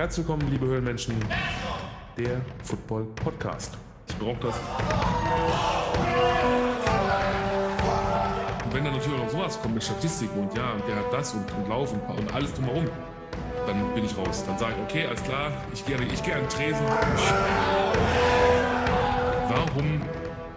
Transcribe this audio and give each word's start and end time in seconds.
Herzlich 0.00 0.26
willkommen, 0.26 0.50
liebe 0.50 0.64
Höhlenmenschen, 0.64 1.14
der 2.16 2.40
Football 2.64 3.04
Podcast. 3.16 3.76
Ich 4.08 4.16
brauche 4.16 4.40
das. 4.40 4.56
Und 8.64 8.74
wenn 8.74 8.82
dann 8.82 8.94
natürlich 8.94 9.18
noch 9.18 9.28
sowas 9.28 9.60
kommt 9.60 9.74
mit 9.74 9.84
Statistiken 9.84 10.40
und 10.40 10.56
ja, 10.56 10.72
der 10.88 10.96
hat 10.96 11.12
das 11.12 11.34
und, 11.34 11.52
und 11.52 11.68
Lauf 11.68 11.92
und, 11.92 12.00
und 12.18 12.32
alles 12.32 12.54
drumherum, 12.54 12.86
dann 13.66 13.92
bin 13.92 14.06
ich 14.06 14.16
raus. 14.16 14.42
Dann 14.46 14.56
sage 14.56 14.72
ich, 14.74 14.82
okay, 14.84 15.06
alles 15.06 15.22
klar, 15.22 15.52
ich 15.74 15.84
gehe 15.84 15.96
ich 15.96 16.22
geh 16.22 16.32
an 16.32 16.40
den 16.40 16.48
Tresen. 16.48 16.86
Warum 19.50 20.00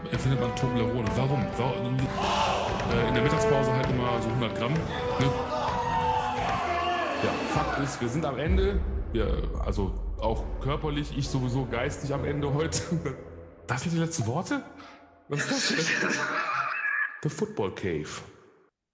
erfindet 0.10 0.40
man 0.40 0.56
Toblerone? 0.56 1.10
Warum? 1.18 1.46
Warum? 1.58 1.98
Äh, 1.98 3.10
in 3.10 3.14
der 3.14 3.24
Mittagspause 3.24 3.74
halt 3.74 3.90
immer 3.90 4.22
so 4.22 4.30
100 4.30 4.58
Gramm. 4.58 4.72
Ne? 4.72 4.80
Ja, 7.24 7.30
Fakt 7.54 7.80
ist, 7.84 8.00
wir 8.00 8.08
sind 8.08 8.26
am 8.26 8.40
Ende. 8.40 8.80
Wir, 9.14 9.48
also 9.64 9.94
auch 10.20 10.44
körperlich, 10.60 11.16
ich 11.16 11.28
sowieso 11.28 11.68
geistig 11.68 12.12
am 12.14 12.26
Ende 12.26 12.54
heute. 12.54 12.82
Das 13.66 13.84
sind 13.84 13.94
die 13.94 14.00
letzten 14.00 14.28
Worte? 14.28 14.62
Was 15.30 15.50
ist 15.50 15.72
das 15.72 15.88
denn? 16.02 16.12
The 17.22 17.30
Football 17.30 17.74
Cave. 17.76 18.10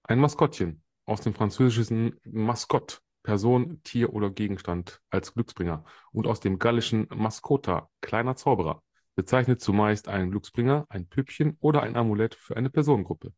Ein 0.03 0.19
Maskottchen 0.19 0.83
aus 1.05 1.21
dem 1.21 1.33
französischen 1.33 2.19
Maskott, 2.23 3.01
Person, 3.23 3.81
Tier 3.83 4.13
oder 4.13 4.29
Gegenstand 4.29 5.01
als 5.09 5.33
Glücksbringer 5.33 5.85
und 6.11 6.27
aus 6.27 6.39
dem 6.39 6.59
gallischen 6.59 7.07
Mascota, 7.09 7.89
kleiner 8.01 8.35
Zauberer, 8.35 8.83
bezeichnet 9.15 9.59
zumeist 9.59 10.07
einen 10.07 10.29
Glücksbringer, 10.29 10.85
ein 10.89 11.07
Püppchen 11.07 11.57
oder 11.61 11.81
ein 11.81 11.95
Amulett 11.95 12.35
für 12.35 12.55
eine 12.55 12.69
Personengruppe. 12.69 13.33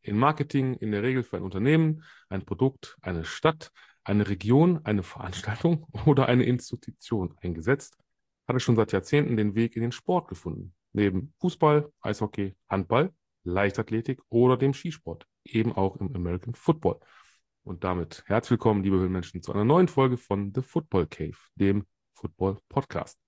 In 0.00 0.18
Marketing 0.18 0.74
in 0.74 0.90
der 0.90 1.04
Regel 1.04 1.22
für 1.22 1.36
ein 1.36 1.44
Unternehmen, 1.44 2.02
ein 2.28 2.44
Produkt, 2.44 2.96
eine 3.02 3.24
Stadt, 3.24 3.70
eine 4.04 4.28
Region, 4.28 4.80
eine 4.84 5.02
Veranstaltung 5.02 5.86
oder 6.06 6.26
eine 6.26 6.44
Institution 6.44 7.34
eingesetzt, 7.40 7.96
hat 8.46 8.56
es 8.56 8.62
schon 8.62 8.76
seit 8.76 8.92
Jahrzehnten 8.92 9.36
den 9.36 9.54
Weg 9.54 9.76
in 9.76 9.82
den 9.82 9.92
Sport 9.92 10.28
gefunden. 10.28 10.74
Neben 10.92 11.32
Fußball, 11.40 11.90
Eishockey, 12.00 12.54
Handball, 12.68 13.12
Leichtathletik 13.44 14.20
oder 14.28 14.56
dem 14.56 14.74
Skisport, 14.74 15.26
eben 15.44 15.72
auch 15.72 15.96
im 15.96 16.14
American 16.14 16.54
Football. 16.54 17.00
Und 17.64 17.84
damit 17.84 18.24
herzlich 18.26 18.52
willkommen, 18.52 18.82
liebe 18.82 18.96
Höhlenmenschen, 18.96 19.42
zu 19.42 19.52
einer 19.52 19.64
neuen 19.64 19.88
Folge 19.88 20.16
von 20.16 20.52
The 20.54 20.62
Football 20.62 21.06
Cave, 21.06 21.36
dem 21.54 21.86
Football 22.14 22.58
Podcast. 22.68 23.18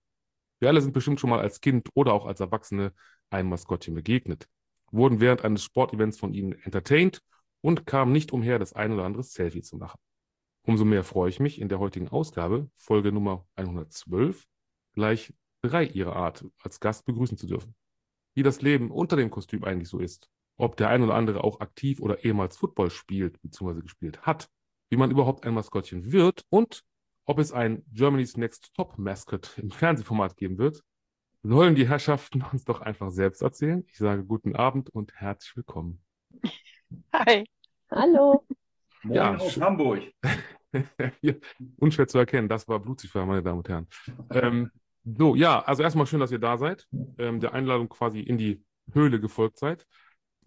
Wir 0.58 0.68
alle 0.68 0.80
sind 0.80 0.92
bestimmt 0.92 1.20
schon 1.20 1.30
mal 1.30 1.40
als 1.40 1.60
Kind 1.60 1.88
oder 1.94 2.12
auch 2.12 2.26
als 2.26 2.40
Erwachsene 2.40 2.92
einem 3.30 3.48
Maskottchen 3.48 3.94
begegnet, 3.94 4.48
wurden 4.90 5.20
während 5.20 5.44
eines 5.44 5.62
Sportevents 5.62 6.18
von 6.18 6.34
ihnen 6.34 6.52
entertained 6.52 7.20
und 7.60 7.86
kamen 7.86 8.12
nicht 8.12 8.32
umher, 8.32 8.58
das 8.58 8.72
ein 8.72 8.92
oder 8.92 9.04
andere 9.04 9.22
Selfie 9.22 9.62
zu 9.62 9.76
machen. 9.76 9.98
Umso 10.66 10.84
mehr 10.86 11.04
freue 11.04 11.28
ich 11.28 11.40
mich, 11.40 11.60
in 11.60 11.68
der 11.68 11.78
heutigen 11.78 12.08
Ausgabe, 12.08 12.70
Folge 12.76 13.12
Nummer 13.12 13.46
112, 13.56 14.46
gleich 14.94 15.34
drei 15.60 15.84
ihrer 15.84 16.16
Art 16.16 16.44
als 16.62 16.80
Gast 16.80 17.04
begrüßen 17.04 17.36
zu 17.36 17.46
dürfen. 17.46 17.74
Wie 18.34 18.42
das 18.42 18.62
Leben 18.62 18.90
unter 18.90 19.16
dem 19.16 19.30
Kostüm 19.30 19.62
eigentlich 19.62 19.90
so 19.90 19.98
ist, 19.98 20.30
ob 20.56 20.76
der 20.76 20.88
ein 20.88 21.02
oder 21.02 21.14
andere 21.14 21.44
auch 21.44 21.60
aktiv 21.60 22.00
oder 22.00 22.24
ehemals 22.24 22.56
Football 22.56 22.90
spielt 22.90 23.40
bzw. 23.42 23.82
gespielt 23.82 24.22
hat, 24.22 24.48
wie 24.88 24.96
man 24.96 25.10
überhaupt 25.10 25.44
ein 25.44 25.52
Maskottchen 25.52 26.12
wird 26.12 26.44
und 26.48 26.82
ob 27.26 27.38
es 27.38 27.52
ein 27.52 27.84
Germany's 27.92 28.36
Next 28.36 28.72
Top 28.74 28.98
Mascot 28.98 29.58
im 29.58 29.70
Fernsehformat 29.70 30.36
geben 30.36 30.56
wird, 30.56 30.82
sollen 31.42 31.74
die 31.74 31.88
Herrschaften 31.88 32.42
uns 32.52 32.64
doch 32.64 32.80
einfach 32.80 33.10
selbst 33.10 33.42
erzählen. 33.42 33.84
Ich 33.88 33.98
sage 33.98 34.24
guten 34.24 34.56
Abend 34.56 34.88
und 34.90 35.14
herzlich 35.14 35.56
willkommen. 35.56 36.02
Hi. 37.12 37.44
Hallo. 37.90 38.46
Moin 39.04 39.16
Ja, 39.16 39.36
aus 39.36 39.60
Hamburg. 39.60 40.02
Hier, 41.20 41.38
unschwer 41.78 42.08
zu 42.08 42.18
erkennen, 42.18 42.48
das 42.48 42.66
war 42.66 42.80
Blutzifer, 42.80 43.24
meine 43.26 43.42
Damen 43.42 43.58
und 43.58 43.68
Herren. 43.68 43.86
Ähm, 44.30 44.70
so, 45.04 45.34
ja, 45.34 45.60
also 45.60 45.82
erstmal 45.82 46.06
schön, 46.06 46.20
dass 46.20 46.32
ihr 46.32 46.38
da 46.38 46.56
seid, 46.58 46.88
ähm, 47.18 47.38
der 47.40 47.54
Einladung 47.54 47.88
quasi 47.88 48.20
in 48.20 48.38
die 48.38 48.64
Höhle 48.92 49.20
gefolgt 49.20 49.58
seid, 49.58 49.86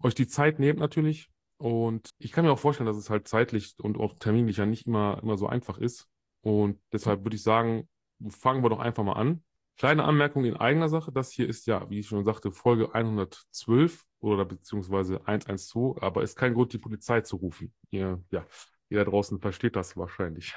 euch 0.02 0.14
die 0.14 0.26
Zeit 0.26 0.58
nehmt 0.58 0.78
natürlich 0.78 1.30
und 1.56 2.10
ich 2.18 2.32
kann 2.32 2.44
mir 2.44 2.52
auch 2.52 2.58
vorstellen, 2.58 2.86
dass 2.86 2.96
es 2.96 3.08
halt 3.10 3.26
zeitlich 3.28 3.74
und 3.80 3.96
auch 3.96 4.14
terminlich 4.18 4.58
ja 4.58 4.66
nicht 4.66 4.86
immer, 4.86 5.18
immer 5.22 5.38
so 5.38 5.46
einfach 5.46 5.78
ist 5.78 6.06
und 6.42 6.78
deshalb 6.92 7.24
würde 7.24 7.36
ich 7.36 7.42
sagen, 7.42 7.88
fangen 8.28 8.62
wir 8.62 8.70
doch 8.70 8.80
einfach 8.80 9.04
mal 9.04 9.14
an. 9.14 9.42
Kleine 9.78 10.02
Anmerkung 10.02 10.44
in 10.44 10.56
eigener 10.56 10.88
Sache, 10.88 11.12
das 11.12 11.30
hier 11.30 11.48
ist 11.48 11.68
ja, 11.68 11.88
wie 11.88 12.00
ich 12.00 12.08
schon 12.08 12.24
sagte, 12.24 12.50
Folge 12.50 12.92
112 12.94 14.04
oder 14.18 14.44
beziehungsweise 14.44 15.24
112, 15.24 16.02
aber 16.02 16.24
ist 16.24 16.34
kein 16.36 16.54
Grund, 16.54 16.72
die 16.72 16.78
Polizei 16.78 17.20
zu 17.20 17.36
rufen. 17.36 17.72
Ihr, 17.90 18.20
ja, 18.32 18.44
da 18.90 19.04
draußen 19.04 19.38
versteht 19.38 19.76
das 19.76 19.96
wahrscheinlich. 19.96 20.52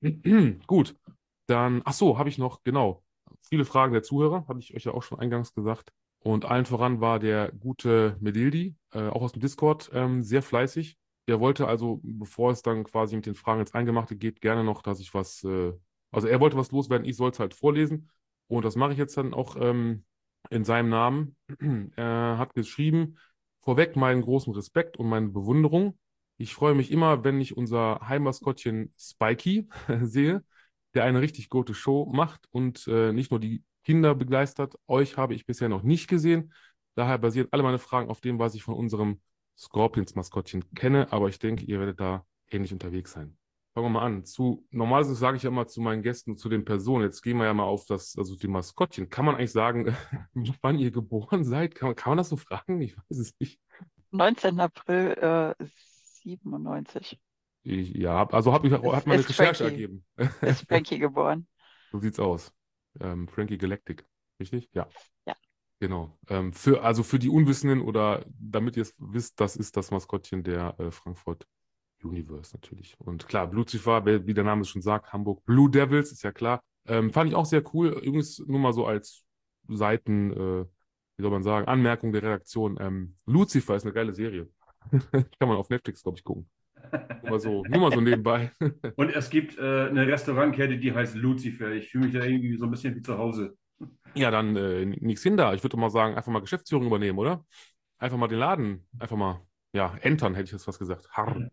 Gut, 0.68 0.94
dann, 1.46 1.82
ach 1.84 1.92
so, 1.94 2.16
habe 2.16 2.28
ich 2.28 2.38
noch, 2.38 2.62
genau, 2.62 3.02
viele 3.42 3.64
Fragen 3.64 3.92
der 3.92 4.04
Zuhörer, 4.04 4.46
hatte 4.46 4.60
ich 4.60 4.72
euch 4.72 4.84
ja 4.84 4.92
auch 4.92 5.02
schon 5.02 5.18
eingangs 5.18 5.52
gesagt. 5.52 5.92
Und 6.20 6.44
allen 6.44 6.64
voran 6.64 7.00
war 7.00 7.18
der 7.18 7.50
gute 7.50 8.16
Medildi, 8.20 8.76
äh, 8.92 9.08
auch 9.08 9.22
aus 9.22 9.32
dem 9.32 9.40
Discord, 9.40 9.90
ähm, 9.92 10.22
sehr 10.22 10.42
fleißig. 10.42 10.96
Der 11.26 11.40
wollte 11.40 11.66
also, 11.66 12.00
bevor 12.04 12.52
es 12.52 12.62
dann 12.62 12.84
quasi 12.84 13.16
mit 13.16 13.26
den 13.26 13.34
Fragen 13.34 13.60
ins 13.60 13.74
Eingemachte 13.74 14.14
geht, 14.14 14.40
gerne 14.40 14.62
noch, 14.62 14.82
dass 14.82 15.00
ich 15.00 15.12
was, 15.12 15.42
äh, 15.42 15.72
also 16.12 16.28
er 16.28 16.38
wollte 16.38 16.56
was 16.56 16.70
loswerden, 16.70 17.04
ich 17.04 17.16
soll 17.16 17.30
es 17.30 17.40
halt 17.40 17.54
vorlesen. 17.54 18.08
Und 18.48 18.64
das 18.64 18.76
mache 18.76 18.92
ich 18.92 18.98
jetzt 18.98 19.16
dann 19.16 19.34
auch 19.34 19.56
ähm, 19.60 20.04
in 20.50 20.64
seinem 20.64 20.88
Namen. 20.88 21.36
Er 21.96 22.36
hat 22.38 22.54
geschrieben, 22.54 23.18
vorweg 23.62 23.96
meinen 23.96 24.22
großen 24.22 24.52
Respekt 24.54 24.96
und 24.96 25.08
meine 25.08 25.28
Bewunderung. 25.28 25.98
Ich 26.38 26.54
freue 26.54 26.74
mich 26.74 26.90
immer, 26.90 27.24
wenn 27.24 27.40
ich 27.40 27.56
unser 27.56 28.00
Heimmaskottchen 28.08 28.92
Spikey 28.98 29.68
sehe, 30.02 30.44
der 30.94 31.04
eine 31.04 31.20
richtig 31.20 31.48
gute 31.48 31.74
Show 31.74 32.06
macht 32.12 32.46
und 32.50 32.86
äh, 32.88 33.12
nicht 33.12 33.30
nur 33.30 33.40
die 33.40 33.62
Kinder 33.84 34.14
begeistert. 34.14 34.74
Euch 34.86 35.16
habe 35.16 35.34
ich 35.34 35.46
bisher 35.46 35.68
noch 35.68 35.82
nicht 35.82 36.08
gesehen. 36.08 36.52
Daher 36.94 37.18
basieren 37.18 37.48
alle 37.52 37.62
meine 37.62 37.78
Fragen 37.78 38.10
auf 38.10 38.20
dem, 38.20 38.38
was 38.38 38.54
ich 38.54 38.62
von 38.62 38.74
unserem 38.74 39.20
Scorpions-Maskottchen 39.56 40.64
kenne, 40.74 41.12
aber 41.12 41.28
ich 41.28 41.38
denke, 41.38 41.64
ihr 41.64 41.78
werdet 41.80 41.98
da 42.00 42.26
ähnlich 42.50 42.72
unterwegs 42.72 43.12
sein. 43.12 43.37
Fangen 43.78 43.92
wir 43.92 44.00
mal 44.00 44.06
an. 44.06 44.24
Zu, 44.24 44.66
normalerweise 44.72 45.14
sage 45.14 45.36
ich 45.36 45.44
ja 45.44 45.50
immer 45.50 45.68
zu 45.68 45.80
meinen 45.80 46.02
Gästen, 46.02 46.36
zu 46.36 46.48
den 46.48 46.64
Personen, 46.64 47.04
jetzt 47.04 47.22
gehen 47.22 47.36
wir 47.36 47.44
ja 47.44 47.54
mal 47.54 47.62
auf 47.62 47.84
das, 47.84 48.18
also 48.18 48.34
die 48.34 48.48
Maskottchen. 48.48 49.08
Kann 49.08 49.24
man 49.24 49.36
eigentlich 49.36 49.52
sagen, 49.52 49.96
wann 50.62 50.80
ihr 50.80 50.90
geboren 50.90 51.44
seid? 51.44 51.76
Kann 51.76 51.90
man, 51.90 51.94
kann 51.94 52.10
man 52.10 52.18
das 52.18 52.28
so 52.28 52.36
fragen? 52.36 52.80
Ich 52.80 52.96
weiß 52.96 53.18
es 53.18 53.38
nicht. 53.38 53.60
19. 54.10 54.58
April 54.58 55.54
äh, 55.60 55.64
97 56.24 57.20
Ich, 57.62 57.90
ja, 57.90 58.28
also 58.28 58.52
hab 58.52 58.64
ich, 58.64 58.72
hat 58.72 59.06
meine 59.06 59.28
Recherche 59.28 59.62
ergeben. 59.62 60.04
ist 60.40 60.66
Frankie 60.66 60.98
geboren. 60.98 61.46
So 61.92 62.00
sieht's 62.00 62.18
aus. 62.18 62.52
Ähm, 62.98 63.28
Frankie 63.28 63.58
Galactic, 63.58 64.04
richtig? 64.40 64.68
Ja. 64.72 64.88
Ja. 65.24 65.36
Genau. 65.78 66.18
Ähm, 66.28 66.52
für, 66.52 66.82
also 66.82 67.04
für 67.04 67.20
die 67.20 67.28
Unwissenden 67.28 67.80
oder 67.80 68.26
damit 68.40 68.76
ihr 68.76 68.82
es 68.82 68.96
wisst, 68.98 69.38
das 69.38 69.54
ist 69.54 69.76
das 69.76 69.92
Maskottchen 69.92 70.42
der 70.42 70.74
äh, 70.80 70.90
Frankfurt 70.90 71.46
Universe 72.02 72.54
natürlich. 72.54 72.96
Und 72.98 73.26
klar, 73.26 73.50
Lucifer, 73.52 74.04
wie 74.04 74.34
der 74.34 74.44
Name 74.44 74.62
es 74.62 74.68
schon 74.68 74.82
sagt, 74.82 75.12
Hamburg 75.12 75.44
Blue 75.44 75.70
Devils, 75.70 76.12
ist 76.12 76.22
ja 76.22 76.32
klar. 76.32 76.62
Ähm, 76.86 77.12
fand 77.12 77.30
ich 77.30 77.36
auch 77.36 77.46
sehr 77.46 77.62
cool. 77.74 77.88
Übrigens 77.88 78.38
nur 78.46 78.58
mal 78.58 78.72
so 78.72 78.86
als 78.86 79.24
Seiten, 79.68 80.32
äh, 80.32 80.64
wie 81.16 81.22
soll 81.22 81.30
man 81.30 81.42
sagen, 81.42 81.66
Anmerkung 81.68 82.12
der 82.12 82.22
Redaktion. 82.22 82.78
Ähm, 82.80 83.16
Lucifer 83.26 83.76
ist 83.76 83.84
eine 83.84 83.92
geile 83.92 84.14
Serie. 84.14 84.48
Kann 85.12 85.48
man 85.48 85.56
auf 85.56 85.68
Netflix, 85.68 86.02
glaube 86.02 86.18
ich, 86.18 86.24
gucken. 86.24 86.48
Nur 87.22 87.30
mal 87.30 87.40
so, 87.40 87.64
nur 87.64 87.80
mal 87.80 87.92
so 87.92 88.00
nebenbei. 88.00 88.52
Und 88.96 89.10
es 89.10 89.28
gibt 89.28 89.58
äh, 89.58 89.88
eine 89.88 90.06
Restaurantkette, 90.06 90.78
die 90.78 90.92
heißt 90.92 91.16
Lucifer. 91.16 91.72
Ich 91.72 91.90
fühle 91.90 92.06
mich 92.06 92.14
da 92.14 92.24
irgendwie 92.24 92.56
so 92.56 92.64
ein 92.64 92.70
bisschen 92.70 92.94
wie 92.94 93.02
zu 93.02 93.18
Hause. 93.18 93.56
Ja, 94.14 94.30
dann 94.30 94.56
äh, 94.56 94.86
nichts 94.86 95.22
hin 95.22 95.36
da. 95.36 95.54
Ich 95.54 95.62
würde 95.62 95.76
mal 95.76 95.90
sagen, 95.90 96.16
einfach 96.16 96.32
mal 96.32 96.40
Geschäftsführung 96.40 96.86
übernehmen, 96.86 97.18
oder? 97.18 97.44
Einfach 97.98 98.16
mal 98.16 98.28
den 98.28 98.38
Laden, 98.38 98.86
einfach 98.98 99.16
mal, 99.16 99.42
ja, 99.72 99.96
entern, 100.00 100.34
hätte 100.34 100.46
ich 100.46 100.52
jetzt 100.52 100.68
was 100.68 100.78
gesagt. 100.78 101.08
Harr. 101.10 101.50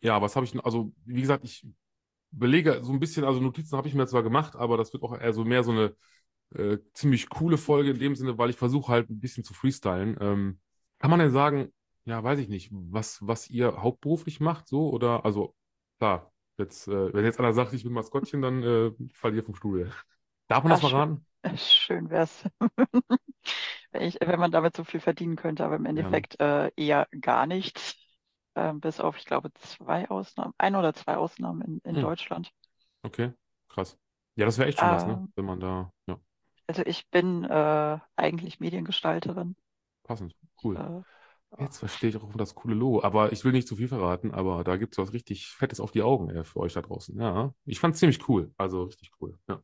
Ja, 0.00 0.20
was 0.22 0.36
habe 0.36 0.46
ich? 0.46 0.54
Also, 0.64 0.92
wie 1.04 1.20
gesagt, 1.22 1.44
ich 1.44 1.66
belege 2.30 2.80
so 2.84 2.92
ein 2.92 3.00
bisschen, 3.00 3.24
also 3.24 3.40
Notizen 3.40 3.76
habe 3.76 3.88
ich 3.88 3.94
mir 3.94 4.06
zwar 4.06 4.22
gemacht, 4.22 4.56
aber 4.56 4.76
das 4.76 4.92
wird 4.92 5.02
auch 5.02 5.18
eher 5.18 5.32
so 5.32 5.44
mehr 5.44 5.64
so 5.64 5.72
eine 5.72 5.94
äh, 6.54 6.78
ziemlich 6.94 7.28
coole 7.30 7.58
Folge 7.58 7.90
in 7.90 7.98
dem 7.98 8.16
Sinne, 8.16 8.38
weil 8.38 8.50
ich 8.50 8.56
versuche 8.56 8.92
halt 8.92 9.10
ein 9.10 9.20
bisschen 9.20 9.44
zu 9.44 9.54
freestylen. 9.54 10.16
Ähm, 10.20 10.60
kann 10.98 11.10
man 11.10 11.20
denn 11.20 11.32
sagen, 11.32 11.72
ja, 12.06 12.22
weiß 12.24 12.38
ich 12.40 12.48
nicht, 12.48 12.70
was, 12.72 13.18
was 13.26 13.50
ihr 13.50 13.82
hauptberuflich 13.82 14.40
macht, 14.40 14.68
so? 14.68 14.90
Oder, 14.90 15.24
also, 15.24 15.54
klar, 15.98 16.32
jetzt, 16.58 16.88
äh, 16.88 17.12
wenn 17.14 17.24
jetzt 17.24 17.38
einer 17.40 17.54
sagt, 17.54 17.72
ich 17.74 17.84
bin 17.84 17.92
Maskottchen, 17.92 18.42
dann 18.42 18.62
äh, 18.62 18.92
fall 19.12 19.34
ihr 19.34 19.44
vom 19.44 19.54
Stuhl. 19.56 19.92
Darf 20.48 20.64
man 20.64 20.70
das 20.70 20.80
Ach, 20.80 20.82
schön. 20.82 21.04
verraten? 21.04 21.26
Schön 21.56 22.10
wär's, 22.10 22.44
wenn 23.92 24.02
ich, 24.02 24.16
wenn 24.20 24.40
man 24.40 24.50
damit 24.50 24.76
so 24.76 24.84
viel 24.84 25.00
verdienen 25.00 25.36
könnte, 25.36 25.64
aber 25.64 25.76
im 25.76 25.86
Endeffekt 25.86 26.40
äh, 26.40 26.70
eher 26.76 27.08
gar 27.20 27.46
nichts. 27.46 27.96
Ähm, 28.56 28.80
bis 28.80 29.00
auf, 29.00 29.18
ich 29.18 29.26
glaube, 29.26 29.52
zwei 29.54 30.10
Ausnahmen, 30.10 30.54
ein 30.58 30.76
oder 30.76 30.94
zwei 30.94 31.16
Ausnahmen 31.16 31.62
in, 31.62 31.78
in 31.90 31.98
Hm. 31.98 32.00
Deutschland. 32.00 32.52
Okay, 33.04 33.32
krass. 33.68 33.98
Ja, 34.36 34.46
das 34.46 34.58
wäre 34.58 34.68
echt 34.68 34.78
schon 34.78 34.90
was, 34.90 35.06
ne? 35.06 35.20
Ähm, 35.20 35.32
Wenn 35.36 35.44
man 35.46 35.60
da, 35.60 35.92
ja, 36.08 36.20
Also 36.68 36.82
ich 36.86 37.08
bin 37.10 37.42
äh, 37.44 37.98
eigentlich 38.14 38.60
Mediengestalterin. 38.60 39.56
passend. 40.04 40.34
Cool. 40.62 40.82
Äh, 40.82 41.02
Jetzt 41.58 41.78
verstehe 41.78 42.10
ich 42.10 42.16
auch 42.18 42.34
das 42.36 42.54
coole 42.54 42.74
Logo. 42.74 43.02
Aber 43.04 43.32
ich 43.32 43.44
will 43.44 43.52
nicht 43.52 43.68
zu 43.68 43.76
viel 43.76 43.88
verraten, 43.88 44.32
aber 44.32 44.64
da 44.64 44.76
gibt 44.76 44.94
es 44.94 44.98
was 44.98 45.12
richtig 45.12 45.48
Fettes 45.48 45.80
auf 45.80 45.92
die 45.92 46.02
Augen 46.02 46.30
ey, 46.30 46.44
für 46.44 46.60
euch 46.60 46.74
da 46.74 46.82
draußen. 46.82 47.18
Ja, 47.20 47.54
ich 47.66 47.80
fand 47.80 47.94
es 47.94 48.00
ziemlich 48.00 48.28
cool. 48.28 48.52
Also 48.58 48.84
richtig 48.84 49.10
cool. 49.20 49.38
Ja. 49.48 49.62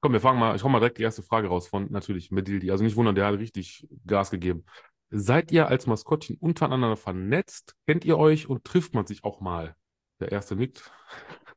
Komm, 0.00 0.12
wir 0.14 0.20
fangen 0.20 0.40
mal, 0.40 0.56
ich 0.56 0.64
hau 0.64 0.68
mal 0.70 0.80
direkt 0.80 0.98
die 0.98 1.02
erste 1.04 1.22
Frage 1.22 1.48
raus 1.48 1.68
von 1.68 1.90
natürlich 1.92 2.30
Medildi. 2.30 2.70
Also 2.70 2.84
nicht 2.84 2.96
wundern, 2.96 3.14
der 3.16 3.26
hat 3.26 3.38
richtig 3.38 3.88
Gas 4.06 4.30
gegeben. 4.30 4.64
Seid 5.10 5.52
ihr 5.52 5.68
als 5.68 5.86
Maskottchen 5.86 6.36
untereinander 6.38 6.96
vernetzt? 6.96 7.76
Kennt 7.86 8.04
ihr 8.04 8.18
euch 8.18 8.48
und 8.48 8.64
trifft 8.64 8.94
man 8.94 9.06
sich 9.06 9.24
auch 9.24 9.40
mal? 9.40 9.76
Der 10.20 10.32
erste 10.32 10.56
nickt. 10.56 10.90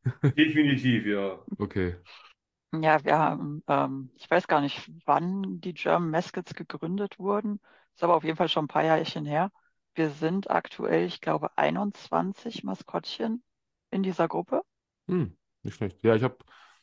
Definitiv, 0.38 1.06
ja. 1.06 1.40
Okay. 1.58 1.96
Ja, 2.74 3.04
wir 3.04 3.18
haben, 3.18 3.64
ähm, 3.68 4.12
ich 4.16 4.30
weiß 4.30 4.48
gar 4.48 4.62
nicht, 4.62 4.92
wann 5.06 5.62
die 5.62 5.74
German 5.74 6.10
Mascots 6.10 6.54
gegründet 6.54 7.18
wurden. 7.18 7.60
Ist 7.96 8.04
aber 8.04 8.16
auf 8.16 8.24
jeden 8.24 8.38
Fall 8.38 8.50
schon 8.50 8.66
ein 8.66 8.70
paar 8.70 8.84
Jährchen 8.84 9.26
her. 9.26 9.52
Wir 9.96 10.10
sind 10.10 10.50
aktuell, 10.50 11.06
ich 11.08 11.22
glaube, 11.22 11.58
21 11.58 12.64
Maskottchen 12.64 13.42
in 13.90 14.04
dieser 14.04 14.28
Gruppe. 14.28 14.62
Hm, 15.08 15.36
nicht 15.64 15.76
schlecht. 15.76 16.04
Ja, 16.04 16.16
ich 16.16 16.24
habe 16.24 16.38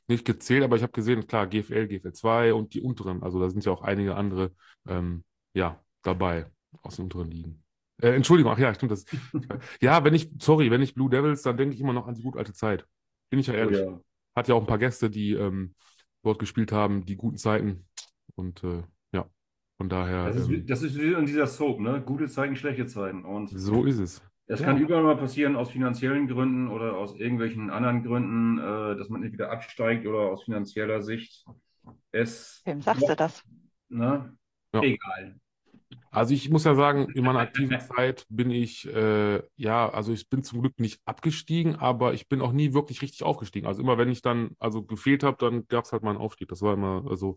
nicht 0.08 0.24
gezählt, 0.24 0.64
aber 0.64 0.76
ich 0.76 0.82
habe 0.82 0.92
gesehen, 0.92 1.26
klar, 1.26 1.46
GFL, 1.46 1.86
GFL 1.86 2.12
2 2.12 2.54
und 2.54 2.74
die 2.74 2.80
unteren. 2.80 3.22
Also 3.22 3.38
da 3.38 3.48
sind 3.48 3.64
ja 3.64 3.72
auch 3.72 3.82
einige 3.82 4.16
andere 4.16 4.52
ähm, 4.88 5.22
ja, 5.54 5.80
dabei 6.04 6.46
aus 6.82 6.96
den 6.96 7.04
unteren 7.04 7.30
Ligen. 7.30 7.62
Äh, 8.02 8.10
Entschuldigung, 8.14 8.52
ach 8.52 8.58
ja, 8.58 8.74
stimmt 8.74 8.92
das. 8.92 9.04
ja, 9.80 10.04
wenn 10.04 10.14
ich, 10.14 10.30
sorry, 10.40 10.70
wenn 10.70 10.82
ich 10.82 10.94
Blue 10.94 11.10
Devils, 11.10 11.42
dann 11.42 11.56
denke 11.56 11.74
ich 11.74 11.80
immer 11.80 11.92
noch 11.92 12.06
an 12.06 12.14
die 12.14 12.22
gute 12.22 12.38
alte 12.38 12.52
Zeit. 12.52 12.86
Bin 13.30 13.38
ich 13.40 13.46
ja 13.46 13.54
ehrlich. 13.54 13.78
Oh, 13.80 13.90
ja. 13.92 14.00
Hat 14.36 14.48
ja 14.48 14.54
auch 14.54 14.60
ein 14.60 14.66
paar 14.66 14.78
Gäste, 14.78 15.10
die 15.10 15.32
ähm, 15.32 15.74
dort 16.22 16.38
gespielt 16.38 16.72
haben, 16.72 17.04
die 17.06 17.16
guten 17.16 17.36
Zeiten. 17.36 17.86
Und 18.34 18.64
äh, 18.64 18.82
ja, 19.12 19.28
von 19.78 19.88
daher. 19.88 20.26
Das 20.26 20.36
ist, 20.36 20.48
wie- 20.48 20.54
ähm, 20.56 20.66
das 20.66 20.82
ist 20.82 20.96
in 20.96 21.26
dieser 21.26 21.46
Soap, 21.46 21.80
ne? 21.80 22.02
Gute 22.04 22.26
Zeiten, 22.28 22.56
schlechte 22.56 22.86
Zeiten. 22.86 23.24
Und 23.24 23.50
so 23.50 23.84
ist 23.84 23.98
es. 23.98 24.22
das 24.48 24.60
Ja. 24.60 24.66
kann 24.66 24.78
überall 24.78 25.04
mal 25.04 25.16
passieren, 25.16 25.54
aus 25.56 25.70
finanziellen 25.70 26.26
Gründen 26.26 26.68
oder 26.68 26.96
aus 26.96 27.14
irgendwelchen 27.16 27.70
anderen 27.70 28.02
Gründen, 28.02 28.58
äh, 28.58 28.96
dass 28.96 29.08
man 29.08 29.22
entweder 29.22 29.52
absteigt 29.52 30.06
oder 30.06 30.18
aus 30.30 30.44
finanzieller 30.44 31.00
Sicht. 31.02 31.44
Es, 32.10 32.60
Wem 32.64 32.80
sagst 32.80 33.08
du 33.08 33.14
das? 33.14 33.44
ne? 33.88 34.36
Ja. 34.72 34.82
Egal. 34.82 35.36
Also 36.14 36.32
ich 36.32 36.48
muss 36.48 36.62
ja 36.62 36.76
sagen, 36.76 37.08
in 37.10 37.24
meiner 37.24 37.40
aktiven 37.40 37.80
Zeit 37.80 38.24
bin 38.28 38.50
ich, 38.52 38.86
äh, 38.86 39.42
ja, 39.56 39.88
also 39.88 40.12
ich 40.12 40.28
bin 40.28 40.44
zum 40.44 40.60
Glück 40.60 40.78
nicht 40.78 41.00
abgestiegen, 41.04 41.74
aber 41.74 42.14
ich 42.14 42.28
bin 42.28 42.40
auch 42.40 42.52
nie 42.52 42.72
wirklich 42.72 43.02
richtig 43.02 43.24
aufgestiegen. 43.24 43.66
Also 43.66 43.82
immer 43.82 43.98
wenn 43.98 44.08
ich 44.08 44.22
dann 44.22 44.52
also 44.60 44.84
gefehlt 44.84 45.24
habe, 45.24 45.36
dann 45.38 45.66
gab 45.66 45.84
es 45.86 45.92
halt 45.92 46.04
mal 46.04 46.10
einen 46.10 46.20
Aufstieg. 46.20 46.48
Das 46.48 46.62
war 46.62 46.74
immer, 46.74 47.04
also 47.08 47.36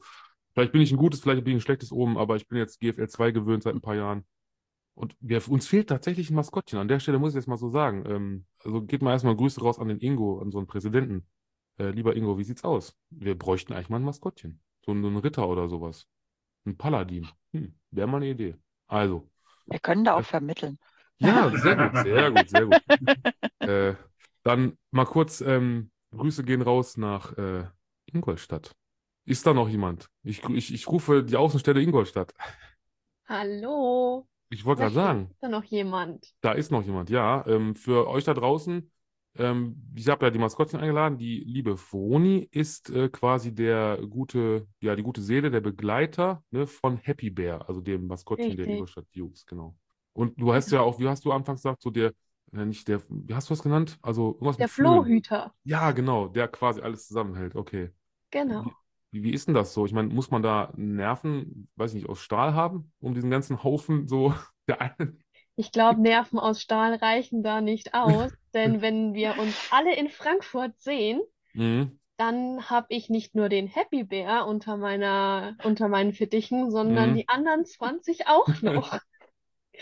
vielleicht 0.53 0.74
bin 0.74 0.81
ich 0.81 0.91
ein 0.91 0.97
gutes, 0.97 1.21
vielleicht 1.21 1.44
bin 1.44 1.53
ich 1.53 1.57
ein 1.57 1.65
schlechtes 1.65 1.91
oben, 1.91 2.19
aber 2.19 2.35
ich 2.35 2.47
bin 2.47 2.59
jetzt 2.59 2.79
GFL 2.79 3.07
2 3.07 3.31
gewöhnt 3.31 3.63
seit 3.63 3.74
ein 3.74 3.81
paar 3.81 3.95
Jahren. 3.95 4.25
Und 4.94 5.15
wir, 5.19 5.41
uns 5.50 5.68
fehlt 5.68 5.89
tatsächlich 5.89 6.29
ein 6.29 6.35
Maskottchen. 6.35 6.77
An 6.79 6.88
der 6.88 7.00
Stelle 7.00 7.18
muss 7.19 7.31
ich 7.31 7.35
jetzt 7.35 7.47
mal 7.47 7.57
so 7.57 7.69
sagen. 7.69 8.03
Ähm, 8.07 8.45
also 8.63 8.83
geht 8.83 9.01
mal 9.01 9.12
erstmal 9.12 9.35
Grüße 9.35 9.59
raus 9.62 9.79
an 9.79 9.88
den 9.88 10.00
Ingo, 10.00 10.39
an 10.39 10.51
so 10.51 10.59
einen 10.59 10.68
Präsidenten. 10.68 11.27
Äh, 11.79 11.89
lieber 11.89 12.15
Ingo, 12.15 12.38
wie 12.38 12.44
sieht's 12.44 12.63
aus? 12.63 12.95
Wir 13.09 13.38
bräuchten 13.38 13.74
eigentlich 13.74 13.89
mal 13.89 13.97
ein 13.97 14.03
Maskottchen. 14.03 14.62
So 14.85 14.94
so 14.94 15.07
einen 15.07 15.18
Ritter 15.18 15.47
oder 15.47 15.68
sowas. 15.68 16.07
Ein 16.65 16.77
Paladin. 16.77 17.27
Hm, 17.53 17.75
wäre 17.91 18.07
mal 18.07 18.18
eine 18.18 18.29
Idee. 18.29 18.56
Also, 18.88 19.30
Wir 19.66 19.80
können 19.80 20.04
da 20.04 20.16
auch 20.16 20.25
vermitteln. 20.25 20.78
ja, 21.19 21.50
sehr 21.56 21.75
gut, 21.75 21.98
sehr 22.04 22.31
gut, 22.31 22.50
sehr 22.50 22.66
gut. 22.66 22.78
Äh, 23.63 23.95
dann 24.44 24.78
mal 24.92 25.06
kurz, 25.06 25.42
ähm, 25.42 25.92
Grüße 26.16 26.44
gehen 26.44 26.62
raus 26.62 26.98
nach 26.98 27.38
äh, 27.38 27.66
Ingolstadt. 28.06 28.75
Ist 29.25 29.45
da 29.45 29.54
noch 29.54 29.69
jemand? 29.69 30.10
Ich, 30.24 30.44
ich, 30.45 30.74
ich 30.74 30.88
rufe 30.88 31.24
die 31.24 31.36
Außenstelle 31.38 31.81
Ingolstadt. 31.81 32.34
Hallo, 33.30 34.28
Ich 34.50 34.66
wollte 34.66 34.81
gerade 34.81 34.94
sagen, 34.95 35.36
da 35.42 35.50
noch 35.50 35.63
jemand? 35.66 36.34
da 36.42 36.51
ist 36.54 36.72
noch 36.72 36.84
jemand, 36.84 37.10
ja. 37.10 37.45
Ähm, 37.48 37.75
für 37.75 38.07
euch 38.07 38.24
da 38.24 38.34
draußen, 38.34 38.92
ähm, 39.38 39.81
ich 39.95 40.07
habe 40.10 40.25
ja 40.25 40.31
die 40.31 40.39
Maskottchen 40.39 40.80
eingeladen. 40.80 41.18
Die 41.18 41.39
liebe 41.39 41.78
Froni 41.78 42.48
ist 42.51 42.89
äh, 42.89 43.10
quasi 43.10 43.54
der 43.54 44.00
gute, 44.10 44.68
ja, 44.81 44.95
die 44.95 45.04
gute 45.04 45.22
Seele, 45.22 45.51
der 45.51 45.62
Begleiter 45.62 46.44
ne, 46.51 46.68
von 46.68 46.98
Happy 46.98 47.30
Bear, 47.30 47.68
also 47.68 47.81
dem 47.81 48.07
Maskottchen 48.07 48.50
der 48.50 48.60
Richtig. 48.60 48.74
Ingolstadt 48.74 49.06
Dukes, 49.16 49.45
genau. 49.45 49.75
Und 50.13 50.39
du 50.39 50.54
hast 50.54 50.72
ja 50.72 50.81
auch, 50.81 51.00
wie 51.00 51.07
hast 51.07 51.25
du 51.25 51.31
anfangs 51.31 51.62
gesagt, 51.62 51.81
so 51.81 51.89
der, 51.92 52.13
äh, 52.54 52.66
nicht 52.66 52.88
der, 52.88 53.01
wie 53.10 53.34
hast 53.34 53.50
du 53.50 53.54
das 53.54 53.63
genannt? 53.63 53.98
Also 54.01 54.34
irgendwas 54.34 54.57
Der. 54.57 54.68
Flohhüter, 54.68 55.54
Ja, 55.63 55.92
genau, 55.92 56.28
der 56.28 56.48
quasi 56.48 56.81
alles 56.81 57.07
zusammenhält. 57.07 57.56
Okay. 57.56 57.92
genau. 58.31 58.66
Wie, 59.12 59.24
wie 59.24 59.31
ist 59.31 59.48
denn 59.48 59.56
das 59.56 59.74
so? 59.74 59.86
Ich 59.86 59.94
meine, 59.94 60.10
muss 60.10 60.31
man 60.31 60.42
da 60.42 60.74
Nerven, 60.75 61.69
weiß 61.75 61.92
ich 61.92 62.01
nicht, 62.01 62.10
aus 62.10 62.19
Stahl 62.19 62.54
haben, 62.54 62.92
um 63.00 63.13
diesen 63.13 63.30
ganzen 63.30 63.63
Haufen 63.63 64.07
so 64.07 64.34
der 64.68 64.81
einen. 64.81 65.24
Ich 65.57 65.74
glaube, 65.74 66.01
Nerven 66.01 66.39
aus 66.39 66.62
Stahl 66.62 66.94
reichen 66.95 67.44
da 67.44 67.59
nicht 67.59 67.94
aus, 67.94 68.31
denn 68.54 68.81
wenn 68.81 69.13
wir 69.13 69.38
uns 69.38 69.62
alle 69.69 69.94
in 69.94 70.07
Frankfurt 70.09 70.80
sehen, 70.80 71.21
Mhm. 71.56 71.98
dann 72.18 72.69
habe 72.69 72.88
ich 72.89 73.09
nicht 73.09 73.36
nur 73.36 73.50
den 73.50 73.68
Happy 73.68 74.04
Bear 74.04 74.48
unter 74.48 74.77
meiner, 74.77 75.57
unter 75.63 75.88
meinen 75.89 76.13
Fittichen, 76.13 76.71
sondern 76.71 77.13
Mhm. 77.13 77.15
die 77.15 77.27
anderen 77.30 77.65
20 77.65 78.27
auch 78.27 78.62
noch. 78.62 79.01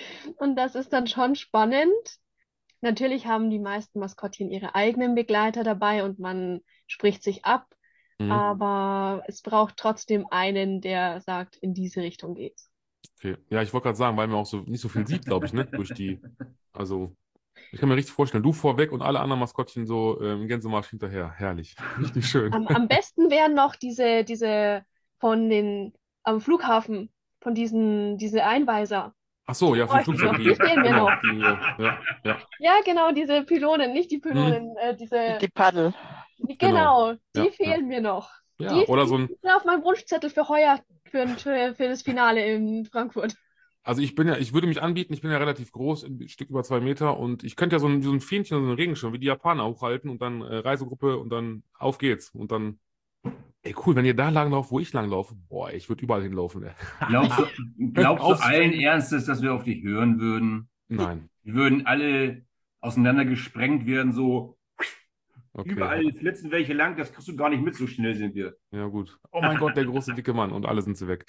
Und 0.38 0.56
das 0.56 0.75
ist 0.75 0.94
dann 0.94 1.07
schon 1.07 1.36
spannend. 1.36 1.92
Natürlich 2.81 3.28
haben 3.28 3.50
die 3.51 3.60
meisten 3.60 4.00
Maskottchen 4.00 4.51
ihre 4.51 4.75
eigenen 4.75 5.16
Begleiter 5.16 5.63
dabei 5.63 6.04
und 6.06 6.19
man 6.19 6.62
spricht 6.88 7.24
sich 7.24 7.45
ab, 7.45 7.68
Mhm. 8.19 8.50
aber 8.50 9.24
es 9.28 9.42
braucht 9.44 9.78
trotzdem 9.78 10.28
einen, 10.31 10.81
der 10.81 11.21
sagt, 11.21 11.57
in 11.57 11.74
diese 11.75 12.01
Richtung 12.01 12.36
geht's. 12.36 12.71
Okay. 13.19 13.38
Ja, 13.50 13.62
ich 13.62 13.74
wollte 13.74 13.86
gerade 13.86 13.98
sagen, 13.98 14.18
weil 14.18 14.28
man 14.28 14.38
auch 14.38 14.46
so 14.46 14.60
nicht 14.62 14.81
so 14.81 14.90
viel 14.90 15.07
sieht, 15.07 15.25
glaube 15.25 15.46
ich, 15.46 15.54
ne? 15.54 15.66
Durch 15.66 15.94
die, 15.94 16.19
also 16.74 17.16
ich 17.72 17.80
kann 17.80 17.90
mir 17.90 17.96
richtig 17.96 18.13
vorstellen, 18.13 18.44
du 18.44 18.54
vorweg 18.54 18.92
und 18.92 19.02
alle 19.02 19.19
anderen 19.19 19.40
Maskottchen 19.40 19.86
so 19.86 20.22
ähm, 20.22 20.42
im 20.42 20.48
Gänsemarsch 20.48 20.90
hinterher. 20.90 21.31
Herrlich. 21.36 21.75
Richtig 22.00 22.25
schön. 22.28 22.54
Am, 22.54 22.68
am 22.68 22.88
besten 22.88 23.30
wären 23.30 23.54
noch 23.54 23.75
diese, 23.75 24.24
diese 24.24 24.84
von 25.19 25.50
den, 25.50 25.94
am 26.24 26.42
Flughafen, 26.42 27.10
von 27.42 27.56
diesen, 27.56 28.18
diese 28.18 28.46
Einweiser. 28.46 29.13
Ach 29.48 29.56
so, 29.56 29.75
ja, 29.75 29.88
vom 29.88 30.02
Flugzeug. 30.04 30.38
die 30.38 30.56
fehlen 30.56 30.81
mir 30.81 30.90
genau, 30.90 31.10
noch. 31.10 31.22
die, 31.22 31.40
ja, 31.40 32.00
ja. 32.24 32.38
Ja, 32.60 32.74
genau, 32.84 33.12
diese 33.12 33.44
Pylonen, 33.44 33.94
nicht 33.94 34.10
die 34.12 34.18
Pylonen, 34.18 34.75
äh, 34.78 34.96
diese, 34.96 35.38
Die 35.40 35.48
Paddel. 35.48 35.94
genau, 36.60 37.12
Ja, 37.12 37.18
die 37.36 37.40
ja. 37.40 37.52
fehlen 37.52 37.88
mir 37.88 38.02
noch. 38.02 38.30
Ja, 38.60 38.74
Die 38.80 38.86
oder 38.88 39.06
so 39.06 39.18
ein, 39.18 39.30
auf 39.44 39.66
meinem 39.66 39.84
Wunschzettel 39.84 40.30
für 40.30 40.48
heuer, 40.48 40.80
für, 41.12 41.28
für, 41.28 41.74
für 41.75 41.88
das 41.90 42.02
Finale 42.04 42.46
in 42.46 42.86
Frankfurt. 42.86 43.36
also 43.84 44.02
ich 44.02 44.16
bin 44.16 44.28
ja, 44.28 44.38
ich 44.38 44.54
würde 44.54 44.68
mich 44.68 44.81
anbieten, 44.81 45.13
ich 45.13 45.22
bin 45.22 45.30
ja 45.31 45.38
relativ 45.38 45.72
groß, 45.72 46.04
ein 46.06 46.28
Stück 46.30 46.50
über 46.50 46.63
zwei 46.63 46.80
Meter 46.80 47.18
und 47.19 47.44
ich 47.44 47.56
könnte 47.56 47.75
ja 47.75 47.80
so 47.80 47.88
ein, 47.88 48.02
so 48.02 48.12
ein 48.12 48.22
Fähnchen, 48.22 48.57
so 48.57 48.63
einen 48.63 48.74
Regenschirm, 48.75 49.13
wie 49.13 49.19
die 49.19 49.28
Japaner 49.28 49.66
hochhalten 49.66 50.10
und 50.10 50.22
dann 50.22 50.42
äh, 50.42 50.56
Reisegruppe 50.57 51.18
und 51.18 51.30
dann 51.30 51.63
auf 51.78 51.98
geht's 51.98 52.30
und 52.30 52.52
dann, 52.52 52.80
ey 53.64 53.76
cool, 53.85 53.95
wenn 53.95 54.06
ihr 54.06 54.16
da 54.16 54.30
langlauft, 54.30 54.71
wo 54.71 54.80
ich 54.80 54.94
langlaufe, 54.94 55.35
boah, 55.50 55.71
ich 55.71 55.90
würde 55.90 56.04
überall 56.04 56.24
hinlaufen. 56.24 56.64
Ey. 56.64 56.71
Glaubst 57.09 57.40
du, 57.40 57.45
glaubst 57.94 58.24
du 58.24 58.28
Auf- 58.28 58.45
allen 58.45 58.74
Ernstes, 58.74 59.26
dass 59.26 59.42
wir 59.42 59.54
auf 59.54 59.64
dich 59.66 59.83
hören 59.83 60.19
würden? 60.19 60.69
Nein, 60.88 61.30
Wir 61.44 61.56
würden 61.56 61.85
alle 61.88 62.44
auseinander 62.80 63.26
gesprengt 63.26 63.85
werden, 63.88 64.14
so 64.14 64.55
okay. 65.56 65.71
überall 65.71 66.14
flitzen 66.14 66.52
welche 66.52 66.74
lang, 66.74 66.95
das 66.97 67.12
kriegst 67.12 67.28
du 67.28 67.35
gar 67.35 67.50
nicht 67.50 67.64
mit, 67.64 67.76
so 67.76 67.88
schnell 67.88 68.16
sind 68.16 68.35
wir. 68.35 68.56
Ja, 68.71 68.88
gut. 68.88 69.18
Oh 69.31 69.42
mein 69.42 69.57
Gott, 69.59 69.76
der 69.76 69.85
große, 69.85 70.14
dicke 70.14 70.33
Mann. 70.33 70.52
Und 70.52 70.66
alle 70.66 70.81
sind 70.81 70.97
sie 70.97 71.07
weg. 71.07 71.26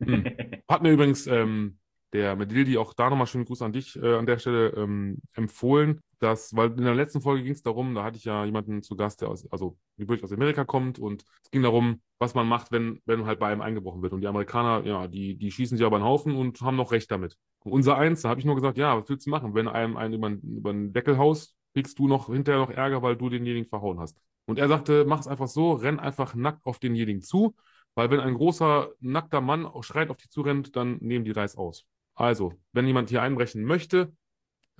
Hm. 0.00 0.24
Hat 0.68 0.82
mir 0.82 0.92
übrigens 0.92 1.26
ähm, 1.26 1.78
der 2.12 2.36
Medildi 2.36 2.78
auch 2.78 2.94
da 2.94 3.10
nochmal 3.10 3.26
schönen 3.26 3.44
Gruß 3.44 3.62
an 3.62 3.72
dich 3.72 3.96
äh, 3.96 4.14
an 4.14 4.26
der 4.26 4.38
Stelle 4.38 4.70
ähm, 4.70 5.18
empfohlen, 5.34 6.00
dass, 6.18 6.54
weil 6.56 6.70
in 6.72 6.84
der 6.84 6.94
letzten 6.94 7.20
Folge 7.20 7.42
ging 7.42 7.52
es 7.52 7.62
darum, 7.62 7.94
da 7.94 8.04
hatte 8.04 8.16
ich 8.16 8.24
ja 8.24 8.44
jemanden 8.44 8.82
zu 8.82 8.96
Gast, 8.96 9.20
der 9.20 9.28
aus, 9.28 9.50
also 9.52 9.76
gebürtig 9.98 10.24
aus 10.24 10.32
Amerika 10.32 10.64
kommt 10.64 10.98
und 10.98 11.24
es 11.44 11.50
ging 11.50 11.62
darum, 11.62 12.00
was 12.18 12.34
man 12.34 12.48
macht, 12.48 12.72
wenn, 12.72 13.00
wenn 13.04 13.26
halt 13.26 13.38
bei 13.38 13.48
einem 13.48 13.60
eingebrochen 13.60 14.02
wird. 14.02 14.12
Und 14.12 14.22
die 14.22 14.26
Amerikaner, 14.26 14.84
ja, 14.86 15.06
die, 15.06 15.36
die 15.36 15.50
schießen 15.50 15.76
sich 15.76 15.86
aber 15.86 15.96
einen 15.96 16.04
Haufen 16.04 16.34
und 16.34 16.60
haben 16.60 16.76
noch 16.76 16.92
Recht 16.92 17.10
damit. 17.10 17.36
Und 17.64 17.72
unser 17.72 17.96
Eins, 17.98 18.22
da 18.22 18.30
habe 18.30 18.40
ich 18.40 18.46
nur 18.46 18.54
gesagt, 18.54 18.78
ja, 18.78 18.98
was 18.98 19.08
willst 19.08 19.26
du 19.26 19.30
machen? 19.30 19.54
Wenn 19.54 19.68
einem 19.68 19.96
einen 19.96 20.14
über, 20.14 20.28
über 20.28 20.72
den 20.72 20.92
Deckel 20.92 21.18
haust, 21.18 21.57
kriegst 21.74 21.98
du 21.98 22.08
noch 22.08 22.26
hinterher 22.26 22.60
noch 22.60 22.70
Ärger, 22.70 23.02
weil 23.02 23.16
du 23.16 23.28
denjenigen 23.28 23.68
verhauen 23.68 24.00
hast. 24.00 24.18
Und 24.46 24.58
er 24.58 24.68
sagte, 24.68 25.04
mach 25.06 25.20
es 25.20 25.26
einfach 25.26 25.48
so, 25.48 25.72
renn 25.72 26.00
einfach 26.00 26.34
nackt 26.34 26.64
auf 26.64 26.78
denjenigen 26.78 27.22
zu, 27.22 27.54
weil 27.94 28.10
wenn 28.10 28.20
ein 28.20 28.34
großer, 28.34 28.90
nackter 29.00 29.40
Mann 29.40 29.68
schreit 29.82 30.10
auf 30.10 30.16
dich 30.16 30.30
zurennt, 30.30 30.76
dann 30.76 30.98
nehmen 31.00 31.24
die 31.24 31.32
Reis 31.32 31.56
aus. 31.56 31.86
Also, 32.14 32.54
wenn 32.72 32.86
jemand 32.86 33.10
hier 33.10 33.22
einbrechen 33.22 33.64
möchte, 33.64 34.12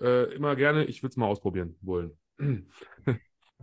äh, 0.01 0.33
immer 0.35 0.57
gerne, 0.57 0.85
ich 0.85 1.03
will 1.03 1.11
es 1.11 1.17
mal 1.17 1.27
ausprobieren 1.27 1.77
wollen. 1.81 2.19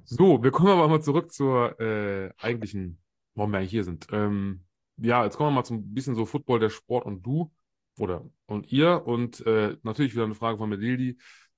So, 0.04 0.44
wir 0.44 0.52
kommen 0.52 0.70
aber 0.70 0.88
mal 0.88 1.02
zurück 1.02 1.32
zur 1.32 1.80
äh, 1.80 2.30
eigentlichen, 2.38 3.02
warum 3.34 3.52
wir 3.52 3.60
hier 3.60 3.84
sind. 3.84 4.08
Ähm, 4.12 4.66
ja, 4.98 5.24
jetzt 5.24 5.38
kommen 5.38 5.52
wir 5.52 5.56
mal 5.56 5.64
zum 5.64 5.94
bisschen 5.94 6.16
so 6.16 6.26
Football, 6.26 6.60
der 6.60 6.70
Sport 6.70 7.06
und 7.06 7.26
du 7.26 7.52
oder 7.98 8.30
und 8.46 8.72
ihr 8.72 9.08
und 9.08 9.46
äh, 9.46 9.78
natürlich 9.84 10.14
wieder 10.14 10.26
eine 10.26 10.36
Frage 10.36 10.58
von 10.58 10.70
Medildi. 10.70 11.18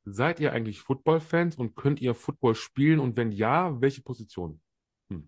Seid 0.09 0.39
ihr 0.39 0.53
eigentlich 0.53 0.79
Football-Fans 0.79 1.57
und 1.57 1.75
könnt 1.75 1.99
ihr 2.01 2.15
Football 2.15 2.55
spielen 2.55 2.99
und 2.99 3.17
wenn 3.17 3.31
ja, 3.31 3.79
welche 3.81 4.01
Position? 4.01 4.61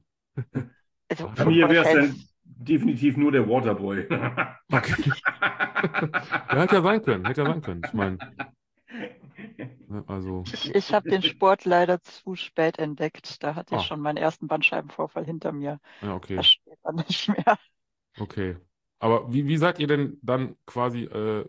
Also 1.12 1.32
Bei 1.36 1.46
mir 1.46 1.68
wäre 1.70 1.84
es 1.86 1.90
Footballfans- 2.14 2.30
definitiv 2.44 3.18
nur 3.18 3.32
der 3.32 3.48
Waterboy. 3.48 4.08
Okay. 4.72 5.12
Ja, 6.52 6.62
hätte 6.62 6.76
ja 6.76 6.82
sein 6.82 7.02
können, 7.04 7.26
hätte 7.26 7.42
ja 7.42 7.48
sein 7.48 7.62
können. 7.62 7.82
Ich 7.86 7.94
meine, 7.94 8.18
ne, 9.88 10.04
also, 10.08 10.44
Ich, 10.52 10.74
ich 10.76 10.94
habe 10.94 11.10
den 11.10 11.22
Sport 11.24 11.66
leider 11.66 12.02
zu 12.02 12.36
spät 12.36 12.78
entdeckt. 12.80 13.42
Da 13.44 13.56
hatte 13.56 13.76
ich 13.76 13.82
Ah. 13.82 13.84
schon 13.84 14.02
meinen 14.02 14.18
ersten 14.18 14.48
Bandscheibenvorfall 14.48 15.26
hinter 15.26 15.52
mir. 15.52 15.80
ja, 16.02 16.16
okay, 16.16 16.36
Das 16.36 16.48
steht 16.48 16.78
dann 16.84 16.96
nicht 16.96 17.30
mehr. 17.30 17.58
okay. 18.20 18.58
Aber 19.00 19.32
wie, 19.34 19.46
wie 19.48 19.58
seid 19.58 19.80
ihr 19.80 19.88
denn 19.88 20.20
dann 20.22 20.56
quasi 20.66 21.04
äh, 21.04 21.48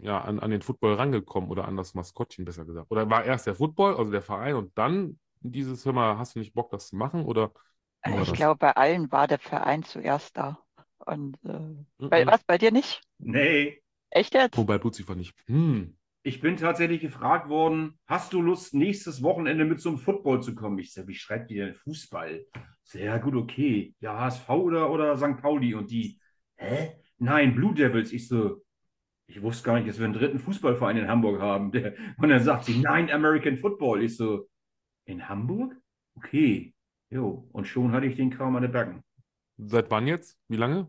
ja, 0.00 0.20
an, 0.20 0.40
an 0.40 0.50
den 0.50 0.62
Football 0.62 0.94
rangekommen 0.94 1.50
oder 1.50 1.66
an 1.68 1.76
das 1.76 1.94
Maskottchen, 1.94 2.44
besser 2.44 2.64
gesagt? 2.64 2.90
Oder 2.90 3.08
war 3.10 3.24
erst 3.24 3.46
der 3.46 3.54
Football, 3.54 3.96
also 3.96 4.10
der 4.10 4.22
Verein, 4.22 4.54
und 4.56 4.76
dann 4.78 5.18
dieses, 5.40 5.84
hör 5.84 5.92
mal, 5.92 6.18
hast 6.18 6.34
du 6.34 6.38
nicht 6.40 6.54
Bock, 6.54 6.70
das 6.70 6.88
zu 6.88 6.96
machen? 6.96 7.24
Oder 7.24 7.52
war 8.04 8.24
Ich 8.24 8.32
das? 8.32 8.34
glaube, 8.34 8.58
bei 8.58 8.72
allen 8.76 9.12
war 9.12 9.26
der 9.28 9.38
Verein 9.38 9.84
zuerst 9.84 10.36
da. 10.36 10.58
Und 10.98 11.38
äh, 11.44 11.84
Mhm. 11.98 12.08
bei, 12.08 12.26
was, 12.26 12.42
bei 12.44 12.58
dir 12.58 12.72
nicht? 12.72 13.00
Nee, 13.18 13.82
Echt 14.10 14.34
jetzt? 14.34 14.66
Wobei 14.66 14.78
Blutziffer 14.78 15.14
nicht. 15.16 15.34
Hm. 15.46 15.96
ich 16.22 16.40
bin 16.40 16.56
tatsächlich 16.56 17.00
gefragt 17.00 17.48
worden, 17.48 17.98
hast 18.06 18.32
du 18.32 18.42
Lust, 18.42 18.74
nächstes 18.74 19.22
Wochenende 19.22 19.64
mit 19.64 19.80
zum 19.80 19.98
Football 19.98 20.42
zu 20.42 20.54
kommen? 20.54 20.78
Ich 20.78 20.92
sage, 20.92 21.08
wie 21.08 21.14
schreibt 21.14 21.50
ihr 21.50 21.66
denn 21.66 21.74
Fußball? 21.74 22.44
Sehr 22.82 23.18
gut, 23.18 23.34
okay. 23.34 23.94
Ja, 24.00 24.18
HSV 24.20 24.48
oder, 24.50 24.90
oder 24.90 25.16
St. 25.16 25.40
Pauli? 25.40 25.74
Und 25.74 25.90
die, 25.90 26.18
hä? 26.56 26.92
Nein, 27.18 27.54
Blue 27.54 27.74
Devils. 27.74 28.12
Ich 28.12 28.28
so, 28.28 28.62
ich 29.28 29.42
wusste 29.42 29.64
gar 29.64 29.76
nicht, 29.76 29.88
dass 29.88 29.98
wir 29.98 30.06
einen 30.06 30.14
dritten 30.14 30.40
Fußballverein 30.40 30.96
in 30.98 31.08
Hamburg 31.08 31.40
haben. 31.40 31.72
Der, 31.72 31.94
und 32.18 32.30
dann 32.30 32.42
sagt 32.42 32.64
sie, 32.66 32.80
nein, 32.80 33.10
American 33.10 33.56
Football. 33.58 34.02
Ich 34.02 34.16
so, 34.16 34.48
in 35.06 35.28
Hamburg? 35.28 35.76
Okay. 36.16 36.74
Jo, 37.10 37.48
und 37.52 37.66
schon 37.66 37.92
hatte 37.92 38.06
ich 38.06 38.16
den 38.16 38.30
Kram 38.30 38.56
an 38.56 38.62
den 38.62 38.72
Backen. 38.72 39.04
Seit 39.58 39.90
wann 39.90 40.06
jetzt? 40.08 40.38
Wie 40.48 40.56
lange? 40.56 40.88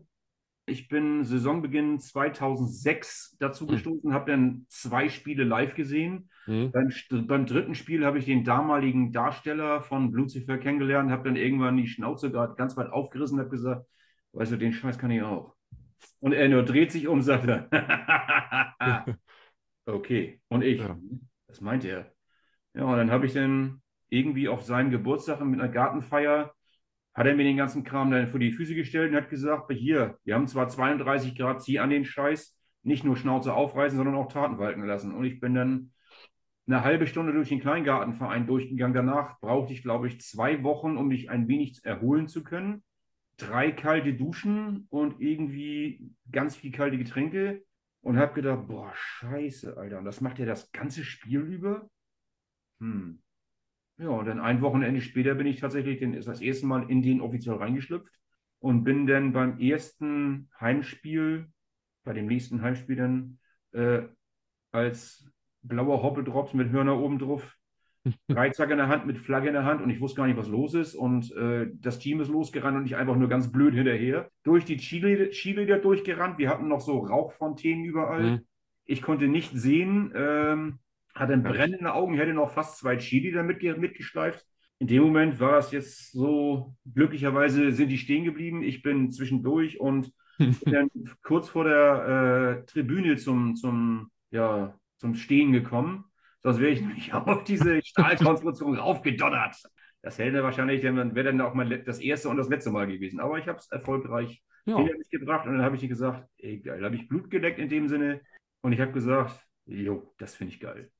Ich 0.66 0.88
bin 0.88 1.24
Saisonbeginn 1.24 1.98
2006 1.98 3.36
dazu 3.40 3.68
Hm. 3.68 3.68
gestoßen, 3.68 4.12
habe 4.14 4.30
dann 4.30 4.66
zwei 4.68 5.08
Spiele 5.08 5.44
live 5.44 5.74
gesehen. 5.74 6.30
Hm. 6.46 6.72
Beim, 6.72 6.90
beim 7.26 7.46
dritten 7.46 7.74
Spiel 7.74 8.04
habe 8.06 8.18
ich 8.18 8.26
den 8.26 8.44
damaligen 8.44 9.12
Darsteller 9.12 9.82
von 9.82 10.12
Lucifer 10.12 10.58
kennengelernt, 10.58 11.10
habe 11.10 11.24
dann 11.24 11.36
irgendwann 11.36 11.76
die 11.76 11.88
Schnauze 11.88 12.30
gerade 12.30 12.54
ganz 12.54 12.76
weit 12.76 12.90
aufgerissen 12.90 13.38
und 13.38 13.40
habe 13.40 13.50
gesagt, 13.50 13.86
weißt 14.32 14.52
du, 14.52 14.56
den 14.58 14.72
Scheiß 14.72 14.98
kann 14.98 15.10
ich 15.10 15.22
auch. 15.22 15.56
Und 16.20 16.32
er 16.32 16.48
nur 16.48 16.62
dreht 16.64 16.92
sich 16.92 17.08
um 17.08 17.18
und 17.18 17.22
sagt, 17.22 17.46
okay. 19.86 20.40
Und 20.48 20.62
ich, 20.62 20.80
Ja. 20.80 20.98
was 21.48 21.60
meint 21.60 21.84
er? 21.84 22.12
Ja, 22.74 22.84
und 22.84 22.96
dann 22.96 23.10
habe 23.10 23.26
ich 23.26 23.32
dann 23.34 23.82
irgendwie 24.08 24.48
auf 24.48 24.64
seinem 24.64 24.90
Geburtstag 24.90 25.40
mit 25.40 25.60
einer 25.60 25.70
Gartenfeier, 25.70 26.54
hat 27.14 27.26
er 27.26 27.34
mir 27.36 27.44
den 27.44 27.56
ganzen 27.56 27.84
Kram 27.84 28.10
dann 28.10 28.28
vor 28.28 28.40
die 28.40 28.52
Füße 28.52 28.74
gestellt 28.74 29.10
und 29.10 29.16
hat 29.16 29.30
gesagt, 29.30 29.72
hier, 29.72 30.18
wir 30.24 30.34
haben 30.34 30.46
zwar 30.46 30.68
32 30.68 31.36
Grad, 31.36 31.62
zieh 31.62 31.78
an 31.80 31.90
den 31.90 32.04
Scheiß, 32.04 32.56
nicht 32.82 33.04
nur 33.04 33.16
Schnauze 33.16 33.54
aufreißen, 33.54 33.96
sondern 33.96 34.16
auch 34.16 34.32
Taten 34.32 34.58
walten 34.58 34.84
lassen. 34.86 35.14
Und 35.14 35.24
ich 35.24 35.40
bin 35.40 35.54
dann 35.54 35.92
eine 36.66 36.84
halbe 36.84 37.06
Stunde 37.06 37.32
durch 37.32 37.48
den 37.48 37.60
Kleingartenverein 37.60 38.46
durchgegangen. 38.46 38.94
Danach 38.94 39.40
brauchte 39.40 39.72
ich, 39.72 39.82
glaube 39.82 40.08
ich, 40.08 40.20
zwei 40.20 40.62
Wochen, 40.62 40.96
um 40.96 41.08
mich 41.08 41.30
ein 41.30 41.48
wenig 41.48 41.80
erholen 41.84 42.28
zu 42.28 42.44
können. 42.44 42.82
Drei 43.40 43.72
kalte 43.72 44.14
Duschen 44.14 44.86
und 44.90 45.20
irgendwie 45.20 46.12
ganz 46.30 46.56
viel 46.56 46.70
kalte 46.70 46.98
Getränke. 46.98 47.64
Und 48.02 48.16
habe 48.16 48.32
gedacht, 48.32 48.66
boah, 48.66 48.90
scheiße, 48.94 49.76
Alter. 49.76 49.98
Und 49.98 50.06
das 50.06 50.22
macht 50.22 50.38
er 50.38 50.46
das 50.46 50.72
ganze 50.72 51.04
Spiel 51.04 51.40
über? 51.40 51.90
Hm. 52.80 53.20
Ja, 53.98 54.08
und 54.08 54.24
dann 54.24 54.40
ein 54.40 54.62
Wochenende 54.62 55.02
später 55.02 55.34
bin 55.34 55.46
ich 55.46 55.60
tatsächlich 55.60 55.98
den, 55.98 56.14
ist 56.14 56.26
das 56.26 56.40
erste 56.40 56.64
Mal 56.64 56.88
in 56.88 57.02
den 57.02 57.20
offiziell 57.20 57.56
reingeschlüpft 57.56 58.18
und 58.58 58.84
bin 58.84 59.06
dann 59.06 59.32
beim 59.32 59.58
ersten 59.58 60.48
Heimspiel, 60.58 61.52
bei 62.04 62.14
dem 62.14 62.26
nächsten 62.26 62.62
Heimspiel 62.62 62.96
dann, 62.96 63.38
äh, 63.72 64.08
als 64.72 65.30
blauer 65.60 66.02
Hoppeldrops 66.02 66.54
mit 66.54 66.70
Hörner 66.70 66.98
oben 66.98 67.18
drauf, 67.18 67.58
Dreizack 68.28 68.70
in 68.70 68.78
der 68.78 68.88
Hand 68.88 69.06
mit 69.06 69.18
Flagge 69.18 69.48
in 69.48 69.54
der 69.54 69.64
Hand 69.64 69.82
und 69.82 69.90
ich 69.90 70.00
wusste 70.00 70.18
gar 70.18 70.26
nicht, 70.26 70.36
was 70.36 70.48
los 70.48 70.74
ist. 70.74 70.94
Und 70.94 71.32
äh, 71.36 71.68
das 71.74 71.98
Team 71.98 72.20
ist 72.20 72.28
losgerannt 72.28 72.76
und 72.76 72.86
ich 72.86 72.96
einfach 72.96 73.16
nur 73.16 73.28
ganz 73.28 73.52
blöd 73.52 73.74
hinterher. 73.74 74.30
Durch 74.42 74.64
die 74.64 74.78
Cheerleader, 74.78 75.30
Cheerleader 75.30 75.78
durchgerannt. 75.78 76.38
Wir 76.38 76.48
hatten 76.48 76.68
noch 76.68 76.80
so 76.80 76.98
Rauchfontänen 76.98 77.84
überall. 77.84 78.22
Hm. 78.22 78.40
Ich 78.84 79.02
konnte 79.02 79.28
nicht 79.28 79.52
sehen, 79.52 80.12
ähm, 80.14 80.78
hatte 81.14 81.36
brennende 81.36 81.92
Augen, 81.92 82.14
hätte 82.14 82.32
noch 82.32 82.50
fast 82.50 82.78
zwei 82.78 82.96
Cheerleader 82.96 83.42
mitge 83.42 83.74
mitgeschleift. 83.76 84.46
In 84.78 84.86
dem 84.86 85.02
Moment 85.02 85.38
war 85.40 85.58
es 85.58 85.72
jetzt 85.72 86.12
so, 86.12 86.74
glücklicherweise 86.94 87.72
sind 87.72 87.88
die 87.88 87.98
stehen 87.98 88.24
geblieben. 88.24 88.62
Ich 88.62 88.82
bin 88.82 89.10
zwischendurch 89.10 89.78
und 89.78 90.12
bin 90.38 90.56
dann 90.64 90.90
kurz 91.22 91.50
vor 91.50 91.64
der 91.64 92.62
äh, 92.62 92.66
Tribüne 92.66 93.16
zum, 93.16 93.56
zum, 93.56 94.10
ja, 94.30 94.74
zum 94.96 95.14
Stehen 95.14 95.52
gekommen. 95.52 96.04
Sonst 96.42 96.58
wäre 96.60 96.70
ich 96.72 96.80
nämlich 96.80 97.12
auf 97.14 97.44
diese 97.44 97.82
Stahlkonstruktion 97.82 98.76
raufgedonnert. 98.78 99.56
Das 100.02 100.18
hätte 100.18 100.42
wahrscheinlich, 100.42 100.80
dann 100.80 101.14
wäre 101.14 101.26
dann 101.26 101.40
auch 101.42 101.52
mal 101.54 101.82
das 101.82 101.98
erste 102.00 102.28
und 102.30 102.38
das 102.38 102.48
letzte 102.48 102.70
Mal 102.70 102.86
gewesen. 102.86 103.20
Aber 103.20 103.38
ich 103.38 103.46
habe 103.46 103.58
es 103.58 103.70
erfolgreich 103.70 104.42
Ja, 104.64 104.78
hinter 104.78 104.96
mich 104.96 105.10
gebracht 105.10 105.46
und 105.46 105.52
dann 105.52 105.62
habe 105.62 105.76
ich 105.76 105.86
gesagt, 105.86 106.26
ey, 106.38 106.58
geil, 106.60 106.80
da 106.80 106.86
habe 106.86 106.96
ich 106.96 107.08
Blut 107.08 107.30
geleckt 107.30 107.58
in 107.58 107.68
dem 107.68 107.88
Sinne. 107.88 108.22
Und 108.62 108.72
ich 108.72 108.80
habe 108.80 108.92
gesagt, 108.92 109.38
jo, 109.66 110.14
das 110.18 110.34
finde 110.34 110.54
ich 110.54 110.60
geil. 110.60 110.90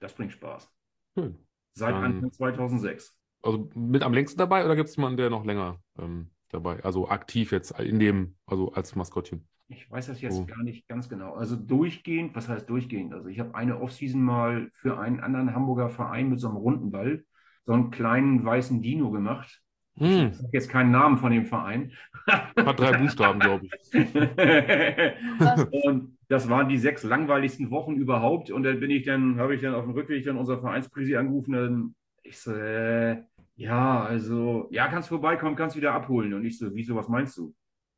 Das 0.00 0.12
bringt 0.14 0.32
Spaß. 0.32 0.72
schön. 1.14 1.38
Seit 1.74 1.94
Dann- 1.94 2.04
Anfang 2.04 2.32
2006. 2.32 3.14
Also 3.42 3.70
mit 3.76 4.02
am 4.02 4.12
längsten 4.12 4.38
dabei 4.38 4.64
oder 4.64 4.74
gibt 4.74 4.88
es 4.88 4.96
jemanden, 4.96 5.16
der 5.18 5.30
noch 5.30 5.44
länger 5.44 5.80
ähm, 5.96 6.28
dabei, 6.50 6.82
also 6.84 7.08
aktiv 7.08 7.52
jetzt 7.52 7.78
in 7.80 7.98
dem, 7.98 8.36
also 8.46 8.72
als 8.72 8.94
Maskottchen? 8.96 9.46
Ich 9.68 9.90
weiß 9.90 10.06
das 10.06 10.20
jetzt 10.22 10.40
Oh. 10.40 10.46
gar 10.46 10.62
nicht 10.62 10.88
ganz 10.88 11.08
genau. 11.10 11.34
Also 11.34 11.54
durchgehend, 11.56 12.34
was 12.34 12.48
heißt 12.48 12.68
durchgehend? 12.70 13.12
Also 13.12 13.28
ich 13.28 13.38
habe 13.38 13.54
eine 13.54 13.80
Offseason 13.80 14.22
mal 14.22 14.68
für 14.72 14.98
einen 14.98 15.20
anderen 15.20 15.54
Hamburger 15.54 15.90
Verein 15.90 16.30
mit 16.30 16.40
so 16.40 16.48
einem 16.48 16.56
runden 16.56 16.90
Ball 16.90 17.24
so 17.66 17.74
einen 17.74 17.90
kleinen 17.90 18.42
weißen 18.46 18.80
Dino 18.80 19.10
gemacht. 19.10 19.60
Hm, 19.98 20.28
Ich 20.32 20.36
sage 20.38 20.48
jetzt 20.52 20.70
keinen 20.70 20.90
Namen 20.90 21.18
von 21.18 21.32
dem 21.32 21.44
Verein. 21.44 21.92
hat 22.26 22.80
drei 22.80 22.96
Buchstaben, 22.96 23.40
glaube 23.40 23.66
ich. 23.66 23.72
Und 25.84 26.16
das 26.28 26.48
waren 26.48 26.68
die 26.68 26.78
sechs 26.78 27.02
langweiligsten 27.02 27.70
Wochen 27.70 27.94
überhaupt. 27.96 28.50
Und 28.50 28.62
dann 28.62 28.80
bin 28.80 28.90
ich 28.90 29.04
dann, 29.04 29.38
habe 29.38 29.54
ich 29.54 29.60
dann 29.60 29.74
auf 29.74 29.84
dem 29.84 29.92
Rückweg 29.92 30.24
dann 30.24 30.38
unser 30.38 30.58
Vereinspräsi 30.58 31.16
angerufen. 31.16 31.52
Dann 31.52 31.94
ich 32.22 32.38
so, 32.38 32.52
äh, 32.54 33.22
ja, 33.58 34.04
also, 34.04 34.68
ja, 34.70 34.86
kannst 34.86 35.08
vorbeikommen, 35.08 35.56
kannst 35.56 35.76
wieder 35.76 35.92
abholen. 35.92 36.32
Und 36.32 36.44
ich 36.44 36.58
so, 36.58 36.72
wieso, 36.74 36.94
was 36.94 37.08
meinst 37.08 37.36
du? 37.36 37.56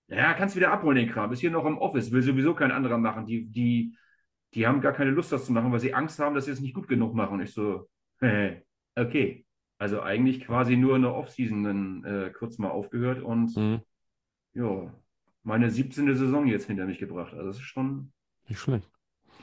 Ja, 0.09 0.33
kannst 0.33 0.57
wieder 0.57 0.73
abholen, 0.73 0.97
den 0.97 1.11
Kram. 1.11 1.31
Ist 1.33 1.41
hier 1.41 1.51
noch 1.51 1.67
im 1.67 1.77
Office, 1.77 2.11
will 2.11 2.23
sowieso 2.23 2.55
kein 2.55 2.73
anderer 2.73 2.97
machen. 2.97 3.27
Die, 3.27 3.45
die, 3.45 3.95
die 4.55 4.67
haben 4.67 4.81
gar 4.81 4.95
keine 4.95 5.11
Lust, 5.11 5.33
das 5.33 5.45
zu 5.45 5.53
machen, 5.53 5.71
weil 5.71 5.81
sie 5.81 5.93
Angst 5.93 6.19
haben, 6.19 6.35
dass 6.35 6.47
sie 6.47 6.53
es 6.53 6.61
nicht 6.61 6.75
gut 6.75 6.89
genug 6.89 7.15
machen. 7.15 7.35
Und 7.35 7.43
ich 7.43 7.53
so, 7.53 7.91
okay. 8.97 9.45
Also 9.77 10.01
eigentlich 10.01 10.41
quasi 10.47 10.77
nur 10.77 10.97
in 10.97 11.03
der 11.03 11.15
Offseason 11.15 11.63
dann 11.65 12.05
äh, 12.05 12.31
kurz 12.31 12.57
mal 12.57 12.71
aufgehört 12.71 13.23
und 13.23 13.55
Hm, 13.55 13.81
ja, 14.55 14.95
meine 15.43 15.71
17. 15.71 16.15
Saison 16.17 16.47
jetzt 16.47 16.69
hinter 16.69 16.87
mich 16.87 16.99
gebracht. 16.99 17.35
Also 17.35 17.49
das 17.49 17.57
ist 17.57 17.65
schon, 17.65 18.13
nicht 18.49 18.61
schlecht. 18.61 18.91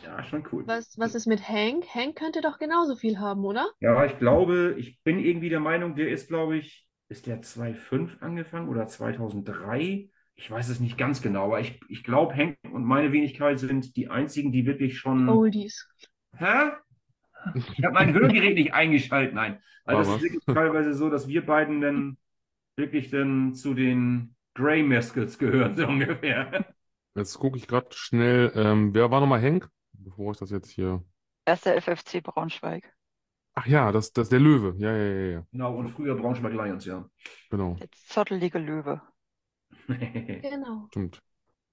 Ja, 0.08 0.24
schon 0.24 0.44
cool. 0.52 0.66
Was, 0.66 0.98
was 0.98 1.16
ist 1.16 1.28
mit 1.28 1.48
Hank? 1.48 1.86
Hank 1.94 2.16
könnte 2.16 2.42
doch 2.42 2.60
genauso 2.60 2.96
viel 2.96 3.20
haben, 3.20 3.44
oder? 3.44 3.68
Ja, 3.82 4.06
ich 4.06 4.18
glaube, 4.18 4.76
ich 4.78 5.02
bin 5.04 5.20
irgendwie 5.20 5.50
der 5.50 5.60
Meinung, 5.60 5.96
der 5.96 6.10
ist, 6.10 6.30
glaube 6.30 6.58
ich, 6.58 6.88
ist 7.10 7.28
der 7.28 7.42
2005 7.42 8.18
angefangen 8.22 8.70
oder 8.70 8.86
2003? 8.86 10.10
Ich 10.36 10.52
weiß 10.52 10.70
es 10.70 10.80
nicht 10.80 10.98
ganz 10.98 11.22
genau, 11.22 11.46
aber 11.46 11.60
ich, 11.60 11.80
ich 11.90 12.04
glaube, 12.04 12.36
Hank 12.36 12.58
und 12.72 12.86
meine 12.86 13.12
Wenigkeit 13.12 13.60
sind 13.60 13.96
die 13.98 14.10
einzigen, 14.10 14.52
die 14.52 14.66
wirklich 14.66 14.98
schon. 14.98 15.28
Oldies. 15.28 15.88
Hä? 16.38 16.72
Ich 17.56 17.84
habe 17.84 17.94
mein 17.94 18.14
Hörgerät 18.14 18.56
nicht 18.56 18.74
eingeschaltet, 18.74 19.34
nein. 19.34 19.62
Also 19.84 20.12
es 20.12 20.18
ist 20.18 20.24
wirklich 20.24 20.46
teilweise 20.46 20.94
so, 20.94 21.10
dass 21.10 21.28
wir 21.28 21.46
beiden 21.46 21.82
dann 21.82 22.18
wirklich 22.78 23.10
dann 23.10 23.56
zu 23.56 23.74
den 23.74 24.36
Grey 24.54 24.84
Mascots 24.84 25.38
gehören, 25.38 25.76
so 25.78 25.88
ungefähr. 25.88 26.66
Jetzt 27.16 27.40
gucke 27.40 27.58
ich 27.58 27.68
gerade 27.68 27.88
schnell, 27.92 28.52
ähm, 28.56 28.94
wer 28.94 29.12
war 29.12 29.22
nochmal 29.22 29.42
Henk? 29.42 29.70
Bevor 30.08 30.32
ich 30.32 30.38
das 30.38 30.52
jetzt 30.52 30.70
hier. 30.70 31.04
Erster 31.46 31.76
FFC 31.76 32.22
Braunschweig. 32.24 32.96
Ach 33.56 33.66
ja, 33.66 33.92
das, 33.92 34.14
das 34.14 34.28
ist 34.28 34.32
der 34.32 34.40
Löwe. 34.40 34.74
Ja, 34.78 34.92
ja, 34.92 35.04
ja, 35.04 35.32
ja. 35.32 35.48
Genau, 35.52 35.76
und 35.76 35.90
früher 35.90 36.16
Braunschweig 36.16 36.54
Lions, 36.54 36.86
ja. 36.86 37.10
Genau, 37.50 37.76
Der 37.76 37.90
zottelige 37.92 38.60
Löwe. 38.60 39.02
Genau. 39.88 40.88
stimmt. 40.90 41.22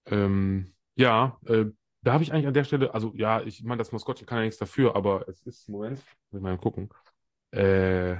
Ähm, 0.06 0.74
ja, 0.96 1.38
äh, 1.46 1.66
da 2.02 2.12
habe 2.12 2.24
ich 2.24 2.32
eigentlich 2.32 2.46
an 2.46 2.54
der 2.54 2.64
Stelle, 2.64 2.92
also 2.92 3.12
ja, 3.14 3.40
ich 3.42 3.62
meine, 3.62 3.78
das 3.78 3.92
Maskottchen 3.92 4.26
kann 4.26 4.38
ja 4.38 4.44
nichts 4.44 4.58
dafür, 4.58 4.96
aber 4.96 5.28
es 5.28 5.42
ist, 5.42 5.68
Moment, 5.68 5.98
muss 6.30 6.38
ich 6.38 6.42
mal 6.42 6.58
gucken. 6.58 6.88
Äh, 7.52 8.16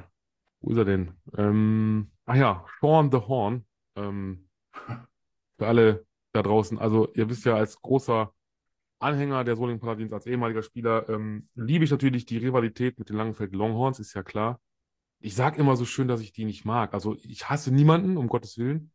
wo 0.61 0.71
ist 0.71 0.78
er 0.78 0.85
denn? 0.85 1.12
Ähm, 1.37 2.12
ach 2.26 2.37
ja, 2.37 2.66
Sean 2.80 3.11
the 3.11 3.18
Horn. 3.18 3.66
Ähm, 3.97 4.49
für 5.59 5.66
alle 5.66 6.06
da 6.33 6.42
draußen, 6.42 6.78
also 6.78 7.12
ihr 7.14 7.28
wisst 7.28 7.47
ja, 7.47 7.56
als 7.56 7.80
großer 7.80 8.34
Anhänger 9.04 9.44
der 9.44 9.56
Solingen 9.56 9.80
Paladins, 9.80 10.12
als 10.12 10.26
ehemaliger 10.26 10.62
Spieler, 10.62 11.08
ähm, 11.08 11.49
liebe 11.54 11.84
ich 11.84 11.90
natürlich 11.90 12.26
die 12.26 12.38
Rivalität 12.38 12.99
mit 12.99 13.08
den 13.11 13.16
Langenfeld 13.16 13.54
Longhorns, 13.54 13.99
ist 14.00 14.14
ja 14.14 14.23
klar. 14.23 14.61
Ich 15.20 15.34
sage 15.34 15.58
immer 15.58 15.76
so 15.76 15.84
schön, 15.87 16.08
dass 16.08 16.20
ich 16.20 16.32
die 16.32 16.44
nicht 16.44 16.64
mag. 16.64 16.94
Also 16.94 17.16
ich 17.23 17.49
hasse 17.49 17.73
niemanden, 17.73 18.16
um 18.16 18.28
Gottes 18.28 18.58
Willen. 18.58 18.92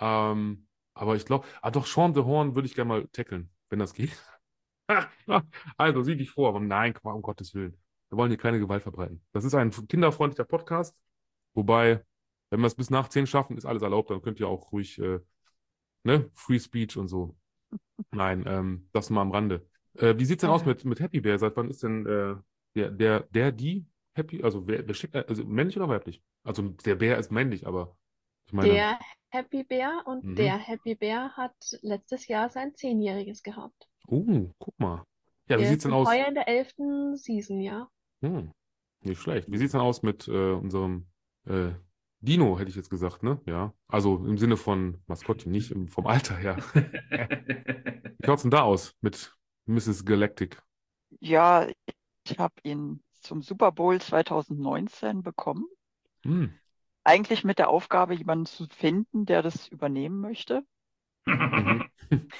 Ähm, 0.00 0.66
Aber 0.94 1.16
ich 1.16 1.24
glaube, 1.26 1.46
ah 1.62 1.70
doch, 1.70 1.86
Sean 1.86 2.14
the 2.14 2.22
Horn 2.22 2.54
würde 2.54 2.66
ich 2.68 2.74
gerne 2.74 2.88
mal 2.88 3.08
tackeln, 3.08 3.50
wenn 3.70 3.78
das 3.80 3.94
geht. 3.94 4.12
Also, 5.78 6.02
sieh 6.02 6.16
dich 6.16 6.30
vor, 6.30 6.48
aber 6.48 6.60
nein, 6.60 6.94
um 7.02 7.22
Gottes 7.22 7.54
Willen. 7.54 7.76
Wir 8.10 8.18
wollen 8.18 8.30
hier 8.30 8.38
keine 8.38 8.58
Gewalt 8.60 8.82
verbreiten. 8.82 9.22
Das 9.32 9.44
ist 9.44 9.54
ein 9.54 9.70
kinderfreundlicher 9.88 10.44
Podcast, 10.44 10.94
wobei, 11.54 12.04
wenn 12.50 12.60
wir 12.60 12.66
es 12.66 12.74
bis 12.74 12.90
nach 12.90 13.08
10 13.08 13.26
schaffen, 13.26 13.56
ist 13.56 13.64
alles 13.64 13.82
erlaubt, 13.82 14.10
dann 14.10 14.22
könnt 14.22 14.40
ihr 14.40 14.48
auch 14.48 14.72
ruhig, 14.72 14.98
äh, 14.98 15.20
ne, 16.04 16.30
Free 16.34 16.58
Speech 16.60 16.96
und 16.98 17.08
so. 17.08 17.36
Nein, 18.10 18.44
ähm, 18.46 18.88
das 18.92 19.10
mal 19.10 19.22
am 19.22 19.32
Rande. 19.32 19.66
Äh, 19.94 20.14
wie 20.18 20.24
sieht's 20.24 20.40
denn 20.42 20.50
aus 20.50 20.64
mit, 20.64 20.84
mit 20.84 21.00
Happy 21.00 21.20
Bear? 21.20 21.38
Seit 21.38 21.56
wann 21.56 21.70
ist 21.70 21.82
denn 21.82 22.06
äh, 22.06 22.36
der, 22.76 22.90
der, 22.90 23.20
der, 23.30 23.52
die 23.52 23.86
Happy, 24.14 24.42
also 24.42 24.66
wer, 24.66 24.86
wer 24.86 24.94
schickt, 24.94 25.14
also 25.16 25.44
männlich 25.44 25.76
oder 25.76 25.88
weiblich? 25.88 26.22
Also 26.44 26.62
der 26.68 26.94
Bär 26.96 27.18
ist 27.18 27.32
männlich, 27.32 27.66
aber 27.66 27.96
ich 28.46 28.52
meine. 28.52 28.74
Der 28.74 28.98
Happy 29.30 29.62
Bear 29.62 30.08
und 30.08 30.24
Mhm. 30.24 30.36
der 30.38 30.56
Happy 30.58 30.96
Bear 30.96 31.36
hat 31.36 31.54
letztes 31.82 32.26
Jahr 32.26 32.50
sein 32.50 32.74
Zehnjähriges 32.74 33.44
gehabt. 33.44 33.88
Oh, 34.08 34.50
guck 34.58 34.78
mal. 34.78 35.04
Ja, 35.48 35.60
wie 35.60 35.64
Der 35.64 35.66
sieht's 35.66 35.82
denn 35.82 35.92
aus? 35.92 36.08
heuer 36.08 36.28
in 36.28 36.34
der 36.34 36.46
elften 36.46 37.16
Season, 37.16 37.60
ja. 37.60 37.90
Hm, 38.22 38.52
nicht 39.02 39.20
schlecht. 39.20 39.50
Wie 39.50 39.58
sieht's 39.58 39.72
denn 39.72 39.80
aus 39.80 40.02
mit 40.02 40.28
äh, 40.28 40.52
unserem 40.52 41.06
äh, 41.46 41.72
Dino, 42.24 42.58
hätte 42.58 42.70
ich 42.70 42.76
jetzt 42.76 42.90
gesagt, 42.90 43.22
ne? 43.22 43.40
Ja. 43.46 43.72
Also 43.88 44.16
im 44.16 44.38
Sinne 44.38 44.56
von 44.56 45.02
Maskottchen, 45.06 45.52
nicht 45.52 45.70
im, 45.70 45.88
vom 45.88 46.06
Alter 46.06 46.36
her. 46.36 46.56
Wie 48.18 48.26
schaut's 48.26 48.42
denn 48.42 48.50
da 48.50 48.62
aus 48.62 48.94
mit 49.00 49.34
Mrs. 49.66 50.04
Galactic? 50.04 50.62
Ja, 51.20 51.66
ich 52.24 52.38
habe 52.38 52.54
ihn 52.62 53.02
zum 53.12 53.42
Super 53.42 53.72
Bowl 53.72 54.00
2019 54.00 55.22
bekommen. 55.22 55.66
Hm. 56.22 56.54
Eigentlich 57.04 57.44
mit 57.44 57.58
der 57.58 57.68
Aufgabe, 57.68 58.14
jemanden 58.14 58.46
zu 58.46 58.66
finden, 58.68 59.26
der 59.26 59.42
das 59.42 59.68
übernehmen 59.68 60.20
möchte. 60.20 60.64
Mhm. 61.26 61.84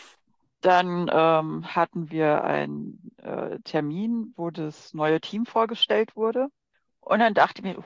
Dann 0.61 1.11
ähm, 1.13 1.75
hatten 1.75 2.11
wir 2.11 2.43
einen 2.45 3.15
äh, 3.19 3.59
Termin, 3.61 4.33
wo 4.37 4.51
das 4.51 4.95
neue 4.95 5.21
Team 5.21 5.45
vorgestellt 5.45 6.17
wurde. 6.17 6.49
Und 7.01 7.19
dann 7.19 7.35
dachte 7.35 7.61
ich 7.61 7.65
mir, 7.65 7.85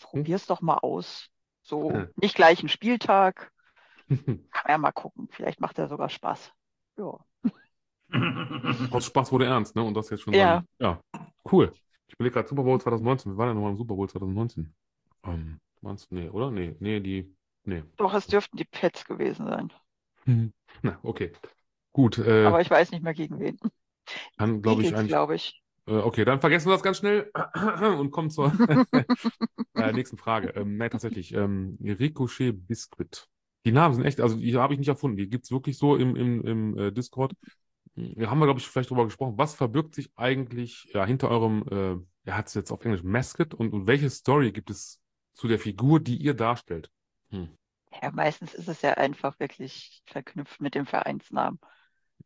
probier's 0.00 0.46
doch 0.46 0.60
mal 0.60 0.78
aus. 0.78 1.30
So 1.66 1.92
Hm. 1.92 2.08
nicht 2.16 2.34
gleich 2.36 2.62
ein 2.62 2.68
Spieltag. 2.68 3.52
Kann 4.08 4.38
man 4.64 4.70
ja 4.70 4.78
mal 4.78 4.92
gucken. 4.92 5.28
Vielleicht 5.32 5.60
macht 5.60 5.78
er 5.78 5.88
sogar 5.88 6.08
Spaß. 6.08 6.52
Ja. 6.98 7.18
Aus 8.90 9.04
Spaß 9.06 9.32
wurde 9.32 9.46
ernst, 9.46 9.74
ne? 9.74 9.82
Und 9.82 9.94
das 9.94 10.10
jetzt 10.10 10.22
schon 10.22 10.32
Ja. 10.34 10.64
dann- 10.78 11.00
ja. 11.12 11.20
Cool. 11.50 11.72
Ich 12.08 12.14
überlege 12.14 12.34
gerade 12.34 12.48
Super 12.48 12.62
Bowl 12.62 12.80
2019. 12.80 13.32
Wir 13.32 13.36
waren 13.36 13.48
ja 13.48 13.54
nochmal 13.54 13.72
im 13.72 13.76
Super 13.76 13.94
Bowl 13.96 14.08
2019. 14.08 14.72
Ähm, 15.24 15.60
waren's? 15.80 16.06
Nee, 16.10 16.28
oder? 16.28 16.50
Nee, 16.52 16.76
nee, 16.78 17.00
die. 17.00 17.34
Nee. 17.64 17.82
Doch, 17.96 18.14
es 18.14 18.28
dürften 18.28 18.56
die 18.56 18.64
Pets 18.64 19.04
gewesen 19.04 19.46
sein. 19.46 19.72
Na, 20.82 20.98
okay. 21.02 21.32
Gut, 21.92 22.18
äh, 22.18 22.44
Aber 22.46 22.60
ich 22.60 22.70
weiß 22.70 22.92
nicht 22.92 23.02
mehr 23.02 23.14
gegen 23.14 23.40
wen. 23.40 23.58
kann, 24.38 24.62
glaube 24.62 24.82
ich, 24.82 24.94
eigentlich. 24.94 25.08
glaube 25.08 25.34
ich. 25.34 25.62
Äh, 25.86 25.98
okay, 25.98 26.24
dann 26.24 26.40
vergessen 26.40 26.68
wir 26.68 26.72
das 26.72 26.82
ganz 26.82 26.98
schnell 26.98 27.30
und 27.98 28.10
kommen 28.10 28.30
zur 28.30 28.52
äh, 29.74 29.92
nächsten 29.92 30.16
Frage. 30.16 30.48
Ähm, 30.56 30.76
nein, 30.76 30.90
tatsächlich. 30.90 31.32
Ähm, 31.32 31.78
Ricochet 31.80 32.52
Biscuit. 32.66 33.28
Die 33.64 33.72
Namen 33.72 33.94
sind 33.94 34.04
echt, 34.04 34.20
also 34.20 34.36
die 34.36 34.56
habe 34.56 34.74
ich 34.74 34.78
nicht 34.78 34.88
erfunden. 34.88 35.16
Die 35.16 35.28
gibt 35.28 35.44
es 35.44 35.50
wirklich 35.50 35.78
so 35.78 35.96
im, 35.96 36.14
im, 36.16 36.44
im 36.44 36.78
äh, 36.78 36.92
Discord. 36.92 37.32
Wir 37.94 38.30
haben 38.30 38.38
wir, 38.38 38.46
glaube 38.46 38.60
ich, 38.60 38.68
vielleicht 38.68 38.90
darüber 38.90 39.04
gesprochen. 39.04 39.38
Was 39.38 39.54
verbirgt 39.54 39.94
sich 39.94 40.10
eigentlich 40.16 40.88
ja, 40.92 41.04
hinter 41.06 41.30
eurem, 41.30 41.64
äh, 41.70 42.28
er 42.28 42.36
hat 42.36 42.48
es 42.48 42.54
jetzt 42.54 42.70
auf 42.70 42.84
Englisch, 42.84 43.02
Mascot 43.02 43.54
und, 43.54 43.72
und 43.72 43.86
welche 43.86 44.10
Story 44.10 44.52
gibt 44.52 44.70
es 44.70 45.00
zu 45.34 45.48
der 45.48 45.58
Figur, 45.58 46.00
die 46.00 46.16
ihr 46.16 46.34
darstellt? 46.34 46.90
Hm. 47.30 47.48
Ja, 48.02 48.10
meistens 48.12 48.54
ist 48.54 48.68
es 48.68 48.82
ja 48.82 48.94
einfach 48.94 49.38
wirklich 49.40 50.02
verknüpft 50.06 50.60
mit 50.60 50.74
dem 50.74 50.86
Vereinsnamen. 50.86 51.58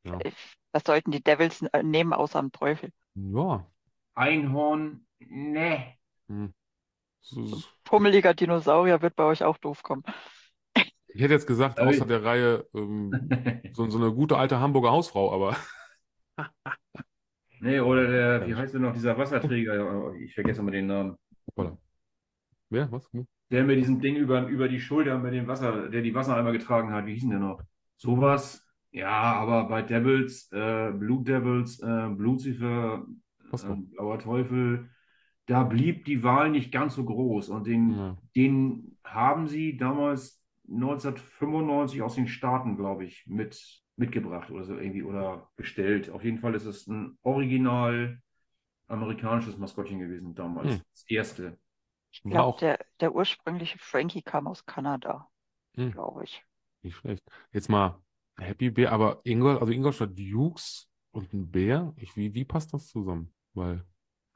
Ja. 0.04 0.18
Äh, 0.18 0.32
Was 0.72 0.82
sollten 0.84 1.10
die 1.10 1.22
Devils 1.22 1.62
äh, 1.62 1.82
nehmen 1.82 2.12
außer 2.12 2.40
dem 2.40 2.52
Teufel? 2.52 2.90
Ja. 3.14 3.66
Einhorn, 4.14 5.06
ne. 5.18 5.94
Hm. 6.28 6.52
So, 7.20 7.44
so. 7.46 7.62
Pummeliger 7.84 8.34
Dinosaurier 8.34 9.02
wird 9.02 9.16
bei 9.16 9.24
euch 9.24 9.44
auch 9.44 9.58
doof 9.58 9.82
kommen. 9.82 10.04
Ich 11.12 11.20
hätte 11.20 11.34
jetzt 11.34 11.46
gesagt, 11.46 11.78
Aber 11.78 11.90
außer 11.90 12.02
ich- 12.02 12.08
der 12.08 12.24
Reihe 12.24 12.66
ähm, 12.74 13.10
so, 13.72 13.88
so 13.90 13.98
eine 13.98 14.12
gute 14.12 14.36
alte 14.36 14.60
Hamburger 14.60 14.90
Hausfrau, 14.92 15.32
aber 15.32 15.56
Nee, 17.60 17.80
oder 17.80 18.06
der, 18.06 18.46
wie 18.46 18.54
heißt 18.54 18.74
denn 18.74 18.82
noch, 18.82 18.94
dieser 18.94 19.18
Wasserträger? 19.18 20.14
Ich 20.20 20.34
vergesse 20.34 20.60
immer 20.60 20.70
den 20.70 20.86
Namen. 20.86 21.16
Hoppala. 21.48 21.76
Wer? 22.70 22.90
Was? 22.92 23.12
Hm? 23.12 23.26
Der 23.50 23.64
mit 23.64 23.78
diesem 23.78 24.00
Ding 24.00 24.16
über, 24.16 24.46
über 24.46 24.68
die 24.68 24.80
Schulter 24.80 25.18
mit 25.18 25.34
dem 25.34 25.46
Wasser, 25.46 25.88
der 25.88 26.02
die 26.02 26.14
Wassereimer 26.14 26.52
getragen 26.52 26.92
hat. 26.92 27.06
Wie 27.06 27.14
hieß 27.14 27.22
denn 27.22 27.30
der 27.30 27.40
noch? 27.40 27.62
Sowas. 27.96 28.64
Ja, 28.92 29.08
aber 29.34 29.68
bei 29.68 29.82
Devils, 29.82 30.50
äh, 30.52 30.90
Blue 30.92 31.22
Devils, 31.24 31.78
äh, 31.80 32.06
Lucifer, 32.08 33.06
äh, 33.62 33.66
Blauer 33.92 34.18
Teufel, 34.18 34.90
da 35.46 35.62
blieb 35.64 36.04
die 36.04 36.22
Wahl 36.22 36.50
nicht 36.50 36.72
ganz 36.72 36.94
so 36.96 37.04
groß. 37.04 37.48
Und 37.50 37.66
den, 37.66 37.90
Ja. 37.96 38.16
den 38.36 38.96
haben 39.04 39.48
sie 39.48 39.76
damals 39.76 40.42
1995 40.66 42.02
aus 42.02 42.14
den 42.16 42.28
Staaten, 42.28 42.76
glaube 42.76 43.04
ich, 43.04 43.24
mit, 43.26 43.82
mitgebracht 43.96 44.50
oder 44.50 44.64
so 44.64 44.76
irgendwie 44.76 45.02
oder 45.04 45.50
bestellt. 45.56 46.10
Auf 46.10 46.24
jeden 46.24 46.38
Fall 46.38 46.54
ist 46.54 46.64
es 46.66 46.86
ein 46.86 47.16
original 47.22 48.20
amerikanisches 48.88 49.58
Maskottchen 49.58 50.00
gewesen 50.00 50.34
damals. 50.34 50.66
Hm. 50.68 50.82
Das 50.92 51.04
erste. 51.08 51.58
Ich 52.12 52.24
glaube, 52.28 52.46
auch 52.46 52.58
der, 52.58 52.78
der 53.00 53.14
ursprüngliche 53.14 53.78
Frankie 53.78 54.22
kam 54.22 54.46
aus 54.46 54.64
Kanada, 54.66 55.28
Hm. 55.76 55.90
glaube 55.90 56.24
ich. 56.24 56.44
nicht 56.82 56.96
schlecht. 56.96 57.24
Jetzt 57.52 57.68
mal 57.68 58.00
Happy 58.40 58.70
Bear, 58.70 58.92
aber 58.92 59.20
Ingol, 59.24 59.58
also 59.58 59.72
Ingolstadt 59.72 60.18
Dukes 60.18 60.88
und 61.12 61.32
ein 61.32 61.50
Bär, 61.50 61.92
ich, 61.96 62.16
wie, 62.16 62.34
wie 62.34 62.44
passt 62.44 62.72
das 62.74 62.88
zusammen? 62.88 63.32
Weil, 63.54 63.84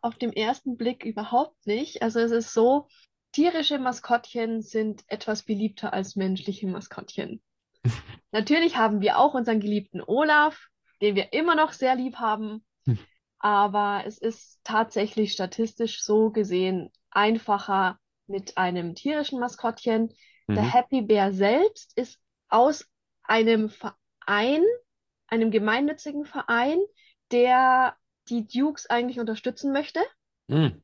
Auf 0.03 0.17
dem 0.19 0.33
ersten 0.33 0.77
Blick 0.77 1.05
überhaupt 1.05 1.67
nicht. 1.67 2.03
Also 2.03 2.21
es 2.21 2.31
ist 2.31 2.53
so, 2.53 2.87
tierische 3.33 3.79
Maskottchen 3.79 4.63
sind 4.63 5.03
etwas 5.09 5.43
beliebter 5.43 5.93
als 5.93 6.15
menschliche 6.17 6.67
Maskottchen. 6.67 7.43
Natürlich 8.33 8.77
haben 8.77 9.01
wir 9.03 9.19
auch 9.19 9.35
unseren 9.35 9.61
geliebten 9.61 10.03
Olaf, 10.07 10.69
den 11.03 11.17
wir 11.17 11.33
immer 11.33 11.55
noch 11.57 11.73
sehr 11.73 11.97
lieb 11.97 12.17
haben. 12.17 12.65
Aber 13.41 14.05
es 14.07 14.19
ist 14.19 14.61
tatsächlich 14.65 15.33
statistisch 15.33 16.03
so 16.05 16.31
gesehen 16.31 16.93
einfacher 17.11 17.99
mit 18.27 18.59
einem 18.59 18.95
tierischen 18.95 19.41
Maskottchen. 19.41 20.13
Der 20.57 20.63
Mhm. 20.63 20.75
Happy 20.75 21.03
Bear 21.03 21.33
selbst 21.33 21.97
ist 21.99 22.21
aus 22.49 22.87
einem 23.25 23.71
Verein, 23.71 24.63
einem 25.27 25.51
gemeinnützigen 25.51 26.25
Verein, 26.25 26.79
der 27.33 27.97
die 28.29 28.47
Dukes 28.47 28.87
eigentlich 28.87 29.21
unterstützen 29.21 29.73
möchte 29.73 30.01
Hm. 30.51 30.83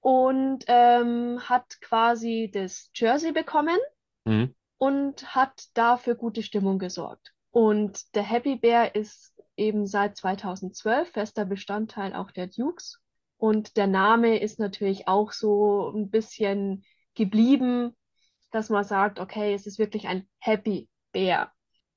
und 0.00 0.64
ähm, 0.66 1.40
hat 1.48 1.80
quasi 1.80 2.50
das 2.52 2.90
Jersey 2.94 3.32
bekommen 3.32 3.78
Mhm. 4.24 4.54
und 4.78 5.34
hat 5.34 5.64
dafür 5.74 6.14
gute 6.14 6.42
Stimmung 6.42 6.78
gesorgt. 6.78 7.32
Und 7.50 8.14
der 8.14 8.22
Happy 8.22 8.56
Bear 8.56 8.94
ist 8.94 9.34
eben 9.56 9.86
seit 9.86 10.16
2012 10.16 11.10
fester 11.10 11.44
Bestandteil 11.44 12.14
auch 12.14 12.30
der 12.30 12.46
Dukes. 12.46 13.00
Und 13.36 13.76
der 13.76 13.88
Name 13.88 14.38
ist 14.38 14.60
natürlich 14.60 15.08
auch 15.08 15.32
so 15.32 15.90
ein 15.90 16.08
bisschen 16.10 16.84
geblieben, 17.14 17.96
dass 18.52 18.70
man 18.70 18.84
sagt, 18.84 19.18
okay, 19.18 19.54
es 19.54 19.66
ist 19.66 19.78
wirklich 19.78 20.06
ein 20.06 20.28
Happy 20.38 20.88
Bear. 21.12 21.52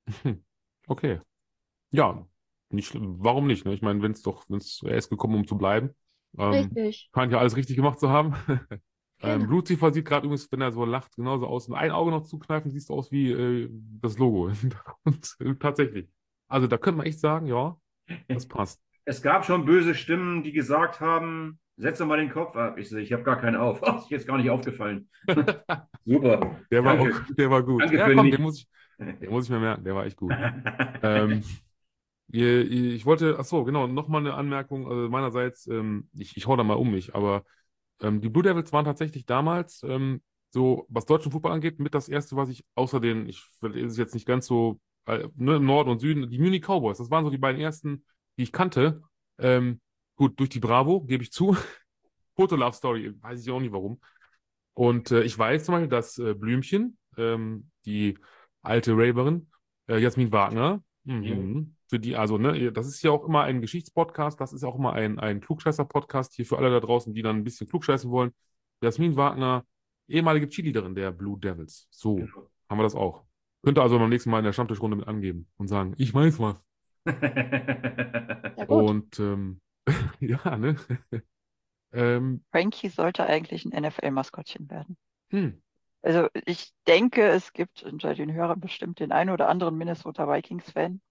Okay. 0.88 1.20
Ja, 1.92 2.26
nicht. 2.70 2.92
Warum 2.96 3.46
nicht? 3.46 3.64
Ne? 3.64 3.74
Ich 3.74 3.82
meine, 3.82 4.02
wenn 4.02 4.12
es 4.12 4.22
doch, 4.22 4.44
wenn 4.48 4.58
es, 4.58 4.82
er 4.84 4.96
ist 4.96 5.10
gekommen, 5.10 5.36
um 5.36 5.46
zu 5.46 5.58
bleiben. 5.58 5.90
Ähm, 6.38 6.52
Richtig. 6.52 7.10
scheint 7.14 7.32
ja 7.32 7.38
alles 7.38 7.56
richtig 7.56 7.76
gemacht 7.76 8.00
zu 8.00 8.10
haben. 8.10 8.34
Ähm, 9.22 9.40
Genau. 9.40 9.50
Lucifer 9.52 9.92
sieht 9.94 10.04
gerade 10.04 10.26
übrigens, 10.26 10.52
wenn 10.52 10.60
er 10.60 10.72
so 10.72 10.84
lacht, 10.84 11.16
genauso 11.16 11.46
aus. 11.46 11.68
Und 11.68 11.74
ein 11.74 11.90
Auge 11.90 12.10
noch 12.10 12.24
zukneifen, 12.24 12.70
siehst 12.70 12.90
du 12.90 12.94
aus 12.94 13.10
wie 13.10 13.32
äh, 13.32 13.70
das 13.72 14.18
Logo. 14.18 14.50
Und 15.04 15.36
äh, 15.40 15.54
tatsächlich. 15.60 16.08
Also 16.48 16.66
da 16.66 16.76
könnte 16.76 16.98
man 16.98 17.06
echt 17.06 17.20
sagen, 17.20 17.46
ja, 17.46 17.78
das 18.28 18.46
passt. 18.46 18.82
Es 19.06 19.22
gab 19.22 19.46
schon 19.46 19.64
böse 19.64 19.94
Stimmen, 19.94 20.42
die 20.42 20.52
gesagt 20.52 21.00
haben, 21.00 21.58
setz 21.76 21.98
doch 21.98 22.06
mal 22.06 22.18
den 22.18 22.30
Kopf 22.30 22.56
ab. 22.56 22.76
Ich 22.78 22.92
ich 22.92 23.12
habe 23.12 23.22
gar 23.22 23.40
keinen 23.40 23.56
auf. 23.56 23.80
Oh, 23.82 23.98
ist 24.00 24.10
jetzt 24.10 24.26
gar 24.26 24.36
nicht 24.36 24.50
aufgefallen. 24.50 25.08
Super. 26.04 26.40
Der 26.70 26.84
war 26.84 26.96
Danke. 26.96 27.16
auch, 27.16 27.34
der 27.34 27.50
war 27.50 27.62
gut. 27.62 27.82
Danke 27.82 27.96
Ja, 27.96 28.14
komm, 28.14 28.30
den 28.30 28.42
muss 28.42 28.58
ich, 28.60 28.68
den 28.98 29.30
muss 29.30 29.44
ich 29.44 29.50
mir 29.50 29.58
merken, 29.58 29.84
der 29.84 29.94
war 29.94 30.06
echt 30.06 30.16
gut. 30.16 30.32
Ähm, 31.02 31.44
ich 32.28 33.06
wollte, 33.06 33.36
ach 33.38 33.44
so, 33.44 33.62
genau, 33.64 33.86
nochmal 33.86 34.20
eine 34.20 34.34
Anmerkung 34.34 34.88
also 34.90 35.08
meinerseits. 35.08 35.66
Ähm, 35.68 36.08
ich, 36.14 36.36
ich 36.36 36.46
hau 36.46 36.56
da 36.56 36.64
mal 36.64 36.74
um 36.74 36.90
mich, 36.90 37.14
aber 37.14 37.44
ähm, 38.00 38.20
die 38.20 38.28
Blue 38.28 38.42
Devils 38.42 38.72
waren 38.72 38.84
tatsächlich 38.84 39.26
damals, 39.26 39.82
ähm, 39.84 40.22
so 40.50 40.86
was 40.88 41.06
deutschen 41.06 41.32
Fußball 41.32 41.52
angeht, 41.52 41.78
mit 41.78 41.94
das 41.94 42.08
erste, 42.08 42.36
was 42.36 42.48
ich 42.48 42.64
außer 42.74 43.00
den, 43.00 43.28
ich 43.28 43.48
ist 43.62 43.98
jetzt 43.98 44.14
nicht 44.14 44.26
ganz 44.26 44.46
so, 44.46 44.80
äh, 45.06 45.28
ne, 45.36 45.56
im 45.56 45.66
Norden 45.66 45.90
und 45.90 46.00
Süden, 46.00 46.28
die 46.30 46.38
Munich 46.38 46.62
Cowboys, 46.62 46.98
das 46.98 47.10
waren 47.10 47.24
so 47.24 47.30
die 47.30 47.38
beiden 47.38 47.60
ersten, 47.60 48.04
die 48.38 48.44
ich 48.44 48.52
kannte. 48.52 49.02
Ähm, 49.38 49.80
gut, 50.16 50.38
durch 50.40 50.48
die 50.50 50.60
Bravo, 50.60 51.02
gebe 51.02 51.22
ich 51.22 51.32
zu. 51.32 51.56
Foto 52.36 52.56
Love 52.56 52.76
Story, 52.76 53.14
weiß 53.20 53.42
ich 53.42 53.50
auch 53.50 53.60
nicht 53.60 53.72
warum. 53.72 54.00
Und 54.74 55.10
äh, 55.10 55.22
ich 55.22 55.38
weiß 55.38 55.64
zum 55.64 55.74
Beispiel, 55.74 55.88
dass 55.88 56.18
äh, 56.18 56.34
Blümchen, 56.34 56.98
ähm, 57.16 57.70
die 57.86 58.18
alte 58.66 58.92
Raverin, 58.92 59.48
Äh, 59.88 59.98
Jasmin 59.98 60.32
Wagner. 60.32 60.82
Mhm. 61.04 61.76
Für 61.88 62.00
die, 62.00 62.16
also, 62.16 62.36
ne, 62.38 62.72
das 62.72 62.88
ist 62.88 63.02
ja 63.02 63.12
auch 63.12 63.24
immer 63.24 63.42
ein 63.44 63.60
Geschichtspodcast, 63.60 64.40
das 64.40 64.52
ist 64.52 64.64
auch 64.64 64.74
immer 64.76 64.92
ein, 64.94 65.20
ein 65.20 65.40
Klugscheißer-Podcast 65.40 66.34
hier 66.34 66.44
für 66.44 66.58
alle 66.58 66.70
da 66.70 66.80
draußen, 66.80 67.14
die 67.14 67.22
dann 67.22 67.36
ein 67.36 67.44
bisschen 67.44 67.68
klugscheißen 67.68 68.10
wollen. 68.10 68.32
Jasmin 68.82 69.14
Wagner, 69.16 69.64
ehemalige 70.08 70.48
Cheerleaderin 70.48 70.94
der 70.96 71.12
Blue 71.12 71.38
Devils. 71.38 71.86
So, 71.90 72.16
Genau. 72.16 72.50
haben 72.68 72.78
wir 72.78 72.82
das 72.82 72.96
auch. 72.96 73.24
Könnte 73.62 73.82
also 73.82 73.98
beim 73.98 74.08
nächsten 74.08 74.30
Mal 74.30 74.38
in 74.40 74.44
der 74.46 74.52
Stammtischrunde 74.52 74.96
mit 74.96 75.06
angeben 75.08 75.48
und 75.56 75.68
sagen, 75.68 75.94
ich 75.96 76.12
weiß 76.12 76.40
was. 76.40 76.60
Ja. 78.58 78.64
Und 78.66 79.20
ähm, 79.20 79.60
ja, 80.20 80.56
ne? 80.56 80.76
ähm, 81.92 82.42
Frankie 82.50 82.88
sollte 82.88 83.26
eigentlich 83.26 83.64
ein 83.64 83.80
NFL-Maskottchen 83.82 84.68
werden. 84.70 84.96
hm. 85.30 85.62
Also 86.06 86.28
ich 86.46 86.72
denke, 86.86 87.26
es 87.28 87.52
gibt 87.52 87.82
unter 87.82 88.14
den 88.14 88.32
Hörern 88.32 88.60
bestimmt 88.60 88.98
den 89.00 89.12
einen 89.12 89.28
oder 89.30 89.48
anderen 89.50 89.76
Minnesota 89.76 90.26
Vikings-Fan, 90.26 91.02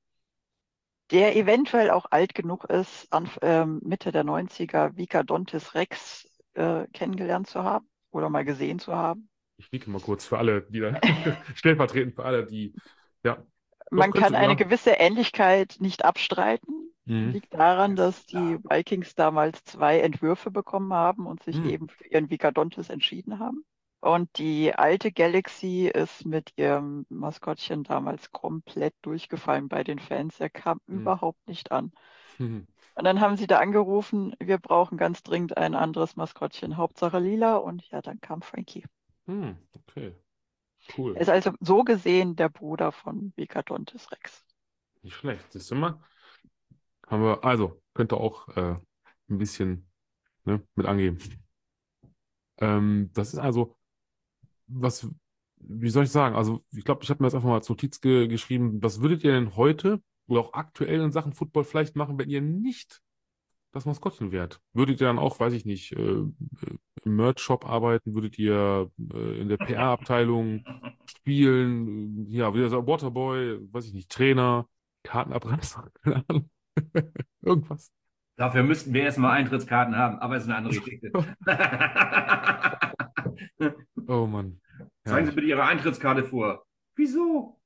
der 1.11 1.35
eventuell 1.35 1.89
auch 1.91 2.05
alt 2.11 2.33
genug 2.35 2.65
ist, 2.65 3.11
an, 3.11 3.29
ähm, 3.41 3.79
Mitte 3.83 4.11
der 4.11 4.23
90er 4.23 4.95
Vika 4.97 5.23
Dontis 5.23 5.73
Rex 5.75 6.27
äh, 6.53 6.87
kennengelernt 6.93 7.47
zu 7.47 7.63
haben 7.63 7.87
oder 8.11 8.29
mal 8.29 8.45
gesehen 8.45 8.79
zu 8.79 8.95
haben. 8.95 9.29
Ich 9.57 9.71
nicke 9.71 9.89
mal 9.89 10.01
kurz 10.01 10.25
für 10.25 10.37
alle, 10.37 10.63
die 10.63 10.79
da 10.79 10.99
stellvertretend 11.55 12.15
für 12.15 12.25
alle, 12.25 12.45
die 12.45 12.75
ja. 13.23 13.43
Man 13.89 14.13
kann 14.13 14.35
eine 14.35 14.55
sogar. 14.55 14.55
gewisse 14.55 14.91
Ähnlichkeit 14.91 15.77
nicht 15.79 16.05
abstreiten. 16.05 16.93
Mhm. 17.05 17.31
Liegt 17.31 17.53
daran, 17.53 17.95
dass 17.95 18.25
die 18.27 18.59
Vikings 18.63 19.15
damals 19.15 19.63
zwei 19.63 19.99
Entwürfe 20.01 20.51
bekommen 20.51 20.93
haben 20.93 21.25
und 21.25 21.41
sich 21.43 21.55
Hm. 21.55 21.69
eben 21.69 21.89
für 21.89 22.05
ihren 22.07 22.29
Vicadontis 22.29 22.89
entschieden 22.89 23.39
haben. 23.39 23.65
Und 24.05 24.37
die 24.37 24.71
alte 24.75 25.11
Galaxy 25.11 25.91
ist 25.91 26.27
mit 26.27 26.53
ihrem 26.57 27.07
Maskottchen 27.09 27.83
damals 27.83 28.31
komplett 28.31 28.93
durchgefallen 29.01 29.67
bei 29.67 29.83
den 29.83 29.97
Fans. 29.97 30.39
Er 30.39 30.51
kam 30.51 30.79
Hm. 30.87 30.97
überhaupt 30.97 31.47
nicht 31.47 31.71
an. 31.71 31.91
Mhm. 32.39 32.67
Und 32.93 33.03
dann 33.03 33.19
haben 33.19 33.35
sie 33.35 33.47
da 33.47 33.57
angerufen, 33.57 34.35
wir 34.39 34.59
brauchen 34.59 34.99
ganz 34.99 35.23
dringend 35.23 35.57
ein 35.57 35.73
anderes 35.73 36.15
Maskottchen, 36.17 36.77
Hauptsache 36.77 37.17
lila. 37.17 37.55
Und 37.55 37.89
ja, 37.89 38.03
dann 38.03 38.21
kam 38.21 38.43
Frankie. 38.43 38.85
Hm. 39.27 39.57
Okay. 39.89 40.13
Cool. 40.95 41.15
Er 41.15 41.21
ist 41.21 41.29
also 41.29 41.53
so 41.59 41.83
gesehen 41.83 42.35
der 42.35 42.49
Bruder 42.49 42.91
von 42.91 43.33
Vicadontis 43.35 44.11
Rex. 44.11 44.45
Nicht 45.01 45.15
schlecht. 45.15 45.51
Siehst 45.51 45.71
du 45.71 45.75
mal? 45.75 45.99
Haben 47.07 47.23
wir, 47.23 47.43
also, 47.43 47.81
könnte 47.93 48.17
auch 48.17 48.47
äh, 48.57 48.75
ein 49.29 49.37
bisschen 49.37 49.87
ne, 50.45 50.61
mit 50.75 50.85
angeben. 50.87 51.19
Ähm, 52.59 53.11
das 53.13 53.33
ist 53.33 53.39
also, 53.39 53.75
was, 54.67 55.07
wie 55.57 55.89
soll 55.89 56.05
ich 56.05 56.11
sagen? 56.11 56.35
Also, 56.35 56.63
ich 56.71 56.83
glaube, 56.83 57.03
ich 57.03 57.09
habe 57.09 57.21
mir 57.21 57.27
jetzt 57.27 57.35
einfach 57.35 57.49
mal 57.49 57.55
als 57.55 57.69
Notiz 57.69 58.01
ge 58.01 58.27
geschrieben, 58.27 58.81
was 58.81 59.01
würdet 59.01 59.23
ihr 59.23 59.33
denn 59.33 59.55
heute 59.55 60.01
oder 60.27 60.41
auch 60.41 60.53
aktuell 60.53 61.01
in 61.01 61.11
Sachen 61.11 61.33
Football 61.33 61.63
vielleicht 61.63 61.95
machen, 61.95 62.17
wenn 62.17 62.29
ihr 62.29 62.41
nicht 62.41 63.01
das 63.71 63.85
Maskottchen 63.85 64.31
wärt? 64.31 64.61
Würdet 64.73 65.01
ihr 65.01 65.07
dann 65.07 65.19
auch, 65.19 65.39
weiß 65.39 65.53
ich 65.53 65.65
nicht, 65.65 65.91
äh, 65.91 66.01
äh, 66.01 66.27
im 67.03 67.15
Merch-Shop 67.15 67.65
arbeiten? 67.65 68.13
Würdet 68.15 68.39
ihr 68.39 68.89
äh, 69.13 69.41
in 69.41 69.49
der 69.49 69.57
PR-Abteilung 69.57 70.65
spielen? 71.05 72.25
Ja, 72.29 72.53
wie 72.53 72.59
dieser 72.59 72.87
Waterboy, 72.87 73.59
weiß 73.71 73.85
ich 73.87 73.93
nicht, 73.93 74.09
Trainer, 74.09 74.67
Kartenabreißer, 75.03 75.89
keine 76.03 76.23
Ahnung. 76.27 76.49
Irgendwas. 77.41 77.91
Dafür 78.37 78.63
müssten 78.63 78.93
wir 78.93 79.03
erstmal 79.03 79.31
Eintrittskarten 79.31 79.95
haben, 79.95 80.19
aber 80.19 80.37
ist 80.37 80.45
eine 80.45 80.55
andere 80.55 80.73
Geschichte. 80.79 81.11
Oh 84.07 84.25
Mann. 84.27 84.59
Zeigen 85.05 85.25
Sie 85.25 85.31
Ja. 85.31 85.35
bitte 85.35 85.47
Ihre 85.47 85.63
Eintrittskarte 85.63 86.23
vor. 86.23 86.65
Wieso? 86.95 87.59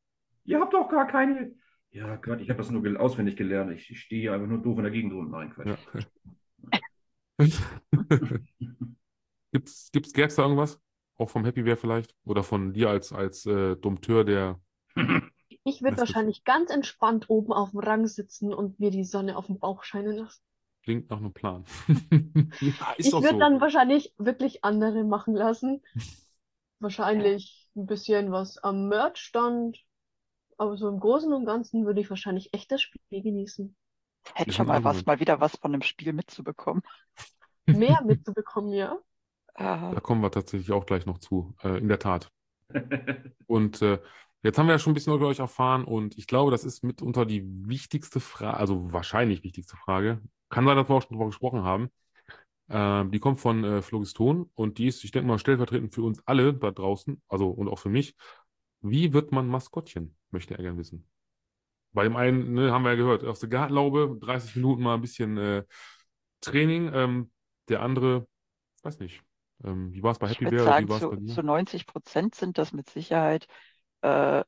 Ihr 0.44 0.60
habt 0.60 0.74
doch 0.74 0.90
gar 0.90 1.08
keine. 1.08 1.54
Ja, 1.92 2.16
Gott, 2.18 2.42
ich 2.42 2.50
habe 2.50 2.58
das 2.58 2.70
nur 2.70 2.84
gel- 2.84 2.98
auswendig 2.98 3.36
gelernt. 3.36 3.72
Ich, 3.72 3.90
ich 3.90 4.00
stehe 4.02 4.22
hier 4.22 4.34
einfach 4.34 4.48
nur 4.48 4.62
doof 4.62 4.78
in 4.78 4.84
der 4.84 4.92
Gegend 4.92 5.14
rum. 5.14 5.32
Nein, 5.32 5.50
Quatsch. 5.50 5.78
Ja. 7.40 7.40
Gibt's, 9.52 9.90
gibt's, 9.92 10.14
gäb's 10.14 10.36
da 10.36 10.44
irgendwas? 10.44 10.80
Auch 11.18 11.30
vom 11.30 11.44
Happy 11.46 11.64
Bear 11.64 11.78
vielleicht? 11.78 12.16
Oder 12.24 12.44
von 12.44 12.74
dir 12.74 12.90
als, 12.90 13.12
als 13.12 13.46
äh, 13.46 13.76
Dompteur, 13.76 14.24
der. 14.24 14.60
Ich 15.64 15.82
würde 15.82 15.98
wahrscheinlich 15.98 16.44
ganz 16.44 16.70
entspannt 16.70 17.30
oben 17.30 17.52
auf 17.52 17.72
dem 17.72 17.80
Rang 17.80 18.06
sitzen 18.08 18.54
und 18.54 18.80
mir 18.80 18.92
die 18.92 19.04
Sonne 19.04 19.36
auf 19.38 19.48
den 19.48 19.60
Bauch 19.60 19.84
scheinen 19.84 20.16
lassen. 20.18 20.42
Klingt 20.90 21.12
nach 21.12 21.18
einem 21.18 21.34
Plan. 21.34 21.66
Ist 22.98 23.06
Ich 23.10 23.12
würde 23.14 23.30
so. 23.30 23.38
dann 23.38 23.62
wahrscheinlich 23.62 24.12
wirklich 24.18 24.64
andere 24.64 25.04
machen 25.04 25.36
lassen. 25.36 25.84
Wahrscheinlich 26.80 27.70
ein 27.76 27.86
bisschen 27.86 28.32
was 28.32 28.58
am 28.58 28.88
Merch-Stand. 28.88 29.78
Aber 30.58 30.78
so 30.78 30.90
im 30.90 31.00
Großen 31.00 31.32
und 31.32 31.46
Ganzen 31.46 31.86
würde 31.86 32.02
ich 32.02 32.10
wahrscheinlich 32.10 32.56
echt 32.56 32.72
das 32.72 32.82
Spiel 32.82 33.22
genießen. 33.22 33.76
Hätte 34.34 34.52
schon 34.52 34.66
mal 34.66 34.84
was, 34.84 35.06
mal 35.06 35.20
wieder 35.20 35.40
was 35.40 35.58
von 35.58 35.74
dem 35.74 35.84
Spiel 35.84 36.12
mitzubekommen. 36.12 36.82
Mehr 37.68 38.02
mitzubekommen, 38.04 38.74
ja. 38.74 38.98
Äh, 39.54 39.64
Da 39.94 40.00
kommen 40.00 40.22
wir 40.22 40.32
tatsächlich 40.32 40.72
auch 40.72 40.88
gleich 40.88 41.06
noch 41.06 41.20
zu. 41.20 41.54
Äh, 41.62 41.78
in 41.78 41.88
der 41.88 42.00
Tat. 42.00 42.32
Und 43.46 43.84
äh, 43.84 44.00
jetzt 44.42 44.58
haben 44.58 44.66
wir 44.66 44.74
ja 44.74 44.80
schon 44.80 44.90
ein 44.90 44.96
bisschen 44.96 45.14
über 45.14 45.28
euch 45.28 45.40
erfahren 45.40 45.84
und 45.84 46.18
ich 46.18 46.26
glaube, 46.26 46.50
das 46.50 46.64
ist 46.64 46.84
mitunter 46.84 47.26
die 47.26 47.44
wichtigste 47.68 48.20
Frage, 48.20 48.58
also 48.58 48.92
wahrscheinlich 48.92 49.44
wichtigste 49.44 49.76
Frage. 49.76 50.22
Kann 50.50 50.66
sein, 50.66 50.76
dass 50.76 50.90
wir 50.90 50.96
auch 50.96 51.02
schon 51.02 51.16
drüber 51.16 51.28
gesprochen 51.28 51.64
haben. 51.64 51.90
Ähm, 52.70 53.12
die 53.12 53.20
kommt 53.20 53.40
von 53.40 53.64
äh, 53.64 53.82
Phlogiston 53.82 54.50
und 54.54 54.78
die 54.78 54.88
ist, 54.88 55.04
ich 55.04 55.12
denke 55.12 55.28
mal, 55.28 55.40
stellvertretend 55.40 55.94
für 55.94 56.04
uns 56.04 56.22
alle 56.28 56.54
da 56.54 56.72
draußen, 56.72 57.22
also 57.28 57.50
und 57.50 57.68
auch 57.68 57.80
für 57.80 57.90
mich. 57.90 58.16
Wie 58.82 59.14
wird 59.14 59.32
man 59.32 59.48
Maskottchen? 59.48 60.16
Möchte 60.32 60.56
er 60.56 60.64
gerne 60.64 60.78
wissen. 60.78 61.08
Bei 61.92 62.04
dem 62.04 62.16
einen, 62.16 62.54
ne, 62.54 62.72
haben 62.72 62.84
wir 62.84 62.92
ja 62.92 62.96
gehört, 62.96 63.24
aus 63.24 63.40
der 63.40 63.50
Gartenlaube, 63.50 64.18
30 64.22 64.56
Minuten 64.58 64.84
mal 64.84 64.96
ein 64.96 65.02
bisschen 65.02 65.38
äh, 65.38 65.64
Training. 66.42 66.92
Ähm, 66.94 67.32
der 67.68 67.82
andere, 67.82 68.28
weiß 68.84 69.00
nicht. 69.00 69.24
Ähm, 69.64 69.92
wie 69.92 70.04
war 70.04 70.12
es 70.12 70.20
bei 70.20 70.28
ich 70.28 70.40
Happy 70.40 70.46
würde 70.46 70.58
Bear 70.58 70.66
sagen, 70.66 70.88
zu, 70.88 71.10
bei 71.10 71.34
zu 71.34 71.44
90 71.44 71.86
Prozent 71.88 72.36
sind 72.36 72.58
das 72.58 72.72
mit 72.72 72.90
Sicherheit 72.90 73.48
äh, 74.02 74.44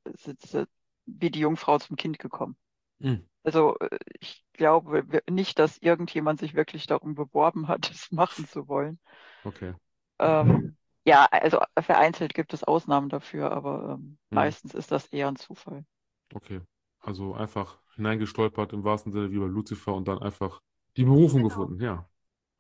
wie 1.06 1.32
die 1.32 1.40
Jungfrau 1.40 1.78
zum 1.80 1.96
Kind 1.96 2.20
gekommen. 2.20 2.56
Hm. 3.02 3.16
Also 3.44 3.78
äh, 3.80 3.98
ich 4.20 4.44
glaube 4.54 5.06
nicht, 5.30 5.60
dass 5.60 5.78
irgendjemand 5.80 6.40
sich 6.40 6.54
wirklich 6.56 6.88
darum 6.88 7.16
beworben 7.16 7.68
hat, 7.68 7.90
das 7.92 8.12
machen 8.12 8.48
zu 8.48 8.68
wollen. 8.68 9.00
Okay. 9.46 9.74
Ähm, 10.20 10.78
ja, 11.06 11.26
also 11.32 11.60
vereinzelt 11.82 12.34
gibt 12.34 12.54
es 12.54 12.64
Ausnahmen 12.64 13.10
dafür, 13.10 13.52
aber 13.52 13.98
ähm, 14.00 14.18
Hm. 14.32 14.36
meistens 14.36 14.74
ist 14.74 14.92
das 14.92 15.08
eher 15.08 15.28
ein 15.28 15.36
Zufall. 15.36 15.86
Okay. 16.34 16.62
Also 17.00 17.34
einfach 17.34 17.80
hineingestolpert 17.96 18.74
im 18.74 18.84
wahrsten 18.84 19.12
Sinne 19.12 19.32
wie 19.32 19.40
bei 19.40 19.46
Lucifer 19.46 19.94
und 19.94 20.08
dann 20.08 20.20
einfach 20.20 20.62
die 20.98 21.04
Berufung 21.04 21.44
Genau. 21.44 21.50
gefunden. 21.50 21.82
Ja. 21.82 22.10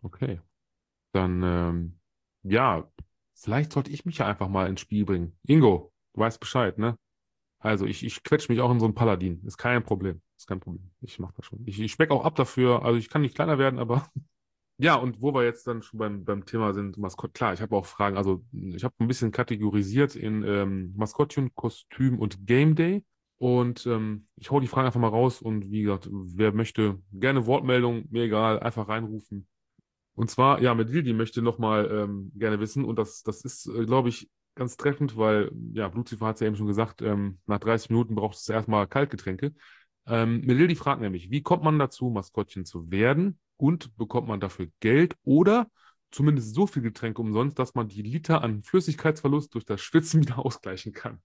Okay. 0.03 0.41
Dann, 1.13 1.43
ähm, 1.43 1.99
ja, 2.43 2.91
vielleicht 3.35 3.73
sollte 3.73 3.91
ich 3.91 4.05
mich 4.05 4.19
ja 4.19 4.27
einfach 4.27 4.49
mal 4.49 4.69
ins 4.69 4.81
Spiel 4.81 5.05
bringen. 5.05 5.37
Ingo, 5.47 5.93
du 6.13 6.21
weißt 6.21 6.39
Bescheid, 6.39 6.77
ne? 6.79 6.97
Also 7.59 7.85
ich, 7.85 8.05
ich 8.05 8.23
quetsch 8.23 8.49
mich 8.49 8.61
auch 8.61 8.71
in 8.71 8.79
so 8.79 8.85
einen 8.85 8.95
Paladin. 8.95 9.43
Ist 9.45 9.57
kein 9.57 9.83
Problem. 9.83 10.21
Ist 10.41 10.47
kein 10.47 10.59
Problem. 10.59 10.89
Ich 11.01 11.19
mach 11.19 11.31
das 11.33 11.45
schon. 11.45 11.59
Ich, 11.67 11.79
ich 11.79 11.91
speck 11.91 12.09
auch 12.09 12.25
ab 12.25 12.35
dafür. 12.35 12.83
Also 12.83 12.97
ich 12.97 13.09
kann 13.09 13.21
nicht 13.21 13.35
kleiner 13.35 13.59
werden, 13.59 13.77
aber 13.77 14.09
ja, 14.79 14.95
und 14.95 15.21
wo 15.21 15.35
wir 15.35 15.43
jetzt 15.43 15.67
dann 15.67 15.83
schon 15.83 15.99
beim, 15.99 16.25
beim 16.25 16.47
Thema 16.47 16.73
sind, 16.73 16.97
Maskott, 16.97 17.35
klar, 17.35 17.53
ich 17.53 17.61
habe 17.61 17.75
auch 17.75 17.85
Fragen. 17.85 18.17
Also 18.17 18.43
ich 18.51 18.83
habe 18.83 18.95
ein 18.97 19.07
bisschen 19.07 19.31
kategorisiert 19.31 20.15
in 20.15 20.41
ähm, 20.41 20.95
Maskottchen, 20.97 21.53
Kostüm 21.53 22.17
und 22.17 22.47
Game 22.47 22.73
Day. 22.73 23.05
Und 23.37 23.85
ähm, 23.85 24.27
ich 24.35 24.49
hau 24.49 24.59
die 24.59 24.65
Fragen 24.65 24.87
einfach 24.87 24.99
mal 24.99 25.09
raus 25.09 25.43
und 25.43 25.69
wie 25.69 25.83
gesagt, 25.83 26.09
wer 26.11 26.53
möchte, 26.53 26.99
gerne 27.13 27.45
Wortmeldung, 27.45 28.05
mir 28.09 28.23
egal, 28.23 28.59
einfach 28.59 28.87
reinrufen. 28.87 29.47
Und 30.15 30.31
zwar, 30.31 30.59
ja, 30.59 30.73
mit 30.73 30.89
Lili 30.89 31.13
möchte 31.13 31.43
nochmal 31.43 31.87
ähm, 31.91 32.31
gerne 32.35 32.59
wissen, 32.59 32.83
und 32.83 32.97
das, 32.97 33.21
das 33.21 33.45
ist, 33.45 33.67
äh, 33.67 33.85
glaube 33.85 34.09
ich, 34.09 34.27
ganz 34.55 34.77
treffend, 34.77 35.17
weil, 35.17 35.51
ja, 35.73 35.87
Lucifer 35.87 36.25
hat 36.25 36.35
es 36.35 36.41
ja 36.41 36.47
eben 36.47 36.55
schon 36.55 36.67
gesagt, 36.67 37.01
ähm, 37.03 37.39
nach 37.45 37.59
30 37.59 37.89
Minuten 37.91 38.15
braucht 38.15 38.37
es 38.37 38.49
erstmal 38.49 38.87
Kaltgetränke. 38.87 39.53
Ähm, 40.07 40.41
Lili 40.41 40.75
fragt 40.75 41.01
nämlich, 41.01 41.29
wie 41.31 41.41
kommt 41.41 41.63
man 41.63 41.79
dazu, 41.79 42.09
Maskottchen 42.09 42.65
zu 42.65 42.89
werden 42.91 43.39
und 43.57 43.95
bekommt 43.97 44.27
man 44.27 44.39
dafür 44.39 44.67
Geld 44.79 45.15
oder 45.23 45.69
zumindest 46.11 46.55
so 46.55 46.67
viel 46.67 46.81
Getränke 46.81 47.21
umsonst, 47.21 47.57
dass 47.59 47.75
man 47.75 47.87
die 47.87 48.01
Liter 48.01 48.43
an 48.43 48.63
Flüssigkeitsverlust 48.63 49.53
durch 49.53 49.65
das 49.65 49.81
Schwitzen 49.81 50.21
wieder 50.21 50.39
ausgleichen 50.39 50.93
kann? 50.93 51.21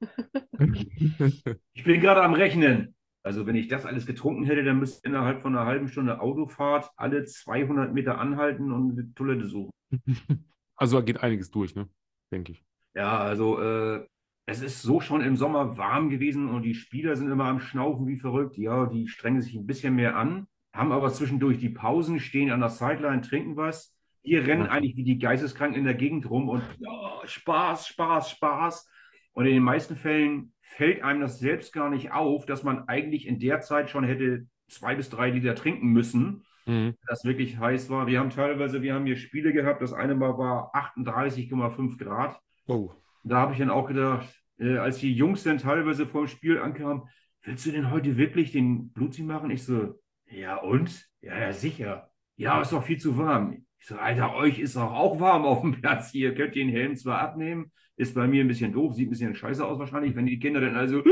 Ich 1.74 1.84
bin 1.84 2.00
gerade 2.00 2.22
am 2.22 2.34
Rechnen. 2.34 2.94
Also 3.24 3.46
wenn 3.46 3.56
ich 3.56 3.68
das 3.68 3.86
alles 3.86 4.04
getrunken 4.04 4.44
hätte, 4.44 4.64
dann 4.64 4.78
müsste 4.78 4.98
ich 4.98 5.04
innerhalb 5.04 5.40
von 5.40 5.56
einer 5.56 5.64
halben 5.66 5.88
Stunde 5.88 6.20
Autofahrt 6.20 6.90
alle 6.96 7.24
200 7.24 7.92
Meter 7.92 8.18
anhalten 8.18 8.70
und 8.70 8.92
eine 8.92 9.14
Toilette 9.14 9.46
suchen. 9.46 9.70
Also 10.76 10.96
da 10.96 11.04
geht 11.04 11.22
einiges 11.22 11.52
durch, 11.52 11.76
ne? 11.76 11.88
Denke 12.32 12.50
ich. 12.50 12.64
Ja, 12.94 13.18
also 13.18 13.60
äh, 13.62 14.04
es 14.46 14.60
ist 14.60 14.82
so 14.82 15.00
schon 15.00 15.22
im 15.22 15.36
Sommer 15.36 15.76
warm 15.76 16.10
gewesen 16.10 16.48
und 16.48 16.62
die 16.62 16.74
Spieler 16.74 17.16
sind 17.16 17.30
immer 17.30 17.46
am 17.46 17.60
Schnaufen 17.60 18.06
wie 18.06 18.18
verrückt. 18.18 18.56
Ja, 18.56 18.86
die 18.86 19.08
strengen 19.08 19.40
sich 19.40 19.54
ein 19.54 19.66
bisschen 19.66 19.94
mehr 19.94 20.16
an, 20.16 20.46
haben 20.72 20.92
aber 20.92 21.12
zwischendurch 21.12 21.58
die 21.58 21.70
Pausen, 21.70 22.20
stehen 22.20 22.50
an 22.50 22.60
der 22.60 22.68
Sideline, 22.68 23.22
trinken 23.22 23.56
was. 23.56 23.94
Wir 24.22 24.46
rennen 24.46 24.66
eigentlich 24.66 24.96
wie 24.96 25.04
die 25.04 25.18
Geisteskranken 25.18 25.78
in 25.78 25.84
der 25.84 25.94
Gegend 25.94 26.28
rum 26.28 26.48
und 26.48 26.62
ja, 26.78 27.20
Spaß, 27.24 27.88
Spaß, 27.88 28.30
Spaß. 28.30 28.88
Und 29.32 29.46
in 29.46 29.54
den 29.54 29.62
meisten 29.62 29.96
Fällen 29.96 30.52
fällt 30.60 31.02
einem 31.02 31.20
das 31.20 31.38
selbst 31.38 31.72
gar 31.72 31.90
nicht 31.90 32.12
auf, 32.12 32.46
dass 32.46 32.62
man 32.62 32.88
eigentlich 32.88 33.26
in 33.26 33.38
der 33.38 33.60
Zeit 33.60 33.90
schon 33.90 34.04
hätte 34.04 34.46
zwei 34.68 34.94
bis 34.94 35.10
drei 35.10 35.30
Liter 35.30 35.54
trinken 35.54 35.88
müssen, 35.88 36.44
Mhm. 36.66 36.94
das 37.06 37.24
wirklich 37.24 37.58
heiß 37.58 37.90
war. 37.90 38.06
Wir 38.06 38.20
haben 38.20 38.30
teilweise, 38.30 38.80
wir 38.80 38.94
haben 38.94 39.04
hier 39.04 39.16
Spiele 39.16 39.52
gehabt, 39.52 39.82
das 39.82 39.92
eine 39.92 40.14
Mal 40.14 40.38
war 40.38 40.74
38,5 40.74 41.98
Grad. 41.98 42.40
Oh. 42.66 42.90
Da 43.24 43.38
habe 43.38 43.52
ich 43.52 43.58
dann 43.58 43.70
auch 43.70 43.88
gedacht, 43.88 44.28
äh, 44.58 44.76
als 44.76 44.98
die 44.98 45.12
Jungs 45.12 45.42
dann 45.42 45.58
teilweise 45.58 46.06
vor 46.06 46.22
dem 46.22 46.28
Spiel 46.28 46.58
ankamen, 46.58 47.04
willst 47.42 47.66
du 47.66 47.72
denn 47.72 47.90
heute 47.90 48.16
wirklich 48.16 48.52
den 48.52 48.90
Blutziehen 48.92 49.26
machen? 49.26 49.50
Ich 49.50 49.64
so, 49.64 50.00
ja 50.30 50.56
und? 50.56 51.08
Ja, 51.20 51.38
ja, 51.38 51.52
sicher. 51.52 52.10
Ja, 52.36 52.60
ist 52.60 52.72
doch 52.72 52.84
viel 52.84 52.98
zu 52.98 53.16
warm. 53.16 53.64
Ich 53.78 53.86
so, 53.86 53.96
Alter, 53.96 54.34
euch 54.34 54.58
ist 54.58 54.76
doch 54.76 54.92
auch 54.92 55.20
warm 55.20 55.44
auf 55.44 55.60
dem 55.60 55.72
Platz 55.80 56.10
hier. 56.10 56.34
Könnt 56.34 56.56
ihr 56.56 56.64
den 56.64 56.72
Helm 56.72 56.96
zwar 56.96 57.20
abnehmen, 57.20 57.72
ist 57.96 58.14
bei 58.14 58.26
mir 58.26 58.44
ein 58.44 58.48
bisschen 58.48 58.72
doof, 58.72 58.94
sieht 58.94 59.08
ein 59.08 59.10
bisschen 59.10 59.34
scheiße 59.34 59.64
aus 59.64 59.78
wahrscheinlich, 59.78 60.14
wenn 60.16 60.26
die 60.26 60.38
Kinder 60.38 60.60
dann 60.60 60.76
also. 60.76 61.02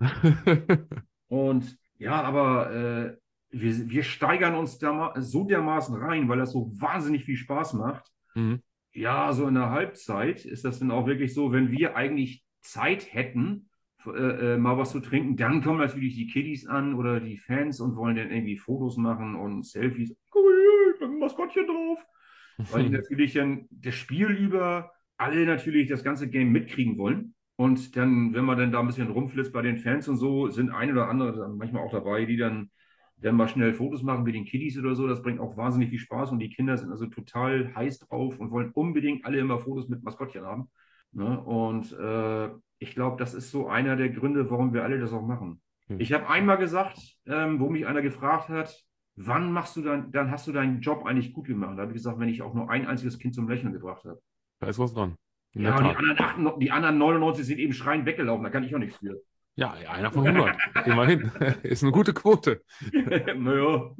Und 1.28 1.78
ja, 1.98 2.22
aber 2.22 2.72
äh, 2.72 3.16
wir, 3.50 3.90
wir 3.90 4.02
steigern 4.02 4.54
uns 4.54 4.78
da 4.78 5.14
so 5.16 5.44
dermaßen 5.44 5.94
rein, 5.96 6.28
weil 6.28 6.38
das 6.38 6.52
so 6.52 6.70
wahnsinnig 6.80 7.24
viel 7.24 7.36
Spaß 7.36 7.74
macht. 7.74 8.10
Mhm. 8.34 8.62
Ja, 8.96 9.30
so 9.34 9.46
in 9.46 9.54
der 9.54 9.70
Halbzeit 9.70 10.46
ist 10.46 10.64
das 10.64 10.78
dann 10.78 10.90
auch 10.90 11.06
wirklich 11.06 11.34
so, 11.34 11.52
wenn 11.52 11.70
wir 11.70 11.96
eigentlich 11.96 12.42
Zeit 12.62 13.12
hätten, 13.12 13.68
äh, 14.06 14.54
äh, 14.54 14.56
mal 14.56 14.78
was 14.78 14.92
zu 14.92 15.00
trinken, 15.00 15.36
dann 15.36 15.62
kommen 15.62 15.80
natürlich 15.80 16.14
die 16.14 16.28
Kiddies 16.28 16.66
an 16.66 16.94
oder 16.94 17.20
die 17.20 17.36
Fans 17.36 17.80
und 17.80 17.94
wollen 17.96 18.16
dann 18.16 18.30
irgendwie 18.30 18.56
Fotos 18.56 18.96
machen 18.96 19.34
und 19.34 19.66
Selfies. 19.66 20.16
Guck 20.30 20.44
mal 20.44 20.54
hier, 20.54 20.94
ich 20.94 20.98
bin 20.98 21.10
ein 21.10 21.18
Maskottchen 21.18 21.66
drauf. 21.66 22.06
Weil 22.70 22.84
die 22.84 22.90
natürlich 22.96 23.34
dann 23.34 23.66
das 23.70 23.94
Spiel 23.94 24.28
über 24.30 24.92
alle 25.18 25.44
natürlich 25.44 25.88
das 25.88 26.02
ganze 26.02 26.30
Game 26.30 26.50
mitkriegen 26.50 26.96
wollen. 26.96 27.34
Und 27.56 27.96
dann, 27.96 28.32
wenn 28.32 28.44
man 28.46 28.58
dann 28.58 28.72
da 28.72 28.80
ein 28.80 28.86
bisschen 28.86 29.10
rumflitzt 29.10 29.52
bei 29.52 29.62
den 29.62 29.76
Fans 29.76 30.08
und 30.08 30.16
so, 30.16 30.48
sind 30.48 30.70
ein 30.70 30.90
oder 30.92 31.08
andere 31.08 31.32
dann 31.36 31.58
manchmal 31.58 31.82
auch 31.82 31.92
dabei, 31.92 32.24
die 32.24 32.38
dann, 32.38 32.70
dann 33.16 33.36
mal 33.36 33.48
schnell 33.48 33.72
Fotos 33.72 34.02
machen 34.02 34.24
mit 34.24 34.34
den 34.34 34.44
Kiddies 34.44 34.78
oder 34.78 34.94
so. 34.94 35.06
Das 35.06 35.22
bringt 35.22 35.40
auch 35.40 35.56
wahnsinnig 35.56 35.90
viel 35.90 35.98
Spaß 35.98 36.32
und 36.32 36.38
die 36.38 36.50
Kinder 36.50 36.76
sind 36.76 36.90
also 36.90 37.06
total 37.06 37.74
heiß 37.74 38.00
drauf 38.00 38.38
und 38.38 38.50
wollen 38.50 38.70
unbedingt 38.72 39.24
alle 39.24 39.38
immer 39.38 39.58
Fotos 39.58 39.88
mit 39.88 40.02
Maskottchen 40.02 40.44
haben. 40.44 40.70
Ne? 41.12 41.40
Und 41.40 41.92
äh, 41.92 42.50
ich 42.78 42.94
glaube, 42.94 43.16
das 43.18 43.34
ist 43.34 43.50
so 43.50 43.68
einer 43.68 43.96
der 43.96 44.10
Gründe, 44.10 44.50
warum 44.50 44.74
wir 44.74 44.84
alle 44.84 44.98
das 44.98 45.12
auch 45.12 45.26
machen. 45.26 45.62
Hm. 45.88 46.00
Ich 46.00 46.12
habe 46.12 46.28
einmal 46.28 46.58
gesagt, 46.58 46.98
ähm, 47.26 47.58
wo 47.58 47.70
mich 47.70 47.86
einer 47.86 48.02
gefragt 48.02 48.48
hat, 48.48 48.84
wann 49.16 49.50
machst 49.50 49.76
du 49.76 49.82
dann, 49.82 50.12
dann 50.12 50.30
hast 50.30 50.46
du 50.46 50.52
deinen 50.52 50.80
Job 50.80 51.06
eigentlich 51.06 51.32
gut 51.32 51.46
gemacht? 51.46 51.78
Da 51.78 51.82
habe 51.82 51.92
ich 51.92 51.96
gesagt, 51.96 52.18
wenn 52.18 52.28
ich 52.28 52.42
auch 52.42 52.54
nur 52.54 52.70
ein 52.70 52.86
einziges 52.86 53.18
Kind 53.18 53.34
zum 53.34 53.48
Lächeln 53.48 53.72
gebracht 53.72 54.04
habe. 54.04 54.20
Da 54.60 54.68
ist 54.68 54.78
was 54.78 54.92
dran. 54.92 55.14
Ja, 55.54 55.80
die 55.80 55.96
anderen, 55.96 56.18
98, 56.18 56.58
die 56.60 56.70
anderen 56.70 56.98
99 56.98 57.46
sind 57.46 57.58
eben 57.58 57.72
schreiend 57.72 58.04
weggelaufen, 58.04 58.44
da 58.44 58.50
kann 58.50 58.62
ich 58.62 58.74
auch 58.74 58.78
nichts 58.78 58.98
für. 58.98 59.22
Ja, 59.56 59.72
einer 59.72 60.12
von 60.12 60.26
100. 60.26 60.86
Immerhin. 60.86 61.30
Ist 61.62 61.82
eine 61.82 61.92
gute 61.92 62.12
Quote. 62.12 62.62
naja. 63.36 63.96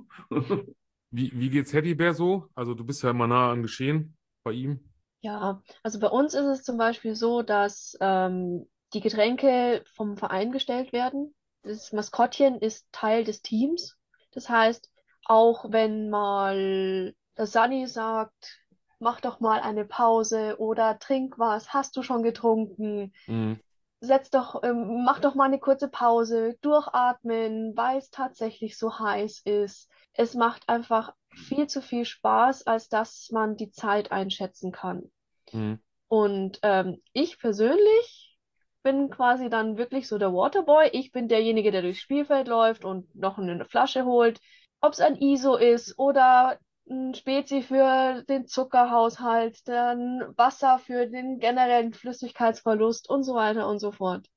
Wie, 1.10 1.32
wie 1.34 1.50
geht's 1.50 1.70
Teddybär 1.70 2.12
so? 2.12 2.48
Also 2.54 2.74
du 2.74 2.84
bist 2.84 3.02
ja 3.02 3.10
immer 3.10 3.26
nah 3.26 3.52
am 3.52 3.62
Geschehen 3.62 4.16
bei 4.44 4.52
ihm. 4.52 4.92
Ja, 5.20 5.62
also 5.82 5.98
bei 5.98 6.08
uns 6.08 6.34
ist 6.34 6.44
es 6.44 6.62
zum 6.62 6.76
Beispiel 6.76 7.14
so, 7.14 7.42
dass 7.42 7.96
ähm, 8.00 8.68
die 8.92 9.00
Getränke 9.00 9.82
vom 9.94 10.18
Verein 10.18 10.52
gestellt 10.52 10.92
werden. 10.92 11.34
Das 11.62 11.92
Maskottchen 11.92 12.60
ist 12.60 12.86
Teil 12.92 13.24
des 13.24 13.40
Teams. 13.40 13.96
Das 14.32 14.48
heißt, 14.48 14.90
auch 15.24 15.72
wenn 15.72 16.10
mal 16.10 17.14
der 17.36 17.46
Sunny 17.46 17.86
sagt, 17.86 18.62
mach 18.98 19.20
doch 19.20 19.40
mal 19.40 19.60
eine 19.60 19.84
Pause 19.84 20.56
oder 20.58 20.98
trink 20.98 21.38
was, 21.38 21.72
hast 21.72 21.96
du 21.96 22.02
schon 22.02 22.22
getrunken? 22.22 23.12
Mhm. 23.26 23.60
Setz 24.00 24.30
doch, 24.30 24.62
ähm, 24.62 25.04
mach 25.04 25.20
doch 25.20 25.35
mal 25.35 25.44
eine 25.44 25.59
kurze 25.59 25.88
Pause, 25.88 26.56
durchatmen, 26.61 27.76
weil 27.76 27.98
es 27.98 28.11
tatsächlich 28.11 28.78
so 28.78 28.98
heiß 28.98 29.40
ist. 29.44 29.90
Es 30.12 30.35
macht 30.35 30.68
einfach 30.68 31.14
viel 31.30 31.66
zu 31.66 31.80
viel 31.80 32.04
Spaß, 32.04 32.66
als 32.66 32.88
dass 32.88 33.30
man 33.32 33.56
die 33.56 33.70
Zeit 33.70 34.12
einschätzen 34.12 34.72
kann. 34.72 35.11
Mhm. 35.52 35.80
Und 36.09 36.59
ähm, 36.62 37.02
ich 37.12 37.38
persönlich 37.38 38.38
bin 38.82 39.11
quasi 39.11 39.50
dann 39.50 39.78
wirklich 39.78 40.06
so 40.06 40.18
der 40.18 40.32
Waterboy. 40.32 40.90
Ich 40.92 41.11
bin 41.11 41.28
derjenige, 41.28 41.72
der 41.72 41.82
durchs 41.82 42.00
Spielfeld 42.00 42.46
läuft 42.46 42.85
und 42.85 43.12
noch 43.14 43.38
eine 43.38 43.64
Flasche 43.64 44.04
holt. 44.04 44.40
Ob 44.80 44.92
es 44.92 45.00
ein 45.00 45.16
ISO 45.16 45.56
ist 45.56 45.98
oder 45.98 46.59
ein 46.88 47.14
Spezi 47.14 47.62
für 47.62 48.22
den 48.29 48.46
Zuckerhaushalt, 48.46 49.66
dann 49.68 50.22
Wasser 50.37 50.79
für 50.79 51.07
den 51.07 51.38
generellen 51.38 51.92
Flüssigkeitsverlust 51.92 53.11
und 53.11 53.25
so 53.25 53.35
weiter 53.35 53.68
und 53.68 53.79
so 53.79 53.92
fort. 53.92 54.29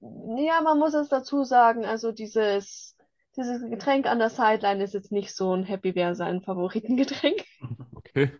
Ja, 0.00 0.60
man 0.62 0.78
muss 0.78 0.94
es 0.94 1.08
dazu 1.08 1.44
sagen, 1.44 1.84
also 1.84 2.12
dieses, 2.12 2.96
dieses 3.36 3.68
Getränk 3.68 4.06
an 4.06 4.18
der 4.18 4.30
Sideline 4.30 4.82
ist 4.82 4.94
jetzt 4.94 5.12
nicht 5.12 5.34
so 5.34 5.54
ein 5.54 5.64
Happy 5.64 5.92
Bear 5.92 6.14
sein 6.14 6.42
Favoritengetränk. 6.42 7.44
Okay. 8.08 8.32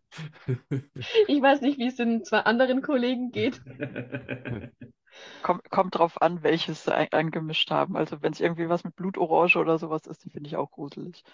Ich 1.29 1.43
weiß 1.43 1.61
nicht, 1.61 1.79
wie 1.79 1.89
es 1.89 1.97
den 1.97 2.25
zwei 2.25 2.39
anderen 2.41 2.81
Kollegen 2.81 3.31
geht. 3.33 3.61
Kommt, 5.43 5.69
kommt 5.71 5.97
drauf 5.97 6.23
an, 6.23 6.43
welches 6.43 6.85
sie 6.85 6.95
ein, 6.95 7.09
angemischt 7.13 7.71
haben. 7.71 7.97
Also 7.97 8.23
wenn 8.23 8.33
es 8.33 8.41
irgendwie 8.41 8.69
was 8.69 8.85
mit 8.85 8.95
Blutorange 8.95 9.57
oder 9.57 9.79
sowas 9.79 10.07
ist, 10.07 10.25
die 10.25 10.31
finde 10.31 10.49
ich 10.49 10.57
auch 10.57 10.71
gruselig. 10.71 11.25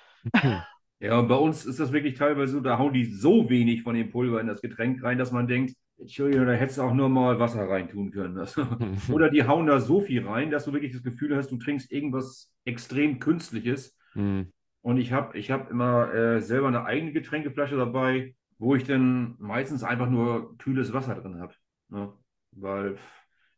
Ja, 1.04 1.18
und 1.18 1.28
bei 1.28 1.34
uns 1.34 1.66
ist 1.66 1.80
das 1.80 1.92
wirklich 1.92 2.14
teilweise 2.14 2.54
so, 2.54 2.60
da 2.60 2.78
hauen 2.78 2.94
die 2.94 3.04
so 3.04 3.50
wenig 3.50 3.82
von 3.82 3.94
dem 3.94 4.08
Pulver 4.08 4.40
in 4.40 4.46
das 4.46 4.62
Getränk 4.62 5.02
rein, 5.02 5.18
dass 5.18 5.32
man 5.32 5.46
denkt, 5.46 5.76
Entschuldigung, 5.98 6.46
da 6.46 6.52
hättest 6.52 6.78
du 6.78 6.82
auch 6.82 6.94
nur 6.94 7.10
mal 7.10 7.38
Wasser 7.38 7.68
reintun 7.68 8.10
können. 8.10 8.38
Also, 8.38 8.66
oder 9.12 9.28
die 9.28 9.46
hauen 9.46 9.66
da 9.66 9.80
so 9.80 10.00
viel 10.00 10.26
rein, 10.26 10.50
dass 10.50 10.64
du 10.64 10.72
wirklich 10.72 10.92
das 10.92 11.02
Gefühl 11.02 11.36
hast, 11.36 11.50
du 11.50 11.58
trinkst 11.58 11.92
irgendwas 11.92 12.50
extrem 12.64 13.18
Künstliches. 13.18 13.94
Mhm. 14.14 14.50
Und 14.80 14.96
ich 14.96 15.12
habe 15.12 15.36
ich 15.36 15.50
hab 15.50 15.70
immer 15.70 16.10
äh, 16.14 16.40
selber 16.40 16.68
eine 16.68 16.86
eigene 16.86 17.12
Getränkeflasche 17.12 17.76
dabei, 17.76 18.34
wo 18.56 18.74
ich 18.74 18.84
dann 18.84 19.34
meistens 19.38 19.84
einfach 19.84 20.08
nur 20.08 20.56
kühles 20.56 20.94
Wasser 20.94 21.16
drin 21.16 21.38
habe. 21.38 21.52
Ne? 21.90 22.14
Weil 22.52 22.96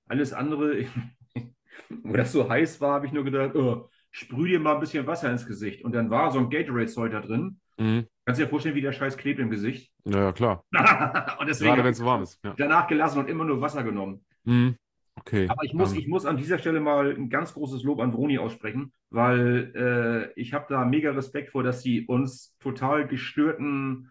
alles 0.08 0.32
andere, 0.32 0.84
wo 2.02 2.12
das 2.12 2.32
so 2.32 2.48
heiß 2.48 2.80
war, 2.80 2.94
habe 2.94 3.06
ich 3.06 3.12
nur 3.12 3.22
gedacht, 3.22 3.54
oh, 3.54 3.88
sprüh 4.16 4.48
dir 4.48 4.60
mal 4.60 4.74
ein 4.74 4.80
bisschen 4.80 5.06
Wasser 5.06 5.30
ins 5.30 5.46
Gesicht. 5.46 5.84
Und 5.84 5.94
dann 5.94 6.08
war 6.08 6.30
so 6.30 6.38
ein 6.38 6.48
Gatorade-Zeug 6.48 7.12
da 7.12 7.20
drin. 7.20 7.60
Mhm. 7.76 8.06
Kannst 8.24 8.40
dir 8.40 8.48
vorstellen, 8.48 8.74
wie 8.74 8.80
der 8.80 8.92
Scheiß 8.92 9.18
klebt 9.18 9.38
im 9.40 9.50
Gesicht. 9.50 9.92
Ja, 10.04 10.20
ja, 10.20 10.32
klar. 10.32 10.64
und 11.38 11.46
deswegen 11.46 11.68
Gerade 11.68 11.84
wenn 11.84 11.92
es 11.92 12.02
warm 12.02 12.22
ist. 12.22 12.40
Ja. 12.42 12.54
danach 12.56 12.86
gelassen 12.86 13.18
und 13.18 13.28
immer 13.28 13.44
nur 13.44 13.60
Wasser 13.60 13.84
genommen. 13.84 14.24
Mhm. 14.44 14.76
Okay. 15.16 15.46
Aber 15.48 15.64
ich 15.64 15.74
muss, 15.74 15.92
Ähm, 15.92 15.98
ich 15.98 16.08
muss 16.08 16.24
an 16.24 16.38
dieser 16.38 16.58
Stelle 16.58 16.80
mal 16.80 17.14
ein 17.14 17.28
ganz 17.28 17.52
großes 17.52 17.82
Lob 17.82 18.00
an 18.00 18.12
Vroni 18.12 18.38
aussprechen, 18.38 18.92
weil 19.10 19.72
äh, 20.34 20.40
ich 20.40 20.54
habe 20.54 20.66
da 20.68 20.84
mega 20.86 21.10
Respekt 21.10 21.50
vor, 21.50 21.62
dass 21.62 21.82
sie 21.82 22.06
uns 22.06 22.56
total 22.58 23.06
gestörten 23.06 24.10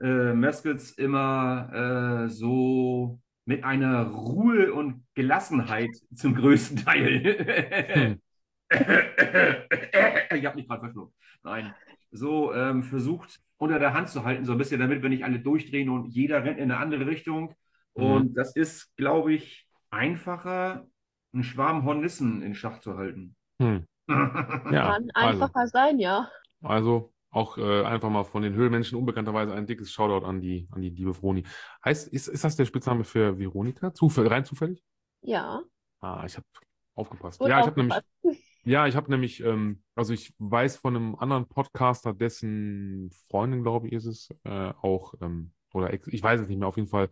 äh, 0.00 0.34
Maskets 0.34 0.90
immer 0.92 2.24
äh, 2.24 2.28
so 2.28 3.20
mit 3.46 3.64
einer 3.64 4.08
Ruhe 4.08 4.72
und 4.72 5.04
Gelassenheit 5.14 5.90
zum 6.14 6.34
größten 6.34 6.84
Teil. 6.84 8.18
ich 8.70 10.46
habe 10.46 10.56
mich 10.56 10.68
gerade 10.68 10.80
verschluckt. 10.80 11.14
Nein, 11.42 11.74
so 12.10 12.52
ähm, 12.52 12.82
versucht 12.82 13.40
unter 13.58 13.78
der 13.78 13.94
Hand 13.94 14.08
zu 14.08 14.24
halten, 14.24 14.44
so 14.44 14.52
ein 14.52 14.58
bisschen, 14.58 14.80
damit 14.80 15.02
wir 15.02 15.08
nicht 15.08 15.24
alle 15.24 15.38
durchdrehen 15.38 15.88
und 15.88 16.06
jeder 16.06 16.44
rennt 16.44 16.58
in 16.58 16.70
eine 16.70 16.78
andere 16.78 17.06
Richtung. 17.06 17.54
Und 17.94 18.34
das 18.34 18.54
ist, 18.54 18.94
glaube 18.96 19.32
ich, 19.32 19.66
einfacher, 19.90 20.86
einen 21.32 21.44
Schwarm 21.44 21.84
Hornissen 21.84 22.42
in 22.42 22.54
Schach 22.54 22.80
zu 22.80 22.96
halten. 22.96 23.36
hm. 23.60 23.86
Ja, 24.08 24.92
Kann 24.92 25.10
also, 25.14 25.44
einfacher 25.44 25.66
sein, 25.66 25.98
ja. 25.98 26.30
also 26.62 27.12
auch 27.30 27.58
äh, 27.58 27.84
einfach 27.84 28.08
mal 28.08 28.24
von 28.24 28.42
den 28.42 28.54
Höhlenmenschen 28.54 28.98
unbekannterweise 28.98 29.52
ein 29.52 29.66
dickes 29.66 29.90
Shoutout 29.90 30.24
an 30.24 30.40
die, 30.40 30.68
an 30.70 30.80
die 30.80 30.90
liebe 30.90 31.12
Vroni. 31.12 31.44
Heißt, 31.84 32.08
ist, 32.08 32.28
ist 32.28 32.44
das 32.44 32.56
der 32.56 32.66
Spitzname 32.66 33.04
für 33.04 33.38
Veronika? 33.38 33.92
Zufall, 33.92 34.26
rein 34.28 34.44
zufällig? 34.44 34.82
Ja. 35.22 35.62
Ah, 36.00 36.22
ich 36.24 36.36
habe 36.36 36.46
aufgepasst. 36.94 37.38
Gut 37.38 37.48
Ja, 37.48 37.60
ich 37.60 37.66
habe 37.66 37.80
nämlich, 37.80 37.96
aufgepasst. 37.96 38.45
Ja, 38.66 38.86
ich 38.86 38.96
habe 38.96 39.10
nämlich, 39.10 39.40
ähm, 39.42 39.82
also 39.94 40.12
ich 40.12 40.34
weiß 40.38 40.76
von 40.78 40.96
einem 40.96 41.14
anderen 41.16 41.48
Podcaster, 41.48 42.12
dessen 42.14 43.10
Freundin, 43.30 43.62
glaube 43.62 43.86
ich, 43.88 43.92
ist 43.94 44.06
es, 44.06 44.28
äh, 44.44 44.72
auch, 44.82 45.14
ähm, 45.22 45.52
oder 45.74 45.92
ex, 45.92 46.06
ich 46.08 46.22
weiß 46.22 46.40
es 46.40 46.48
nicht 46.48 46.58
mehr, 46.58 46.68
auf 46.68 46.76
jeden 46.76 46.88
Fall, 46.88 47.10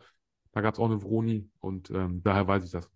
da 0.52 0.60
gab 0.62 0.74
es 0.74 0.80
auch 0.80 0.86
eine 0.86 1.00
Vroni 1.00 1.50
und 1.60 1.90
ähm, 1.90 2.22
daher 2.24 2.46
weiß 2.48 2.64
ich 2.64 2.70
das. 2.72 2.90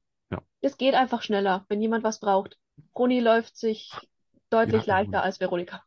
Es 0.61 0.77
geht 0.77 0.94
einfach 0.94 1.23
schneller, 1.23 1.66
wenn 1.68 1.83
jemand 1.83 2.05
was 2.05 2.21
braucht. 2.21 2.61
Roni 2.97 3.18
läuft 3.18 3.57
sich 3.57 4.09
deutlich 4.51 4.87
Ja, 4.87 4.87
leichter 4.87 5.21
als 5.25 5.40
Veronika. 5.40 5.83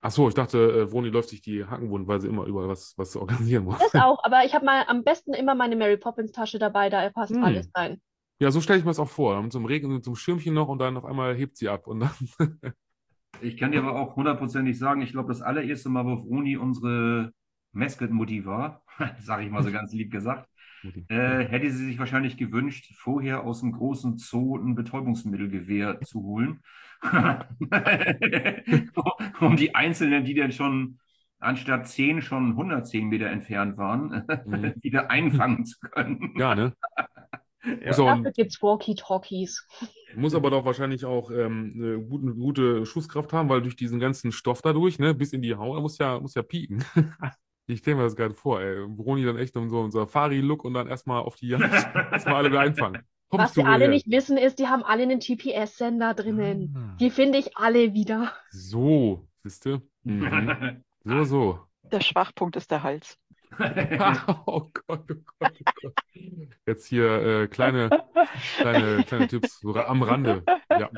Ach 0.00 0.10
so, 0.10 0.28
ich 0.28 0.34
dachte, 0.34 0.58
äh, 0.58 0.86
Vroni 0.90 1.08
läuft 1.10 1.28
sich 1.28 1.42
die 1.42 1.64
Hacken 1.64 1.88
wund, 1.90 2.08
weil 2.08 2.20
sie 2.20 2.28
immer 2.28 2.44
überall 2.46 2.68
was, 2.68 2.94
was 2.98 3.14
organisieren 3.16 3.64
muss. 3.64 3.78
Das 3.78 3.94
auch, 3.96 4.22
aber 4.24 4.44
ich 4.44 4.54
habe 4.54 4.64
mal 4.64 4.84
am 4.86 5.04
besten 5.04 5.34
immer 5.34 5.54
meine 5.54 5.76
Mary 5.76 5.96
Poppins 5.98 6.32
Tasche 6.32 6.58
dabei, 6.58 6.88
da 6.88 7.08
passt 7.10 7.36
Hm. 7.36 7.42
alles 7.42 7.68
rein. 7.74 8.00
Ja, 8.42 8.50
so 8.50 8.60
stelle 8.60 8.80
ich 8.80 8.84
mir 8.84 8.90
das 8.90 8.98
auch 8.98 9.08
vor. 9.08 9.40
Mit 9.40 9.52
so 9.52 9.60
einem 9.60 9.66
Regen 9.66 9.86
und 9.86 9.94
mit 9.94 10.04
so 10.04 10.10
einem 10.10 10.16
Schirmchen 10.16 10.52
noch 10.52 10.66
und 10.66 10.80
dann 10.80 10.96
auf 10.96 11.04
einmal 11.04 11.36
hebt 11.36 11.56
sie 11.56 11.68
ab 11.68 11.86
und 11.86 12.00
dann. 12.00 12.10
Ich 13.40 13.56
kann 13.56 13.72
dir 13.72 13.80
aber 13.80 13.98
auch 13.98 14.14
hundertprozentig 14.14 14.78
sagen, 14.78 15.00
ich 15.00 15.12
glaube, 15.12 15.28
das 15.28 15.42
allererste 15.42 15.88
Mal, 15.88 16.04
wo 16.04 16.16
Vroni 16.16 16.56
unsere 16.56 17.32
Mascot-Mutti 17.72 18.44
war, 18.44 18.84
sage 19.20 19.44
ich 19.44 19.50
mal 19.50 19.64
so 19.64 19.72
ganz 19.72 19.92
lieb 19.92 20.12
gesagt, 20.12 20.48
äh, 21.08 21.48
hätte 21.48 21.70
sie 21.70 21.86
sich 21.86 21.98
wahrscheinlich 21.98 22.36
gewünscht, 22.36 22.92
vorher 22.96 23.42
aus 23.42 23.60
dem 23.60 23.72
großen 23.72 24.18
Zoo 24.18 24.58
ein 24.58 24.76
Betäubungsmittelgewehr 24.76 26.00
zu 26.02 26.22
holen. 26.22 26.60
um 29.40 29.56
die 29.56 29.74
Einzelnen, 29.74 30.24
die 30.24 30.34
dann 30.34 30.52
schon 30.52 30.98
anstatt 31.40 31.88
10 31.88 32.22
schon 32.22 32.50
110 32.50 33.08
Meter 33.08 33.26
entfernt 33.26 33.76
waren, 33.76 34.24
Mhm. 34.46 34.74
wieder 34.82 35.10
einfangen 35.10 35.64
zu 35.64 35.80
können. 35.80 36.32
Ja, 36.36 36.54
ne? 36.54 36.74
Ja. 37.64 37.86
Muss, 37.86 37.98
aber, 38.00 38.16
Dafür 38.16 38.32
gibt's 38.32 38.62
Walkie-Talkies. 38.62 39.66
muss 40.16 40.34
aber 40.34 40.50
doch 40.50 40.64
wahrscheinlich 40.64 41.04
auch 41.04 41.30
ähm, 41.30 41.74
eine 41.76 42.00
gute, 42.00 42.34
gute 42.34 42.86
Schusskraft 42.86 43.32
haben, 43.32 43.48
weil 43.48 43.62
durch 43.62 43.76
diesen 43.76 44.00
ganzen 44.00 44.32
Stoff 44.32 44.62
dadurch, 44.62 44.98
ne, 44.98 45.14
bis 45.14 45.32
in 45.32 45.42
die 45.42 45.54
Haut, 45.54 45.80
muss 45.80 45.98
ja, 45.98 46.18
muss 46.20 46.34
ja 46.34 46.42
pieken. 46.42 46.84
Ich 47.68 47.78
stelle 47.78 47.96
mir 47.96 48.02
das 48.02 48.16
gerade 48.16 48.34
vor, 48.34 48.60
ey. 48.60 48.86
Broni 48.88 49.24
dann 49.24 49.38
echt 49.38 49.54
in 49.54 49.70
so 49.70 49.80
einem 49.80 49.92
Safari-Look 49.92 50.64
und 50.64 50.74
dann 50.74 50.88
erstmal 50.88 51.22
auf 51.22 51.36
die 51.36 51.46
Jagd, 51.46 51.72
erstmal 52.12 52.34
alle 52.34 52.50
wieder 52.50 52.58
einfangen. 52.60 53.02
Kommst 53.28 53.50
Was 53.50 53.56
wir 53.56 53.66
alle 53.66 53.84
woher? 53.84 53.88
nicht 53.90 54.10
wissen, 54.10 54.36
ist, 54.36 54.58
die 54.58 54.66
haben 54.66 54.82
alle 54.82 55.04
einen 55.04 55.20
GPS-Sender 55.20 56.12
drinnen. 56.14 56.74
Ah. 56.76 56.96
Die 56.98 57.08
finde 57.08 57.38
ich 57.38 57.56
alle 57.56 57.94
wieder. 57.94 58.32
So, 58.50 59.26
siehst 59.44 59.64
du? 59.64 59.80
Mhm. 60.02 60.82
So, 61.04 61.24
so. 61.24 61.58
Der 61.90 62.00
Schwachpunkt 62.00 62.56
ist 62.56 62.70
der 62.70 62.82
Hals. 62.82 63.16
Oh 64.46 64.70
Gott, 64.72 65.04
oh 65.10 65.14
Gott, 65.38 65.52
oh 65.66 65.72
Gott. 65.82 65.94
Jetzt 66.66 66.86
hier 66.86 67.06
äh, 67.42 67.48
kleine, 67.48 67.90
kleine, 68.56 69.04
kleine 69.04 69.28
Tipps 69.28 69.60
so 69.60 69.74
am 69.74 70.02
Rande. 70.02 70.44
Ja, 70.70 70.90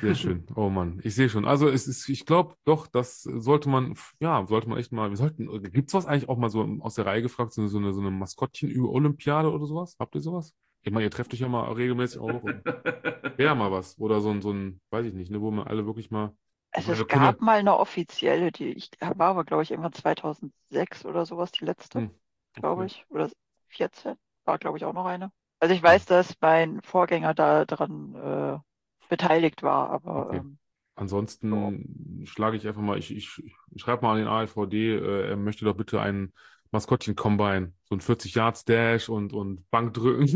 sehr 0.00 0.14
schön. 0.14 0.46
Oh 0.54 0.68
Mann, 0.70 1.00
ich 1.02 1.14
sehe 1.16 1.28
schon. 1.28 1.44
Also 1.44 1.68
es 1.68 1.88
ist, 1.88 2.08
ich 2.08 2.24
glaube 2.24 2.54
doch, 2.64 2.86
das 2.86 3.22
sollte 3.22 3.68
man, 3.68 3.94
ja, 4.20 4.46
sollte 4.46 4.68
man 4.68 4.78
echt 4.78 4.92
mal, 4.92 5.10
wir 5.10 5.16
sollten, 5.16 5.48
gibt 5.72 5.88
es 5.88 5.94
was 5.94 6.06
eigentlich 6.06 6.28
auch 6.28 6.38
mal 6.38 6.48
so 6.50 6.64
aus 6.80 6.94
der 6.94 7.06
Reihe 7.06 7.22
gefragt, 7.22 7.52
so, 7.52 7.66
so 7.66 7.78
eine, 7.78 7.92
so 7.92 8.00
eine 8.00 8.10
Maskottchen-Olympiade 8.10 9.50
oder 9.50 9.66
sowas? 9.66 9.96
Habt 9.98 10.14
ihr 10.14 10.20
sowas? 10.20 10.54
Ich 10.82 10.92
meine, 10.92 11.04
ihr 11.06 11.10
trefft 11.10 11.34
euch 11.34 11.40
ja 11.40 11.48
mal 11.48 11.72
regelmäßig 11.72 12.20
auch. 12.20 12.42
Wäre 13.36 13.54
mal 13.56 13.72
was. 13.72 13.98
Oder 13.98 14.20
so 14.20 14.30
ein, 14.30 14.40
so 14.42 14.52
ein, 14.52 14.80
weiß 14.90 15.06
ich 15.06 15.12
nicht, 15.14 15.30
ne, 15.30 15.40
wo 15.40 15.50
man 15.50 15.66
alle 15.66 15.86
wirklich 15.86 16.10
mal. 16.10 16.34
Also 16.72 16.92
es 16.92 16.98
wir 16.98 17.06
können 17.06 17.22
gab 17.22 17.40
mal 17.40 17.58
eine 17.58 17.76
offizielle, 17.78 18.52
die 18.52 18.70
ich 18.72 18.90
war 19.00 19.28
aber, 19.30 19.44
glaube 19.44 19.62
ich, 19.62 19.70
irgendwann 19.70 19.92
2006 19.92 21.04
oder 21.04 21.26
sowas, 21.26 21.50
die 21.52 21.64
letzte, 21.64 22.04
Hm, 22.04 22.10
glaube 22.54 22.86
okay. 22.86 22.86
ich. 22.86 23.04
Oder 23.10 23.30
14 23.68 24.16
war, 24.44 24.58
glaube 24.58 24.78
ich, 24.78 24.84
auch 24.84 24.92
noch 24.92 25.06
eine. 25.06 25.32
Also 25.60 25.74
ich 25.74 25.82
weiß, 25.82 26.06
dass 26.06 26.34
mein 26.40 26.80
Vorgänger 26.82 27.34
da 27.34 27.64
dran 27.64 28.14
äh, 28.16 28.58
beteiligt 29.08 29.62
war, 29.62 29.90
aber 29.90 30.30
Okay. 30.30 30.42
ähm, 30.42 30.58
Ansonsten 30.94 32.26
schlage 32.26 32.56
ich 32.56 32.66
einfach 32.68 32.82
mal, 32.82 32.98
ich, 32.98 33.10
ich, 33.16 33.30
ich 33.70 33.80
schreibe 33.82 34.02
mal 34.02 34.12
an 34.12 34.18
den 34.18 34.26
ALVD, 34.28 34.96
äh, 34.96 35.30
er 35.30 35.36
möchte 35.36 35.64
doch 35.64 35.74
bitte 35.76 36.00
einen 36.00 36.32
Maskottchen-Combine, 36.72 37.72
so 37.84 37.94
ein 37.94 38.00
40-Yards-Dash 38.00 39.08
und, 39.08 39.32
und 39.32 39.68
Bankdrücken. 39.70 40.26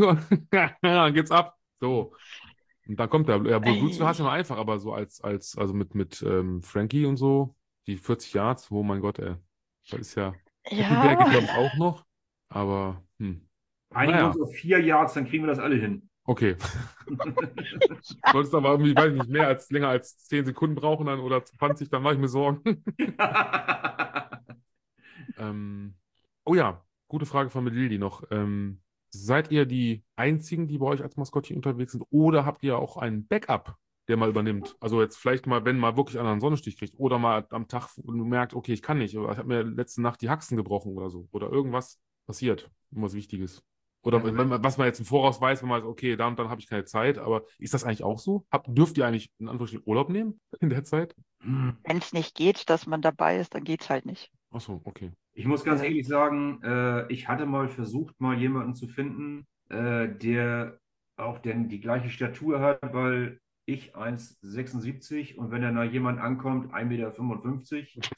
Dann 0.83 1.15
geht's 1.15 1.31
ab. 1.31 1.59
So. 1.81 2.15
Und 2.87 3.01
dann 3.01 3.09
kommt 3.09 3.29
der, 3.29 3.43
ja, 3.47 3.59
Blue 3.59 3.79
Blues 3.79 4.01
hast 4.01 4.19
du 4.21 4.25
ja 4.25 4.29
mal 4.29 4.39
einfach, 4.39 4.59
aber 4.59 4.79
so 4.79 4.93
als, 4.93 5.21
als, 5.23 5.57
also 5.57 5.73
mit, 5.75 5.95
mit 5.95 6.23
ähm, 6.23 6.63
Frankie 6.63 7.07
und 7.07 7.17
so, 7.17 7.57
die 7.87 7.97
40 7.97 8.35
Yards, 8.35 8.71
oh 8.71 8.83
mein 8.83 9.01
Gott, 9.01 9.19
ey. 9.19 9.37
Das 9.91 10.01
ist 10.01 10.15
ja, 10.15 10.35
ja, 10.71 11.15
glaube 11.15 11.45
ich, 11.45 11.51
auch 11.51 11.75
noch, 11.77 12.05
aber, 12.49 13.03
hm, 13.19 13.49
Einigen 13.91 14.19
Naja. 14.19 14.27
uns 14.27 14.41
auf 14.41 14.53
vier 14.53 14.81
Yards, 14.81 15.15
dann 15.15 15.27
kriegen 15.27 15.45
wir 15.45 15.49
das 15.49 15.61
alle 15.61 15.77
hin. 15.77 16.11
okay. 16.25 16.57
Solltest 18.33 18.55
aber 18.55 18.73
irgendwie, 18.73 18.97
weiß 18.97 19.13
ich 19.13 19.19
nicht, 19.19 19.31
mehr 19.31 19.47
als, 19.47 19.71
länger 19.71 19.89
als 19.89 20.19
10 20.25 20.47
Sekunden 20.47 20.75
brauchen 20.75 21.07
dann 21.07 21.21
oder 21.21 21.45
20, 21.45 21.91
dann 21.91 22.03
mache 22.03 22.15
ich 22.15 22.21
mir 22.21 22.29
Sorgen. 22.29 22.83
Ähm, 25.37 25.97
oh 26.45 26.55
ja, 26.55 26.85
gute 27.09 27.27
Frage 27.27 27.51
von 27.51 27.65
Melildi 27.65 27.99
noch. 27.99 28.25
Ähm, 28.31 28.81
seid 29.15 29.51
ihr 29.51 29.67
die 29.67 30.05
Einzigen, 30.17 30.67
die 30.69 30.79
bei 30.79 30.87
euch 30.87 31.03
als 31.03 31.17
Maskottchen 31.17 31.57
unterwegs 31.57 31.93
sind, 31.93 32.05
oder 32.11 32.45
habt 32.45 32.63
ihr 32.63 32.79
auch 32.79 32.97
einen 32.97 33.27
Backup, 33.27 33.77
der 34.09 34.17
mal 34.17 34.29
übernimmt? 34.29 34.77
Also 34.81 35.01
jetzt 35.01 35.17
vielleicht 35.17 35.47
mal, 35.47 35.65
wenn 35.65 35.79
mal 35.79 35.97
wirklich 35.97 36.19
einer 36.19 36.31
einen 36.31 36.41
Sonnenstich 36.41 36.77
kriegt, 36.77 36.99
oder 36.99 37.19
mal 37.19 37.47
am 37.51 37.69
Tag 37.69 37.89
merkt, 38.05 38.55
okay, 38.55 38.73
ich 38.73 38.83
kann 38.83 38.99
nicht, 38.99 39.17
oder 39.17 39.33
ich 39.33 39.39
habe 39.39 39.49
mir 39.49 39.63
letzte 39.63 40.03
Nacht 40.03 40.21
die 40.21 40.31
Haxen 40.31 40.57
gebrochen 40.57 40.93
oder 40.97 41.11
so, 41.11 41.29
oder 41.33 41.51
irgendwas 41.51 42.01
passiert, 42.27 42.71
irgendwas 42.91 43.15
Wichtiges. 43.15 43.63
Oder 44.03 44.19
Ja, 44.19 44.25
wenn 44.25 44.49
man, 44.49 44.63
was 44.63 44.77
man 44.77 44.87
jetzt 44.87 44.99
im 44.99 45.07
Voraus 45.07 45.41
weiß, 45.41 45.63
wenn 45.63 45.69
man 45.71 45.81
sagt, 45.81 45.91
okay, 45.91 46.17
dann 46.17 46.31
und 46.31 46.39
dann 46.39 46.51
habe 46.51 46.61
ich 46.61 46.69
keine 46.69 46.85
Zeit, 46.85 47.17
aber 47.19 47.45
ist 47.59 47.73
das 47.73 47.85
eigentlich 47.85 48.05
auch 48.05 48.19
so? 48.19 48.47
Habt, 48.51 48.69
dürft 48.69 48.99
ihr 48.99 49.07
eigentlich 49.07 49.33
in 49.39 49.49
Anführungsstrichen 49.49 49.87
Urlaub 49.87 50.11
nehmen 50.11 50.41
in 50.61 50.69
der 50.69 50.85
Zeit? 50.85 51.15
wenn 51.41 51.99
es 51.99 52.13
nicht 52.13 52.35
geht, 52.35 52.71
dass 52.71 52.87
man 52.87 53.03
dabei 53.03 53.39
ist, 53.39 53.55
dann 53.55 53.65
geht's 53.65 53.91
halt 53.91 54.07
nicht. 54.07 54.31
Ach 54.51 54.61
so, 54.61 54.81
okay. 54.85 55.13
Ich 55.35 55.47
muss 55.47 55.65
ganz 55.65 55.81
Ja. 55.81 55.87
ehrlich 55.87 56.07
sagen, 56.07 56.61
äh, 56.63 57.13
ich 57.13 57.29
hatte 57.29 57.47
mal 57.47 57.69
versucht, 57.69 58.21
mal 58.21 58.39
jemanden 58.39 58.75
zu 58.75 58.87
finden, 58.89 59.47
äh, 59.69 60.09
der 60.09 60.79
auch 61.17 61.39
denn 61.41 61.69
die 61.69 61.81
gleiche 61.81 62.11
Statur 62.11 62.61
hat, 62.61 62.81
weil 62.95 63.41
ich 63.67 63.97
1,76 63.97 65.37
und 65.39 65.51
wenn 65.51 65.63
dann 65.63 65.75
da 65.77 65.85
jemand 65.85 66.21
ankommt, 66.21 66.73
1,55 66.73 67.97
Meter. 67.99 68.11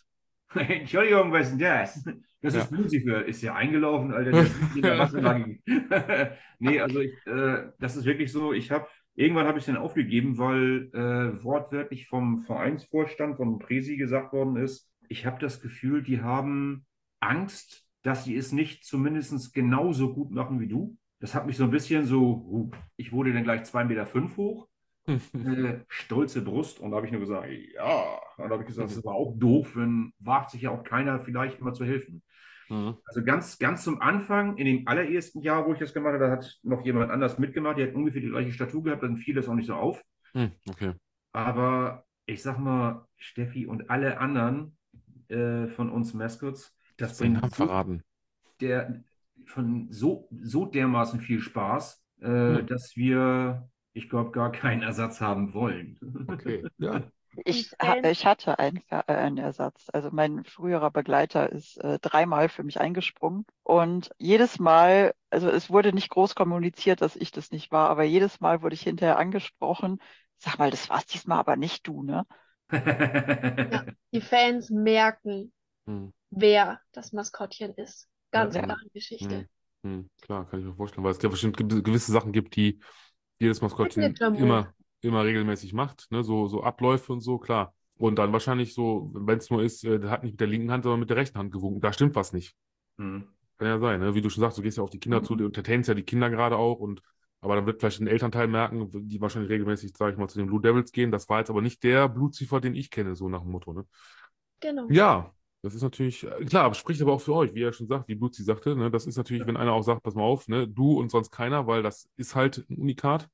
Entschuldigung, 0.55 1.33
was 1.33 1.48
ist 1.48 1.52
denn 1.52 1.59
das? 1.59 2.05
Das 2.42 2.55
ist 2.55 2.70
Lucifer. 2.70 3.24
Ist 3.24 3.42
ja 3.42 3.55
eingelaufen, 3.55 4.12
Alter. 4.12 4.35
Der 4.35 4.44
ist 4.46 4.62
in 4.74 4.85
der 4.85 4.98
Wasserlage. 4.98 5.59
Nee, 6.59 6.81
also 6.81 7.00
ich, 7.00 7.12
äh, 7.26 7.70
das 7.79 7.96
ist 7.96 8.05
wirklich 8.07 8.33
so, 8.33 8.52
ich 8.52 8.70
habe, 8.70 8.88
irgendwann 9.14 9.46
habe 9.46 9.59
ich 9.59 9.62
es 9.62 9.66
dann 9.66 9.76
aufgegeben, 9.83 10.38
weil 10.38 10.90
äh, 10.94 11.44
wortwörtlich 11.44 12.07
vom 12.09 12.44
Vereinsvorstand, 12.44 13.37
vom 13.37 13.59
Presi 13.59 13.96
gesagt 13.96 14.33
worden 14.33 14.57
ist, 14.57 14.90
ich 15.09 15.26
habe 15.26 15.38
das 15.40 15.61
Gefühl, 15.61 16.02
die 16.02 16.20
haben 16.22 16.87
Angst, 17.20 17.87
dass 18.02 18.24
sie 18.24 18.37
es 18.37 18.52
nicht 18.52 18.85
zumindest 18.85 19.52
genauso 19.52 20.14
gut 20.14 20.31
machen 20.31 20.61
wie 20.61 20.68
du. 20.68 20.96
Das 21.18 21.35
hat 21.35 21.46
mich 21.46 21.57
so 21.57 21.64
ein 21.64 21.70
bisschen 21.70 22.05
so, 22.05 22.70
ich 22.96 23.12
wurde 23.12 23.33
dann 23.33 23.44
gleich 23.44 23.62
2,5 23.62 23.85
Meter 23.85 24.07
fünf 24.07 24.37
hoch, 24.37 24.68
äh, 25.07 25.81
stolze 25.88 26.42
Brust 26.42 26.81
und 26.81 26.90
da 26.90 26.96
habe 26.96 27.07
ich 27.07 27.12
nur 27.12 27.20
gesagt, 27.20 27.48
ja. 27.74 28.20
Und 28.37 28.44
da 28.44 28.50
habe 28.50 28.62
ich 28.62 28.66
gesagt, 28.66 28.90
das 28.90 28.96
ist 28.96 29.07
aber 29.07 29.14
auch 29.14 29.35
doof, 29.37 29.76
wenn 29.76 30.12
wagt 30.18 30.50
sich 30.50 30.62
ja 30.62 30.70
auch 30.70 30.85
keiner 30.85 31.20
vielleicht 31.20 31.61
mal 31.61 31.72
zu 31.72 31.85
helfen. 31.85 32.22
Mhm. 32.68 32.96
Also 33.07 33.24
ganz, 33.24 33.59
ganz 33.59 33.85
zum 33.85 34.00
Anfang, 34.00 34.57
in 34.57 34.66
dem 34.66 34.88
allerersten 34.88 35.40
Jahr, 35.40 35.66
wo 35.66 35.72
ich 35.72 35.79
das 35.79 35.94
gemacht 35.94 36.14
habe, 36.14 36.24
da 36.24 36.31
hat 36.31 36.59
noch 36.62 36.85
jemand 36.85 37.11
anders 37.11 37.38
mitgemacht, 37.38 37.79
der 37.79 37.88
hat 37.88 37.94
ungefähr 37.94 38.20
die 38.20 38.31
gleiche 38.31 38.52
Statur 38.52 38.83
gehabt, 38.83 39.02
dann 39.02 39.16
fiel 39.16 39.35
das 39.35 39.48
auch 39.48 39.55
nicht 39.55 39.66
so 39.66 39.74
auf. 39.74 40.02
Hm, 40.33 40.52
okay. 40.68 40.92
Aber 41.33 42.05
ich 42.26 42.42
sag 42.42 42.59
mal, 42.59 43.07
Steffi 43.16 43.66
und 43.66 43.88
alle 43.90 44.18
anderen 44.18 44.76
äh, 45.29 45.68
von 45.68 45.90
uns 45.90 46.12
Mascots, 46.14 46.76
das 46.96 47.16
Den 47.18 47.35
bringt 47.35 47.35
Namen 47.35 47.52
verraten. 47.52 48.02
der, 48.61 49.02
von 49.46 49.88
so, 49.92 50.28
so 50.42 50.66
dermaßen 50.66 51.20
viel 51.20 51.40
Spaß, 51.40 52.02
äh, 52.20 52.28
Hm. 52.48 52.64
dass 52.64 52.96
wir, 52.96 53.68
ich 53.92 54.09
glaube, 54.09 54.30
gar 54.32 54.52
keinen 54.52 54.82
Ersatz 54.82 55.20
haben 55.20 55.54
wollen. 55.54 55.98
Okay. 56.28 56.64
Ja. 56.78 57.11
Ich, 57.44 57.72
ich 58.02 58.24
hatte 58.26 58.59
einen, 58.59 58.82
äh, 58.90 59.02
einen 59.06 59.38
Ersatz. 59.38 59.88
Also 59.92 60.11
mein 60.11 60.44
früherer 60.44 60.90
Begleiter 60.90 61.50
ist 61.52 61.76
äh, 61.78 61.98
dreimal 61.98 62.48
für 62.48 62.62
mich 62.64 62.80
eingesprungen. 62.80 63.44
Und 63.62 64.11
jedes 64.18 64.59
Mal, 64.59 65.14
also 65.30 65.50
es 65.50 65.68
wurde 65.70 65.92
nicht 65.92 66.09
groß 66.11 66.35
kommuniziert, 66.35 67.02
dass 67.02 67.14
ich 67.16 67.32
das 67.32 67.50
nicht 67.50 67.70
war, 67.72 67.90
aber 67.90 68.04
jedes 68.04 68.40
Mal 68.40 68.62
wurde 68.62 68.74
ich 68.74 68.82
hinterher 68.82 69.18
angesprochen. 69.18 70.00
Sag 70.38 70.59
mal, 70.59 70.70
das 70.70 70.88
war's 70.88 71.06
diesmal 71.06 71.38
aber 71.38 71.56
nicht 71.56 71.87
du, 71.87 72.02
ne? 72.02 72.26
Die 74.12 74.20
Fans 74.20 74.68
merken, 74.70 75.52
Hm. 75.87 76.09
Wer 76.37 76.81
das 76.92 77.12
Maskottchen 77.12 77.75
ist. 77.75 78.09
Ganz 78.31 78.55
Ja. 78.55 78.62
klare 78.62 78.90
Geschichte. 78.92 79.35
Hm. 79.35 79.49
Hm. 79.85 80.11
Klar, 80.20 80.46
kann 80.49 80.61
ich 80.61 80.66
mir 80.66 80.75
vorstellen, 80.75 81.05
weil 81.05 81.12
es 81.12 81.22
ja 81.22 81.29
bestimmt 81.29 81.57
ge- 81.57 81.83
gewisse 81.83 82.12
Sachen 82.12 82.33
gibt, 82.33 82.57
die 82.57 82.81
jedes 83.38 83.61
Maskottchen 83.62 84.14
immer, 84.33 84.75
immer 85.03 85.25
regelmäßig 85.25 85.72
macht, 85.72 86.07
ne? 86.11 86.25
So, 86.25 86.46
so 86.49 86.62
Abläufe 86.62 87.12
und 87.12 87.20
so, 87.20 87.38
klar. 87.38 87.75
Und 87.96 88.16
dann 88.18 88.33
wahrscheinlich 88.33 88.75
so, 88.75 89.11
wenn 89.14 89.38
es 89.38 89.51
nur 89.51 89.62
ist, 89.62 89.85
äh, 89.85 89.99
der 89.99 90.11
hat 90.11 90.22
nicht 90.22 90.33
mit 90.33 90.40
der 90.40 90.49
linken 90.49 90.70
Hand, 90.70 90.85
sondern 90.85 91.01
mit 91.01 91.11
der 91.11 91.16
rechten 91.16 91.38
Hand 91.38 91.53
gewunken. 91.53 91.81
Da 91.81 91.92
stimmt 91.92 92.14
was 92.14 92.33
nicht. 92.33 92.55
Hm. 92.99 93.27
Kann 93.59 93.68
ja 93.68 93.79
sein, 93.79 94.01
ne? 94.01 94.14
Wie 94.14 94.20
du 94.20 94.29
schon 94.31 94.42
sagst, 94.42 94.59
du 94.59 94.62
gehst 94.62 94.77
ja 94.77 94.83
auf 94.83 94.90
die 94.90 95.01
Kinder 95.01 95.22
zu, 95.22 95.35
du 95.37 95.46
entertainst 95.46 95.88
ja 95.88 95.94
die 95.94 96.03
Kinder 96.03 96.29
gerade 96.31 96.57
auch 96.57 96.79
und 96.81 97.03
aber 97.40 97.55
dann 97.57 97.66
wird 97.66 97.81
vielleicht 97.81 98.01
ein 98.01 98.07
Elternteil 98.09 98.49
merken, 98.49 98.90
die 99.09 99.20
wahrscheinlich 99.20 99.51
regelmäßig, 99.51 99.96
sage 99.96 100.12
ich 100.12 100.18
mal, 100.18 100.29
zu 100.29 100.38
den 100.38 100.46
Blue 100.49 100.61
Devils 100.61 100.90
gehen. 100.92 101.12
Das 101.12 101.29
war 101.29 101.38
jetzt 101.38 101.51
aber 101.51 101.62
nicht 101.62 101.83
der 101.85 102.09
Blutziefer, 102.09 102.61
den 102.61 102.75
ich 102.75 102.90
kenne, 102.90 103.14
so 103.14 103.29
nach 103.29 103.42
dem 103.42 103.53
Motto, 103.53 103.72
ne? 103.72 103.87
Genau. 104.61 104.89
Ja, 104.89 105.34
das 105.67 105.75
ist 105.75 105.83
natürlich, 105.83 106.25
äh, 106.25 106.45
klar, 106.45 106.64
aber 106.64 106.75
spricht 106.75 107.03
aber 107.03 107.12
auch 107.12 107.21
für 107.21 107.35
euch, 107.35 107.55
wie 107.55 107.62
er 107.62 107.73
schon 107.73 107.87
sagt, 107.87 108.09
wie 108.09 108.14
Blutzi 108.14 108.43
sagte, 108.43 108.77
ne? 108.77 108.91
Das 108.91 109.07
ist 109.07 109.17
natürlich, 109.17 109.47
wenn 109.47 109.57
einer 109.57 109.73
auch 109.73 109.83
sagt, 109.83 110.03
pass 110.03 110.14
mal 110.14 110.23
auf, 110.23 110.49
ne? 110.49 110.67
Du 110.69 110.99
und 110.99 111.11
sonst 111.11 111.31
keiner, 111.31 111.67
weil 111.67 111.83
das 111.83 112.09
ist 112.17 112.35
halt 112.35 112.64
ein 112.71 112.79
Unikat. 112.79 113.29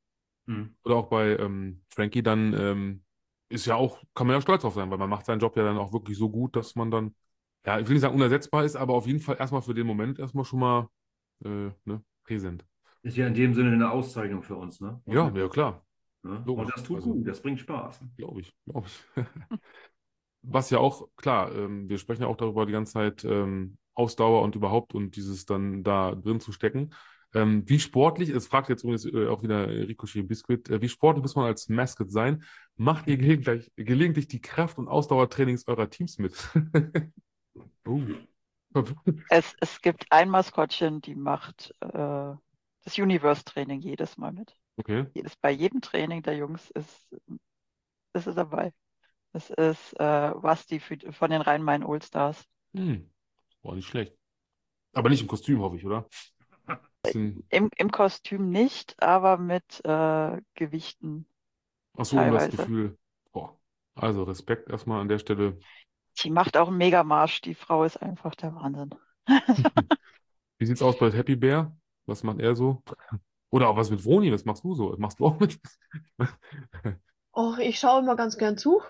Hm. 0.46 0.74
Oder 0.84 0.96
auch 0.96 1.08
bei 1.08 1.36
ähm, 1.38 1.82
Frankie, 1.88 2.22
dann 2.22 2.52
ähm, 2.54 3.02
ist 3.48 3.66
ja 3.66 3.76
auch, 3.76 4.02
kann 4.14 4.26
man 4.26 4.34
ja 4.36 4.40
stolz 4.40 4.62
drauf 4.62 4.74
sein, 4.74 4.90
weil 4.90 4.98
man 4.98 5.10
macht 5.10 5.26
seinen 5.26 5.40
Job 5.40 5.56
ja 5.56 5.62
dann 5.62 5.78
auch 5.78 5.92
wirklich 5.92 6.18
so 6.18 6.28
gut, 6.30 6.56
dass 6.56 6.74
man 6.74 6.90
dann, 6.90 7.14
ja, 7.64 7.78
ich 7.78 7.86
will 7.86 7.94
nicht 7.94 8.02
sagen 8.02 8.14
unersetzbar 8.14 8.64
ist, 8.64 8.76
aber 8.76 8.94
auf 8.94 9.06
jeden 9.06 9.20
Fall 9.20 9.36
erstmal 9.38 9.62
für 9.62 9.74
den 9.74 9.86
Moment 9.86 10.18
erstmal 10.18 10.44
schon 10.44 10.60
mal 10.60 10.88
äh, 11.44 11.70
ne, 11.84 12.02
präsent. 12.24 12.64
Ist 13.02 13.16
ja 13.16 13.26
in 13.26 13.34
dem 13.34 13.54
Sinne 13.54 13.72
eine 13.72 13.90
Auszeichnung 13.90 14.42
für 14.42 14.56
uns, 14.56 14.80
ne? 14.80 15.00
Ja, 15.06 15.30
ja, 15.34 15.48
klar, 15.48 15.84
Ne? 16.24 16.42
Und 16.46 16.70
das 16.70 16.84
tut 16.84 16.96
Also- 16.96 17.12
gut, 17.14 17.26
das 17.26 17.42
bringt 17.42 17.60
Spaß. 17.60 18.00
glaube 18.16 18.40
ich, 18.40 18.54
glaube 18.64 18.86
ich. 18.86 19.16
Was 20.42 20.70
ja 20.70 20.78
auch, 20.78 21.08
klar, 21.16 21.54
ähm, 21.54 21.88
wir 21.88 21.98
sprechen 21.98 22.22
ja 22.22 22.28
auch 22.28 22.36
darüber 22.36 22.66
die 22.66 22.72
ganze 22.72 22.94
Zeit, 22.94 23.24
ähm, 23.24 23.78
Ausdauer 23.94 24.42
und 24.42 24.56
überhaupt 24.56 24.94
und 24.94 25.16
dieses 25.16 25.44
dann 25.44 25.82
da 25.82 26.14
drin 26.14 26.40
zu 26.40 26.52
stecken. 26.52 26.94
Ähm, 27.34 27.62
wie 27.66 27.78
sportlich, 27.78 28.28
es 28.28 28.46
fragt 28.46 28.68
jetzt 28.68 28.82
übrigens 28.84 29.06
äh, 29.06 29.26
auch 29.28 29.42
wieder 29.42 29.68
Ricochet 29.68 30.26
Biscuit, 30.26 30.68
äh, 30.68 30.82
wie 30.82 30.88
sportlich 30.88 31.22
muss 31.22 31.34
man 31.34 31.46
als 31.46 31.68
Mascot 31.68 32.10
sein? 32.10 32.44
Macht 32.76 33.06
ihr 33.06 33.16
gelegentlich, 33.16 33.72
gelegentlich 33.76 34.28
die 34.28 34.40
Kraft- 34.40 34.78
und 34.78 34.88
Ausdauertrainings 34.88 35.66
eurer 35.66 35.88
Teams 35.88 36.18
mit? 36.18 36.34
uh. 37.86 38.06
Es, 39.28 39.54
es 39.60 39.80
gibt 39.80 40.06
ein 40.10 40.30
Maskottchen, 40.30 41.00
die 41.00 41.14
macht 41.14 41.74
äh, 41.80 42.34
das 42.84 42.98
Universe-Training 42.98 43.80
jedes 43.80 44.16
Mal 44.16 44.32
mit. 44.32 44.56
Okay. 44.76 45.06
Jedes, 45.14 45.36
bei 45.36 45.50
jedem 45.50 45.80
Training 45.80 46.22
der 46.22 46.36
Jungs 46.36 46.70
ist, 46.70 47.12
ist 48.14 48.26
es 48.26 48.34
dabei. 48.34 48.72
Das 49.32 49.50
ist 49.50 49.94
äh, 49.94 50.04
Rusty 50.04 50.80
für, 50.80 50.98
von 51.12 51.30
den 51.30 51.40
Rhein-Main 51.40 51.84
All-Stars. 51.84 52.44
Hm. 52.74 53.10
War 53.62 53.74
nicht 53.74 53.88
schlecht. 53.88 54.14
Aber 54.92 55.08
nicht 55.08 55.22
im 55.22 55.28
Kostüm, 55.28 55.60
hoffe 55.60 55.76
ich, 55.76 55.86
oder? 55.86 56.06
Im, 57.04 57.70
Im 57.76 57.90
Kostüm 57.90 58.50
nicht, 58.50 59.02
aber 59.02 59.36
mit 59.38 59.84
äh, 59.84 60.40
Gewichten. 60.54 61.26
Ach 61.96 62.04
so, 62.04 62.18
um 62.18 62.32
das. 62.32 62.50
Gefühl. 62.50 62.96
Boah. 63.32 63.58
Also 63.94 64.22
Respekt 64.22 64.70
erstmal 64.70 65.00
an 65.00 65.08
der 65.08 65.18
Stelle. 65.18 65.58
Die 66.22 66.30
macht 66.30 66.56
auch 66.56 66.68
einen 66.68 66.76
Megamarsch. 66.76 67.40
Die 67.40 67.54
Frau 67.54 67.84
ist 67.84 67.96
einfach 67.96 68.34
der 68.34 68.54
Wahnsinn. 68.54 68.94
Wie 70.58 70.66
sieht's 70.66 70.82
aus 70.82 70.98
bei 70.98 71.10
Happy 71.10 71.36
Bear? 71.36 71.76
Was 72.06 72.22
macht 72.22 72.40
er 72.40 72.54
so? 72.54 72.82
Oder 73.50 73.68
auch 73.68 73.76
was 73.76 73.90
mit 73.90 74.04
Vroni? 74.04 74.32
Was 74.32 74.44
machst 74.44 74.64
du 74.64 74.74
so? 74.74 74.94
Machst 74.98 75.20
du 75.20 75.26
auch 75.26 75.40
mit? 75.40 75.58
Och, 77.34 77.58
ich 77.58 77.78
schaue 77.78 78.00
immer 78.00 78.16
ganz 78.16 78.36
gern 78.36 78.56
zu. 78.56 78.80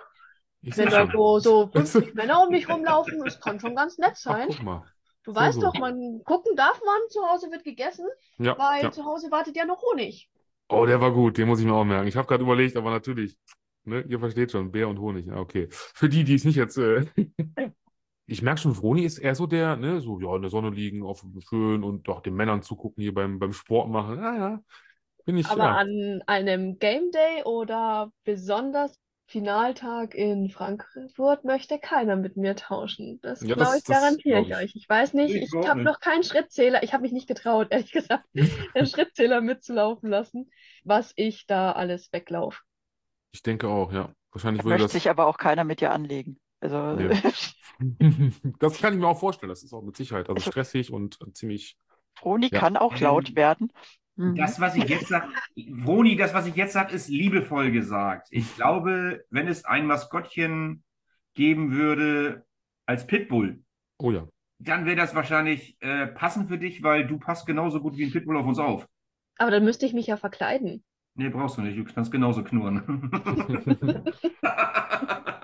Ich 0.63 0.77
Wenn 0.77 0.91
da 0.91 1.11
so, 1.11 1.39
so 1.39 1.67
50 1.73 2.15
Männer 2.15 2.43
um 2.43 2.51
mich 2.51 2.69
rumlaufen, 2.69 3.23
das 3.25 3.41
kann 3.41 3.59
schon 3.61 3.75
ganz 3.75 3.99
nett 3.99 4.13
Ach, 4.13 4.17
sein. 4.17 4.49
guck 4.49 4.63
mal. 4.63 4.85
Du 5.25 5.33
so, 5.33 5.37
weißt 5.37 5.55
so. 5.55 5.61
doch, 5.61 5.75
man 5.79 6.23
gucken 6.25 6.57
darf 6.57 6.81
man, 6.85 7.01
zu 7.11 7.21
Hause 7.29 7.51
wird 7.51 7.65
gegessen, 7.65 8.07
Ja, 8.39 8.57
weil 8.59 8.85
ja. 8.85 8.91
zu 8.91 9.05
Hause 9.05 9.31
wartet 9.31 9.57
ja 9.57 9.65
noch 9.65 9.83
Honig. 9.83 10.29
Oh, 10.69 10.87
der 10.87 11.01
war 11.01 11.13
gut. 11.13 11.37
Den 11.37 11.49
muss 11.49 11.61
ich 11.61 11.67
mir 11.67 11.75
auch 11.75 11.85
merken. 11.85 12.09
Ich 12.09 12.17
habe 12.17 12.27
gerade 12.27 12.43
überlegt, 12.43 12.77
aber 12.77 12.91
natürlich. 12.91 13.37
Ne, 13.85 14.05
ihr 14.09 14.19
versteht 14.19 14.53
schon. 14.53 14.71
Bär 14.71 14.89
und 14.89 14.99
Honig. 14.99 15.31
Okay. 15.31 15.69
Für 15.71 16.09
die, 16.09 16.25
die 16.25 16.35
es 16.35 16.45
nicht 16.45 16.57
jetzt. 16.57 16.79
Äh, 16.79 17.07
ich 18.27 18.43
merke 18.43 18.61
schon, 18.61 18.75
Vroni 18.75 19.05
ist 19.05 19.19
eher 19.19 19.35
so 19.35 19.47
der, 19.47 19.77
ne, 19.77 20.01
so, 20.01 20.21
ja, 20.21 20.35
in 20.37 20.43
der 20.43 20.51
Sonne 20.51 20.71
liegen, 20.71 21.03
auf 21.03 21.25
schön 21.49 21.83
und 21.83 22.09
doch 22.09 22.21
den 22.21 22.35
Männern 22.35 22.63
zugucken 22.63 23.03
hier 23.03 23.13
beim, 23.13 23.39
beim 23.39 23.53
Sport 23.53 23.91
machen. 23.91 24.19
Ja, 24.19 24.37
ja. 24.37 24.61
Bin 25.25 25.37
ich, 25.37 25.47
Aber 25.47 25.65
ja. 25.65 25.77
an 25.77 26.21
einem 26.27 26.79
Game 26.79 27.11
Day 27.13 27.45
oder 27.45 28.11
besonders 28.25 28.99
Finaltag 29.33 30.15
in 30.15 30.51
Frankfurt 30.51 31.45
möchte 31.45 31.79
keiner 31.79 32.17
mit 32.17 32.37
mir 32.37 32.55
tauschen. 32.55 33.19
Das 33.23 33.41
Ja, 33.41 33.55
glaube 33.55 33.61
das- 33.63 33.77
ich, 33.79 33.85
das 33.85 33.97
garantiere 33.97 34.45
glaub 34.45 34.45
ich 34.45 34.51
ich. 34.51 34.57
euch. 34.77 34.83
Ich 34.83 34.89
weiß 34.89 35.15
nicht, 35.15 35.35
Ich 35.35 35.43
ich 35.55 35.69
habe 35.69 35.83
noch 35.83 36.01
keinen 36.01 36.23
Schrittzähler. 36.23 36.83
Ich 36.83 36.93
habe 36.93 37.03
mich 37.03 37.13
nicht 37.13 37.27
getraut, 37.29 37.69
ehrlich 37.71 37.93
gesagt, 37.93 38.25
den 38.77 38.87
Schrittzähler 38.87 39.41
mitzulaufen 39.41 40.11
lassen, 40.11 40.51
was 40.85 41.13
ich 41.17 41.47
da 41.47 41.73
alles 41.73 42.13
weglaufe. 42.13 42.61
Ich 43.33 43.43
denke 43.43 43.69
auch, 43.69 43.91
ja. 43.93 44.13
Wahrscheinlich 44.33 44.61
Da 44.61 44.65
würde 44.67 44.75
möchte 44.75 44.85
das. 44.85 44.93
sich 44.93 45.09
aber 45.09 45.27
auch 45.27 45.39
keiner 45.39 45.65
mit 45.65 45.81
dir 45.81 45.93
anlegen. 45.93 46.39
Also 46.61 46.93
Nee. 46.93 47.11
Das 48.61 48.79
kann 48.81 48.93
ich 48.93 49.01
mir 49.01 49.09
auch 49.09 49.19
vorstellen. 49.19 49.49
Das 49.49 49.63
ist 49.63 49.73
auch 49.73 49.83
mit 49.83 49.97
Sicherheit. 49.97 50.29
Also 50.29 50.35
Also- 50.35 50.51
stressig 50.51 50.93
und 50.93 51.19
ziemlich. 51.35 51.77
Froni 52.15 52.51
Ja. 52.53 52.61
kann 52.61 52.77
auch 52.77 52.99
laut 53.01 53.31
Ähm, 53.31 53.37
werden. 53.37 53.73
Mhm. 54.17 54.35
Das, 54.37 54.61
was 54.61 54.77
ich 54.77 54.85
jetzt 54.85 55.09
sage, 55.09 55.29
Vroni, 55.71 56.17
das, 56.17 56.35
was 56.35 56.47
ich 56.47 56.55
jetzt 56.57 56.73
sage, 56.75 56.95
ist 56.95 57.09
liebevoll 57.09 57.71
gesagt. 57.71 58.29
Ich 58.31 58.55
glaube, 58.57 59.25
wenn 59.31 59.49
es 59.49 59.65
ein 59.65 59.87
Maskottchen 59.87 60.83
geben 61.35 61.73
würde 61.73 62.45
als 62.87 63.07
Pitbull, 63.07 63.63
Oh 63.99 64.11
ja. 64.11 64.27
dann 64.59 64.85
wäre 64.85 64.97
das 64.97 65.15
wahrscheinlich 65.15 65.77
äh, 65.81 66.07
passend 66.09 66.49
für 66.49 66.59
dich, 66.59 66.83
weil 66.83 67.07
du 67.07 67.19
passt 67.19 67.47
genauso 67.47 67.81
gut 67.81 67.97
wie 67.97 68.05
ein 68.05 68.13
Pitbull 68.13 68.37
auf 68.37 68.47
uns 68.47 68.59
auf. 68.59 68.87
Aber 69.39 69.51
dann 69.51 69.65
müsste 69.65 69.87
ich 69.87 69.95
mich 69.95 70.07
ja 70.07 70.17
verkleiden. 70.17 70.85
Nee, 71.15 71.29
brauchst 71.29 71.57
du 71.59 71.63
nicht. 71.63 71.79
Du 71.79 71.85
kannst 71.85 72.11
genauso 72.13 72.43
knurren. 72.45 73.11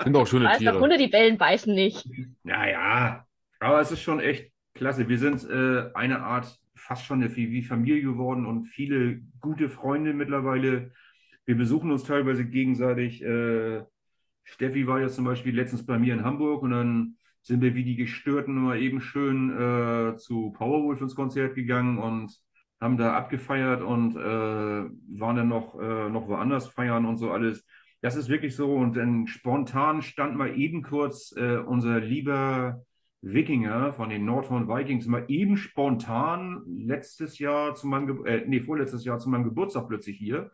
Sind 0.04 0.16
auch 0.16 0.26
schöne 0.26 0.46
Weiß 0.46 0.52
doch, 0.54 0.58
Tiere. 0.58 0.80
Hunde, 0.80 0.96
die 0.98 1.08
bellen, 1.08 1.38
beißen 1.38 1.74
nicht. 1.74 2.06
Naja, 2.42 3.26
aber 3.60 3.80
es 3.80 3.90
ist 3.90 4.00
schon 4.02 4.20
echt 4.20 4.50
klasse. 4.74 5.08
Wir 5.08 5.18
sind 5.18 5.44
äh, 5.44 5.90
eine 5.94 6.20
Art 6.22 6.58
fast 6.78 7.04
schon 7.04 7.22
eine, 7.22 7.34
wie 7.36 7.62
Familie 7.62 8.02
geworden 8.02 8.46
und 8.46 8.66
viele 8.66 9.20
gute 9.40 9.68
Freunde 9.68 10.14
mittlerweile. 10.14 10.92
Wir 11.46 11.56
besuchen 11.56 11.90
uns 11.90 12.04
teilweise 12.04 12.44
gegenseitig. 12.44 13.22
Äh, 13.22 13.82
Steffi 14.44 14.86
war 14.86 15.00
ja 15.00 15.08
zum 15.08 15.24
Beispiel 15.24 15.54
letztens 15.54 15.84
bei 15.84 15.98
mir 15.98 16.14
in 16.14 16.24
Hamburg 16.24 16.62
und 16.62 16.70
dann 16.70 17.16
sind 17.42 17.62
wir 17.62 17.74
wie 17.74 17.84
die 17.84 17.96
Gestörten 17.96 18.54
mal 18.54 18.80
eben 18.80 19.00
schön 19.00 19.50
äh, 19.50 20.16
zu 20.16 20.52
Powerwolf 20.52 21.00
ins 21.00 21.14
Konzert 21.14 21.54
gegangen 21.54 21.98
und 21.98 22.36
haben 22.80 22.96
da 22.96 23.16
abgefeiert 23.16 23.82
und 23.82 24.16
äh, 24.16 24.20
waren 24.20 25.36
dann 25.36 25.48
noch, 25.48 25.78
äh, 25.80 26.08
noch 26.08 26.28
woanders 26.28 26.68
feiern 26.68 27.06
und 27.06 27.16
so 27.16 27.30
alles. 27.30 27.64
Das 28.00 28.16
ist 28.16 28.28
wirklich 28.28 28.54
so. 28.54 28.74
Und 28.74 28.96
dann 28.96 29.26
spontan 29.26 30.02
stand 30.02 30.36
mal 30.36 30.56
eben 30.58 30.82
kurz 30.82 31.34
äh, 31.36 31.56
unser 31.56 32.00
lieber 32.00 32.84
Wikinger 33.20 33.92
von 33.92 34.10
den 34.10 34.24
Nordhorn 34.24 34.68
Vikings 34.68 35.06
mal 35.06 35.24
eben 35.28 35.56
spontan 35.56 36.62
letztes 36.66 37.38
Jahr 37.38 37.74
zu 37.74 37.86
meinem, 37.86 38.06
Ge 38.06 38.26
äh, 38.26 38.44
nee, 38.46 38.60
vorletztes 38.60 39.04
Jahr 39.04 39.18
zu 39.18 39.28
meinem 39.28 39.44
Geburtstag 39.44 39.88
plötzlich 39.88 40.16
hier. 40.16 40.50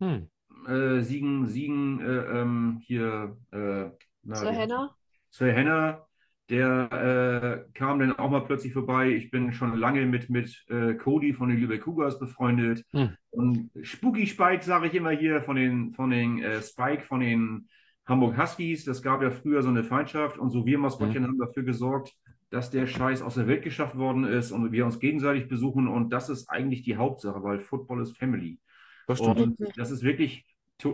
Hm. 0.00 0.28
Äh, 0.68 1.00
Siegen, 1.00 1.46
Siegen, 1.46 2.00
äh, 2.00 2.40
ähm, 2.40 2.78
hier, 2.82 3.36
äh, 3.50 3.90
na, 4.22 4.34
Sir 4.36 4.52
Henna? 4.52 4.96
Sir 5.30 5.52
Henner, 5.52 6.06
der 6.50 7.64
äh, 7.66 7.72
kam 7.72 7.98
dann 7.98 8.18
auch 8.18 8.30
mal 8.30 8.44
plötzlich 8.44 8.72
vorbei. 8.72 9.10
Ich 9.10 9.30
bin 9.30 9.52
schon 9.52 9.76
lange 9.76 10.06
mit, 10.06 10.30
mit 10.30 10.64
äh, 10.68 10.94
Cody 10.94 11.32
von 11.32 11.48
den 11.48 11.58
Lübeck 11.58 11.82
Cougars 11.82 12.18
befreundet. 12.18 12.84
Hm. 12.92 13.16
Und 13.30 13.70
Spooky 13.82 14.26
Spike 14.26 14.62
sage 14.62 14.86
ich 14.86 14.94
immer 14.94 15.10
hier 15.10 15.42
von 15.42 15.56
den, 15.56 15.92
von 15.92 16.10
den 16.10 16.42
äh, 16.42 16.62
Spike 16.62 17.02
von 17.02 17.20
den 17.20 17.68
Hamburg 18.06 18.36
Huskies. 18.36 18.84
Das 18.84 19.02
gab 19.02 19.22
ja 19.22 19.30
früher 19.30 19.62
so 19.62 19.68
eine 19.68 19.84
Feindschaft 19.84 20.38
und 20.38 20.50
so 20.50 20.66
wir 20.66 20.78
Maskottchen 20.78 21.24
haben 21.24 21.38
dafür 21.38 21.62
gesorgt, 21.62 22.14
dass 22.50 22.70
der 22.70 22.86
Scheiß 22.86 23.22
aus 23.22 23.34
der 23.34 23.46
Welt 23.46 23.62
geschafft 23.62 23.96
worden 23.96 24.24
ist 24.24 24.52
und 24.52 24.72
wir 24.72 24.84
uns 24.84 25.00
gegenseitig 25.00 25.48
besuchen. 25.48 25.88
Und 25.88 26.10
das 26.10 26.28
ist 26.28 26.48
eigentlich 26.48 26.82
die 26.82 26.96
Hauptsache, 26.96 27.42
weil 27.42 27.58
Football 27.58 28.02
ist 28.02 28.16
Family. 28.16 28.58
Das 29.06 29.18
stimmt. 29.18 29.38
Und 29.38 29.58
das 29.76 29.90
ist 29.90 30.02
wirklich 30.02 30.44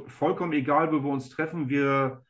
vollkommen 0.06 0.52
egal, 0.52 0.92
wo 0.92 1.02
wir 1.02 1.10
uns 1.10 1.28
treffen. 1.28 1.68
Wir 1.68 2.24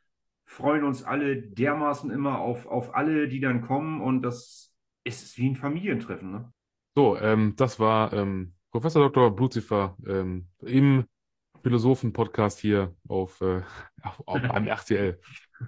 freuen 0.45 0.85
uns 0.85 1.05
alle 1.05 1.41
dermaßen 1.41 2.11
immer 2.11 2.41
auf, 2.41 2.67
auf 2.67 2.95
alle, 2.95 3.29
die 3.29 3.41
dann 3.41 3.63
kommen. 3.63 4.01
Und 4.01 4.23
das 4.23 4.75
ist 5.05 5.39
wie 5.39 5.49
ein 5.49 5.57
Familientreffen. 5.57 6.33
Ne? 6.33 6.53
So, 6.95 7.17
ähm, 7.19 7.55
das 7.57 7.79
war 7.79 8.13
ähm, 8.13 8.55
Professor 8.71 9.03
Dr. 9.03 9.35
Blutzifer 9.35 9.97
ähm, 10.07 10.47
im 10.61 11.05
Philosophen-Podcast 11.63 12.61
hier 12.61 12.95
auf, 13.09 13.41
äh, 13.41 13.63
auf, 14.03 14.21
auf 14.27 14.51
einem 14.51 14.67
RTL. 14.69 15.21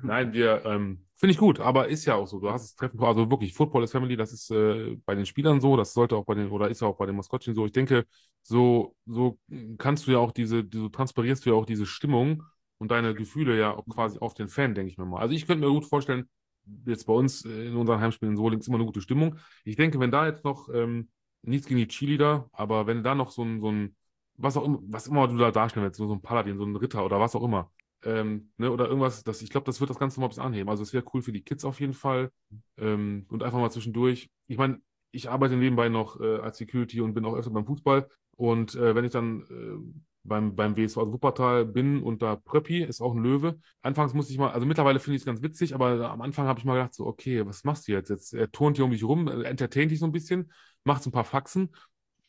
Nein, 0.03 0.32
wir 0.32 0.64
ähm, 0.64 1.05
finde 1.16 1.32
ich 1.32 1.38
gut, 1.38 1.61
aber 1.61 1.88
ist 1.88 2.07
ja 2.07 2.14
auch 2.14 2.26
so. 2.26 2.40
Du 2.40 2.51
hast 2.51 2.64
es 2.64 2.74
treffen, 2.74 2.99
also 3.01 3.30
wirklich, 3.30 3.53
Football 3.53 3.84
is 3.84 3.93
Family, 3.93 4.16
das 4.16 4.32
ist 4.32 4.51
äh, 4.51 4.97
bei 5.05 5.14
den 5.14 5.26
Spielern 5.26 5.61
so, 5.61 5.76
das 5.76 5.93
sollte 5.93 6.16
auch 6.16 6.24
bei 6.24 6.34
den, 6.34 6.51
oder 6.51 6.68
ist 6.70 6.80
ja 6.80 6.88
auch 6.88 6.97
bei 6.97 7.07
den 7.07 7.16
Maskottchen 7.16 7.55
so. 7.55 7.66
Ich 7.66 7.72
denke, 7.72 8.07
so, 8.43 8.97
so 9.07 9.38
kannst 9.78 10.07
du 10.07 10.12
ja 10.12 10.18
auch 10.18 10.32
diese, 10.32 10.66
so 10.72 10.88
transparierst 10.88 11.45
du 11.45 11.51
ja 11.51 11.57
auch 11.57 11.66
diese 11.66 11.86
Stimmung 11.86 12.43
und 12.78 12.90
deine 12.90 13.14
Gefühle 13.14 13.59
ja 13.59 13.76
auch 13.76 13.84
quasi 13.86 14.18
auf 14.18 14.34
den 14.34 14.49
Fan, 14.49 14.74
denke 14.74 14.90
ich 14.90 14.99
mir 14.99 15.05
mal. 15.05 15.20
Also 15.20 15.34
ich 15.34 15.47
könnte 15.47 15.64
mir 15.64 15.72
gut 15.72 15.84
vorstellen, 15.84 16.28
jetzt 16.86 17.07
bei 17.07 17.12
uns 17.12 17.45
äh, 17.45 17.66
in 17.66 17.76
unseren 17.76 18.01
Heimspielen 18.01 18.32
in 18.32 18.36
Solingen 18.36 18.61
ist 18.61 18.68
immer 18.68 18.78
eine 18.78 18.86
gute 18.86 19.01
Stimmung. 19.01 19.36
Ich 19.64 19.76
denke, 19.76 20.01
wenn 20.01 20.11
da 20.11 20.26
jetzt 20.26 20.45
noch, 20.45 20.68
ähm, 20.72 21.11
nichts 21.43 21.66
gegen 21.66 21.78
die 21.80 21.88
Cheerleader, 21.88 22.49
aber 22.53 22.86
wenn 22.86 23.03
da 23.03 23.14
noch 23.14 23.30
so 23.30 23.43
ein, 23.43 23.61
so 23.61 23.70
ein, 23.70 23.97
was 24.37 24.57
auch 24.57 24.64
immer, 24.64 24.78
was 24.83 25.07
immer 25.07 25.28
du 25.28 25.37
da 25.37 25.51
darstellen 25.51 25.85
willst, 25.85 25.99
so, 25.99 26.07
so 26.07 26.14
ein 26.14 26.22
Paladin, 26.22 26.59
so 26.59 26.64
ein 26.64 26.76
Ritter 26.76 27.05
oder 27.05 27.20
was 27.20 27.35
auch 27.35 27.43
immer, 27.45 27.70
ähm, 28.05 28.51
ne, 28.57 28.70
oder 28.70 28.87
irgendwas, 28.87 29.22
das, 29.24 29.43
ich 29.43 29.51
glaube, 29.51 29.66
das 29.66 29.80
wird 29.80 29.91
das 29.91 29.99
Ganze 29.99 30.20
mal 30.20 30.26
ein 30.26 30.30
bisschen 30.30 30.45
anheben. 30.45 30.68
Also 30.68 30.83
es 30.83 30.93
wäre 30.93 31.05
cool 31.14 31.22
für 31.22 31.33
die 31.33 31.43
Kids 31.43 31.64
auf 31.64 31.80
jeden 31.80 31.95
Fall. 31.95 32.30
Ähm, 32.76 33.26
und 33.28 33.43
einfach 33.43 33.59
mal 33.59 33.70
zwischendurch. 33.70 34.30
Ich 34.49 34.59
meine, 34.59 34.80
ich 35.12 35.30
arbeite 35.30 35.57
nebenbei 35.57 35.89
noch 35.89 36.20
äh, 36.20 36.39
als 36.39 36.59
Security 36.59 37.01
und 37.01 37.14
bin 37.14 37.24
auch 37.24 37.35
öfter 37.35 37.51
beim 37.51 37.66
Fußball. 37.66 38.09
Und 38.37 38.74
äh, 38.74 38.95
wenn 38.95 39.05
ich 39.05 39.12
dann 39.12 39.43
äh, 39.43 40.03
beim, 40.24 40.55
beim 40.57 40.76
WSV 40.76 40.99
also 40.99 41.12
Wuppertal 41.12 41.64
bin 41.64 42.03
und 42.03 42.22
da 42.22 42.37
Pröppi 42.37 42.83
ist 42.83 43.01
auch 43.01 43.14
ein 43.14 43.22
Löwe. 43.22 43.59
Anfangs 43.83 44.14
musste 44.14 44.33
ich 44.33 44.39
mal, 44.39 44.51
also 44.51 44.66
mittlerweile 44.66 45.01
finde 45.01 45.16
ich 45.16 45.22
es 45.22 45.26
ganz 45.26 45.43
witzig, 45.43 45.74
aber 45.74 46.11
am 46.11 46.22
Anfang 46.22 46.47
habe 46.47 46.59
ich 46.59 46.64
mal 46.64 46.74
gedacht, 46.74 46.95
so, 46.95 47.07
okay, 47.07 47.45
was 47.47 47.64
machst 47.64 47.89
du 47.89 47.93
jetzt? 47.93 48.09
Jetzt 48.09 48.33
er 48.33 48.51
turnt 48.51 48.76
hier 48.76 48.85
um 48.85 48.93
dich 48.93 49.05
rum, 49.05 49.28
er 49.28 49.45
entertaint 49.45 49.91
dich 49.91 49.99
so 49.99 50.07
ein 50.07 50.12
bisschen, 50.12 50.53
macht 50.85 51.03
so 51.03 51.11
ein 51.11 51.12
paar 51.12 51.24
Faxen 51.24 51.70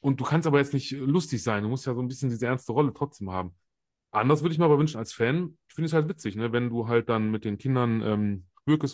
und 0.04 0.20
du 0.20 0.26
kannst 0.26 0.46
aber 0.48 0.60
jetzt 0.60 0.74
nicht 0.74 0.92
lustig 0.92 1.42
sein. 1.42 1.64
Du 1.64 1.70
musst 1.70 1.86
ja 1.86 1.94
so 1.94 2.02
ein 2.02 2.10
bisschen 2.10 2.30
diese 2.30 2.46
ernste 2.46 2.74
Rolle 2.74 2.94
trotzdem 2.94 3.32
haben. 3.32 3.56
Anders 4.12 4.44
würde 4.44 4.52
ich 4.52 4.60
mir 4.60 4.66
aber 4.66 4.78
wünschen 4.78 4.98
als 4.98 5.14
Fan, 5.14 5.58
ich 5.68 5.74
finde 5.76 5.88
es 5.88 5.94
halt 5.94 6.10
witzig, 6.10 6.36
ne? 6.36 6.52
wenn 6.52 6.70
du 6.70 6.88
halt 6.88 7.08
dann 7.10 7.32
mit 7.32 7.46
den 7.46 7.58
Kindern 7.58 8.02
ähm, 8.02 8.46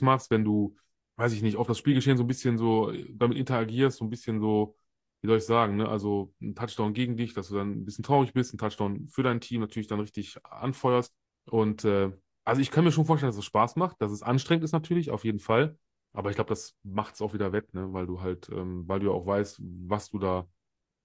machst, 0.01 0.29
wenn 0.29 0.45
du, 0.45 0.75
weiß 1.17 1.33
ich 1.33 1.41
nicht, 1.41 1.57
auf 1.57 1.67
das 1.67 1.79
Spielgeschehen 1.79 2.15
so 2.15 2.23
ein 2.23 2.27
bisschen 2.27 2.57
so 2.59 2.93
damit 3.09 3.37
interagierst, 3.37 3.97
so 3.97 4.05
ein 4.05 4.09
bisschen 4.11 4.39
so, 4.39 4.77
wie 5.21 5.27
soll 5.27 5.39
ich 5.39 5.45
sagen, 5.45 5.77
ne? 5.77 5.89
also 5.89 6.31
ein 6.41 6.53
Touchdown 6.53 6.93
gegen 6.93 7.17
dich, 7.17 7.33
dass 7.33 7.49
du 7.49 7.55
dann 7.55 7.71
ein 7.71 7.85
bisschen 7.85 8.03
traurig 8.03 8.33
bist, 8.33 8.53
ein 8.53 8.59
Touchdown 8.59 9.07
für 9.09 9.23
dein 9.23 9.41
Team 9.41 9.61
natürlich 9.61 9.87
dann 9.87 9.99
richtig 9.99 10.37
anfeuerst. 10.45 11.13
Und 11.45 11.85
äh, 11.85 12.11
also 12.45 12.61
ich 12.61 12.69
kann 12.69 12.83
mir 12.83 12.91
schon 12.91 13.05
vorstellen, 13.05 13.31
dass 13.31 13.37
es 13.37 13.45
Spaß 13.45 13.77
macht, 13.77 13.99
dass 13.99 14.11
es 14.11 14.21
anstrengend 14.21 14.63
ist 14.63 14.73
natürlich, 14.73 15.09
auf 15.09 15.25
jeden 15.25 15.39
Fall. 15.39 15.75
Aber 16.13 16.29
ich 16.29 16.35
glaube, 16.35 16.49
das 16.49 16.77
macht 16.83 17.15
es 17.15 17.21
auch 17.21 17.33
wieder 17.33 17.51
wett, 17.51 17.73
ne? 17.73 17.91
Weil 17.93 18.05
du 18.07 18.21
halt, 18.21 18.47
ähm, 18.49 18.87
weil 18.87 18.99
du 18.99 19.07
ja 19.07 19.11
auch 19.11 19.25
weißt, 19.25 19.59
was 19.87 20.09
du 20.09 20.19
da 20.19 20.47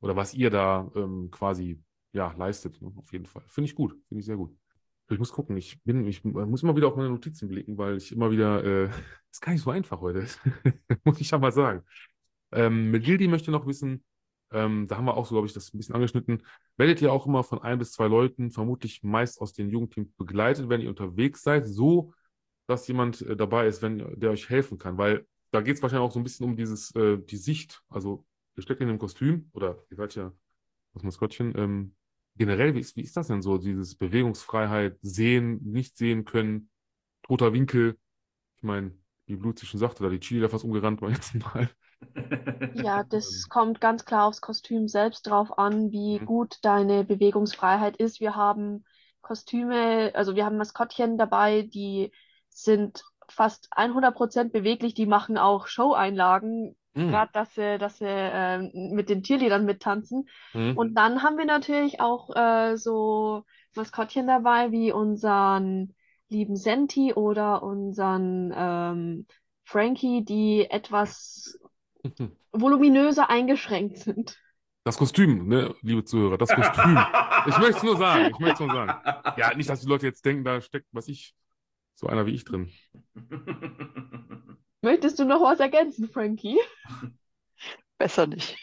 oder 0.04 0.16
was 0.16 0.34
ihr 0.34 0.50
da 0.50 0.90
ähm, 0.94 1.30
quasi 1.30 1.82
ja, 2.12 2.32
leistet, 2.36 2.80
ne? 2.82 2.92
Auf 2.96 3.12
jeden 3.12 3.26
Fall. 3.26 3.42
Finde 3.48 3.68
ich 3.70 3.74
gut, 3.74 3.92
finde 4.08 4.20
ich 4.20 4.26
sehr 4.26 4.36
gut. 4.36 4.54
Ich 5.10 5.18
muss 5.18 5.32
gucken, 5.32 5.56
ich 5.56 5.82
bin, 5.82 6.06
ich 6.06 6.24
muss 6.24 6.62
immer 6.62 6.76
wieder 6.76 6.88
auf 6.88 6.96
meine 6.96 7.08
Notizen 7.08 7.48
blicken, 7.48 7.76
weil 7.78 7.96
ich 7.96 8.12
immer 8.12 8.30
wieder, 8.30 8.62
äh, 8.64 8.84
ist 9.32 9.40
gar 9.40 9.52
nicht 9.52 9.62
so 9.62 9.70
einfach 9.70 10.00
heute, 10.00 10.26
muss 11.04 11.20
ich 11.20 11.30
ja 11.30 11.38
mal 11.38 11.52
sagen. 11.52 11.82
Ähm, 12.52 12.92
Gildi 12.92 13.28
möchte 13.28 13.50
noch 13.50 13.66
wissen, 13.66 14.04
ähm, 14.52 14.86
da 14.86 14.96
haben 14.96 15.06
wir 15.06 15.16
auch 15.16 15.26
so, 15.26 15.34
glaube 15.34 15.46
ich, 15.46 15.54
das 15.54 15.72
ein 15.72 15.78
bisschen 15.78 15.94
angeschnitten. 15.94 16.42
Werdet 16.76 17.02
ihr 17.02 17.12
auch 17.12 17.26
immer 17.26 17.42
von 17.42 17.62
ein 17.62 17.78
bis 17.78 17.92
zwei 17.92 18.06
Leuten, 18.06 18.50
vermutlich 18.50 19.02
meist 19.02 19.40
aus 19.40 19.54
den 19.54 19.70
Jugendteams, 19.70 20.12
begleitet, 20.12 20.68
wenn 20.68 20.80
ihr 20.80 20.90
unterwegs 20.90 21.42
seid, 21.42 21.66
so 21.66 22.12
dass 22.66 22.86
jemand 22.88 23.22
äh, 23.22 23.36
dabei 23.36 23.66
ist, 23.66 23.82
wenn 23.82 24.18
der 24.18 24.30
euch 24.30 24.48
helfen 24.48 24.78
kann? 24.78 24.98
Weil 24.98 25.26
da 25.50 25.60
geht 25.60 25.76
es 25.76 25.82
wahrscheinlich 25.82 26.06
auch 26.06 26.12
so 26.12 26.20
ein 26.20 26.24
bisschen 26.24 26.46
um 26.46 26.56
dieses, 26.56 26.94
äh, 26.94 27.18
die 27.18 27.36
Sicht. 27.36 27.82
Also, 27.88 28.24
ihr 28.56 28.62
steckt 28.62 28.80
in 28.80 28.88
einem 28.88 28.98
Kostüm 28.98 29.50
oder 29.52 29.78
ihr 29.90 29.96
seid 29.96 30.14
ja 30.14 30.32
das 30.94 31.02
Maskottchen. 31.04 31.54
Ähm, 31.58 31.96
generell, 32.36 32.74
wie 32.74 32.80
ist, 32.80 32.96
wie 32.96 33.02
ist 33.02 33.16
das 33.16 33.28
denn 33.28 33.42
so? 33.42 33.58
Dieses 33.58 33.96
Bewegungsfreiheit, 33.96 34.98
sehen, 35.02 35.60
nicht 35.64 35.96
sehen 35.96 36.24
können, 36.24 36.70
toter 37.22 37.52
Winkel. 37.52 37.98
Ich 38.58 38.64
meine, 38.64 38.92
wie 39.26 39.36
Blut 39.36 39.58
sich 39.58 39.68
schon 39.68 39.80
sagte, 39.80 40.04
da 40.04 40.10
die 40.10 40.20
Chili 40.20 40.40
da 40.40 40.48
fast 40.48 40.64
umgerannt 40.64 41.00
beim 41.00 41.12
letzten 41.12 41.38
Mal. 41.40 41.70
Ja, 42.72 43.04
das 43.04 43.48
kommt 43.48 43.80
ganz 43.80 44.04
klar 44.04 44.26
aufs 44.26 44.40
Kostüm 44.40 44.88
selbst 44.88 45.26
drauf 45.28 45.58
an, 45.58 45.92
wie 45.92 46.20
Mhm. 46.20 46.24
gut 46.24 46.58
deine 46.62 47.04
Bewegungsfreiheit 47.04 47.96
ist. 47.96 48.20
Wir 48.20 48.34
haben 48.34 48.84
Kostüme, 49.22 50.10
also 50.14 50.34
wir 50.34 50.44
haben 50.44 50.56
Maskottchen 50.56 51.16
dabei, 51.16 51.62
die 51.62 52.12
sind 52.48 53.04
fast 53.28 53.68
100% 53.76 54.52
beweglich, 54.52 54.94
die 54.94 55.06
machen 55.06 55.38
auch 55.38 55.66
Show-Einlagen, 55.68 56.76
Mhm. 56.94 57.08
gerade 57.10 57.30
dass 57.32 57.54
sie, 57.54 57.78
dass 57.78 57.98
sie 57.98 58.06
ähm, 58.08 58.70
mit 58.92 59.08
den 59.08 59.22
Cheerleadern 59.22 59.64
mittanzen. 59.64 60.28
Mhm. 60.52 60.76
Und 60.76 60.94
dann 60.94 61.22
haben 61.22 61.36
wir 61.38 61.44
natürlich 61.44 62.00
auch 62.00 62.34
äh, 62.34 62.76
so 62.76 63.44
Maskottchen 63.74 64.26
dabei, 64.26 64.70
wie 64.70 64.92
unseren 64.92 65.94
lieben 66.28 66.56
Senti 66.56 67.12
oder 67.12 67.62
unseren 67.62 68.52
ähm, 68.56 69.26
Frankie, 69.64 70.24
die 70.24 70.70
etwas 70.70 71.58
voluminöser 72.52 73.28
eingeschränkt 73.28 73.98
sind. 73.98 74.38
Das 74.84 74.98
Kostüm, 74.98 75.48
ne, 75.48 75.74
liebe 75.80 76.04
Zuhörer, 76.04 76.36
das 76.36 76.50
Kostüm. 76.50 76.98
Ich 77.46 77.58
möchte 77.58 77.78
es 77.78 77.82
nur 77.82 77.96
sagen, 77.96 78.30
ich 78.32 78.38
möchte 78.38 78.54
es 78.54 78.60
nur 78.60 78.72
sagen. 78.72 79.00
Ja, 79.38 79.54
nicht, 79.54 79.68
dass 79.68 79.80
die 79.80 79.88
Leute 79.88 80.06
jetzt 80.06 80.24
denken, 80.26 80.44
da 80.44 80.60
steckt, 80.60 80.88
was 80.92 81.08
ich, 81.08 81.34
so 81.94 82.06
einer 82.06 82.26
wie 82.26 82.34
ich 82.34 82.44
drin. 82.44 82.70
Möchtest 84.84 85.18
du 85.18 85.24
noch 85.24 85.40
was 85.40 85.60
ergänzen, 85.60 86.08
Frankie? 86.08 86.58
Besser 87.98 88.26
nicht. 88.26 88.58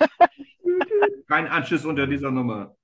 Kein 1.27 1.47
Anschiss 1.47 1.83
unter 1.83 2.05
dieser 2.05 2.31
Nummer. 2.31 2.75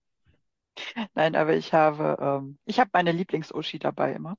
Nein, 1.13 1.35
aber 1.35 1.55
ich 1.55 1.73
habe, 1.73 2.17
ähm, 2.19 2.57
ich 2.65 2.79
habe 2.79 2.89
meine 2.93 3.11
Lieblings-Uschi 3.11 3.79
dabei 3.79 4.13
immer, 4.13 4.37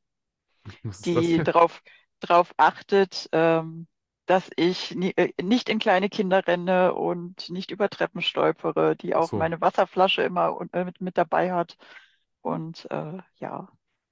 die 1.05 1.39
darauf 1.43 1.83
drauf 2.21 2.53
achtet, 2.57 3.29
ähm, 3.33 3.87
dass 4.27 4.51
ich 4.57 4.95
nie, 4.95 5.13
äh, 5.17 5.33
nicht 5.41 5.69
in 5.69 5.79
kleine 5.79 6.09
Kinder 6.09 6.47
renne 6.47 6.95
und 6.95 7.51
nicht 7.51 7.71
über 7.71 7.89
Treppen 7.89 8.21
stolpere, 8.21 8.97
die 8.97 9.15
auch 9.15 9.31
so. 9.31 9.37
meine 9.37 9.61
Wasserflasche 9.61 10.23
immer 10.23 10.57
und, 10.57 10.75
äh, 10.75 10.85
mit, 10.85 11.01
mit 11.01 11.17
dabei 11.17 11.53
hat 11.53 11.77
und 12.43 12.91
äh, 12.91 13.19
ja, 13.37 13.69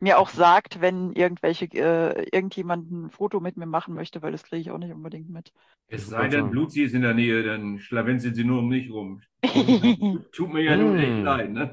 mir 0.07 0.18
auch 0.18 0.28
sagt, 0.28 0.80
wenn 0.80 1.12
irgendwelche, 1.12 1.64
äh, 1.66 2.28
irgendjemand 2.30 2.90
ein 2.92 3.11
Foto 3.11 3.40
mit 3.40 3.57
mir 3.57 3.66
machen 3.66 3.92
möchte, 3.94 4.22
weil 4.22 4.30
das 4.30 4.44
kriege 4.44 4.61
ich 4.61 4.70
auch 4.70 4.78
nicht 4.78 4.92
unbedingt 4.92 5.28
mit. 5.28 5.52
Es 5.88 6.07
sei 6.07 6.28
denn. 6.28 6.52
Luzi 6.52 6.82
ist 6.82 6.94
in 6.94 7.02
der 7.02 7.12
Nähe, 7.14 7.42
dann 7.42 7.80
schlawenzelt 7.80 8.36
sie 8.36 8.44
nur 8.44 8.61
um 8.61 8.68
mich 8.68 8.88
rum. 8.90 9.20
Tut, 10.32 10.52
mir 10.52 10.62
ja 10.62 10.76
nun 10.76 10.96
echt 10.96 11.11
Mm. 11.11 11.24
leid. 11.24 11.50
Ne? 11.50 11.70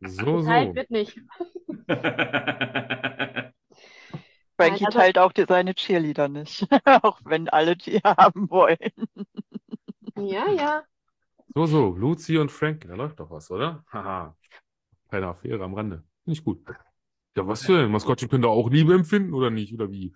So, 0.00 0.40
so. 0.40 0.48
wird 0.48 0.90
nicht. 0.90 1.18
Frankie 4.56 4.84
also- 4.86 4.98
teilt 4.98 5.18
auch 5.18 5.32
die, 5.32 5.46
seine 5.48 5.74
Cheerleader 5.74 6.28
nicht, 6.28 6.66
auch 6.84 7.20
wenn 7.24 7.48
alle 7.48 7.76
die 7.76 7.98
haben 8.04 8.50
wollen. 8.50 8.76
Ja, 10.16 10.50
ja. 10.50 10.82
So, 11.54 11.64
so. 11.66 11.96
Luzi 11.96 12.36
und 12.38 12.52
Frank, 12.52 12.84
da 12.86 12.94
läuft 12.94 13.20
doch 13.20 13.30
was, 13.30 13.50
oder? 13.50 13.84
Haha. 13.90 14.36
Keine 15.10 15.28
Affäre 15.28 15.64
am 15.64 15.74
Rande. 15.74 16.04
Finde 16.24 16.38
ich 16.38 16.44
gut. 16.44 16.64
Ja, 17.36 17.46
was 17.46 17.62
denn? 17.62 17.90
Maskottchen 17.90 18.28
können 18.28 18.42
da 18.42 18.48
auch 18.48 18.70
Liebe 18.70 18.94
empfinden 18.94 19.34
oder 19.34 19.50
nicht? 19.50 19.74
Oder 19.74 19.90
wie? 19.90 20.14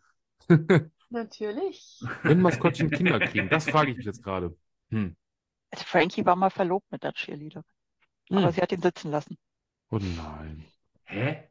Natürlich. 1.10 2.00
Wenn 2.22 2.40
Maskottchen 2.40 2.90
Kinder 2.90 3.18
kriegen, 3.18 3.48
das 3.48 3.68
frage 3.68 3.90
ich 3.90 3.96
mich 3.96 4.06
jetzt 4.06 4.22
gerade. 4.22 4.56
Hm. 4.90 5.16
Also 5.70 5.84
Frankie 5.84 6.24
war 6.24 6.36
mal 6.36 6.50
verlobt 6.50 6.90
mit 6.90 7.02
der 7.02 7.12
Cheerleaderin, 7.12 7.64
aber 8.30 8.46
Hm. 8.46 8.52
sie 8.52 8.60
hat 8.62 8.72
ihn 8.72 8.82
sitzen 8.82 9.10
lassen. 9.10 9.36
Oh 9.90 9.98
nein. 9.98 10.64
Hä? 11.04 11.44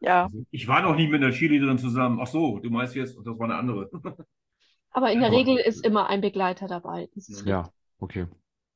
Ja, 0.00 0.28
Ich 0.50 0.66
war 0.66 0.82
noch 0.82 0.96
nie 0.96 1.06
mit 1.08 1.22
einer 1.22 1.32
Cheerleaderin 1.32 1.78
zusammen. 1.78 2.18
Ach 2.20 2.26
so, 2.26 2.58
du 2.58 2.70
meinst 2.70 2.94
jetzt, 2.94 3.16
das 3.16 3.24
war 3.38 3.44
eine 3.44 3.54
andere. 3.56 3.88
Aber 4.90 5.10
in 5.12 5.20
der 5.20 5.28
Aber- 5.28 5.36
Regel 5.38 5.56
ist 5.56 5.84
immer 5.86 6.08
ein 6.08 6.20
Begleiter 6.20 6.66
dabei. 6.68 7.08
Das 7.14 7.28
ist 7.28 7.46
Ja, 7.46 7.70
okay. 7.98 8.26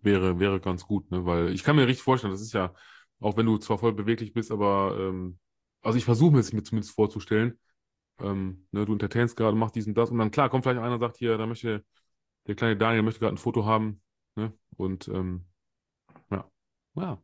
Wäre, 0.01 0.39
wäre 0.39 0.61
ganz 0.61 0.87
gut, 0.87 1.11
ne? 1.11 1.25
Weil 1.27 1.53
ich 1.53 1.65
kann 1.65 1.77
mir 1.77 1.87
richtig 1.87 2.05
vorstellen, 2.05 2.33
das 2.33 2.41
ist 2.43 2.53
ja, 2.53 2.73
auch 3.21 3.37
wenn 3.37 3.47
du 3.47 3.59
zwar 3.59 3.79
voll 3.79 3.93
beweglich 3.95 4.33
bist, 4.33 4.51
aber 4.53 4.97
ähm, 4.99 5.39
also 5.83 5.99
ich 5.99 6.05
versuche 6.05 6.33
mir 6.33 6.41
es 6.41 6.53
mir 6.53 6.63
zumindest 6.63 6.95
vorzustellen. 6.95 7.59
Ähm, 8.21 8.67
ne, 8.73 8.87
du 8.87 8.93
entertainst 8.95 9.37
gerade, 9.37 9.57
machst 9.57 9.77
dies 9.77 9.87
und 9.89 9.95
das 9.97 10.11
und 10.11 10.19
dann 10.19 10.31
klar 10.31 10.51
kommt 10.51 10.65
vielleicht 10.65 10.81
einer 10.81 10.95
und 10.95 11.01
sagt 11.01 11.19
hier, 11.19 11.39
da 11.39 11.47
möchte 11.47 11.85
der 12.49 12.57
kleine 12.57 12.77
Daniel 12.79 13.03
möchte 13.03 13.21
gerade 13.21 13.35
ein 13.37 13.39
Foto 13.39 13.67
haben, 13.67 14.03
ne? 14.37 14.53
Und 14.77 15.09
ähm, 15.09 15.47
ja. 16.31 16.51
Ja. 16.97 17.23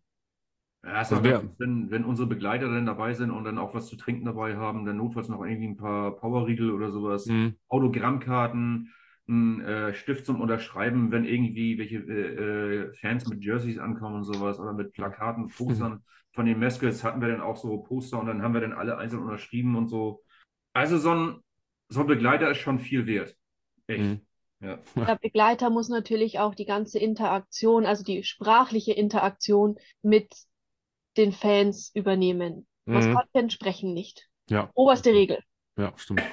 Ja, 0.85 1.01
es 1.03 1.11
Das 1.11 1.23
wär- 1.23 1.49
wenn, 1.59 1.91
wenn 1.91 2.05
unsere 2.05 2.29
Begleiter 2.29 2.69
dann 2.69 2.87
dabei 2.87 3.15
sind 3.15 3.31
und 3.31 3.45
dann 3.45 3.59
auch 3.59 3.73
was 3.75 3.87
zu 3.87 3.97
trinken 3.97 4.25
dabei 4.25 4.57
haben, 4.57 4.85
dann 4.85 4.97
notfalls 4.97 5.29
noch 5.29 5.45
irgendwie 5.45 5.69
ein 5.69 5.77
paar 5.77 6.17
Powerriegel 6.17 6.73
oder 6.73 6.91
sowas, 6.91 7.33
Hm. 7.33 7.57
Autogrammkarten, 7.69 8.93
ein 9.33 9.61
äh, 9.65 9.95
Stift 9.95 10.27
zum 10.27 10.41
Unterschreiben, 10.41 11.11
wenn 11.11 11.25
irgendwie 11.25 11.79
welche 11.79 11.97
äh, 11.97 12.89
äh, 12.89 12.93
Fans 12.95 13.27
mit 13.29 13.43
Jerseys 13.43 13.79
ankommen 13.79 14.17
und 14.17 14.25
sowas 14.25 14.61
oder 14.61 14.73
mit 14.73 14.93
Plakaten, 14.93 15.49
Postern 15.49 16.03
von 16.33 16.47
den 16.47 16.59
Maskets 16.59 17.05
hatten 17.05 17.21
wir 17.21 17.29
dann 17.29 17.41
auch 17.41 17.57
so 17.57 17.79
Poster 17.79 18.19
und 18.19 18.27
dann 18.27 18.43
haben 18.43 18.55
wir 18.55 18.61
dann 18.63 18.73
alle 18.73 18.97
einzeln 18.97 19.23
unterschrieben 19.23 19.77
und 19.77 19.89
so. 19.89 20.23
Also 20.73 20.99
so 20.99 21.15
ein, 21.15 21.41
so 21.89 22.01
ein 22.01 22.07
Begleiter 22.07 22.51
ist 22.51 22.59
schon 22.59 22.79
viel 22.79 23.07
wert. 23.07 23.37
Echt. 23.87 24.01
Hm. 24.01 24.21
Ja. 24.61 24.79
Der 24.95 25.17
Begleiter 25.17 25.71
muss 25.71 25.89
natürlich 25.89 26.39
auch 26.39 26.55
die 26.55 26.65
ganze 26.65 26.99
Interaktion, 26.99 27.85
also 27.85 28.05
die 28.05 28.23
sprachliche 28.23 28.93
Interaktion 28.93 29.77
mit 30.03 30.33
den 31.17 31.33
Fans 31.33 31.91
übernehmen. 31.95 32.67
Mhm. 32.87 32.95
Maskottchen 32.95 33.51
sprechen 33.51 33.93
nicht. 33.93 34.29
Ja. 34.49 34.71
Oberste 34.75 35.11
Regel. 35.11 35.41
Ja, 35.77 35.93
stimmt. 35.97 36.23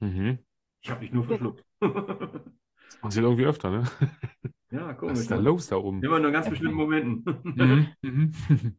Mhm. 0.00 0.38
Ich 0.80 0.90
habe 0.90 1.00
mich 1.00 1.10
nur 1.10 1.24
verschluckt. 1.24 1.64
Das 1.80 3.00
passiert 3.00 3.24
irgendwie 3.24 3.44
öfter, 3.46 3.70
ne? 3.70 3.84
ja, 4.70 4.88
Was 4.88 4.98
komisch. 4.98 5.18
ist 5.20 5.30
da 5.30 5.36
ne? 5.36 5.42
los 5.42 5.68
da 5.68 5.76
oben? 5.76 6.02
Immer 6.02 6.18
nur 6.18 6.28
in 6.28 6.32
ganz 6.32 6.48
bestimmten 6.48 6.74
Momenten. 6.74 7.24
Mhm. 7.44 7.88
Mhm. 8.02 8.76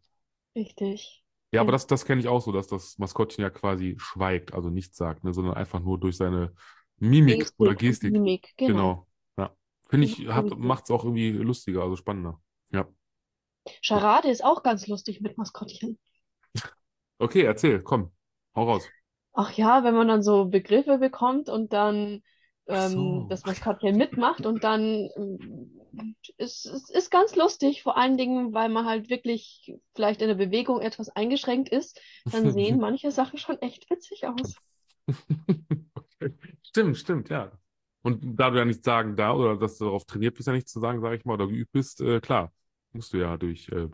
Richtig. 0.56 1.24
Ja, 1.52 1.62
aber 1.62 1.72
das, 1.72 1.88
das 1.88 2.06
kenne 2.06 2.22
ich 2.22 2.28
auch 2.28 2.42
so, 2.42 2.52
dass 2.52 2.68
das 2.68 2.98
Maskottchen 2.98 3.44
ja 3.44 3.50
quasi 3.50 3.96
schweigt, 4.00 4.54
also 4.54 4.70
nichts 4.70 4.98
sagt, 4.98 5.24
ne, 5.24 5.34
sondern 5.34 5.56
einfach 5.56 5.80
nur 5.80 6.00
durch 6.00 6.18
seine 6.18 6.54
Mimik 6.98 7.40
Gestik 7.40 7.60
oder 7.60 7.76
Gestik. 7.76 8.12
Mimik, 8.12 8.54
genau. 8.58 8.74
Genau. 8.74 9.08
Ja. 9.38 9.56
Finde 9.90 10.08
ich, 10.08 10.28
macht 10.58 10.86
es 10.86 10.92
auch 10.92 11.04
irgendwie 11.04 11.32
lustiger, 11.32 11.84
also 11.84 11.96
spannender. 11.96 12.40
Ja. 12.72 12.88
Charade 13.82 14.30
ist 14.30 14.44
auch 14.44 14.64
ganz 14.64 14.88
lustig 14.88 15.22
mit 15.22 15.38
Maskottchen. 15.38 15.98
Okay, 17.20 17.42
erzähl, 17.42 17.82
komm, 17.82 18.12
hau 18.56 18.64
raus. 18.64 18.88
Ach 19.34 19.52
ja, 19.52 19.84
wenn 19.84 19.94
man 19.94 20.08
dann 20.08 20.24
so 20.24 20.46
Begriffe 20.46 20.98
bekommt 20.98 21.50
und 21.50 21.74
dann 21.74 22.22
ähm, 22.70 22.92
so. 22.92 23.28
das 23.30 23.46
Maskottchen 23.46 23.98
mitmacht 23.98 24.46
und 24.46 24.64
dann 24.64 25.10
ähm, 25.16 25.80
ist 26.38 26.66
es 26.66 26.90
ist 26.90 27.10
ganz 27.10 27.36
lustig, 27.36 27.84
vor 27.84 27.98
allen 27.98 28.18
Dingen, 28.18 28.54
weil 28.54 28.70
man 28.70 28.86
halt 28.86 29.10
wirklich 29.10 29.76
vielleicht 29.96 30.22
in 30.22 30.28
der 30.28 30.36
Bewegung 30.36 30.80
etwas 30.82 31.10
eingeschränkt 31.10 31.70
ist, 31.70 32.00
dann 32.32 32.52
sehen 32.54 32.80
manche 32.80 33.12
Sachen 33.12 33.38
schon 33.40 33.60
echt 33.62 33.90
witzig 33.90 34.28
aus. 34.28 34.56
Stimmt, 36.64 36.98
stimmt, 36.98 37.30
ja. 37.30 37.52
Und 38.02 38.40
da 38.40 38.50
du 38.50 38.58
ja 38.58 38.66
nichts 38.66 38.86
sagen 38.86 39.16
da 39.16 39.34
oder 39.34 39.58
dass 39.58 39.78
du 39.78 39.86
darauf 39.86 40.06
trainiert 40.06 40.36
bist, 40.36 40.48
ja 40.48 40.54
nichts 40.54 40.72
zu 40.72 40.80
sagen, 40.80 41.02
sage 41.02 41.16
ich 41.16 41.26
mal, 41.26 41.34
oder 41.34 41.48
geübt 41.48 41.72
bist, 41.72 42.02
äh, 42.02 42.20
klar, 42.20 42.54
musst 42.92 43.14
du 43.14 43.18
ja 43.18 43.38
durch. 43.38 43.70
Äh, 43.70 43.90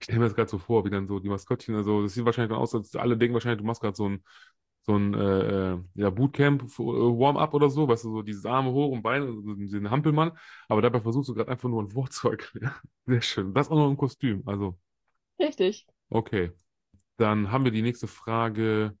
ich 0.00 0.04
stelle 0.04 0.18
mir 0.18 0.26
das 0.26 0.34
gerade 0.34 0.50
so 0.50 0.58
vor, 0.58 0.84
wie 0.84 0.90
dann 0.90 1.08
so 1.08 1.18
die 1.18 1.28
Maskottchen, 1.28 1.74
also 1.74 2.02
das 2.02 2.14
sieht 2.14 2.24
wahrscheinlich 2.24 2.50
dann 2.50 2.58
aus, 2.58 2.74
als 2.74 2.94
alle 2.94 3.16
denken 3.16 3.34
wahrscheinlich, 3.34 3.60
du 3.60 3.66
machst 3.66 3.80
gerade 3.80 3.96
so 3.96 4.08
ein, 4.08 4.22
so 4.88 4.96
ein 4.96 5.12
äh, 5.12 5.74
äh, 5.74 5.78
ja, 5.96 6.08
Bootcamp, 6.08 6.62
äh, 6.62 6.78
Warm-up 6.78 7.52
oder 7.52 7.68
so, 7.68 7.86
weißt 7.86 8.04
du, 8.04 8.10
so 8.10 8.22
dieses 8.22 8.46
Arme 8.46 8.72
hoch 8.72 8.90
und 8.90 9.02
Beine, 9.02 9.26
so 9.26 9.54
den 9.54 9.90
Hampelmann, 9.90 10.32
aber 10.66 10.80
dabei 10.80 11.00
versuchst 11.00 11.28
du 11.28 11.34
gerade 11.34 11.50
einfach 11.50 11.68
nur 11.68 11.82
ein 11.82 11.94
Wort 11.94 12.14
zu 12.14 12.30
erklären. 12.30 12.72
Sehr 13.06 13.20
schön. 13.20 13.52
Das 13.52 13.70
auch 13.70 13.76
noch 13.76 13.90
im 13.90 13.98
Kostüm, 13.98 14.42
also. 14.46 14.78
Richtig. 15.38 15.86
Okay. 16.08 16.52
Dann 17.18 17.52
haben 17.52 17.64
wir 17.64 17.70
die 17.70 17.82
nächste 17.82 18.06
Frage. 18.06 18.96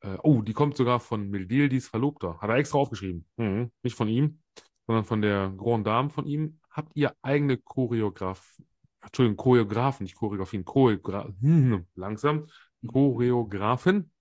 Äh, 0.00 0.16
oh, 0.22 0.42
die 0.42 0.52
kommt 0.52 0.76
sogar 0.76 1.00
von 1.00 1.28
Mildildis 1.28 1.88
Verlobter. 1.88 2.38
Hat 2.40 2.48
er 2.48 2.56
extra 2.56 2.78
aufgeschrieben. 2.78 3.26
Mhm. 3.36 3.72
Nicht 3.82 3.96
von 3.96 4.06
ihm, 4.06 4.38
sondern 4.86 5.04
von 5.04 5.22
der 5.22 5.52
Grand 5.56 5.84
Dame 5.84 6.10
von 6.10 6.24
ihm. 6.24 6.60
Habt 6.70 6.92
ihr 6.94 7.16
eigene 7.20 7.56
Choreograf, 7.58 8.60
Entschuldigung, 9.00 9.36
Choreografen, 9.36 10.04
nicht 10.04 10.14
Choreografien, 10.14 10.64
Choreogra 10.64 11.28
hm, 11.40 11.84
langsam, 11.96 12.46
Choreografen? 12.86 14.11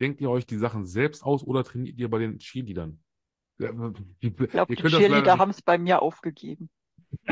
Denkt 0.00 0.20
ihr 0.20 0.30
euch 0.30 0.46
die 0.46 0.56
Sachen 0.56 0.86
selbst 0.86 1.24
aus 1.24 1.44
oder 1.44 1.62
trainiert 1.62 1.98
ihr 1.98 2.08
bei 2.08 2.18
den 2.18 2.38
Cheerleadern? 2.38 3.00
Ja, 3.58 3.70
Ich 4.20 4.34
glaube, 4.34 4.74
ihr 4.74 4.82
die 4.82 4.88
Cheerleader 4.88 5.38
haben 5.38 5.50
es 5.50 5.60
bei 5.60 5.76
mir 5.76 6.00
aufgegeben. 6.00 6.70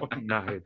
oh 0.00 0.08
nein. 0.20 0.62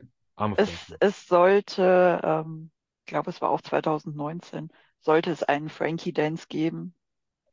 Es, 0.57 0.95
es 0.99 1.25
sollte, 1.25 2.21
ähm, 2.23 2.71
ich 3.01 3.05
glaube, 3.07 3.29
es 3.29 3.41
war 3.41 3.49
auch 3.49 3.61
2019, 3.61 4.69
sollte 4.99 5.31
es 5.31 5.43
einen 5.43 5.69
Frankie 5.69 6.13
Dance 6.13 6.45
geben. 6.47 6.95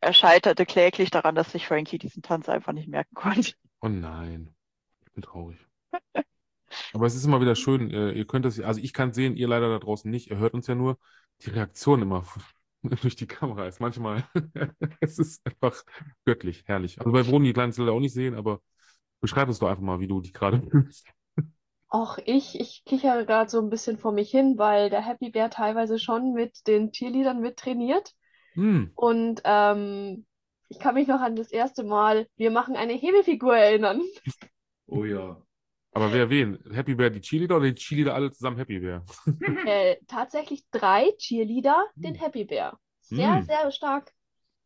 Er 0.01 0.13
scheiterte 0.13 0.67
kläglich 0.67 1.11
daran, 1.11 1.35
dass 1.35 1.53
sich 1.53 1.67
Frankie 1.67 1.99
diesen 1.99 2.23
Tanz 2.23 2.49
einfach 2.49 2.73
nicht 2.73 2.89
merken 2.89 3.15
konnte. 3.15 3.53
Oh 3.81 3.89
nein. 3.89 4.55
Ich 5.07 5.13
bin 5.13 5.23
traurig. 5.23 5.59
Aber 6.93 7.07
es 7.07 7.15
ist 7.15 7.25
immer 7.25 7.41
wieder 7.41 7.55
schön, 7.57 7.91
äh, 7.91 8.13
ihr 8.13 8.27
könnt 8.27 8.45
das, 8.45 8.61
also 8.61 8.81
ich 8.81 8.93
kann 8.93 9.13
sehen, 9.13 9.37
ihr 9.37 9.49
leider 9.49 9.69
da 9.69 9.79
draußen 9.79 10.11
nicht, 10.11 10.31
ihr 10.31 10.39
hört 10.39 10.55
uns 10.55 10.67
ja 10.67 10.75
nur, 10.75 10.99
die 11.43 11.51
Reaktion 11.51 12.03
immer 12.03 12.25
durch 13.03 13.17
die 13.17 13.27
Kamera 13.27 13.67
ist 13.67 13.81
manchmal, 13.81 14.25
es 15.01 15.19
ist 15.19 15.47
einfach 15.47 15.85
göttlich, 16.25 16.65
herrlich. 16.67 16.99
Also 17.01 17.13
bei 17.13 17.23
Bruni 17.23 17.53
kann 17.53 17.71
es 17.71 17.79
leider 17.79 17.93
auch 17.93 18.01
nicht 18.01 18.15
sehen, 18.15 18.35
aber 18.35 18.61
beschreib 19.21 19.49
uns 19.49 19.59
doch 19.59 19.69
einfach 19.69 19.83
mal, 19.83 20.01
wie 20.01 20.09
du 20.09 20.21
dich 20.21 20.33
gerade 20.33 20.63
fühlst. 20.71 21.07
Auch 21.89 22.19
ich, 22.25 22.59
ich 22.61 22.85
kichere 22.85 23.27
gerade 23.27 23.51
so 23.51 23.59
ein 23.61 23.69
bisschen 23.71 23.99
vor 23.99 24.13
mich 24.13 24.31
hin, 24.31 24.59
weil 24.59 24.91
der 24.91 25.05
Happy 25.05 25.31
Bear 25.31 25.51
teilweise 25.51 25.99
schon 25.99 26.33
mit 26.33 26.67
den 26.69 26.93
Cheerleadern 26.93 27.41
mittrainiert. 27.41 28.15
Hm, 28.55 28.85
Und 28.95 29.43
ähm, 29.45 30.27
ich 30.69 30.79
kann 30.81 30.95
mich 30.95 31.09
noch 31.09 31.21
an 31.21 31.37
das 31.37 31.53
erste 31.53 31.85
Mal, 31.85 32.29
wir 32.37 32.51
machen 32.53 32.77
eine 32.77 32.95
Hebefigur 32.95 33.57
erinnern. 33.57 34.03
Oh 34.89 35.05
ja. 35.07 35.41
Aber 35.93 36.13
wer 36.13 36.31
wen? 36.31 36.59
Happy 36.73 36.95
Bear, 36.95 37.11
die 37.11 37.21
Cheerleader 37.21 37.57
oder 37.57 37.67
die 37.73 37.75
Cheerleader 37.75 38.15
alle 38.15 38.31
zusammen 38.33 38.57
Happy 38.59 38.79
Bear? 38.81 39.05
Äh, 39.65 39.97
tatsächlich 40.07 40.65
drei 40.71 41.13
Cheerleader, 41.19 41.87
den 42.03 42.15
Hm. 42.15 42.21
Happy 42.21 42.45
Bear. 42.45 42.79
Sehr, 43.01 43.41
Hm. 43.41 43.43
sehr 43.43 43.71
stark, 43.73 44.13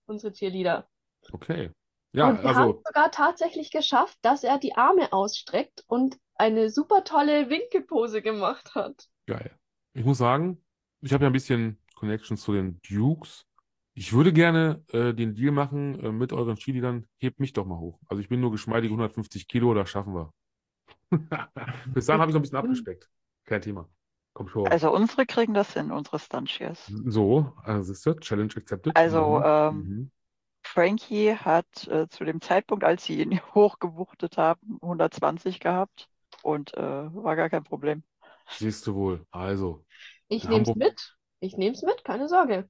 unsere 0.06 0.32
Cheerleader. 0.32 0.88
Okay. 1.32 1.70
Ja, 2.12 2.28
Und 2.28 2.42
wir 2.42 2.54
haben 2.54 2.70
also, 2.70 2.82
es 2.82 2.88
sogar 2.88 3.10
tatsächlich 3.12 3.70
geschafft, 3.70 4.18
dass 4.22 4.42
er 4.42 4.58
die 4.58 4.74
Arme 4.76 5.12
ausstreckt 5.12 5.84
und 5.86 6.18
eine 6.34 6.68
super 6.70 7.04
tolle 7.04 7.50
Winkelpose 7.50 8.20
gemacht 8.20 8.74
hat. 8.74 9.08
geil. 9.26 9.56
Ich 9.94 10.04
muss 10.04 10.18
sagen, 10.18 10.62
ich 11.00 11.12
habe 11.12 11.24
ja 11.24 11.30
ein 11.30 11.32
bisschen 11.32 11.78
Connections 11.94 12.42
zu 12.42 12.52
den 12.52 12.80
Dukes. 12.82 13.46
Ich 13.94 14.12
würde 14.12 14.32
gerne 14.32 14.84
äh, 14.92 15.14
den 15.14 15.34
Deal 15.34 15.52
machen 15.52 16.00
äh, 16.00 16.10
mit 16.12 16.32
euren 16.32 16.56
Cheerleadern. 16.56 17.06
Hebt 17.18 17.38
mich 17.40 17.52
doch 17.52 17.64
mal 17.66 17.78
hoch. 17.78 18.00
Also 18.08 18.20
ich 18.20 18.28
bin 18.28 18.40
nur 18.40 18.50
geschmeidige 18.50 18.92
150 18.92 19.46
Kilo, 19.48 19.72
das 19.74 19.88
schaffen 19.90 20.14
wir. 20.14 20.32
Bis 21.94 22.06
dahin 22.06 22.20
habe 22.20 22.30
ich 22.30 22.34
noch 22.34 22.40
ein 22.40 22.42
bisschen 22.42 22.58
abgespeckt. 22.58 23.10
Kein 23.44 23.62
Thema. 23.62 23.88
Komm 24.32 24.48
schon. 24.48 24.70
Also 24.70 24.92
unsere 24.92 25.24
kriegen 25.24 25.54
das 25.54 25.72
hin, 25.72 25.90
unsere 25.90 26.18
Stunt-Cheers. 26.18 26.92
So, 27.06 27.52
also 27.64 27.92
siehst 27.92 28.06
du, 28.06 28.14
Challenge 28.14 28.52
accepted. 28.56 28.94
Also, 28.94 29.40
Mhm. 29.40 29.44
ähm, 29.44 29.88
Mhm. 29.88 30.10
Frankie 30.64 31.34
hat 31.36 31.88
äh, 31.88 32.08
zu 32.08 32.24
dem 32.24 32.40
Zeitpunkt, 32.42 32.84
als 32.84 33.04
sie 33.04 33.20
ihn 33.22 33.40
hochgewuchtet 33.54 34.38
haben, 34.38 34.78
120 34.82 35.60
gehabt 35.60 36.08
und 36.42 36.74
äh, 36.76 36.80
war 37.14 37.36
gar 37.36 37.50
kein 37.50 37.64
Problem. 37.64 38.04
Siehst 38.48 38.86
du 38.86 38.94
wohl. 38.94 39.26
Also, 39.30 39.84
Ich 40.28 40.48
nehme 40.48 40.64
es 40.64 40.74
mit. 40.74 41.16
Ich 41.40 41.56
nehme 41.56 41.74
es 41.74 41.80
mit, 41.82 42.04
keine 42.04 42.28
Sorge. 42.28 42.68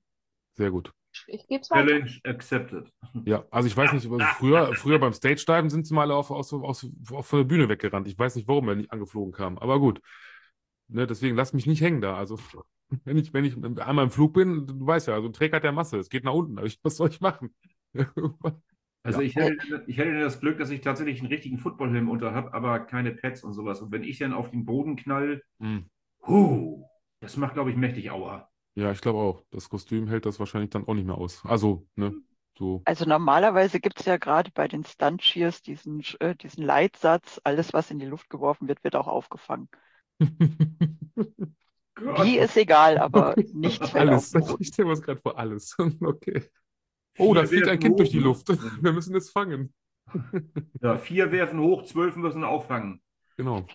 sehr 0.57 0.70
gut. 0.70 0.92
Ich 1.27 1.47
gebe 1.47 1.62
es 1.62 1.71
weiter. 1.71 1.87
Challenge 1.87 2.11
accepted. 2.25 2.93
Ja, 3.27 3.45
also 3.51 3.67
ich 3.67 3.77
weiß 3.77 3.93
nicht, 3.93 4.11
also 4.11 4.21
früher, 4.39 4.75
früher 4.75 4.99
beim 4.99 5.12
Stage-Diven 5.12 5.71
sind 5.71 5.87
sie 5.87 5.95
mal 5.95 6.03
alle 6.03 6.15
auf, 6.15 6.31
aus, 6.31 6.53
aus, 6.53 6.87
auf 7.11 7.27
von 7.27 7.39
der 7.41 7.45
Bühne 7.45 7.69
weggerannt. 7.69 8.07
Ich 8.09 8.19
weiß 8.19 8.37
nicht, 8.37 8.49
warum 8.49 8.69
er 8.69 8.75
nicht 8.77 8.93
angeflogen 8.93 9.33
kam, 9.33 9.59
aber 9.59 9.81
gut. 9.81 10.01
Ne, 10.89 11.07
deswegen 11.07 11.37
lass 11.37 11.53
mich 11.53 11.67
nicht 11.67 11.81
hängen 11.81 12.01
da. 12.01 12.17
Also, 12.17 12.39
wenn 13.05 13.17
ich, 13.17 13.33
wenn 13.33 13.45
ich 13.45 13.57
einmal 13.81 14.05
im 14.05 14.11
Flug 14.11 14.35
bin, 14.35 14.67
du 14.67 14.87
weißt 14.87 15.09
ja, 15.09 15.15
also 15.15 15.29
ein 15.29 15.33
Träger 15.33 15.57
hat 15.57 15.65
der 15.65 15.73
Masse, 15.73 15.99
es 15.99 16.09
geht 16.11 16.25
nach 16.25 16.35
unten. 16.35 16.59
Also, 16.59 16.77
was 16.83 16.97
soll 16.97 17.09
ich 17.11 17.21
machen? 17.21 17.55
Also 19.07 19.21
Ja. 19.21 19.27
ich 19.27 19.37
hätte, 19.37 19.85
ich 19.87 19.99
hätte 19.99 20.19
das 20.19 20.41
Glück, 20.41 20.57
dass 20.57 20.71
ich 20.71 20.81
tatsächlich 20.81 21.21
einen 21.21 21.29
richtigen 21.29 21.59
Footballhelm 21.59 22.09
unter 22.09 22.33
habe, 22.33 22.55
aber 22.55 22.81
keine 22.81 23.12
Pads 23.12 23.45
und 23.45 23.53
sowas. 23.53 23.83
Und 23.83 23.93
wenn 23.93 24.03
ich 24.03 24.19
dann 24.19 24.33
auf 24.33 24.51
den 24.51 24.65
Boden 24.65 24.97
knall, 24.97 25.43
Hm. 25.61 25.85
huh, 26.27 26.87
das 27.21 27.37
macht, 27.37 27.53
glaube 27.53 27.71
ich, 27.71 27.77
mächtig 27.77 28.11
Aua. 28.11 28.49
Ja, 28.75 28.91
ich 28.91 29.01
glaube 29.01 29.18
auch. 29.18 29.43
Das 29.51 29.68
Kostüm 29.68 30.09
hält 30.09 30.27
das 30.27 30.39
wahrscheinlich 30.39 30.70
dann 30.70 30.87
auch 30.87 30.95
nicht 30.95 31.07
mehr 31.07 31.16
aus. 31.16 31.45
Also, 31.45 31.87
ne, 31.95 32.14
so. 32.57 32.83
Also 32.85 33.05
normalerweise 33.05 33.81
gibt 33.81 34.01
es 34.01 34.07
ja 34.07 34.16
gerade 34.16 34.51
bei 34.53 34.68
den 34.68 34.85
Stunt-Cheers 34.85 35.62
diesen, 35.62 36.03
äh, 36.20 36.37
diesen 36.37 36.64
Leitsatz, 36.64 37.41
alles, 37.43 37.72
was 37.72 37.91
in 37.91 37.99
die 37.99 38.07
Luft 38.07 38.31
geworfen 38.31 38.68
wird, 38.68 38.85
wird 38.85 38.95
auch 38.97 39.09
aufgefangen. 39.09 39.68
Wie 41.97 42.39
ist 42.39 42.57
egal, 42.57 42.99
aber 42.99 43.35
nichts 43.53 43.91
fällt 43.91 44.11
auf 44.11 44.33
Alles. 44.33 44.33
Boden. 44.33 44.57
Ich 44.61 44.68
stelle 44.68 44.87
mir 44.87 44.95
das 44.95 45.03
gerade 45.03 45.20
vor, 45.20 45.39
alles. 45.39 45.77
Okay. 45.79 46.43
Oh, 47.18 47.35
da 47.35 47.45
fliegt 47.45 47.68
ein 47.68 47.79
Kind 47.79 47.99
durch 47.99 48.11
die 48.11 48.20
hoch. 48.20 48.25
Luft. 48.25 48.49
Wir 48.83 48.93
müssen 48.93 49.14
es 49.14 49.31
fangen. 49.31 49.72
Ja, 50.81 50.97
vier 50.97 51.31
werfen 51.33 51.61
hoch, 51.61 51.85
zwölf 51.85 52.16
müssen 52.16 52.45
auffangen. 52.45 53.01
Genau. 53.37 53.66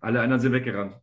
Alle 0.00 0.20
anderen 0.22 0.40
sind 0.40 0.52
weggerannt. 0.52 0.96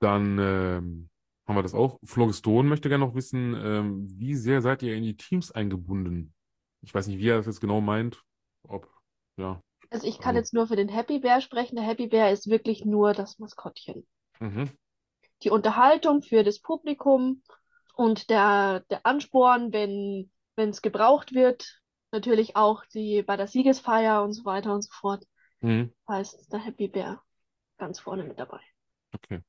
Dann 0.00 0.38
ähm, 0.38 1.08
haben 1.46 1.56
wir 1.56 1.62
das 1.62 1.74
auch. 1.74 1.98
Phlogiston 2.04 2.68
möchte 2.68 2.88
gerne 2.88 3.04
noch 3.04 3.14
wissen, 3.14 3.54
ähm, 3.54 4.06
wie 4.18 4.34
sehr 4.34 4.62
seid 4.62 4.82
ihr 4.82 4.94
in 4.96 5.04
die 5.04 5.16
Teams 5.16 5.52
eingebunden? 5.52 6.34
Ich 6.82 6.94
weiß 6.94 7.06
nicht, 7.06 7.18
wie 7.18 7.28
er 7.28 7.36
das 7.36 7.46
jetzt 7.46 7.60
genau 7.60 7.80
meint. 7.80 8.22
Ob, 8.62 8.88
ja. 9.36 9.60
Also 9.90 10.06
ich 10.06 10.18
kann 10.18 10.30
Also- 10.36 10.40
jetzt 10.40 10.54
nur 10.54 10.66
für 10.66 10.76
den 10.76 10.88
Happy 10.88 11.20
Bear 11.20 11.40
sprechen. 11.40 11.76
Der 11.76 11.84
Happy 11.84 12.08
Bear 12.08 12.30
ist 12.32 12.48
wirklich 12.48 12.84
nur 12.84 13.12
das 13.12 13.38
Maskottchen. 13.38 14.06
Mhm. 14.40 14.70
Die 15.42 15.50
Unterhaltung 15.50 16.22
für 16.22 16.42
das 16.42 16.60
Publikum 16.60 17.42
und 17.94 18.30
der, 18.30 18.80
der 18.90 19.06
Ansporn, 19.06 19.72
wenn 19.72 20.30
es 20.56 20.82
gebraucht 20.82 21.34
wird. 21.34 21.80
Natürlich 22.12 22.56
auch 22.56 22.84
die 22.86 23.22
bei 23.22 23.36
der 23.36 23.46
Siegesfeier 23.46 24.22
und 24.22 24.32
so 24.32 24.44
weiter 24.44 24.72
und 24.74 24.82
so 24.82 24.90
fort. 24.92 25.24
Mhm. 25.60 25.92
Heißt 26.08 26.52
der 26.52 26.60
Happy 26.60 26.88
Bear 26.88 27.22
ganz 27.78 28.00
vorne 28.00 28.24
mit 28.24 28.38
dabei. 28.38 28.60
Okay. 29.12 29.40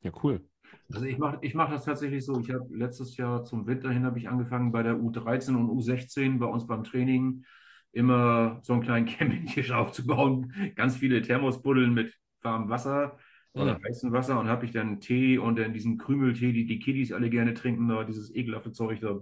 Ja, 0.00 0.10
cool. 0.22 0.44
Also 0.90 1.06
ich 1.06 1.18
mache 1.18 1.38
ich 1.42 1.54
mach 1.54 1.70
das 1.70 1.84
tatsächlich 1.84 2.24
so. 2.24 2.40
Ich 2.40 2.50
habe 2.50 2.66
letztes 2.74 3.16
Jahr 3.16 3.44
zum 3.44 3.66
Winter 3.66 3.90
hin 3.90 4.04
habe 4.04 4.18
ich 4.18 4.28
angefangen 4.28 4.72
bei 4.72 4.82
der 4.82 4.96
U13 4.98 5.54
und 5.56 5.68
U16 5.70 6.38
bei 6.38 6.46
uns 6.46 6.66
beim 6.66 6.84
Training 6.84 7.44
immer 7.92 8.60
so 8.62 8.72
einen 8.74 8.82
kleinen 8.82 9.06
Campingtisch 9.08 9.70
aufzubauen. 9.72 10.52
Ganz 10.76 10.96
viele 10.96 11.22
Thermosbuddeln 11.22 11.92
mit 11.94 12.14
warmem 12.42 12.68
Wasser 12.68 13.18
oder 13.54 13.76
Mhm. 13.76 13.82
heißem 13.86 14.12
Wasser 14.12 14.38
und 14.38 14.48
habe 14.48 14.64
ich 14.66 14.72
dann 14.72 15.00
Tee 15.00 15.38
und 15.38 15.58
dann 15.58 15.72
diesen 15.72 15.98
Krümeltee, 15.98 16.52
die 16.52 16.66
die 16.66 16.78
Kiddies 16.78 17.12
alle 17.12 17.28
gerne 17.30 17.54
trinken, 17.54 17.88
da 17.88 18.04
dieses 18.04 18.34
ekelhafte 18.34 18.72
Zeug 18.72 19.00
da, 19.00 19.18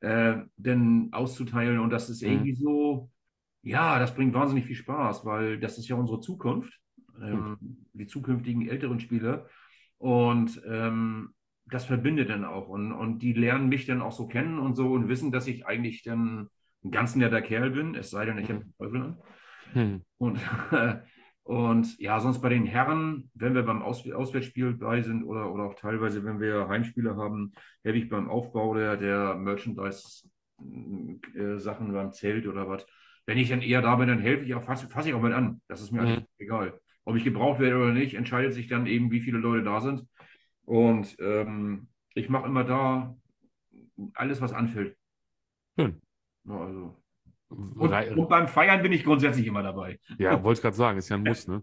äh, 0.00 0.36
dann 0.56 1.08
auszuteilen. 1.12 1.78
Und 1.80 1.90
das 1.90 2.10
ist 2.10 2.22
Mhm. 2.22 2.28
irgendwie 2.32 2.54
so, 2.54 3.10
ja, 3.62 3.98
das 3.98 4.14
bringt 4.14 4.34
wahnsinnig 4.34 4.66
viel 4.66 4.76
Spaß, 4.76 5.24
weil 5.24 5.58
das 5.60 5.78
ist 5.78 5.88
ja 5.88 5.96
unsere 5.96 6.20
Zukunft, 6.20 6.72
ähm, 7.20 7.56
die 7.92 8.06
zukünftigen 8.06 8.68
älteren 8.68 9.00
Spieler. 9.00 9.48
Und 9.98 10.60
ähm, 10.66 11.34
das 11.66 11.84
verbindet 11.84 12.30
dann 12.30 12.44
auch. 12.44 12.68
Und, 12.68 12.92
und 12.92 13.18
die 13.20 13.32
lernen 13.32 13.68
mich 13.68 13.86
dann 13.86 14.02
auch 14.02 14.12
so 14.12 14.26
kennen 14.26 14.58
und 14.58 14.74
so 14.74 14.92
und 14.92 15.08
wissen, 15.08 15.30
dass 15.32 15.46
ich 15.46 15.66
eigentlich 15.66 16.02
dann 16.02 16.48
ein 16.84 16.90
ganz 16.90 17.16
netter 17.16 17.42
Kerl 17.42 17.70
bin, 17.70 17.94
es 17.94 18.10
sei 18.10 18.24
denn, 18.24 18.38
ich 18.38 18.48
habe 18.48 18.60
den 18.60 18.72
Teufel 18.78 19.02
an. 19.02 19.18
Hm. 19.72 20.02
Und, 20.18 20.38
und 21.42 21.98
ja, 21.98 22.20
sonst 22.20 22.40
bei 22.40 22.48
den 22.48 22.64
Herren, 22.66 23.30
wenn 23.34 23.54
wir 23.54 23.64
beim 23.64 23.82
Aus 23.82 24.08
Auswärtsspiel 24.10 24.74
bei 24.74 25.02
sind 25.02 25.24
oder, 25.24 25.52
oder 25.52 25.64
auch 25.64 25.74
teilweise, 25.74 26.24
wenn 26.24 26.40
wir 26.40 26.68
Heimspiele 26.68 27.16
haben, 27.16 27.52
helfe 27.82 27.98
ich 27.98 28.08
beim 28.08 28.30
Aufbau 28.30 28.74
der, 28.74 28.96
der 28.96 29.34
Merchandise-Sachen 29.34 31.92
beim 31.92 32.12
Zelt 32.12 32.46
oder 32.46 32.68
was. 32.68 32.86
Wenn 33.26 33.38
ich 33.38 33.48
dann 33.50 33.60
eher 33.60 33.82
da 33.82 33.96
bin, 33.96 34.08
dann 34.08 34.20
helfe 34.20 34.44
ich 34.44 34.54
auch, 34.54 34.62
fasse 34.62 34.88
fass 34.88 35.06
ich 35.06 35.14
auch 35.14 35.20
mit 35.20 35.34
an. 35.34 35.60
Das 35.68 35.82
ist 35.82 35.90
mir 35.92 36.02
Mhm. 36.02 36.06
eigentlich 36.06 36.26
egal. 36.38 36.80
Ob 37.08 37.16
ich 37.16 37.24
gebraucht 37.24 37.58
werde 37.58 37.76
oder 37.76 37.92
nicht, 37.92 38.14
entscheidet 38.14 38.52
sich 38.52 38.68
dann 38.68 38.86
eben, 38.86 39.10
wie 39.10 39.20
viele 39.20 39.38
Leute 39.38 39.64
da 39.64 39.80
sind. 39.80 40.04
Und 40.66 41.16
ähm, 41.20 41.88
ich 42.14 42.28
mache 42.28 42.46
immer 42.46 42.64
da 42.64 43.16
alles, 44.14 44.40
was 44.42 44.52
anfällt. 44.52 44.94
Schön. 45.78 46.00
Ja, 46.44 46.60
also. 46.60 46.96
Und, 47.48 47.80
und 47.80 48.28
beim 48.28 48.46
Feiern 48.46 48.82
bin 48.82 48.92
ich 48.92 49.04
grundsätzlich 49.04 49.46
immer 49.46 49.62
dabei. 49.62 49.98
Ja, 50.18 50.42
wollte 50.42 50.58
ich 50.58 50.62
gerade 50.62 50.76
sagen, 50.76 50.98
ist 50.98 51.08
ja 51.08 51.16
ein 51.16 51.22
Muss, 51.24 51.48
ne? 51.48 51.62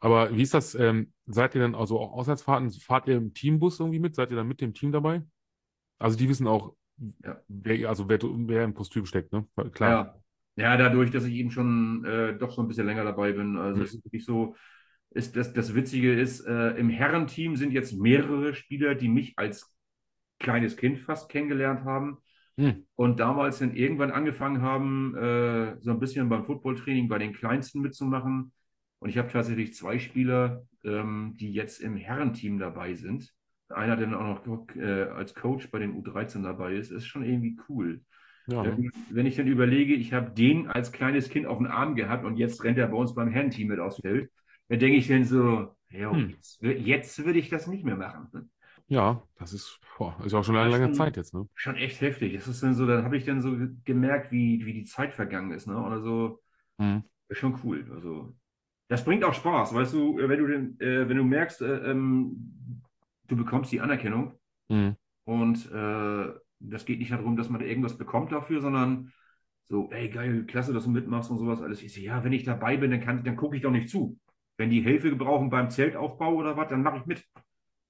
Aber 0.00 0.34
wie 0.36 0.42
ist 0.42 0.54
das? 0.54 0.74
Ähm, 0.74 1.12
seid 1.26 1.54
ihr 1.54 1.60
dann 1.60 1.74
also 1.76 2.00
auch 2.00 2.12
Auswärtsfahrten? 2.14 2.72
Fahrt 2.72 3.06
ihr 3.06 3.16
im 3.16 3.32
Teambus 3.32 3.78
irgendwie 3.78 4.00
mit? 4.00 4.16
Seid 4.16 4.30
ihr 4.30 4.36
dann 4.36 4.48
mit 4.48 4.60
dem 4.60 4.74
Team 4.74 4.90
dabei? 4.90 5.22
Also 5.98 6.16
die 6.18 6.28
wissen 6.28 6.48
auch, 6.48 6.74
Ja. 7.22 7.40
wer, 7.48 7.88
also 7.88 8.08
wer, 8.08 8.18
wer 8.22 8.64
im 8.64 8.74
Kostüm 8.74 9.06
steckt, 9.06 9.32
ne? 9.32 9.46
Klar. 9.72 10.20
Ja. 10.56 10.64
ja, 10.64 10.76
dadurch, 10.76 11.10
dass 11.10 11.24
ich 11.24 11.34
eben 11.34 11.50
schon 11.50 12.04
äh, 12.04 12.36
doch 12.38 12.50
so 12.50 12.62
ein 12.62 12.68
bisschen 12.68 12.86
länger 12.86 13.04
dabei 13.04 13.32
bin. 13.32 13.56
Also 13.56 13.78
Mhm. 13.78 13.84
es 13.84 13.94
ist 13.94 14.04
wirklich 14.04 14.24
so, 14.24 14.56
ist 15.10 15.36
das, 15.36 15.52
das 15.52 15.74
Witzige 15.74 16.18
ist, 16.18 16.46
äh, 16.46 16.70
im 16.76 16.88
Herrenteam 16.88 17.56
sind 17.56 17.72
jetzt 17.72 17.92
mehrere 17.92 18.54
Spieler, 18.54 18.94
die 18.94 19.08
mich 19.08 19.34
als 19.36 19.74
kleines 20.38 20.76
Kind 20.76 20.98
fast 20.98 21.28
kennengelernt 21.28 21.84
haben. 21.84 22.18
Hm. 22.56 22.86
Und 22.94 23.20
damals 23.20 23.58
dann 23.58 23.74
irgendwann 23.74 24.10
angefangen 24.10 24.62
haben, 24.62 25.16
äh, 25.16 25.76
so 25.80 25.90
ein 25.90 26.00
bisschen 26.00 26.28
beim 26.28 26.44
Footballtraining 26.44 27.08
bei 27.08 27.18
den 27.18 27.32
Kleinsten 27.32 27.80
mitzumachen. 27.80 28.52
Und 28.98 29.08
ich 29.08 29.18
habe 29.18 29.30
tatsächlich 29.30 29.74
zwei 29.74 29.98
Spieler, 29.98 30.62
ähm, 30.84 31.34
die 31.38 31.52
jetzt 31.52 31.80
im 31.80 31.96
Herrenteam 31.96 32.58
dabei 32.58 32.94
sind. 32.94 33.32
Einer, 33.68 33.96
der 33.96 34.08
dann 34.08 34.14
auch 34.14 34.44
noch 34.46 34.66
äh, 34.76 35.04
als 35.04 35.34
Coach 35.34 35.70
bei 35.70 35.78
den 35.78 35.94
U13 35.94 36.42
dabei 36.42 36.74
ist, 36.74 36.90
ist 36.90 37.06
schon 37.06 37.24
irgendwie 37.24 37.58
cool. 37.68 38.02
Ja? 38.46 38.64
Wenn, 38.64 38.90
wenn 39.10 39.26
ich 39.26 39.36
dann 39.36 39.46
überlege, 39.46 39.94
ich 39.94 40.12
habe 40.12 40.30
den 40.32 40.66
als 40.66 40.92
kleines 40.92 41.30
Kind 41.30 41.46
auf 41.46 41.58
den 41.58 41.66
Arm 41.66 41.94
gehabt 41.94 42.24
und 42.24 42.36
jetzt 42.36 42.62
rennt 42.64 42.78
er 42.78 42.88
bei 42.88 42.96
uns 42.96 43.14
beim 43.14 43.30
Herrenteam 43.30 43.68
mit 43.68 43.78
aufs 43.78 44.00
Feld, 44.00 44.30
dann 44.70 44.80
denke 44.80 44.98
ich 44.98 45.08
dann 45.08 45.26
so, 45.26 45.76
ja, 45.90 46.12
Hm. 46.12 46.30
jetzt, 46.30 46.62
jetzt 46.62 47.24
würde 47.26 47.40
ich 47.40 47.50
das 47.50 47.68
nicht 47.68 47.84
mehr 47.84 47.96
machen. 47.96 48.50
ja, 48.88 49.22
das 49.38 49.52
ist, 49.52 49.80
boah, 49.96 50.16
ist 50.24 50.34
auch 50.34 50.44
schon 50.44 50.56
eine 50.56 50.68
lange 50.70 50.92
Zeit 50.92 51.16
jetzt, 51.16 51.34
ne? 51.34 51.48
Schon 51.54 51.76
echt 51.76 52.00
heftig. 52.00 52.34
Das 52.34 52.48
ist 52.48 52.62
dann 52.62 52.74
so, 52.74 52.86
dann 52.86 53.04
habe 53.04 53.16
ich 53.18 53.24
dann 53.26 53.42
so 53.42 53.56
ge- 53.56 53.70
gemerkt, 53.84 54.32
wie, 54.32 54.64
wie 54.64 54.72
die 54.72 54.84
Zeit 54.84 55.12
vergangen 55.14 55.52
ist. 55.52 55.66
Ne? 55.66 55.76
Also, 55.76 56.40
Hm. 56.78 57.00
ist 57.28 57.38
schon 57.38 57.60
cool. 57.64 57.86
Also, 57.94 58.34
das 58.88 59.04
bringt 59.04 59.24
auch 59.24 59.34
Spaß, 59.34 59.74
weißt 59.74 59.94
du, 59.94 60.18
äh, 60.20 60.28
wenn 60.28 60.40
du, 60.40 60.46
den, 60.48 60.80
äh, 60.80 61.08
wenn 61.08 61.16
du 61.18 61.24
merkst, 61.24 61.62
äh, 61.62 61.90
ähm, 61.92 62.82
du 63.28 63.36
bekommst 63.36 63.72
die 63.72 63.80
Anerkennung 63.80 64.34
Hm. 64.70 64.90
und 65.24 65.70
äh, 65.72 66.34
das 66.60 66.84
geht 66.86 66.98
nicht 67.00 67.12
darum, 67.12 67.36
dass 67.36 67.50
man 67.50 67.62
irgendwas 67.62 67.98
bekommt 67.98 68.32
dafür, 68.32 68.60
sondern 68.62 69.12
so, 69.68 69.90
ey, 69.92 70.10
geil, 70.10 70.44
klasse, 70.46 70.72
dass 70.74 70.84
du 70.84 70.90
mitmachst 70.90 71.30
und 71.30 71.38
sowas 71.38 71.62
alles. 71.62 71.82
Ich 71.82 71.94
so, 71.94 72.00
ja, 72.00 72.24
wenn 72.24 72.32
ich 72.34 72.44
dabei 72.44 72.76
bin, 72.76 72.90
dann 72.92 73.00
kann, 73.02 73.24
dann 73.24 73.36
gucke 73.36 73.56
ich 73.56 73.62
doch 73.62 73.72
nicht 73.72 73.90
zu. 73.90 74.18
Wenn 74.60 74.68
die 74.68 74.82
Hilfe 74.82 75.16
brauchen 75.16 75.48
beim 75.48 75.70
Zeltaufbau 75.70 76.34
oder 76.34 76.54
was, 76.54 76.68
dann 76.68 76.82
mache 76.82 76.98
ich 76.98 77.06
mit. 77.06 77.24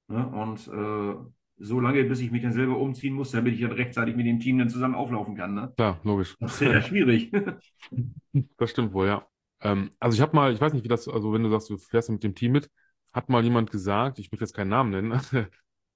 Ne? 0.06 0.24
Und 0.24 0.68
äh, 0.68 1.16
so 1.56 1.80
lange, 1.80 2.04
bis 2.04 2.20
ich 2.20 2.30
mich 2.30 2.42
dann 2.42 2.52
selber 2.52 2.78
umziehen 2.78 3.12
muss, 3.12 3.32
damit 3.32 3.54
ich 3.54 3.60
dann 3.60 3.72
rechtzeitig 3.72 4.14
mit 4.14 4.24
dem 4.24 4.38
Team 4.38 4.58
dann 4.58 4.68
zusammen 4.68 4.94
auflaufen 4.94 5.34
kann. 5.34 5.52
Ne? 5.52 5.72
Klar, 5.74 5.98
logisch. 6.04 6.36
Das 6.38 6.52
ist 6.54 6.60
ja 6.60 6.80
schwierig. 6.80 7.32
Das 8.56 8.70
stimmt 8.70 8.92
wohl, 8.92 9.08
ja. 9.08 9.26
Ähm, 9.62 9.90
also 9.98 10.14
ich 10.14 10.20
habe 10.20 10.36
mal, 10.36 10.52
ich 10.52 10.60
weiß 10.60 10.72
nicht, 10.72 10.84
wie 10.84 10.88
das, 10.88 11.08
also 11.08 11.32
wenn 11.32 11.42
du 11.42 11.50
sagst, 11.50 11.70
du 11.70 11.76
fährst 11.76 12.08
mit 12.08 12.22
dem 12.22 12.36
Team 12.36 12.52
mit, 12.52 12.70
hat 13.12 13.28
mal 13.28 13.42
jemand 13.42 13.72
gesagt, 13.72 14.20
ich 14.20 14.30
möchte 14.30 14.44
jetzt 14.44 14.54
keinen 14.54 14.68
Namen 14.68 14.90
nennen, 14.90 15.12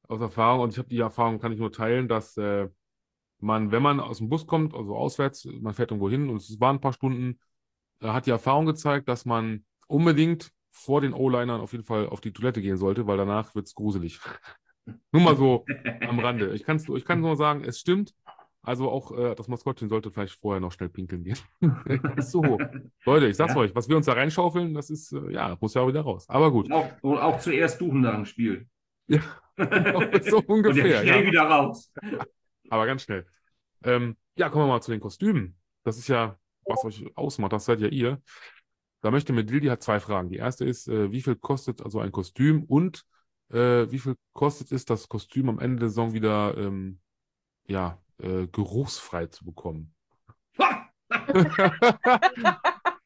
aus 0.08 0.20
Erfahrung, 0.20 0.62
und 0.62 0.72
ich 0.72 0.78
habe 0.78 0.88
die 0.88 0.98
Erfahrung, 0.98 1.38
kann 1.38 1.52
ich 1.52 1.60
nur 1.60 1.70
teilen, 1.70 2.08
dass 2.08 2.36
äh, 2.36 2.68
man, 3.38 3.70
wenn 3.70 3.82
man 3.82 4.00
aus 4.00 4.18
dem 4.18 4.28
Bus 4.28 4.44
kommt, 4.48 4.74
also 4.74 4.96
auswärts, 4.96 5.44
man 5.60 5.72
fährt 5.72 5.92
irgendwo 5.92 6.10
hin 6.10 6.28
und 6.30 6.38
es 6.38 6.58
waren 6.58 6.78
ein 6.78 6.80
paar 6.80 6.94
Stunden, 6.94 7.38
äh, 8.00 8.08
hat 8.08 8.26
die 8.26 8.30
Erfahrung 8.30 8.66
gezeigt, 8.66 9.08
dass 9.08 9.24
man 9.24 9.64
unbedingt 9.86 10.50
vor 10.76 11.00
den 11.00 11.14
O-Linern 11.14 11.60
auf 11.60 11.72
jeden 11.72 11.84
Fall 11.84 12.08
auf 12.08 12.20
die 12.20 12.32
Toilette 12.32 12.60
gehen 12.60 12.76
sollte, 12.76 13.06
weil 13.06 13.16
danach 13.16 13.54
wird 13.54 13.66
es 13.66 13.74
gruselig. 13.74 14.18
Nur 15.12 15.22
mal 15.22 15.36
so 15.36 15.64
am 16.06 16.18
Rande. 16.18 16.52
Ich, 16.54 16.64
kann's, 16.64 16.86
ich 16.88 17.04
kann 17.04 17.20
nur 17.20 17.36
sagen, 17.36 17.64
es 17.64 17.80
stimmt. 17.80 18.12
Also 18.60 18.90
auch 18.90 19.16
äh, 19.16 19.34
das 19.34 19.48
Maskottchen 19.48 19.88
sollte 19.88 20.10
vielleicht 20.10 20.38
vorher 20.40 20.60
noch 20.60 20.72
schnell 20.72 20.88
pinkeln 20.88 21.24
gehen. 21.24 21.38
ist 22.16 22.30
so. 22.32 22.58
Leute, 23.06 23.28
ich 23.28 23.36
sag's 23.36 23.54
Ja. 23.54 23.60
euch, 23.60 23.74
was 23.74 23.88
wir 23.88 23.96
uns 23.96 24.06
da 24.06 24.12
reinschaufeln, 24.14 24.74
das 24.74 24.90
ist, 24.90 25.12
äh, 25.12 25.32
ja, 25.32 25.56
muss 25.60 25.74
ja 25.74 25.82
auch 25.82 25.88
wieder 25.88 26.02
raus. 26.02 26.28
Aber 26.28 26.50
gut. 26.50 26.66
Und 26.66 26.72
auch, 26.72 26.90
und 27.02 27.18
auch 27.18 27.38
zuerst 27.38 27.80
duschen 27.80 28.00
nach 28.02 28.14
dem 28.14 28.24
Spiel. 28.26 28.66
Ja. 29.06 29.20
so 30.28 30.38
Und 30.38 30.48
ungefähr, 30.48 31.02
schnell 31.02 31.24
ja. 31.24 31.26
wieder 31.30 31.42
raus. 31.42 31.92
Aber 32.68 32.86
ganz 32.86 33.02
schnell. 33.02 33.26
Ähm, 33.84 34.16
ja, 34.36 34.48
kommen 34.48 34.64
wir 34.64 34.68
mal 34.68 34.82
zu 34.82 34.90
den 34.90 35.00
Kostümen. 35.00 35.56
Das 35.84 35.96
ist 35.98 36.08
ja, 36.08 36.36
was 36.66 36.84
euch 36.84 37.06
ausmacht, 37.14 37.52
das 37.52 37.66
seid 37.66 37.80
ja 37.80 37.88
ihr. 37.88 38.20
Da 39.04 39.10
möchte 39.10 39.34
Medildi 39.34 39.66
hat 39.66 39.82
zwei 39.82 40.00
Fragen. 40.00 40.30
Die 40.30 40.38
erste 40.38 40.64
ist, 40.64 40.88
äh, 40.88 41.12
wie 41.12 41.20
viel 41.20 41.36
kostet 41.36 41.82
also 41.82 42.00
ein 42.00 42.10
Kostüm 42.10 42.64
und 42.64 43.04
äh, 43.50 43.90
wie 43.90 43.98
viel 43.98 44.16
kostet 44.32 44.72
es, 44.72 44.86
das 44.86 45.10
Kostüm 45.10 45.50
am 45.50 45.58
Ende 45.58 45.80
der 45.80 45.88
Saison 45.90 46.14
wieder 46.14 46.56
ähm, 46.56 47.00
ja, 47.66 47.98
äh, 48.16 48.46
geruchsfrei 48.46 49.26
zu 49.26 49.44
bekommen? 49.44 49.94
Guck 50.56 50.70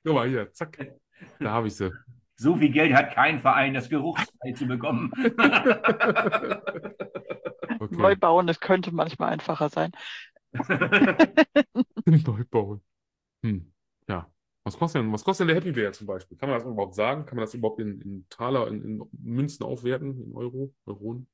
mal 0.04 0.28
hier, 0.28 0.52
zack. 0.52 0.78
Da 1.40 1.50
habe 1.50 1.66
ich 1.66 1.74
sie. 1.74 1.90
So 2.36 2.56
viel 2.56 2.70
Geld 2.70 2.94
hat 2.94 3.12
kein 3.16 3.40
Verein, 3.40 3.74
das 3.74 3.88
geruchsfrei 3.88 4.52
zu 4.52 4.68
bekommen. 4.68 5.10
Okay. 7.80 7.94
Neu 7.94 8.16
bauen, 8.16 8.48
das 8.48 8.58
könnte 8.58 8.90
manchmal 8.92 9.30
einfacher 9.30 9.68
sein. 9.68 9.92
Neu 12.06 12.44
bauen. 12.50 12.82
Hm. 13.44 13.72
Ja. 14.08 14.28
Was 14.68 14.76
kostet 14.78 15.00
denn, 15.00 15.12
was 15.14 15.24
kostet 15.24 15.48
denn 15.48 15.54
der 15.54 15.56
Happy 15.56 15.72
Bear 15.72 15.92
zum 15.92 16.06
Beispiel? 16.06 16.36
Kann 16.36 16.50
man 16.50 16.58
das 16.58 16.68
überhaupt 16.68 16.94
sagen? 16.94 17.24
Kann 17.24 17.36
man 17.36 17.46
das 17.46 17.54
überhaupt 17.54 17.80
in, 17.80 18.02
in 18.02 18.26
Taler, 18.28 18.68
in, 18.68 18.82
in 18.82 19.08
Münzen 19.12 19.64
aufwerten, 19.64 20.22
in 20.22 20.36
Euro, 20.36 20.74
Euronen? 20.84 21.26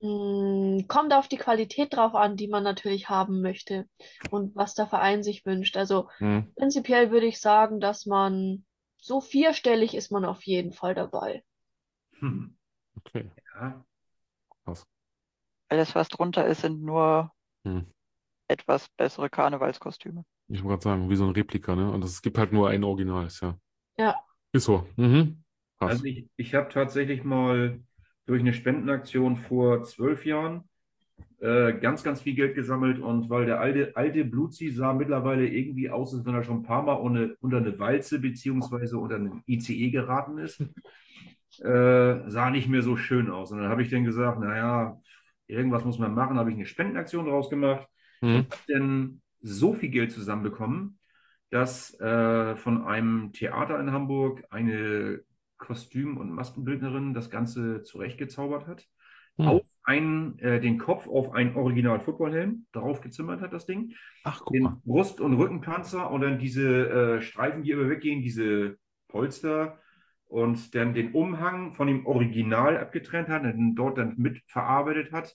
Mm, 0.00 0.86
Kommt 0.88 1.12
auf 1.12 1.28
die 1.28 1.36
Qualität 1.36 1.94
drauf 1.94 2.14
an, 2.14 2.36
die 2.36 2.48
man 2.48 2.62
natürlich 2.64 3.10
haben 3.10 3.42
möchte 3.42 3.86
und 4.30 4.56
was 4.56 4.74
der 4.74 4.86
Verein 4.86 5.22
sich 5.22 5.44
wünscht. 5.44 5.76
Also 5.76 6.08
Hm. 6.20 6.50
prinzipiell 6.56 7.10
würde 7.10 7.26
ich 7.26 7.42
sagen, 7.42 7.78
dass 7.78 8.06
man 8.06 8.64
so 8.96 9.20
vierstellig 9.20 9.94
ist 9.94 10.10
man 10.10 10.24
auf 10.24 10.42
jeden 10.44 10.72
Fall 10.72 10.94
dabei. 10.94 11.44
Hm. 12.20 12.56
Okay. 12.96 13.30
Ja. 13.60 13.84
Alles, 15.70 15.94
was 15.94 16.08
drunter 16.10 16.46
ist, 16.46 16.60
sind 16.60 16.82
nur 16.82 17.32
Hm. 17.64 17.80
etwas 18.46 18.90
bessere 18.90 19.30
Karnevalskostüme. 19.30 20.22
Ich 20.48 20.62
wollte 20.62 20.68
gerade 20.68 20.82
sagen, 20.82 21.10
wie 21.10 21.16
so 21.16 21.24
ein 21.24 21.30
Replika, 21.30 21.74
ne? 21.76 21.90
Und 21.90 22.04
es 22.04 22.22
gibt 22.22 22.38
halt 22.38 22.52
nur 22.52 22.68
ein 22.68 22.84
Original, 22.84 23.26
ist 23.26 23.40
ja. 23.40 23.58
Ja. 23.96 24.24
Ist 24.52 24.64
so. 24.64 24.86
Mhm. 24.96 25.44
Krass. 25.78 25.92
Also 25.92 26.04
ich, 26.04 26.28
ich 26.36 26.54
habe 26.54 26.68
tatsächlich 26.68 27.24
mal 27.24 27.80
durch 28.26 28.40
eine 28.40 28.52
Spendenaktion 28.52 29.36
vor 29.36 29.82
zwölf 29.84 30.24
Jahren 30.26 30.68
äh, 31.40 31.74
ganz, 31.74 32.02
ganz 32.04 32.22
viel 32.22 32.34
Geld 32.34 32.54
gesammelt 32.54 33.00
und 33.00 33.30
weil 33.30 33.46
der 33.46 33.60
alte, 33.60 33.96
alte 33.96 34.24
Blutzi 34.24 34.70
sah 34.70 34.92
mittlerweile 34.94 35.46
irgendwie 35.48 35.90
aus, 35.90 36.14
als 36.14 36.26
wenn 36.26 36.34
er 36.34 36.44
schon 36.44 36.58
ein 36.58 36.62
paar 36.64 36.82
Mal 36.82 36.96
ohne, 37.00 37.36
unter 37.40 37.58
eine 37.58 37.78
Walze 37.78 38.20
beziehungsweise 38.20 38.98
unter 38.98 39.16
einen 39.16 39.42
ICE 39.46 39.90
geraten 39.90 40.38
ist, 40.38 40.60
äh, 41.60 42.30
sah 42.30 42.50
nicht 42.50 42.68
mehr 42.68 42.82
so 42.82 42.96
schön 42.96 43.30
aus. 43.30 43.52
Und 43.52 43.58
dann 43.58 43.68
habe 43.68 43.82
ich 43.82 43.90
dann 43.90 44.04
gesagt, 44.04 44.40
naja, 44.40 45.00
irgendwas 45.46 45.84
muss 45.84 45.98
man 45.98 46.14
machen, 46.14 46.38
habe 46.38 46.50
ich 46.50 46.56
eine 46.56 46.66
Spendenaktion 46.66 47.26
draus 47.26 47.50
gemacht 47.50 47.88
Mhm. 48.20 48.46
denn 48.68 49.20
so 49.40 49.74
viel 49.74 49.90
Geld 49.90 50.12
zusammenbekommen, 50.12 50.98
dass 51.50 51.98
äh, 52.00 52.56
von 52.56 52.84
einem 52.84 53.32
Theater 53.32 53.80
in 53.80 53.92
Hamburg 53.92 54.44
eine 54.50 55.20
Kostüm- 55.56 56.16
und 56.16 56.30
Maskenbildnerin 56.30 57.14
das 57.14 57.30
Ganze 57.30 57.82
zurechtgezaubert 57.82 58.66
hat. 58.66 58.86
Hm. 59.36 59.48
Auf 59.48 59.62
einen, 59.84 60.38
äh, 60.40 60.60
den 60.60 60.78
Kopf 60.78 61.06
auf 61.06 61.32
einen 61.32 61.56
Original-Footballhelm 61.56 62.66
drauf 62.72 63.00
gezimmert 63.00 63.40
hat, 63.40 63.52
das 63.52 63.66
Ding. 63.66 63.94
Ach, 64.24 64.40
guck 64.40 64.52
Den 64.52 64.62
mal. 64.64 64.80
Brust- 64.84 65.20
und 65.20 65.34
Rückenpanzer 65.34 66.10
und 66.10 66.20
dann 66.20 66.38
diese 66.38 66.88
äh, 66.88 67.20
Streifen, 67.22 67.62
die 67.62 67.70
immer 67.70 67.88
weggehen, 67.88 68.22
diese 68.22 68.76
Polster 69.08 69.78
und 70.26 70.74
dann 70.74 70.92
den 70.92 71.12
Umhang 71.12 71.72
von 71.72 71.86
dem 71.86 72.06
Original 72.06 72.76
abgetrennt 72.76 73.28
hat 73.28 73.42
und 73.44 73.74
dort 73.74 73.96
dann 73.98 74.14
mit 74.18 74.42
verarbeitet 74.46 75.12
hat. 75.12 75.34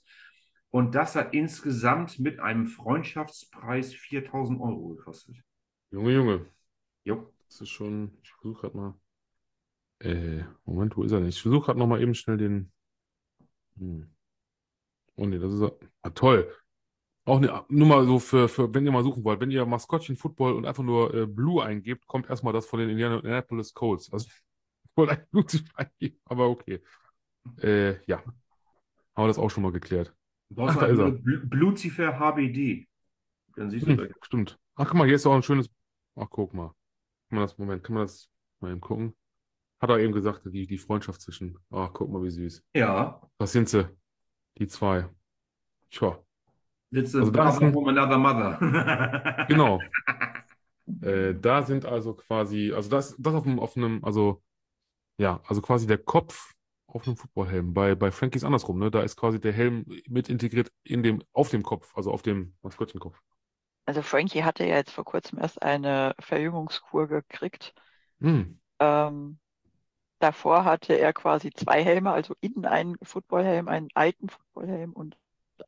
Und 0.74 0.96
das 0.96 1.16
hat 1.16 1.36
insgesamt 1.36 2.18
mit 2.18 2.40
einem 2.40 2.66
Freundschaftspreis 2.66 3.94
4000 3.94 4.60
Euro 4.60 4.96
gekostet. 4.96 5.36
Junge, 5.92 6.12
Junge. 6.12 6.46
Jo. 7.04 7.32
Das 7.48 7.62
ist 7.62 7.70
schon. 7.70 8.18
Ich 8.24 8.32
versuche 8.32 8.62
gerade 8.62 8.78
mal. 8.78 8.94
Äh, 10.00 10.44
Moment, 10.66 10.98
wo 10.98 11.04
ist 11.04 11.12
er 11.12 11.20
denn? 11.20 11.30
Ich 11.30 11.40
versuche 11.40 11.68
gerade 11.68 11.78
nochmal 11.78 12.02
eben 12.02 12.16
schnell 12.16 12.38
den. 12.38 12.72
Hm. 13.78 14.10
Oh 15.16 15.28
nee, 15.28 15.38
das 15.38 15.54
ist 15.54 15.62
er. 15.62 15.78
Ah, 16.02 16.10
toll. 16.10 16.52
Auch 17.26 17.40
ne, 17.40 17.64
nur 17.70 17.88
mal 17.88 18.08
so 18.08 18.18
für, 18.18 18.50
für, 18.50 18.74
wenn 18.74 18.84
ihr 18.84 18.92
mal 18.92 19.04
suchen 19.04 19.24
wollt, 19.24 19.42
wenn 19.42 19.52
ihr 19.52 19.68
Maskottchen 19.68 20.18
Football 20.18 20.54
und 20.54 20.66
einfach 20.66 20.84
nur 20.84 21.14
äh, 21.14 21.28
Blue 21.28 21.64
eingebt, 21.64 22.08
kommt 22.08 22.32
erstmal 22.32 22.52
das 22.52 22.66
von 22.66 22.80
den 22.80 22.90
Indianapolis 22.90 23.76
Colts. 23.76 24.12
Also, 24.12 24.28
ich 24.86 24.98
wollte 24.98 25.12
eigentlich 25.14 25.30
Blue 25.30 25.64
eingeben, 25.76 26.20
aber 26.26 26.50
okay. 26.50 26.82
Äh, 27.62 28.04
ja. 28.08 28.24
Haben 29.16 29.26
wir 29.26 29.28
das 29.28 29.38
auch 29.38 29.52
schon 29.52 29.62
mal 29.62 29.72
geklärt. 29.72 30.16
Du 30.54 30.62
brauchst 30.62 30.78
Ach, 30.78 30.82
da 30.82 30.88
ist 30.88 31.00
er. 31.00 31.08
Bl- 31.08 31.46
Blucifer 31.48 32.20
HBD. 32.20 32.88
Dann 33.56 33.70
siehst 33.72 33.88
du 33.88 33.92
Hm, 33.92 33.98
da. 33.98 34.04
stimmt. 34.22 34.60
Ach, 34.76 34.86
guck 34.86 34.94
mal, 34.96 35.06
hier 35.08 35.16
ist 35.16 35.26
auch 35.26 35.34
ein 35.34 35.42
schönes. 35.44 35.68
Ach, 36.16 36.28
guck 36.30 36.54
mal. 36.54 36.68
Kann 37.30 37.38
man 37.38 37.42
das, 37.42 37.58
Moment, 37.58 37.84
kann 37.84 37.96
man 37.96 38.04
das 38.04 38.30
mal 38.60 38.72
eben 38.72 38.82
gucken? 38.82 39.16
Hat 39.82 39.90
er 39.90 39.98
eben 40.00 40.14
gesagt, 40.14 40.42
die, 40.46 40.68
die 40.68 40.78
Freundschaft 40.78 41.22
zwischen. 41.22 41.58
Ach, 41.72 41.90
guck 41.92 42.12
mal, 42.12 42.22
wie 42.24 42.30
süß. 42.30 42.64
Ja. 42.76 43.20
Das 43.40 43.52
sind 43.52 43.68
sie. 43.68 43.90
Die 44.60 44.68
zwei. 44.68 45.10
Tja, 45.90 46.20
That's 46.94 47.16
Also 47.16 47.32
da 47.32 47.50
ist 47.50 47.62
ein- 47.62 47.76
another 47.76 48.18
mother. 48.20 49.46
genau. 49.50 49.80
Äh, 51.02 51.34
da 51.40 51.64
sind 51.64 51.86
also 51.86 52.14
quasi, 52.14 52.74
also 52.74 52.90
das, 52.90 53.16
das 53.18 53.34
auf 53.34 53.46
einem, 53.46 53.60
auf 53.60 53.78
einem, 53.78 54.04
also, 54.04 54.44
ja, 55.18 55.42
also 55.48 55.62
quasi 55.62 55.88
der 55.88 55.98
Kopf 55.98 56.54
auf 56.94 57.08
einem 57.08 57.18
Footballhelm. 57.18 57.74
Bei, 57.74 57.96
bei 57.96 58.12
Frankie 58.12 58.38
ist 58.38 58.44
andersrum, 58.44 58.80
ne? 58.80 58.92
Da 58.92 59.02
ist 59.02 59.16
quasi 59.18 59.40
der 59.40 59.54
Helm 59.54 59.86
mit 60.08 60.30
integriert 60.30 60.72
in 60.84 61.04
dem, 61.04 61.24
auf 61.34 61.50
dem 61.50 61.64
Kopf, 61.64 61.96
also 61.96 62.12
auf 62.12 62.22
dem 62.22 62.56
Maskottchenkopf. 62.62 63.20
Also 63.86 64.02
Frankie 64.02 64.44
hatte 64.44 64.66
ja 64.66 64.76
jetzt 64.76 64.92
vor 64.92 65.04
kurzem 65.04 65.40
erst 65.40 65.62
eine 65.62 66.16
Verjüngungskur 66.20 67.08
gekriegt. 67.08 67.74
Hm. 68.22 68.58
Ähm, 68.80 69.40
davor 70.20 70.66
hatte 70.66 70.94
er 70.96 71.14
quasi 71.14 71.52
zwei 71.52 71.84
Helme, 71.84 72.12
also 72.12 72.36
innen 72.42 72.66
einen 72.66 72.98
Footballhelm, 73.04 73.68
einen 73.68 73.90
alten 73.96 74.30
Footballhelm 74.30 74.94
und 74.94 75.18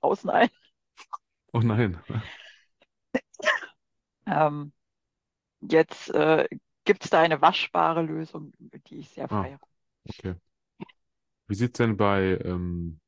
draußen 0.01 0.29
ein. 0.29 0.49
Oh 1.53 1.59
nein. 1.61 1.97
Ähm, 4.27 4.73
jetzt 5.61 6.09
äh, 6.11 6.47
gibt 6.85 7.03
es 7.05 7.09
da 7.11 7.21
eine 7.21 7.41
waschbare 7.41 8.01
Lösung, 8.03 8.53
die 8.59 8.99
ich 8.99 9.09
sehr 9.11 9.29
Ah. 9.29 9.41
feiere. 9.43 9.59
Okay. 10.09 10.35
Wie 11.47 11.55
sieht's 11.55 11.77
denn 11.77 11.97
bei 11.97 12.39
ähm, 12.43 12.99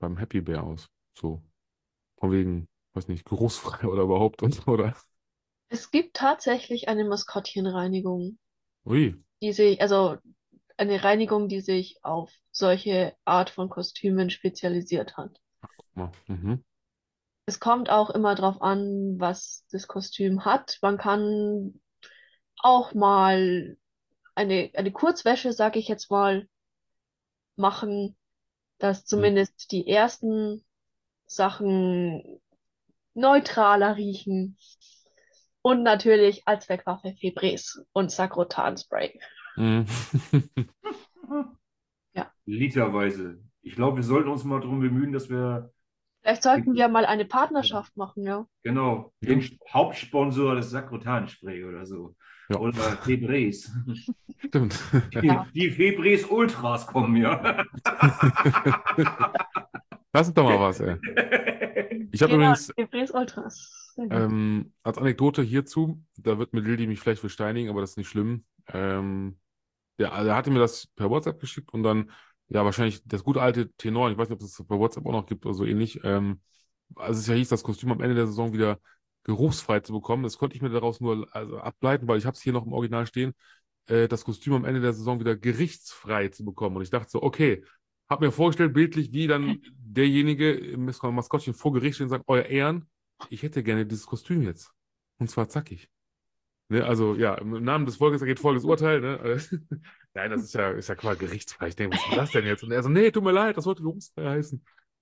beim 0.00 0.16
Happy 0.18 0.40
Bear 0.40 0.64
aus? 0.64 0.88
So, 1.14 1.42
von 2.18 2.32
wegen, 2.32 2.68
weiß 2.94 3.08
nicht, 3.08 3.24
geruchsfrei 3.24 3.86
oder 3.88 4.02
überhaupt 4.02 4.42
und 4.42 4.54
so, 4.54 4.64
oder? 4.66 4.96
Es 5.70 5.90
gibt 5.90 6.16
tatsächlich 6.16 6.88
eine 6.88 7.04
Maskottchenreinigung, 7.04 8.38
Ui, 8.84 9.14
die 9.42 9.52
sich, 9.52 9.80
also 9.80 10.16
eine 10.76 11.02
Reinigung, 11.02 11.48
die 11.48 11.60
sich 11.60 11.98
auf 12.02 12.32
solche 12.50 13.14
Art 13.24 13.50
von 13.50 13.68
Kostümen 13.68 14.30
spezialisiert 14.30 15.16
hat. 15.16 15.40
guck 15.76 15.96
mal. 15.96 16.12
Mhm. 16.28 16.64
Es 17.46 17.60
kommt 17.60 17.90
auch 17.90 18.10
immer 18.10 18.34
darauf 18.34 18.60
an, 18.60 19.18
was 19.18 19.64
das 19.70 19.88
Kostüm 19.88 20.44
hat. 20.44 20.78
Man 20.82 20.98
kann 20.98 21.80
auch 22.60 22.94
mal 22.94 23.76
eine, 24.34 24.70
eine 24.74 24.92
Kurzwäsche, 24.92 25.52
sag 25.52 25.76
ich 25.76 25.88
jetzt 25.88 26.10
mal, 26.10 26.48
machen, 27.58 28.16
dass 28.78 29.04
zumindest 29.04 29.72
die 29.72 29.88
ersten 29.88 30.64
Sachen 31.26 32.40
neutraler 33.14 33.96
riechen. 33.96 34.56
Und 35.60 35.82
natürlich 35.82 36.46
als 36.46 36.68
Wegwaffe 36.68 37.14
Febreze 37.20 37.84
und 37.92 38.10
Sakrotan-Spray. 38.10 39.20
Mhm. 39.56 39.86
Literweise. 42.48 43.38
Ich 43.60 43.74
glaube, 43.74 43.98
wir 43.98 44.02
sollten 44.02 44.30
uns 44.30 44.42
mal 44.44 44.60
darum 44.60 44.80
bemühen, 44.80 45.12
dass 45.12 45.28
wir, 45.28 45.70
Vielleicht 46.28 46.42
sollten 46.42 46.74
wir 46.74 46.88
mal 46.88 47.06
eine 47.06 47.24
Partnerschaft 47.24 47.96
machen, 47.96 48.22
ja. 48.24 48.46
genau, 48.62 49.14
den 49.22 49.42
Hauptsponsor 49.72 50.56
des 50.56 50.68
Sakrotan-Spray 50.68 51.64
oder 51.64 51.86
so. 51.86 52.16
Ja. 52.50 52.58
Oder 52.58 52.74
Febreze. 52.74 53.72
Stimmt. 54.36 54.78
Die, 55.14 55.26
Ja. 55.26 55.46
die 55.54 55.70
Febreze 55.70 56.26
Ultras 56.26 56.86
kommen 56.86 57.16
ja. 57.16 57.64
Das 60.12 60.28
ist 60.28 60.36
doch 60.36 60.44
mal 60.44 60.60
was, 60.60 60.80
ey. 60.80 60.96
Ich 62.12 62.20
habe 62.22 62.32
Genau, 62.32 62.44
übrigens 62.44 62.72
Febreze 62.74 63.12
Ultras. 63.14 63.94
Ähm, 63.98 64.74
als 64.82 64.98
Anekdote 64.98 65.40
hierzu, 65.42 66.04
da 66.18 66.38
wird 66.38 66.52
mir 66.52 66.60
Lildi 66.60 66.86
mich 66.86 67.00
vielleicht 67.00 67.22
für 67.22 67.30
steinigen, 67.30 67.70
aber 67.70 67.80
das 67.80 67.90
ist 67.92 67.96
nicht 67.96 68.08
schlimm. 68.08 68.44
Ähm, 68.70 69.38
der, 69.98 70.24
der 70.24 70.36
hatte 70.36 70.50
mir 70.50 70.58
das 70.60 70.88
per 70.88 71.08
WhatsApp 71.08 71.40
geschickt 71.40 71.72
und 71.72 71.82
dann, 71.84 72.10
ja, 72.48 72.64
wahrscheinlich 72.64 73.02
das 73.04 73.24
gute 73.24 73.40
alte 73.42 73.70
T9, 73.72 74.12
ich 74.12 74.18
weiß 74.18 74.28
nicht, 74.28 74.36
ob 74.36 74.42
es 74.42 74.56
das 74.56 74.66
bei 74.66 74.76
WhatsApp 74.78 75.06
auch 75.06 75.12
noch 75.12 75.26
gibt 75.26 75.44
oder 75.46 75.54
so 75.54 75.64
ähnlich. 75.64 76.00
Ähm, 76.04 76.40
als 76.96 77.18
es 77.18 77.26
ja 77.26 77.34
hieß, 77.34 77.48
das 77.48 77.62
Kostüm 77.62 77.92
am 77.92 78.00
Ende 78.00 78.14
der 78.14 78.26
Saison 78.26 78.52
wieder 78.52 78.80
geruchsfrei 79.24 79.80
zu 79.80 79.92
bekommen, 79.92 80.22
das 80.22 80.38
konnte 80.38 80.56
ich 80.56 80.62
mir 80.62 80.70
daraus 80.70 81.00
nur 81.00 81.26
also 81.34 81.58
ableiten, 81.58 82.08
weil 82.08 82.18
ich 82.18 82.26
habe 82.26 82.34
es 82.36 82.42
hier 82.42 82.52
noch 82.52 82.66
im 82.66 82.72
Original 82.72 83.06
stehen, 83.06 83.34
äh, 83.86 84.08
das 84.08 84.24
Kostüm 84.24 84.54
am 84.54 84.64
Ende 84.64 84.80
der 84.80 84.92
Saison 84.92 85.20
wieder 85.20 85.36
gerichtsfrei 85.36 86.28
zu 86.28 86.44
bekommen. 86.44 86.76
Und 86.76 86.82
ich 86.82 86.90
dachte 86.90 87.10
so, 87.10 87.22
okay, 87.22 87.64
habe 88.08 88.26
mir 88.26 88.32
vorgestellt, 88.32 88.72
bildlich, 88.72 89.12
wie 89.12 89.26
dann 89.26 89.60
derjenige 89.78 90.52
im 90.52 90.86
Mas- 90.86 91.02
Maskottchen 91.02 91.54
vor 91.54 91.72
Gericht 91.72 91.96
steht 91.96 92.06
und 92.06 92.10
sagt, 92.10 92.24
Euer 92.26 92.44
Ehren, 92.46 92.88
ich 93.30 93.42
hätte 93.42 93.62
gerne 93.62 93.84
dieses 93.86 94.06
Kostüm 94.06 94.42
jetzt. 94.42 94.72
Und 95.18 95.28
zwar 95.30 95.48
zackig. 95.48 95.90
Ne, 96.70 96.84
also 96.84 97.14
ja, 97.16 97.34
im 97.36 97.64
Namen 97.64 97.86
des 97.86 97.96
Volkes 97.96 98.20
ergeht 98.20 98.40
folgendes 98.40 98.64
Urteil. 98.64 99.00
Ne? 99.00 99.40
Nein, 100.18 100.32
das 100.32 100.42
ist 100.42 100.54
ja, 100.54 100.70
ist 100.70 100.88
ja 100.88 100.96
quasi 100.96 101.20
gerichtsfrei. 101.20 101.68
Ich 101.68 101.76
denke, 101.76 101.96
was 101.96 102.08
ist 102.08 102.16
das 102.16 102.30
denn 102.32 102.44
jetzt? 102.44 102.64
Und 102.64 102.72
er 102.72 102.82
so, 102.82 102.88
nee, 102.88 103.12
tut 103.12 103.22
mir 103.22 103.30
leid, 103.30 103.56
das 103.56 103.62
sollte 103.64 103.82
geruchsfrei 103.82 104.28
heißen. 104.30 104.60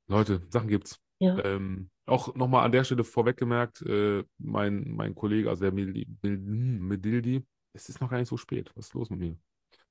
Leute, 0.08 0.42
Sachen 0.50 0.68
gibt's. 0.68 1.00
Ja. 1.20 1.42
Ähm, 1.42 1.88
auch 2.04 2.34
nochmal 2.34 2.66
an 2.66 2.72
der 2.72 2.84
Stelle 2.84 3.02
vorweg 3.02 3.38
gemerkt, 3.38 3.80
äh, 3.80 4.24
mein, 4.36 4.92
mein 4.94 5.14
Kollege, 5.14 5.48
also 5.48 5.62
der 5.62 5.72
Medildi, 5.72 7.46
es 7.72 7.88
ist 7.88 8.02
noch 8.02 8.10
gar 8.10 8.18
nicht 8.18 8.28
so 8.28 8.36
spät. 8.36 8.70
Was 8.74 8.88
ist 8.88 8.94
los 8.94 9.08
mit 9.08 9.20
mir? 9.20 9.38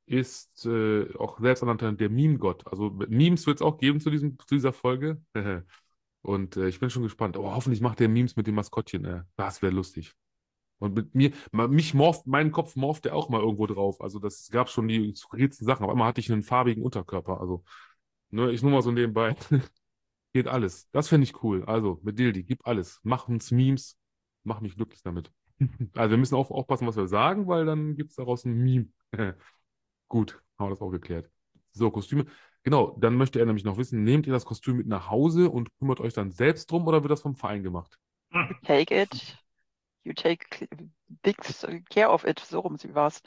Ist 0.05 0.63
äh, 0.67 1.11
auch 1.17 1.39
selbsternannter 1.39 1.91
der 1.93 2.11
Meme-Gott. 2.11 2.67
Also 2.67 2.91
Memes 2.91 3.47
wird 3.47 3.57
es 3.57 3.61
auch 3.63 3.79
geben 3.79 3.99
zu, 3.99 4.11
diesem, 4.11 4.37
zu 4.37 4.53
dieser 4.53 4.73
Folge. 4.73 5.19
Und 6.21 6.55
äh, 6.55 6.67
ich 6.67 6.79
bin 6.79 6.91
schon 6.91 7.01
gespannt. 7.01 7.35
Aber 7.35 7.55
hoffentlich 7.55 7.81
macht 7.81 7.99
der 7.99 8.09
Memes 8.09 8.35
mit 8.35 8.45
dem 8.45 8.53
Maskottchen. 8.53 9.05
Äh. 9.05 9.23
Das 9.37 9.63
wäre 9.63 9.73
lustig. 9.73 10.13
Und 10.79 10.93
mit 10.95 11.15
mir, 11.15 11.31
mich 11.51 11.93
morpht, 11.93 12.27
meinen 12.27 12.51
Kopf 12.51 12.75
morpht 12.75 13.05
der 13.05 13.15
auch 13.15 13.29
mal 13.29 13.41
irgendwo 13.41 13.65
drauf. 13.65 14.01
Also 14.01 14.19
das 14.19 14.49
gab 14.51 14.69
schon 14.69 14.87
die 14.87 15.15
skurrilsten 15.15 15.65
Sachen. 15.65 15.85
Auf 15.85 15.91
einmal 15.91 16.07
hatte 16.07 16.19
ich 16.21 16.31
einen 16.31 16.43
farbigen 16.43 16.83
Unterkörper. 16.83 17.39
Also, 17.39 17.63
ne, 18.29 18.51
ich 18.51 18.61
nur 18.61 18.71
mal 18.71 18.81
so 18.81 18.91
nebenbei. 18.91 19.35
Geht 20.33 20.47
alles. 20.47 20.89
Das 20.91 21.07
finde 21.07 21.23
ich 21.23 21.43
cool. 21.43 21.63
Also, 21.65 21.99
mit 22.03 22.19
Dildi, 22.19 22.43
gib 22.43 22.67
alles. 22.67 22.99
Mach 23.03 23.29
uns 23.29 23.51
Memes. 23.51 23.97
Mach 24.43 24.61
mich 24.61 24.75
glücklich 24.75 25.01
damit. 25.01 25.31
Also, 25.95 26.11
wir 26.11 26.17
müssen 26.17 26.35
auch 26.35 26.51
aufpassen, 26.51 26.85
was 26.87 26.97
wir 26.97 27.07
sagen, 27.07 27.47
weil 27.47 27.65
dann 27.65 27.95
gibt 27.95 28.09
es 28.09 28.17
daraus 28.17 28.43
ein 28.43 28.57
Meme. 28.57 28.87
Gut, 30.09 30.41
haben 30.59 30.67
wir 30.67 30.69
das 30.71 30.81
auch 30.81 30.91
geklärt. 30.91 31.29
So, 31.71 31.89
Kostüme. 31.89 32.25
Genau, 32.63 32.97
dann 32.99 33.15
möchte 33.15 33.39
er 33.39 33.45
nämlich 33.45 33.63
noch 33.63 33.77
wissen, 33.77 34.03
nehmt 34.03 34.27
ihr 34.27 34.33
das 34.33 34.43
Kostüm 34.43 34.77
mit 34.77 34.87
nach 34.87 35.09
Hause 35.09 35.49
und 35.49 35.69
kümmert 35.77 35.99
euch 36.01 36.13
dann 36.13 36.31
selbst 36.31 36.69
drum 36.71 36.87
oder 36.87 37.03
wird 37.03 37.11
das 37.11 37.21
vom 37.21 37.35
Verein 37.35 37.63
gemacht? 37.63 37.97
Take 38.63 39.03
it. 39.03 39.37
You 40.05 40.13
take 40.13 40.67
big 41.23 41.37
care 41.89 42.09
of 42.09 42.23
it. 42.25 42.39
So 42.39 42.59
rum 42.59 42.77
war's. 42.93 43.21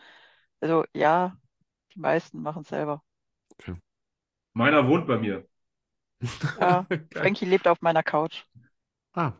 Also 0.60 0.84
ja, 0.94 1.36
die 1.94 2.00
meisten 2.00 2.40
machen 2.40 2.62
es 2.62 2.68
selber. 2.68 3.02
Meiner 4.54 4.86
wohnt 4.86 5.06
bei 5.06 5.18
mir. 5.18 5.46
Ja. 6.60 6.86
Frankie 7.12 7.44
lebt 7.44 7.68
auf 7.68 7.80
meiner 7.80 8.02
Couch. 8.02 8.44
Ah, 9.12 9.32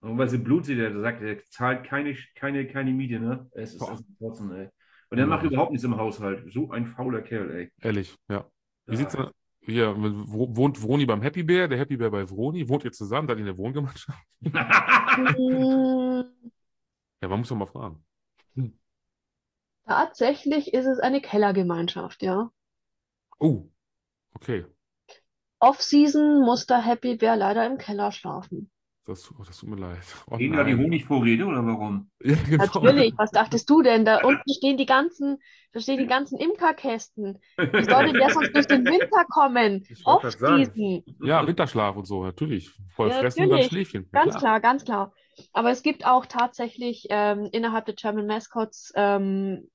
Und 0.00 0.18
weil 0.18 0.28
sie 0.28 0.38
Blut 0.38 0.66
sieht, 0.66 0.78
der 0.78 0.98
sagt, 1.00 1.22
er 1.22 1.44
zahlt 1.46 1.84
keine, 1.84 2.16
keine, 2.34 2.66
keine 2.66 2.92
Miete, 2.92 3.18
ne? 3.20 3.48
Es 3.52 3.74
ist 3.74 3.82
ein 3.82 4.04
Kotzen, 4.18 4.52
ey. 4.52 4.68
Und 5.10 5.18
er 5.18 5.26
macht 5.26 5.44
überhaupt 5.44 5.72
nichts 5.72 5.84
im 5.84 5.96
Haushalt. 5.96 6.52
So 6.52 6.70
ein 6.70 6.86
fauler 6.86 7.22
Kerl, 7.22 7.50
ey. 7.50 7.72
ehrlich, 7.80 8.16
ja. 8.28 8.46
Wie 8.86 8.92
Ja. 8.92 8.98
sieht's 8.98 9.12
denn 9.14 9.28
hier? 9.60 9.94
wo- 9.96 10.56
Wohnt 10.56 10.78
Vroni 10.78 11.06
beim 11.06 11.22
Happy 11.22 11.42
Bear, 11.44 11.68
der 11.68 11.78
Happy 11.78 11.96
Bear 11.96 12.10
bei 12.10 12.28
Vroni? 12.28 12.68
Wohnt 12.68 12.84
ihr 12.84 12.92
zusammen? 12.92 13.28
Seid 13.28 13.36
ihr 13.36 13.40
in 13.40 13.46
der 13.46 13.58
Wohngemeinschaft? 13.58 14.18
Ja, 17.22 17.28
man 17.28 17.38
muss 17.40 17.48
doch 17.48 17.56
mal 17.56 17.66
fragen. 17.66 18.04
Tatsächlich 19.86 20.74
ist 20.74 20.86
es 20.86 20.98
eine 20.98 21.20
Kellergemeinschaft, 21.20 22.24
ja. 22.24 22.50
Oh, 23.40 23.68
okay. 24.36 24.64
Off-Season 25.60 26.42
muss 26.42 26.66
der 26.66 26.82
Happy 26.84 27.16
Bear 27.16 27.36
leider 27.36 27.64
im 27.64 27.78
Keller 27.78 28.12
schlafen. 28.12 28.70
Das, 29.04 29.30
oh, 29.32 29.42
das 29.44 29.58
tut 29.58 29.68
mir 29.68 29.76
leid. 29.76 29.98
Oh 30.30 30.38
Gehen 30.38 30.52
da 30.52 30.62
die. 30.62 30.74
Honigvorräte 30.76 31.44
oder 31.44 31.66
warum? 31.66 32.10
Ja, 32.24 32.36
genau. 32.36 32.58
Natürlich, 32.58 33.14
was 33.16 33.30
dachtest 33.32 33.68
du 33.70 33.82
denn? 33.82 34.04
Da 34.04 34.18
unten 34.18 34.52
stehen 34.52 34.76
die 34.76 34.86
ganzen, 34.86 35.38
da 35.72 35.80
stehen 35.80 35.98
die 35.98 36.06
ganzen 36.06 36.38
Imkerkästen. 36.38 37.38
Wie 37.76 37.84
soll 37.84 38.04
denn 38.04 38.18
der 38.18 38.30
sonst 38.30 38.54
durch 38.54 38.66
den 38.66 38.84
Winter 38.88 39.24
kommen? 39.28 39.86
Off-Season. 40.04 41.04
Ja, 41.20 41.46
Winterschlaf 41.46 41.96
und 41.96 42.06
so, 42.06 42.22
natürlich. 42.24 42.70
Voll 42.94 43.08
Ja, 43.08 43.18
fressen 43.18 43.42
und 43.44 43.50
dann 43.50 43.58
natürlich. 43.58 43.68
Schläfchen. 43.68 44.08
Ganz 44.12 44.36
klar, 44.36 44.60
ganz 44.60 44.84
klar. 44.84 45.12
Aber 45.52 45.70
es 45.70 45.82
gibt 45.82 46.06
auch 46.06 46.26
tatsächlich 46.26 47.06
ähm, 47.10 47.48
innerhalb 47.52 47.86
der 47.86 47.94
German 47.94 48.26
Mascots 48.26 48.92
ähm, 48.96 49.68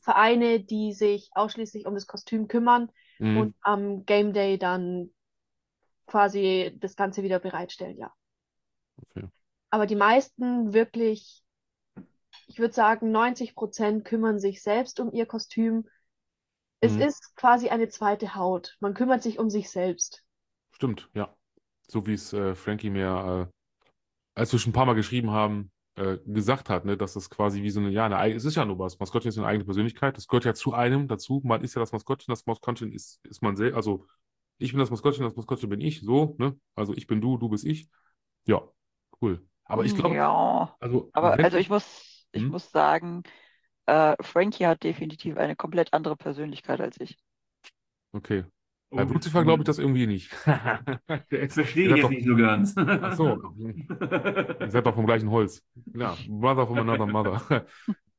Vereine, 0.00 0.60
die 0.60 0.92
sich 0.92 1.30
ausschließlich 1.34 1.86
um 1.86 1.94
das 1.94 2.06
Kostüm 2.06 2.48
kümmern 2.48 2.90
Mhm. 3.20 3.30
und 3.32 3.54
am 3.62 4.04
Game 4.04 4.32
Day 4.34 4.58
dann 4.58 5.10
quasi 6.06 6.76
das 6.80 6.96
Ganze 6.96 7.22
wieder 7.22 7.38
bereitstellen, 7.40 7.98
ja. 7.98 8.12
Okay. 9.02 9.26
Aber 9.70 9.86
die 9.86 9.96
meisten 9.96 10.72
wirklich, 10.74 11.42
ich 12.46 12.58
würde 12.58 12.74
sagen, 12.74 13.12
90 13.12 13.54
Prozent 13.54 14.04
kümmern 14.04 14.38
sich 14.38 14.62
selbst 14.62 15.00
um 15.00 15.10
ihr 15.10 15.24
Kostüm. 15.24 15.88
Es 16.80 16.96
Mhm. 16.96 16.98
ist 16.98 17.36
quasi 17.36 17.70
eine 17.70 17.88
zweite 17.88 18.34
Haut. 18.36 18.76
Man 18.80 18.94
kümmert 18.94 19.22
sich 19.22 19.38
um 19.38 19.50
sich 19.50 19.70
selbst. 19.70 20.24
Stimmt, 20.72 21.08
ja. 21.14 21.34
So 21.88 22.06
wie 22.06 22.14
es 22.14 22.32
äh, 22.32 22.54
Frankie 22.54 22.90
mir, 22.90 23.48
äh, 23.48 23.52
als 24.40 24.52
wir 24.52 24.58
schon 24.58 24.70
ein 24.70 24.74
paar 24.74 24.86
Mal 24.86 24.94
geschrieben 24.94 25.30
haben, 25.30 25.70
äh, 25.96 26.18
gesagt 26.26 26.68
hat, 26.70 26.84
ne, 26.84 26.96
dass 26.96 27.14
das 27.14 27.30
quasi 27.30 27.62
wie 27.62 27.70
so 27.70 27.80
eine, 27.80 27.90
ja, 27.90 28.06
eine, 28.06 28.34
es 28.34 28.44
ist 28.44 28.56
ja 28.56 28.64
nur 28.64 28.78
was. 28.78 28.98
Maskottchen 28.98 29.28
ist 29.30 29.38
eine 29.38 29.46
eigene 29.46 29.64
Persönlichkeit. 29.64 30.16
Das 30.16 30.28
gehört 30.28 30.44
ja 30.44 30.54
zu 30.54 30.72
einem 30.74 31.08
dazu. 31.08 31.40
Man 31.44 31.62
ist 31.62 31.74
ja 31.74 31.80
das 31.80 31.92
Maskottchen, 31.92 32.32
das 32.32 32.46
Maskottchen 32.46 32.92
ist, 32.92 33.20
ist 33.24 33.42
man 33.42 33.56
selbst. 33.56 33.76
Also, 33.76 34.06
ich 34.58 34.72
bin 34.72 34.78
das 34.80 34.90
Maskottchen, 34.90 35.24
das 35.24 35.36
Maskottchen 35.36 35.68
bin 35.70 35.80
ich, 35.80 36.00
so, 36.02 36.36
ne? 36.38 36.58
Also, 36.74 36.94
ich 36.94 37.06
bin 37.06 37.20
du, 37.20 37.38
du 37.38 37.48
bist 37.48 37.64
ich. 37.66 37.88
Ja, 38.46 38.62
cool. 39.22 39.46
Aber 39.64 39.84
ich 39.84 39.94
glaube, 39.94 40.16
Ja, 40.16 40.78
also, 40.80 41.12
aber 41.12 41.42
also 41.42 41.56
ich, 41.56 41.58
ich 41.58 41.68
muss, 41.70 42.26
ich 42.32 42.48
Hm? 42.48 42.50
muss 42.50 42.70
sagen, 42.70 43.22
äh, 43.86 44.16
Frankie 44.22 44.66
hat 44.66 44.82
definitiv 44.84 45.36
eine 45.38 45.56
komplett 45.56 45.92
andere 45.94 46.16
Persönlichkeit 46.16 46.80
als 46.80 47.00
ich. 47.00 47.18
okay. 48.14 48.44
Bei 48.90 49.04
Lucifer 49.04 49.44
glaube 49.44 49.62
ich 49.62 49.66
das 49.66 49.78
irgendwie 49.78 50.06
nicht. 50.06 50.32
Verstehe 51.28 51.90
ich 51.90 51.96
jetzt 51.96 52.10
nicht 52.10 52.26
so 52.26 52.36
ganz. 52.36 52.74
Ach 52.76 53.16
so. 53.16 53.54
Ihr 53.58 54.70
seid 54.70 54.84
doch 54.84 54.94
vom 54.94 55.06
gleichen 55.06 55.30
Holz. 55.30 55.64
Ja, 55.94 56.16
Mother 56.28 56.66
from 56.66 56.78
another 56.78 57.06
mother. 57.06 57.40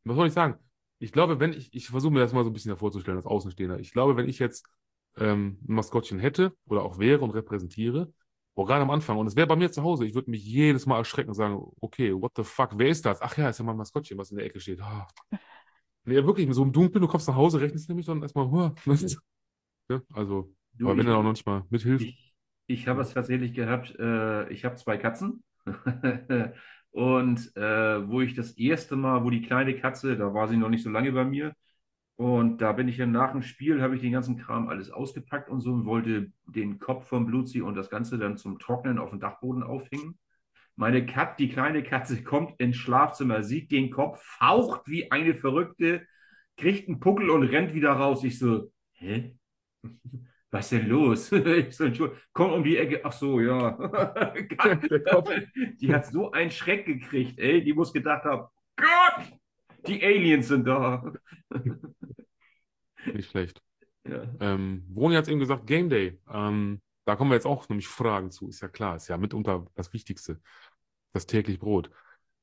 Was 0.06 0.16
soll 0.16 0.28
ich 0.28 0.34
sagen? 0.34 0.56
Ich 1.00 1.12
glaube, 1.12 1.40
wenn 1.40 1.52
ich, 1.52 1.74
ich 1.74 1.88
versuche 1.88 2.14
mir 2.14 2.20
das 2.20 2.32
mal 2.32 2.44
so 2.44 2.50
ein 2.50 2.54
bisschen 2.54 2.76
vorzustellen, 2.78 3.18
als 3.18 3.26
Außenstehender. 3.26 3.80
Ich 3.80 3.92
glaube, 3.92 4.16
wenn 4.16 4.30
ich 4.30 4.40
jetzt 4.40 4.66
ähm, 5.18 5.58
ein 5.68 5.76
Maskottchen 5.76 6.20
hätte 6.20 6.54
oder 6.66 6.84
auch 6.84 7.00
wäre 7.00 7.22
und 7.22 7.32
repräsentiere, 7.32 8.14
Boah, 8.54 8.68
gerade 8.68 8.82
am 8.82 8.90
Anfang. 8.92 9.18
Und 9.18 9.28
es 9.28 9.36
wäre 9.36 9.48
bei 9.48 9.56
mir 9.56 9.72
zu 9.72 9.82
Hause. 9.82 10.06
Ich 10.06 10.14
würde 10.14 10.30
mich 10.30 10.44
jedes 10.44 10.86
Mal 10.86 10.98
erschrecken 10.98 11.30
und 11.30 11.36
sagen, 11.36 11.62
okay, 11.80 12.14
what 12.14 12.34
the 12.36 12.44
fuck, 12.44 12.72
wer 12.76 12.90
ist 12.90 13.06
das? 13.06 13.22
Ach 13.22 13.38
ja, 13.38 13.50
ist 13.50 13.60
ja 13.60 13.66
mein 13.66 13.78
Maskottchen, 13.78 14.18
was 14.18 14.32
in 14.32 14.38
der 14.38 14.46
Ecke 14.46 14.60
steht. 14.60 14.82
Ah. 14.82 15.08
Nee, 16.04 16.24
wirklich, 16.26 16.48
mit 16.48 16.56
so 16.56 16.64
einem 16.64 16.74
Dunkeln, 16.74 17.02
du 17.02 17.08
kommst 17.08 17.28
nach 17.28 17.36
Hause, 17.36 17.62
rechnest 17.62 17.88
nämlich 17.88 18.08
dann 18.08 18.22
erstmal, 18.22 18.50
huh, 18.50 18.72
ja, 19.90 20.02
also, 20.14 20.54
Du, 20.82 20.88
aber 20.88 20.98
wenn 20.98 21.06
ich, 21.06 21.08
er 21.08 21.18
auch 21.18 21.24
noch 21.24 21.32
nicht 21.32 21.46
mal 21.46 21.64
mithilft. 21.70 22.06
ich, 22.06 22.34
ich 22.68 22.88
habe 22.88 23.02
es 23.02 23.14
tatsächlich 23.14 23.54
gehabt, 23.54 23.96
äh, 24.00 24.50
ich 24.50 24.66
habe 24.66 24.76
zwei 24.76 24.98
Katzen. 24.98 25.44
Und 26.92 27.56
äh, 27.56 28.10
wo 28.10 28.20
ich 28.22 28.34
das 28.34 28.58
erste 28.58 28.96
Mal, 28.98 29.24
wo 29.24 29.30
die 29.30 29.42
kleine 29.42 29.76
Katze, 29.76 30.18
da 30.18 30.34
war 30.34 30.48
sie 30.48 30.58
noch 30.58 30.70
nicht 30.70 30.84
so 30.84 30.90
lange 30.90 31.12
bei 31.12 31.24
mir, 31.24 31.56
und 32.18 32.62
da 32.62 32.74
bin 32.74 32.88
ich 32.88 32.98
dann 32.98 33.12
nach 33.12 33.32
dem 33.32 33.42
Spiel, 33.42 33.82
habe 33.82 33.96
ich 33.96 34.02
den 34.02 34.12
ganzen 34.12 34.38
Kram 34.38 34.70
alles 34.70 34.92
ausgepackt 34.92 35.50
und 35.50 35.60
so 35.60 35.74
und 35.74 35.86
wollte 35.86 36.32
den 36.46 36.78
Kopf 36.78 37.08
von 37.08 37.26
Blutsy 37.26 37.62
und 37.62 37.74
das 37.74 37.90
Ganze 37.90 38.20
dann 38.20 38.38
zum 38.38 38.60
Trocknen 38.60 39.00
auf 39.00 39.10
dem 39.10 39.20
Dachboden 39.20 39.64
aufhängen. 39.64 40.20
Meine 40.76 41.04
Kat, 41.06 41.40
die 41.40 41.50
kleine 41.50 41.82
Katze 41.82 42.24
kommt 42.24 42.60
ins 42.60 42.76
Schlafzimmer, 42.78 43.44
sieht 43.44 43.72
den 43.72 43.90
Kopf, 43.90 44.22
faucht 44.22 44.88
wie 44.88 45.12
eine 45.12 45.34
Verrückte, 45.34 46.06
kriegt 46.58 46.88
einen 46.88 47.00
Puckel 47.00 47.32
und 47.32 47.44
rennt 47.44 47.74
wieder 47.74 47.94
raus. 47.94 48.24
Ich 48.24 48.38
so, 48.38 48.72
hä? 48.94 49.36
Was 50.52 50.72
ist 50.72 50.82
denn 50.82 50.90
los? 50.90 51.32
Ich 51.32 51.76
so, 51.76 51.90
komm 52.34 52.52
um 52.52 52.64
die 52.64 52.78
Ecke. 52.78 53.02
Ach 53.04 53.14
so, 53.14 53.40
ja. 53.40 53.72
Die 55.82 55.94
hat 55.94 56.06
so 56.06 56.32
einen 56.32 56.52
Schreck 56.52 56.86
gekriegt, 56.86 57.40
ey. 57.40 57.64
Die 57.64 57.74
muss 57.74 57.94
gedacht 57.94 58.26
haben, 58.26 58.48
Gott, 58.76 59.32
die 59.88 60.04
Aliens 60.04 60.50
sind 60.50 60.68
da. 60.68 61.14
Nicht 63.06 63.32
schlecht. 63.32 63.62
Ja. 64.08 64.24
Ähm, 64.40 64.84
Broni 64.90 65.16
hat 65.16 65.24
es 65.24 65.30
eben 65.30 65.40
gesagt, 65.40 65.68
Game 65.68 65.90
Day. 65.90 66.20
Ähm, 66.30 66.82
da 67.06 67.16
kommen 67.16 67.32
wir 67.32 67.36
jetzt 67.36 67.48
auch 67.48 67.68
nämlich 67.70 67.88
Fragen 67.88 68.32
zu, 68.32 68.50
ist 68.50 68.62
ja 68.62 68.68
klar, 68.68 68.96
ist 68.96 69.08
ja 69.08 69.18
mitunter 69.18 69.66
das 69.76 69.94
Wichtigste, 69.94 70.40
das 71.14 71.26
täglich 71.26 71.60
Brot. 71.60 71.90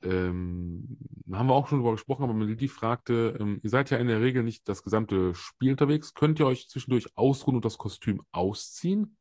Ähm, 0.03 0.99
haben 1.33 1.49
wir 1.49 1.55
auch 1.55 1.69
schon 1.69 1.79
drüber 1.81 1.93
gesprochen, 1.93 2.23
aber 2.25 2.35
Melody 2.35 2.69
fragte, 2.69 3.37
ähm, 3.41 3.61
ihr 3.63 3.71
seid 3.71 3.91
ja 3.91 3.99
in 3.99 4.07
der 4.09 4.21
Regel 4.21 4.43
nicht 4.45 4.69
das 4.69 4.83
gesamte 4.83 5.35
Spiel 5.35 5.73
unterwegs. 5.73 6.15
Könnt 6.15 6.39
ihr 6.41 6.47
euch 6.47 6.69
zwischendurch 6.69 7.17
ausruhen 7.17 7.57
und 7.57 7.65
das 7.65 7.79
Kostüm 7.79 8.23
ausziehen? 8.33 9.17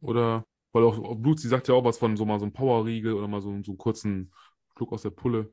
Oder, 0.00 0.46
weil 0.72 0.84
auch 0.84 1.16
Blut, 1.16 1.40
sie 1.40 1.48
sagt 1.48 1.68
ja 1.68 1.74
auch 1.74 1.84
was 1.84 1.98
von 1.98 2.16
so 2.16 2.24
mal 2.26 2.38
so 2.38 2.44
einem 2.44 2.52
Powerriegel 2.52 3.14
oder 3.14 3.28
mal 3.28 3.40
so, 3.40 3.50
so 3.62 3.72
einen 3.72 3.78
kurzen 3.78 4.32
Schluck 4.76 4.92
aus 4.92 5.02
der 5.02 5.10
Pulle. 5.10 5.52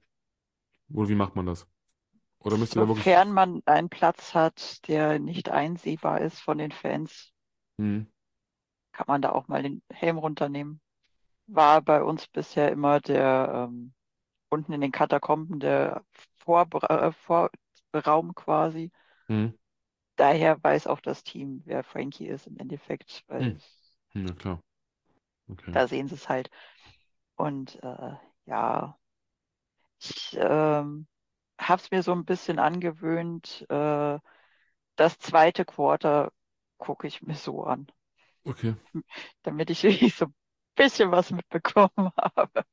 Oder 0.93 1.09
wie 1.09 1.15
macht 1.15 1.35
man 1.35 1.45
das? 1.45 1.67
Oder 2.39 2.57
müsst 2.57 2.75
ihr 2.75 2.81
da 2.81 2.87
wirklich. 2.87 3.05
Sofern 3.05 3.31
man 3.33 3.61
einen 3.65 3.89
Platz 3.89 4.33
hat, 4.33 4.87
der 4.87 5.19
nicht 5.19 5.49
einsehbar 5.49 6.21
ist 6.21 6.39
von 6.39 6.57
den 6.57 6.71
Fans, 6.71 7.33
Hm, 7.79 8.05
kann 8.93 9.05
man 9.07 9.21
da 9.21 9.31
auch 9.31 9.47
mal 9.47 9.63
den 9.63 9.81
Helm 9.91 10.17
runternehmen. 10.17 10.81
War 11.47 11.81
bei 11.83 12.03
uns 12.03 12.27
bisher 12.27 12.71
immer 12.71 13.01
der 13.01 13.69
ähm, 13.69 13.94
unten 14.55 14.73
in 14.73 14.81
den 14.81 14.93
Katakomben 14.93 15.59
der 15.61 16.03
Vorbra 16.37 17.09
äh, 17.09 17.13
Vorraum 17.93 18.35
quasi. 18.35 18.91
hm, 19.29 19.47
Daher 20.17 20.61
weiß 20.61 20.87
auch 20.87 20.99
das 20.99 21.23
Team, 21.23 21.61
wer 21.63 21.81
Frankie 21.85 22.27
ist 22.27 22.47
im 22.47 22.57
Endeffekt, 22.57 23.23
weil 23.27 23.47
Hm. 23.47 23.61
hm, 24.13 24.27
ja 24.27 24.33
klar. 24.33 24.59
Okay. 25.51 25.73
da 25.73 25.87
sehen 25.87 26.07
sie 26.07 26.15
es 26.15 26.27
halt. 26.29 26.49
Und 27.37 27.81
äh, 27.83 28.13
ja, 28.45 28.97
ich 29.99 30.35
ähm, 30.39 31.07
habe 31.59 31.81
es 31.81 31.91
mir 31.91 32.03
so 32.03 32.11
ein 32.13 32.25
bisschen 32.25 32.59
angewöhnt. 32.59 33.65
Äh, 33.69 34.19
das 34.97 35.19
zweite 35.19 35.65
Quarter 35.65 36.33
gucke 36.79 37.07
ich 37.07 37.21
mir 37.23 37.35
so 37.35 37.63
an, 37.65 37.87
Okay. 38.47 38.75
damit 39.43 39.69
ich 39.69 39.83
wirklich 39.83 40.15
so 40.15 40.25
ein 40.25 40.35
bisschen 40.75 41.11
was 41.11 41.31
mitbekommen 41.31 42.11
habe. 42.35 42.65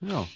Ja. 0.00 0.30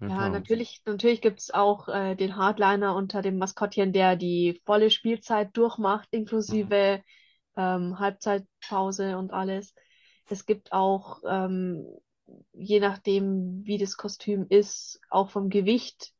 Ja, 0.00 0.28
natürlich, 0.28 0.82
natürlich 0.84 1.20
gibt 1.20 1.40
es 1.40 1.52
auch 1.52 1.88
äh, 1.88 2.14
den 2.14 2.36
Hardliner 2.36 2.94
unter 2.94 3.22
dem 3.22 3.38
Maskottchen, 3.38 3.92
der 3.92 4.16
die 4.16 4.60
volle 4.64 4.90
Spielzeit 4.90 5.56
durchmacht, 5.56 6.08
inklusive 6.12 7.02
ähm, 7.56 7.98
Halbzeitpause 7.98 9.18
und 9.18 9.32
alles. 9.32 9.74
Es 10.28 10.46
gibt 10.46 10.72
auch, 10.72 11.20
ähm, 11.26 11.86
je 12.52 12.80
nachdem, 12.80 13.64
wie 13.64 13.78
das 13.78 13.96
Kostüm 13.96 14.46
ist, 14.48 15.00
auch 15.10 15.30
vom 15.30 15.48
Gewicht 15.50 16.12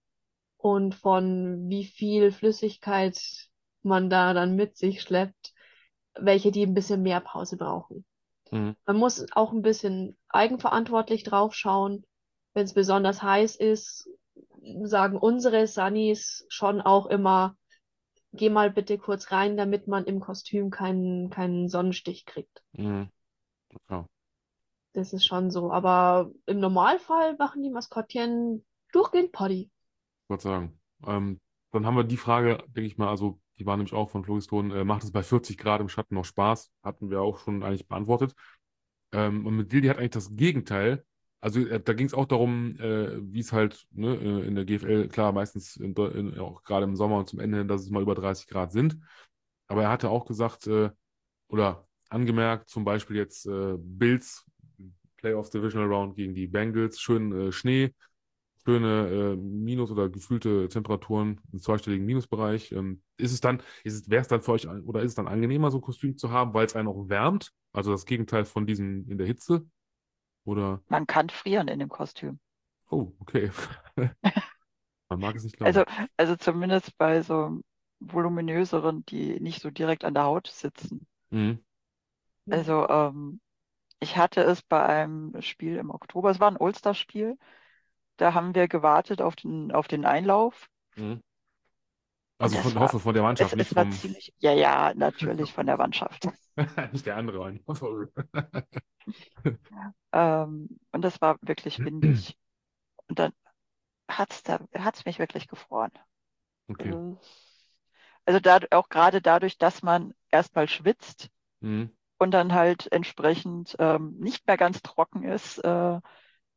und 0.58 0.94
von 0.94 1.68
wie 1.68 1.84
viel 1.84 2.32
Flüssigkeit 2.32 3.18
man 3.82 4.10
da 4.10 4.34
dann 4.34 4.56
mit 4.56 4.76
sich 4.76 5.02
schleppt, 5.02 5.54
welche 6.18 6.50
die 6.50 6.62
ein 6.64 6.74
bisschen 6.74 7.02
mehr 7.02 7.20
Pause 7.20 7.56
brauchen. 7.56 8.04
Mhm. 8.52 8.76
Man 8.86 8.96
muss 8.96 9.26
auch 9.32 9.52
ein 9.52 9.62
bisschen 9.62 10.16
eigenverantwortlich 10.28 11.24
drauf 11.24 11.54
schauen. 11.54 12.04
Wenn 12.56 12.64
es 12.64 12.72
besonders 12.72 13.22
heiß 13.22 13.56
ist, 13.56 14.08
sagen 14.84 15.18
unsere 15.18 15.66
Sunnies 15.66 16.46
schon 16.48 16.80
auch 16.80 17.04
immer, 17.04 17.54
geh 18.32 18.48
mal 18.48 18.70
bitte 18.70 18.96
kurz 18.96 19.30
rein, 19.30 19.58
damit 19.58 19.88
man 19.88 20.06
im 20.06 20.20
Kostüm 20.20 20.70
keinen, 20.70 21.28
keinen 21.28 21.68
Sonnenstich 21.68 22.24
kriegt. 22.24 22.62
Mhm. 22.72 23.10
Ja. 23.90 24.06
Das 24.94 25.12
ist 25.12 25.26
schon 25.26 25.50
so. 25.50 25.70
Aber 25.70 26.30
im 26.46 26.58
Normalfall 26.58 27.36
machen 27.36 27.62
die 27.62 27.68
Maskottchen 27.68 28.64
durchgehend 28.90 29.32
Potty. 29.32 29.70
Ich 30.22 30.30
wollte 30.30 30.44
sagen. 30.44 30.80
Ähm, 31.06 31.38
dann 31.72 31.84
haben 31.84 31.96
wir 31.98 32.04
die 32.04 32.16
Frage, 32.16 32.64
denke 32.68 32.86
ich 32.86 32.96
mal, 32.96 33.10
also 33.10 33.38
die 33.58 33.66
war 33.66 33.76
nämlich 33.76 33.92
auch 33.92 34.08
von 34.08 34.24
Floriston, 34.24 34.70
äh, 34.70 34.82
macht 34.82 35.04
es 35.04 35.12
bei 35.12 35.22
40 35.22 35.58
Grad 35.58 35.82
im 35.82 35.90
Schatten 35.90 36.14
noch 36.14 36.24
Spaß? 36.24 36.72
Hatten 36.82 37.10
wir 37.10 37.20
auch 37.20 37.38
schon 37.38 37.62
eigentlich 37.62 37.86
beantwortet. 37.86 38.34
Ähm, 39.12 39.44
und 39.44 39.56
mit 39.56 39.72
Dildi 39.72 39.88
hat 39.88 39.98
eigentlich 39.98 40.12
das 40.12 40.34
Gegenteil. 40.34 41.04
Also 41.46 41.60
äh, 41.60 41.80
da 41.80 41.92
ging 41.92 42.06
es 42.06 42.14
auch 42.14 42.24
darum, 42.26 42.76
äh, 42.80 43.18
wie 43.32 43.38
es 43.38 43.52
halt 43.52 43.86
ne, 43.92 44.16
äh, 44.16 44.46
in 44.48 44.56
der 44.56 44.64
GFL, 44.64 45.08
klar, 45.08 45.30
meistens 45.30 45.76
in, 45.76 45.94
in, 45.94 46.38
auch 46.40 46.64
gerade 46.64 46.82
im 46.84 46.96
Sommer 46.96 47.18
und 47.18 47.28
zum 47.28 47.38
Ende, 47.38 47.58
hin, 47.58 47.68
dass 47.68 47.82
es 47.82 47.90
mal 47.90 48.02
über 48.02 48.16
30 48.16 48.48
Grad 48.48 48.72
sind. 48.72 48.98
Aber 49.68 49.84
er 49.84 49.90
hatte 49.90 50.10
auch 50.10 50.26
gesagt, 50.26 50.66
äh, 50.66 50.90
oder 51.46 51.86
angemerkt, 52.08 52.68
zum 52.68 52.84
Beispiel 52.84 53.16
jetzt 53.16 53.46
äh, 53.46 53.74
Bills, 53.78 54.44
Playoffs 55.18 55.50
Divisional 55.50 55.88
Round 55.88 56.16
gegen 56.16 56.34
die 56.34 56.48
Bengals, 56.48 57.00
schön 57.00 57.32
äh, 57.32 57.52
Schnee, 57.52 57.94
schöne 58.64 59.36
Minus- 59.36 59.92
oder 59.92 60.08
gefühlte 60.08 60.68
Temperaturen 60.68 61.40
im 61.52 61.60
zweistelligen 61.60 62.04
Minusbereich. 62.04 62.72
Ähm, 62.72 63.02
ist 63.16 63.32
es 63.32 63.40
dann, 63.40 63.62
wäre 63.84 64.22
es 64.22 64.28
dann 64.28 64.42
für 64.42 64.52
euch 64.52 64.66
oder 64.68 65.02
ist 65.02 65.10
es 65.12 65.14
dann 65.14 65.28
angenehmer, 65.28 65.70
so 65.70 65.78
ein 65.78 65.82
Kostüm 65.82 66.16
zu 66.18 66.32
haben, 66.32 66.52
weil 66.52 66.66
es 66.66 66.74
einen 66.74 66.88
auch 66.88 67.08
wärmt? 67.08 67.52
Also 67.72 67.92
das 67.92 68.06
Gegenteil 68.06 68.44
von 68.44 68.66
diesem 68.66 69.08
in 69.08 69.18
der 69.18 69.26
Hitze? 69.28 69.64
Oder, 70.46 70.80
Man 70.88 71.06
kann 71.06 71.28
frieren 71.28 71.68
in 71.68 71.78
dem 71.78 71.88
Kostüm. 71.90 72.40
oh, 72.90 73.12
okay. 73.20 73.50
Man 75.08 75.20
mag 75.20 75.36
es 75.36 75.44
nicht 75.44 75.56
glauben. 75.56 75.76
Also, 75.76 75.84
also 76.16 76.36
zumindest 76.36 76.96
bei 76.98 77.22
so 77.22 77.60
voluminöseren, 78.00 79.04
die 79.06 79.40
nicht 79.40 79.62
so 79.62 79.70
direkt 79.70 80.04
an 80.04 80.14
der 80.14 80.24
Haut 80.24 80.48
sitzen. 80.48 81.06
Mhm. 81.30 81.58
Also 82.50 82.88
ähm, 82.88 83.40
ich 84.00 84.16
hatte 84.16 84.42
es 84.42 84.62
bei 84.62 84.84
einem 84.84 85.40
Spiel 85.42 85.76
im 85.76 85.90
Oktober, 85.90 86.30
es 86.30 86.40
war 86.40 86.50
ein 86.50 86.58
All-Star-Spiel, 86.58 87.38
da 88.18 88.34
haben 88.34 88.54
wir 88.54 88.68
gewartet 88.68 89.22
auf 89.22 89.36
den, 89.36 89.72
auf 89.72 89.88
den 89.88 90.06
Einlauf. 90.06 90.68
Mhm. 90.96 91.20
Also 92.38 92.56
von, 92.58 92.74
war- 92.74 92.82
hoffe 92.82 93.00
von 93.00 93.14
der 93.14 93.22
Es, 93.22 93.26
Mannschaft, 93.26 93.52
nicht 93.56 93.68
es 93.68 93.74
vom, 93.74 93.90
ziemlich, 93.92 94.34
ja, 94.38 94.52
ja, 94.52 94.92
natürlich 94.94 95.52
von 95.52 95.66
der 95.66 95.76
Mannschaft. 95.76 96.28
nicht 96.92 97.06
der 97.06 97.16
andere. 97.16 97.44
ein. 97.46 97.60
Ähm, 100.12 100.68
und 100.92 101.02
das 101.02 101.20
war 101.20 101.38
wirklich 101.42 101.78
windig. 101.78 102.36
Und 103.08 103.18
dann 103.18 103.32
hat's 104.08 104.42
da, 104.42 104.60
hat's 104.74 105.04
mich 105.04 105.18
wirklich 105.18 105.48
gefroren. 105.48 105.92
Okay. 106.70 106.90
Also, 106.90 107.18
also 108.24 108.40
da, 108.40 108.60
auch 108.70 108.88
gerade 108.88 109.22
dadurch, 109.22 109.58
dass 109.58 109.82
man 109.82 110.14
erstmal 110.30 110.68
schwitzt 110.68 111.30
Mhm. 111.60 111.90
und 112.18 112.32
dann 112.32 112.54
halt 112.54 112.90
entsprechend 112.92 113.76
ähm, 113.78 114.16
nicht 114.18 114.46
mehr 114.46 114.56
ganz 114.56 114.82
trocken 114.82 115.24
ist. 115.24 115.58
Äh, 115.58 116.00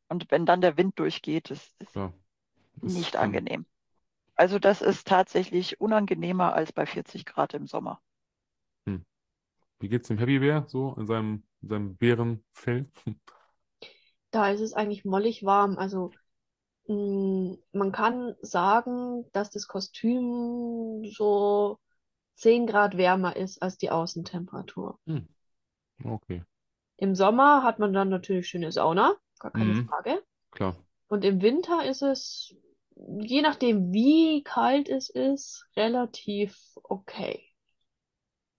und 0.08 0.30
wenn 0.30 0.46
dann 0.46 0.60
der 0.60 0.76
Wind 0.76 0.98
durchgeht, 0.98 1.50
ist, 1.50 1.74
ist. 1.80 1.96
Ist 2.82 2.94
nicht 2.94 3.12
schon- 3.12 3.20
angenehm. 3.20 3.66
Also 4.40 4.58
das 4.58 4.82
ist 4.82 5.06
tatsächlich 5.06 5.80
unangenehmer 5.80 6.52
als 6.52 6.72
bei 6.72 6.84
40 6.84 7.26
Grad 7.26 7.54
im 7.54 7.68
Sommer. 7.68 8.02
Wie 9.80 9.88
geht's 9.88 10.08
dem 10.08 10.18
Happy 10.18 10.38
Bear 10.38 10.66
so 10.68 10.94
in 10.98 11.06
seinem, 11.06 11.42
in 11.62 11.68
seinem 11.68 11.96
Bärenfell? 11.96 12.86
Da 14.32 14.50
ist 14.50 14.60
es 14.60 14.72
eigentlich 14.74 15.04
mollig 15.04 15.44
warm. 15.44 15.78
Also 15.78 16.16
mh, 16.88 17.58
man 17.72 17.92
kann 17.92 18.36
sagen, 18.42 19.26
dass 19.32 19.50
das 19.50 19.68
Kostüm 19.68 21.04
so 21.16 21.78
10 22.36 22.66
Grad 22.66 22.96
wärmer 22.98 23.36
ist 23.36 23.62
als 23.62 23.78
die 23.78 23.90
Außentemperatur. 23.90 24.98
Okay, 26.04 26.42
Im 26.98 27.16
Sommer 27.16 27.64
hat 27.64 27.80
man 27.80 27.92
dann 27.92 28.10
natürlich 28.10 28.46
schöne 28.48 28.70
Sauna, 28.70 29.16
gar 29.40 29.50
keine 29.50 29.74
Mhm. 29.74 29.88
Frage. 29.88 30.22
klar. 30.50 30.74
Und 31.08 31.24
im 31.24 31.42
Winter 31.42 31.84
ist 31.84 32.02
es, 32.02 32.54
je 32.96 33.42
nachdem 33.42 33.92
wie 33.92 34.42
kalt 34.42 34.88
es 34.88 35.10
ist, 35.10 35.66
relativ 35.76 36.58
okay. 36.82 37.44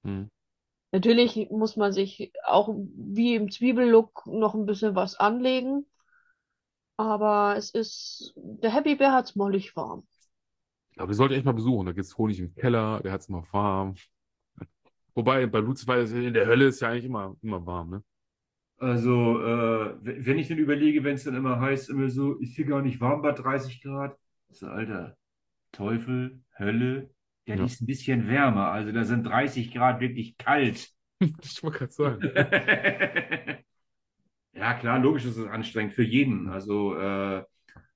Mhm. 0.03 0.29
Natürlich 0.91 1.49
muss 1.49 1.77
man 1.77 1.93
sich 1.93 2.33
auch 2.45 2.75
wie 2.75 3.35
im 3.35 3.49
Zwiebellook 3.49 4.25
noch 4.25 4.55
ein 4.55 4.65
bisschen 4.65 4.95
was 4.95 5.15
anlegen. 5.15 5.85
Aber 6.97 7.55
es 7.57 7.71
ist, 7.71 8.33
der 8.35 8.71
Happy 8.71 8.95
Bear 8.95 9.13
hat's 9.13 9.35
mollig 9.35 9.75
warm. 9.75 10.05
Aber 10.97 11.07
die 11.07 11.15
sollte 11.15 11.33
ich 11.33 11.39
echt 11.39 11.45
mal 11.45 11.53
besuchen. 11.53 11.85
Da 11.85 11.93
gibt's 11.93 12.17
Honig 12.17 12.39
im 12.39 12.53
Keller, 12.53 12.99
der 13.01 13.13
hat's 13.13 13.29
immer 13.29 13.43
warm. 13.51 13.95
Wobei, 15.15 15.45
bei 15.47 15.59
Lucifer 15.59 15.97
ist 15.97 16.13
in 16.13 16.33
der 16.33 16.45
Hölle 16.45 16.67
ist 16.67 16.81
ja 16.81 16.89
eigentlich 16.89 17.05
immer, 17.05 17.35
immer 17.41 17.65
warm, 17.65 17.89
ne? 17.89 18.03
Also, 18.77 19.41
äh, 19.41 19.95
wenn 20.01 20.39
ich 20.39 20.47
dann 20.47 20.57
überlege, 20.57 21.03
wenn 21.03 21.15
es 21.15 21.23
dann 21.23 21.35
immer 21.35 21.59
heißt, 21.59 21.89
immer 21.89 22.09
so, 22.09 22.33
ist 22.35 22.55
hier 22.55 22.65
gar 22.65 22.81
nicht 22.81 22.99
warm 22.99 23.21
bei 23.21 23.31
30 23.31 23.81
Grad. 23.81 24.17
So, 24.51 24.67
Alter, 24.67 25.17
Teufel, 25.73 26.43
Hölle, 26.59 27.11
die 27.47 27.59
Ja. 27.59 27.65
ist 27.65 27.81
ein 27.81 27.87
bisschen 27.87 28.27
wärmer. 28.29 28.67
Also, 28.71 28.91
da 28.91 29.05
sind 29.05 29.25
30 29.25 29.73
Grad 29.73 29.99
wirklich 30.01 30.37
kalt. 30.37 30.91
Ich 31.43 31.63
wollte 31.63 31.79
gerade 31.79 31.91
sagen. 31.93 32.29
Ja, 34.53 34.73
klar, 34.75 34.99
logisch 34.99 35.25
ist 35.25 35.37
es 35.37 35.47
anstrengend 35.47 35.93
für 35.93 36.03
jeden. 36.03 36.49
Also, 36.49 36.95
äh, 36.97 37.43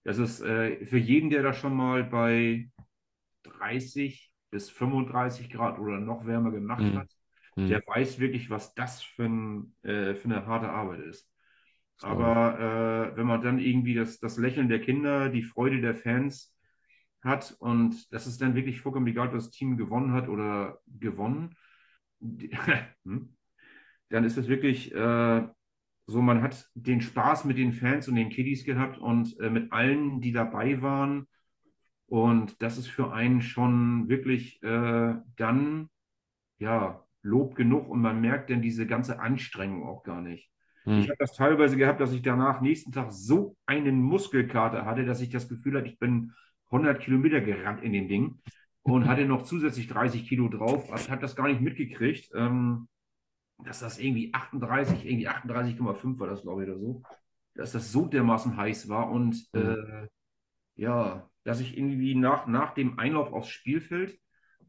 das 0.04 0.18
ist 0.20 0.42
äh, 0.42 0.86
für 0.86 0.98
jeden, 0.98 1.30
der 1.30 1.44
da 1.44 1.54
schon 1.54 1.76
mal 1.76 2.04
bei 2.04 2.70
30 3.44 4.32
bis 4.52 4.70
35 4.70 5.50
Grad 5.52 5.80
oder 5.80 6.00
noch 6.00 6.26
wärmer 6.28 6.52
gemacht 6.52 6.88
Mhm. 6.88 6.96
hat, 6.96 7.10
Hm. 7.58 7.70
der 7.70 7.82
weiß 7.88 8.20
wirklich, 8.20 8.50
was 8.50 8.74
das 8.76 9.04
für, 9.04 9.26
ein, 9.26 9.76
äh, 9.84 10.16
für 10.16 10.26
eine 10.26 10.46
harte 10.48 10.70
Arbeit 10.70 11.02
ist. 11.02 11.30
Aber 12.02 12.60
äh, 13.14 13.18
wenn 13.18 13.28
man 13.28 13.42
dann 13.42 13.60
irgendwie 13.60 13.94
das, 13.94 14.20
das 14.20 14.38
Lächeln 14.38 14.70
der 14.70 14.82
Kinder, 14.82 15.30
die 15.30 15.44
Freude 15.44 15.82
der 15.82 15.96
Fans 15.96 16.54
hat 17.22 17.56
und 17.60 18.12
das 18.14 18.28
ist 18.28 18.42
dann 18.42 18.56
wirklich 18.56 18.82
vollkommen 18.82 19.08
egal, 19.08 19.28
ob 19.28 19.34
das 19.34 19.50
Team 19.50 19.78
gewonnen 19.78 20.12
hat 20.14 20.28
oder 20.30 20.80
gewonnen, 20.88 21.56
hm, 23.06 23.36
dann 24.10 24.24
ist 24.24 24.38
es 24.38 24.48
wirklich 24.48 24.94
äh, 24.94 25.48
so, 26.08 26.22
man 26.22 26.42
hat 26.42 26.70
den 26.76 27.02
Spaß 27.02 27.46
mit 27.46 27.58
den 27.58 27.74
Fans 27.74 28.08
und 28.08 28.16
den 28.16 28.30
Kiddies 28.30 28.64
gehabt 28.64 28.98
und 29.00 29.40
äh, 29.40 29.50
mit 29.50 29.72
allen, 29.72 30.22
die 30.22 30.32
dabei 30.32 30.82
waren. 30.82 31.28
Und 32.08 32.62
das 32.62 32.78
ist 32.78 32.88
für 32.88 33.12
einen 33.12 33.42
schon 33.42 34.08
wirklich 34.08 34.62
äh, 34.62 35.16
dann, 35.36 35.90
ja, 36.60 37.04
Lob 37.24 37.56
genug 37.56 37.90
und 37.90 38.02
man 38.02 38.22
merkt 38.22 38.52
dann 38.52 38.62
diese 38.62 38.86
ganze 38.86 39.20
Anstrengung 39.20 39.84
auch 39.88 40.04
gar 40.04 40.22
nicht. 40.22 40.52
Hm. 40.86 41.00
Ich 41.00 41.10
habe 41.10 41.18
das 41.20 41.34
teilweise 41.34 41.78
gehabt, 41.78 42.00
dass 42.00 42.14
ich 42.14 42.22
danach 42.22 42.62
nächsten 42.62 42.92
Tag 42.92 43.12
so 43.12 43.58
einen 43.66 44.02
Muskelkater 44.02 44.86
hatte, 44.86 45.06
dass 45.06 45.22
ich 45.22 45.30
das 45.30 45.50
Gefühl 45.50 45.78
hatte, 45.78 45.88
ich 45.88 46.00
bin 46.00 46.34
100 46.72 47.00
Kilometer 47.00 47.42
gerannt 47.42 47.84
in 47.84 47.94
den 47.94 48.08
Ding 48.08 48.40
und 48.84 49.06
hatte 49.08 49.26
noch 49.26 49.44
zusätzlich 49.44 49.88
30 49.88 50.28
Kilo 50.28 50.48
drauf. 50.48 50.92
Also 50.92 51.10
habe 51.10 51.22
das 51.22 51.36
gar 51.36 51.48
nicht 51.48 51.62
mitgekriegt, 51.62 52.30
ähm, 52.36 52.88
dass 53.64 53.80
das 53.80 54.00
irgendwie 54.00 54.34
38, 54.34 55.06
irgendwie 55.06 55.30
38,5 55.30 56.20
war 56.20 56.28
das, 56.28 56.44
glaube 56.44 56.64
ich, 56.64 56.70
oder 56.70 56.80
so. 56.80 57.04
Dass 57.56 57.72
das 57.72 57.92
so 57.92 58.06
dermaßen 58.06 58.58
heiß 58.58 58.90
war 58.90 59.10
und 59.10 59.48
äh, 59.54 60.08
ja, 60.76 61.30
dass 61.46 61.62
ich 61.62 61.78
irgendwie 61.78 62.16
nach, 62.16 62.48
nach 62.48 62.74
dem 62.74 63.00
Einlauf 63.00 63.32
aufs 63.32 63.50
Spielfeld 63.50 64.20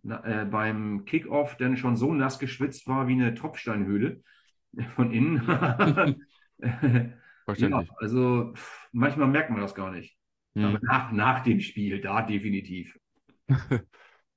na, 0.03 0.23
äh, 0.25 0.45
beim 0.45 1.05
Kickoff 1.05 1.57
dann 1.57 1.77
schon 1.77 1.97
so 1.97 2.15
nass 2.15 2.39
geschwitzt 2.39 2.87
war 2.87 3.09
wie 3.09 3.15
eine 3.15 3.35
Tropfsteinhöhle 3.35 4.23
von 4.95 5.13
innen. 5.13 5.43
ja, 6.61 7.19
Verständlich. 7.45 7.91
also 7.99 8.53
pff, 8.55 8.89
manchmal 8.93 9.29
merkt 9.29 9.51
man 9.51 9.61
das 9.61 9.75
gar 9.75 9.91
nicht. 9.91 10.17
Aber 10.61 10.79
Hm. 10.79 10.81
nach, 10.83 11.13
nach 11.13 11.43
dem 11.45 11.61
Spiel, 11.61 12.01
da 12.01 12.23
definitiv. 12.23 12.99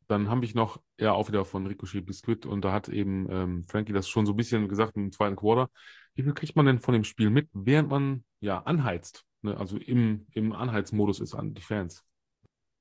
Dann 0.08 0.30
habe 0.30 0.46
ich 0.46 0.56
noch, 0.56 0.82
ja, 1.00 1.14
auch 1.14 1.28
wieder 1.28 1.46
von 1.46 1.68
Ricochet 1.68 2.06
Biscuit 2.06 2.46
und 2.46 2.66
da 2.66 2.72
hat 2.72 2.90
eben 2.90 3.28
ähm, 3.32 3.64
Frankie 3.66 3.94
das 3.94 4.10
schon 4.10 4.26
so 4.26 4.34
ein 4.34 4.38
bisschen 4.38 4.68
gesagt 4.68 4.98
im 4.98 5.12
zweiten 5.12 5.36
Quarter. 5.36 5.70
Wie 6.16 6.24
viel 6.24 6.34
kriegt 6.34 6.56
man 6.56 6.66
denn 6.66 6.80
von 6.80 6.94
dem 6.94 7.04
Spiel 7.04 7.30
mit, 7.30 7.50
während 7.54 7.90
man 7.90 8.24
ja 8.40 8.60
anheizt? 8.64 9.26
Ne? 9.44 9.56
Also 9.58 9.78
im, 9.78 10.28
im 10.34 10.52
Anheizmodus 10.54 11.20
ist 11.20 11.36
an 11.36 11.54
die 11.54 11.62
Fans. 11.62 12.04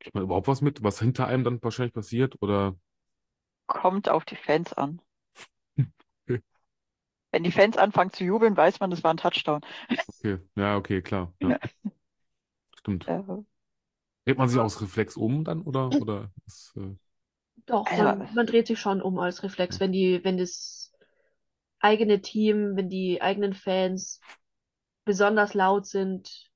Kriegt 0.01 0.15
man 0.15 0.25
überhaupt 0.25 0.49
was 0.49 0.63
mit, 0.63 0.83
was 0.83 1.01
hinter 1.01 1.27
einem 1.29 1.45
dann 1.45 1.63
wahrscheinlich 1.63 1.95
passiert? 1.95 2.37
Oder 2.43 2.77
Kommt 3.69 4.09
auf 4.09 4.25
die 4.25 4.35
Fans 4.37 4.73
an. 4.73 5.01
Wenn 7.31 7.45
die 7.45 7.53
Fans 7.53 7.77
anfangen 7.77 8.13
zu 8.13 8.25
jubeln, 8.25 8.57
weiß 8.57 8.81
man, 8.81 8.91
das 8.91 9.05
war 9.05 9.13
ein 9.13 9.19
Touchdown. 9.19 9.61
okay, 9.91 10.39
ja, 10.57 10.77
okay, 10.77 11.03
klar. 11.03 11.33
Ja. 11.41 11.59
Stimmt. 12.79 13.07
Äh, 13.09 13.23
Dreht 14.25 14.39
man 14.39 14.49
sich 14.49 14.59
aus 14.61 14.81
Reflex 14.81 15.17
um 15.17 15.45
dann 15.45 15.63
oder 15.63 15.89
oder 16.01 16.31
ist, 16.47 16.75
äh, 16.77 16.95
Doch, 17.67 17.87
Also- 17.87 18.03
man, 18.05 18.35
man 18.35 18.47
dreht 18.47 18.67
sich 18.67 18.79
schon 18.79 19.03
um 19.03 19.19
als 19.19 19.43
Reflex, 19.43 19.81
wenn 19.81 19.93
die, 19.93 20.23
wenn 20.25 20.39
das 20.39 20.93
eigene 21.81 22.21
Team, 22.21 22.77
wenn 22.77 22.89
die 22.89 23.21
eigenen 23.23 23.53
Fans 23.55 24.21
besonders 25.05 25.55
laut 25.55 25.87
sind. 25.87 26.51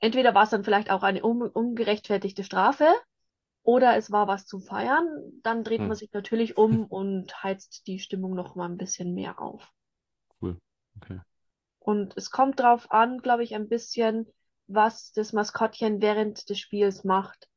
Entweder 0.00 0.34
war 0.34 0.44
es 0.44 0.50
dann 0.50 0.64
vielleicht 0.64 0.90
auch 0.90 1.02
eine 1.02 1.24
un 1.24 1.42
ungerechtfertigte 1.42 2.44
Strafe 2.44 2.86
oder 3.62 3.96
es 3.96 4.10
war 4.10 4.28
was 4.28 4.46
zum 4.46 4.62
Feiern. 4.62 5.06
Dann 5.42 5.64
dreht 5.64 5.80
Hm. 5.80 5.88
man 5.88 5.96
sich 5.96 6.12
natürlich 6.12 6.56
um 6.56 6.84
und 6.86 7.42
heizt 7.42 7.86
die 7.86 7.98
Stimmung 7.98 8.34
noch 8.34 8.54
mal 8.54 8.68
ein 8.68 8.76
bisschen 8.76 9.14
mehr 9.14 9.40
auf. 9.40 9.72
Okay. 11.00 11.20
Und 11.78 12.16
es 12.16 12.30
kommt 12.30 12.60
drauf 12.60 12.90
an, 12.90 13.18
glaube 13.18 13.44
ich, 13.44 13.54
ein 13.54 13.68
bisschen, 13.68 14.26
was 14.66 15.12
das 15.12 15.32
Maskottchen 15.32 16.00
während 16.00 16.48
des 16.48 16.58
Spiels 16.58 17.04
macht. 17.04 17.48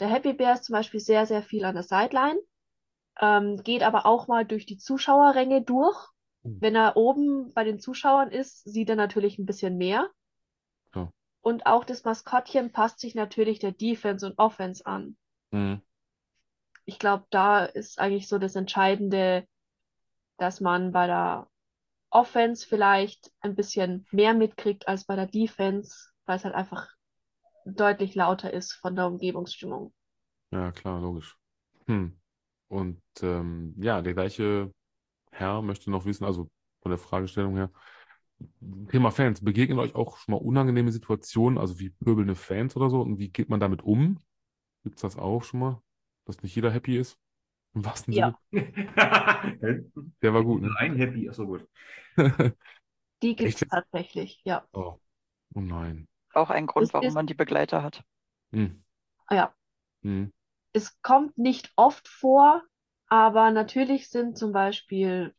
Der 0.00 0.08
Happy 0.08 0.32
Bear 0.32 0.54
ist 0.54 0.64
zum 0.64 0.74
Beispiel 0.74 1.00
sehr, 1.00 1.26
sehr 1.26 1.42
viel 1.42 1.64
an 1.64 1.74
der 1.74 1.82
Sideline, 1.82 2.40
ähm, 3.20 3.62
geht 3.62 3.82
aber 3.82 4.06
auch 4.06 4.28
mal 4.28 4.44
durch 4.44 4.66
die 4.66 4.78
Zuschauerränge 4.78 5.62
durch. 5.62 6.08
Mhm. 6.42 6.60
Wenn 6.60 6.74
er 6.74 6.96
oben 6.96 7.52
bei 7.52 7.64
den 7.64 7.80
Zuschauern 7.80 8.30
ist, 8.30 8.64
sieht 8.64 8.88
er 8.88 8.96
natürlich 8.96 9.38
ein 9.38 9.46
bisschen 9.46 9.76
mehr. 9.76 10.08
Klar. 10.92 11.12
Und 11.40 11.66
auch 11.66 11.84
das 11.84 12.04
Maskottchen 12.04 12.72
passt 12.72 13.00
sich 13.00 13.14
natürlich 13.14 13.58
der 13.58 13.72
Defense 13.72 14.24
und 14.24 14.38
Offense 14.38 14.86
an. 14.86 15.16
Mhm. 15.50 15.82
Ich 16.84 16.98
glaube, 16.98 17.26
da 17.30 17.64
ist 17.64 17.98
eigentlich 17.98 18.28
so 18.28 18.38
das 18.38 18.56
Entscheidende, 18.56 19.46
dass 20.38 20.60
man 20.60 20.92
bei 20.92 21.06
der 21.06 21.48
Offense 22.12 22.66
vielleicht 22.66 23.32
ein 23.40 23.54
bisschen 23.54 24.06
mehr 24.10 24.34
mitkriegt 24.34 24.86
als 24.86 25.04
bei 25.04 25.16
der 25.16 25.26
Defense, 25.26 26.10
weil 26.26 26.36
es 26.36 26.44
halt 26.44 26.54
einfach 26.54 26.88
deutlich 27.64 28.14
lauter 28.14 28.52
ist 28.52 28.74
von 28.74 28.94
der 28.94 29.06
Umgebungsstimmung. 29.06 29.92
Ja, 30.50 30.72
klar, 30.72 31.00
logisch. 31.00 31.36
Hm. 31.86 32.18
Und 32.68 33.02
ähm, 33.22 33.74
ja, 33.78 34.02
der 34.02 34.14
gleiche 34.14 34.72
Herr 35.30 35.62
möchte 35.62 35.90
noch 35.90 36.04
wissen, 36.04 36.24
also 36.24 36.50
von 36.82 36.90
der 36.90 36.98
Fragestellung 36.98 37.56
her, 37.56 37.70
Thema 38.88 39.10
Fans, 39.10 39.42
begegnen 39.42 39.78
euch 39.78 39.94
auch 39.94 40.16
schon 40.18 40.32
mal 40.32 40.40
unangenehme 40.40 40.92
Situationen, 40.92 41.58
also 41.58 41.78
wie 41.78 41.90
pöbelnde 41.90 42.34
Fans 42.34 42.76
oder 42.76 42.90
so, 42.90 43.00
und 43.00 43.18
wie 43.18 43.30
geht 43.30 43.48
man 43.48 43.60
damit 43.60 43.82
um? 43.82 44.18
Gibt 44.82 44.96
es 44.96 45.02
das 45.02 45.16
auch 45.16 45.44
schon 45.44 45.60
mal, 45.60 45.82
dass 46.24 46.42
nicht 46.42 46.54
jeder 46.54 46.70
happy 46.70 46.98
ist? 46.98 47.18
Im 47.74 47.84
wahrsten 47.84 48.12
Ja. 48.12 48.34
Sinne? 48.50 48.72
Der 50.22 50.34
war 50.34 50.44
gut, 50.44 50.62
ne? 50.62 50.70
Ein 50.78 50.96
Happy, 50.96 51.28
achso 51.28 51.46
gut. 51.46 51.66
Die 53.22 53.36
gibt 53.36 53.54
es 53.54 53.68
tatsächlich, 53.68 54.40
ja. 54.44 54.66
Oh, 54.72 54.98
oh 55.54 55.60
nein. 55.60 56.08
auch 56.34 56.50
ein 56.50 56.66
Grund, 56.66 56.88
Es 56.88 56.94
warum 56.94 57.08
ist- 57.08 57.14
man 57.14 57.26
die 57.26 57.34
Begleiter 57.34 57.82
hat. 57.82 58.04
Hm. 58.52 58.82
Ja, 59.30 59.54
Hm. 60.02 60.30
es 60.72 61.00
kommt 61.02 61.38
nicht 61.38 61.72
oft 61.76 62.08
vor, 62.08 62.62
aber 63.08 63.50
natürlich 63.50 64.08
sind 64.08 64.36
zum 64.36 64.52
Beispiel 64.52 65.34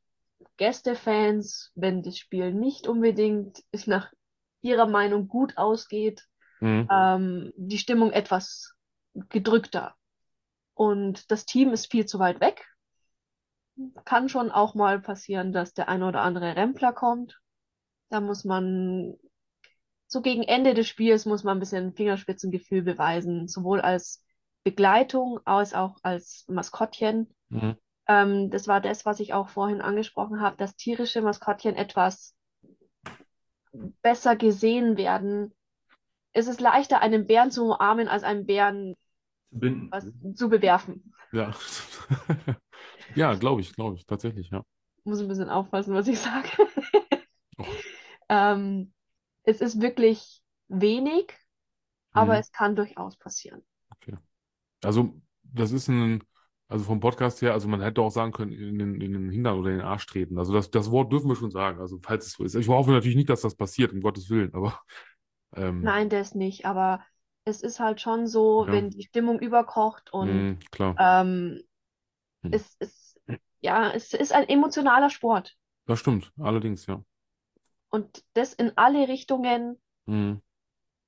Gästefans, 0.57 1.71
wenn 1.75 2.01
das 2.03 2.17
Spiel 2.17 2.53
nicht 2.53 2.87
unbedingt 2.87 3.63
nach 3.87 4.11
ihrer 4.61 4.87
Meinung 4.87 5.27
gut 5.27 5.57
ausgeht, 5.57 6.27
Hm. 6.59 6.87
ähm, 6.89 7.51
die 7.57 7.77
Stimmung 7.77 8.11
etwas 8.11 8.73
gedrückter. 9.29 9.95
Und 10.73 11.31
das 11.31 11.45
Team 11.45 11.71
ist 11.71 11.91
viel 11.91 12.05
zu 12.05 12.19
weit 12.19 12.39
weg. 12.39 12.67
Kann 14.05 14.29
schon 14.29 14.51
auch 14.51 14.75
mal 14.75 14.99
passieren, 14.99 15.51
dass 15.51 15.73
der 15.73 15.89
eine 15.89 16.07
oder 16.07 16.21
andere 16.21 16.55
Rempler 16.55 16.93
kommt. 16.93 17.39
Da 18.09 18.19
muss 18.19 18.43
man, 18.43 19.15
so 20.07 20.21
gegen 20.21 20.43
Ende 20.43 20.73
des 20.73 20.87
Spiels 20.87 21.25
muss 21.25 21.43
man 21.43 21.57
ein 21.57 21.59
bisschen 21.59 21.93
Fingerspitzengefühl 21.93 22.83
beweisen, 22.83 23.47
sowohl 23.47 23.81
als 23.81 24.23
Begleitung 24.63 25.39
als 25.45 25.73
auch 25.73 25.97
als 26.03 26.45
Maskottchen. 26.47 27.33
Hm. 27.49 27.75
Ähm, 28.07 28.49
das 28.49 28.67
war 28.67 28.81
das, 28.81 29.05
was 29.05 29.19
ich 29.19 29.33
auch 29.33 29.49
vorhin 29.49 29.81
angesprochen 29.81 30.41
habe, 30.41 30.57
dass 30.57 30.75
tierische 30.75 31.21
Maskottchen 31.21 31.75
etwas 31.75 32.35
besser 34.01 34.35
gesehen 34.35 34.97
werden. 34.97 35.53
Es 36.31 36.47
ist 36.47 36.61
leichter, 36.61 37.01
einen 37.01 37.27
Bären 37.27 37.51
zu 37.51 37.65
umarmen, 37.65 38.07
als 38.07 38.23
einen 38.23 38.45
Bären 38.45 38.95
binden. 39.59 39.89
was 39.91 40.05
zu 40.35 40.49
bewerfen. 40.49 41.13
Ja. 41.31 41.53
Ja, 43.15 43.35
glaube 43.35 43.61
ich, 43.61 43.73
glaube 43.75 43.95
ich, 43.97 44.05
tatsächlich, 44.05 44.49
ja. 44.49 44.63
Muss 45.03 45.19
ein 45.19 45.27
bisschen 45.27 45.49
aufpassen, 45.49 45.93
was 45.93 46.07
ich 46.07 46.19
sage. 46.19 46.47
Oh. 47.59 47.65
Ähm, 48.29 48.93
es 49.43 49.61
ist 49.61 49.81
wirklich 49.81 50.41
wenig, 50.67 51.31
aber 52.13 52.33
Mhm. 52.33 52.39
es 52.39 52.51
kann 52.51 52.75
durchaus 52.75 53.17
passieren. 53.17 53.63
Also, 54.83 55.21
das 55.43 55.71
ist 55.71 55.87
ein, 55.87 56.23
Also 56.67 56.85
vom 56.85 56.99
Podcast 56.99 57.41
her, 57.43 57.53
also 57.53 57.67
man 57.67 57.81
hätte 57.81 58.01
auch 58.01 58.09
sagen 58.09 58.31
können, 58.31 58.51
in 58.51 58.79
den, 58.79 58.99
in 59.01 59.13
den 59.13 59.29
Hintern 59.29 59.59
oder 59.59 59.69
in 59.69 59.77
den 59.77 59.85
Arsch 59.85 60.07
treten. 60.07 60.39
Also 60.39 60.53
das, 60.53 60.71
das 60.71 60.89
Wort 60.89 61.11
dürfen 61.11 61.27
wir 61.29 61.35
schon 61.35 61.51
sagen. 61.51 61.79
Also 61.79 61.99
falls 62.01 62.25
es 62.25 62.33
so 62.33 62.43
ist. 62.43 62.55
Ich 62.55 62.67
hoffe 62.67 62.89
natürlich 62.91 63.15
nicht, 63.15 63.29
dass 63.29 63.41
das 63.41 63.55
passiert, 63.55 63.93
um 63.93 64.01
Gottes 64.01 64.29
Willen, 64.31 64.53
aber 64.55 64.79
ähm, 65.55 65.81
Nein, 65.81 66.09
das 66.09 66.33
nicht, 66.33 66.65
aber 66.65 67.01
es 67.45 67.61
ist 67.61 67.79
halt 67.79 68.01
schon 68.01 68.27
so, 68.27 68.65
Ja. 68.67 68.73
wenn 68.73 68.89
die 68.89 69.03
Stimmung 69.03 69.39
überkocht 69.39 70.11
und 70.13 70.29
mh, 70.29 70.55
klar. 70.71 70.95
ähm, 70.97 71.61
Hm. 72.43 72.51
es 72.51 72.75
ist, 72.79 73.19
ja, 73.61 73.91
es 73.91 74.13
ist 74.13 74.33
ein 74.33 74.47
emotionaler 74.49 75.09
Sport. 75.09 75.55
Das 75.85 75.99
stimmt, 75.99 76.31
allerdings, 76.39 76.85
ja. 76.87 77.03
Und 77.89 78.25
das 78.33 78.53
in 78.53 78.73
alle 78.77 79.07
Richtungen, 79.07 79.79
Mhm. 80.07 80.41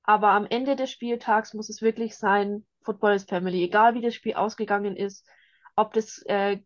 aber 0.03 0.29
am 0.29 0.45
Ende 0.45 0.75
des 0.75 0.91
Spieltags 0.91 1.53
muss 1.53 1.69
es 1.69 1.81
wirklich 1.81 2.15
sein, 2.17 2.65
Football 2.83 3.15
is 3.15 3.23
Family, 3.25 3.63
egal 3.63 3.93
wie 3.95 4.01
das 4.01 4.15
Spiel 4.15 4.35
ausgegangen 4.35 4.95
ist, 4.95 5.27
ob 5.75 5.93
das 5.93 6.21
äh, 6.27 6.59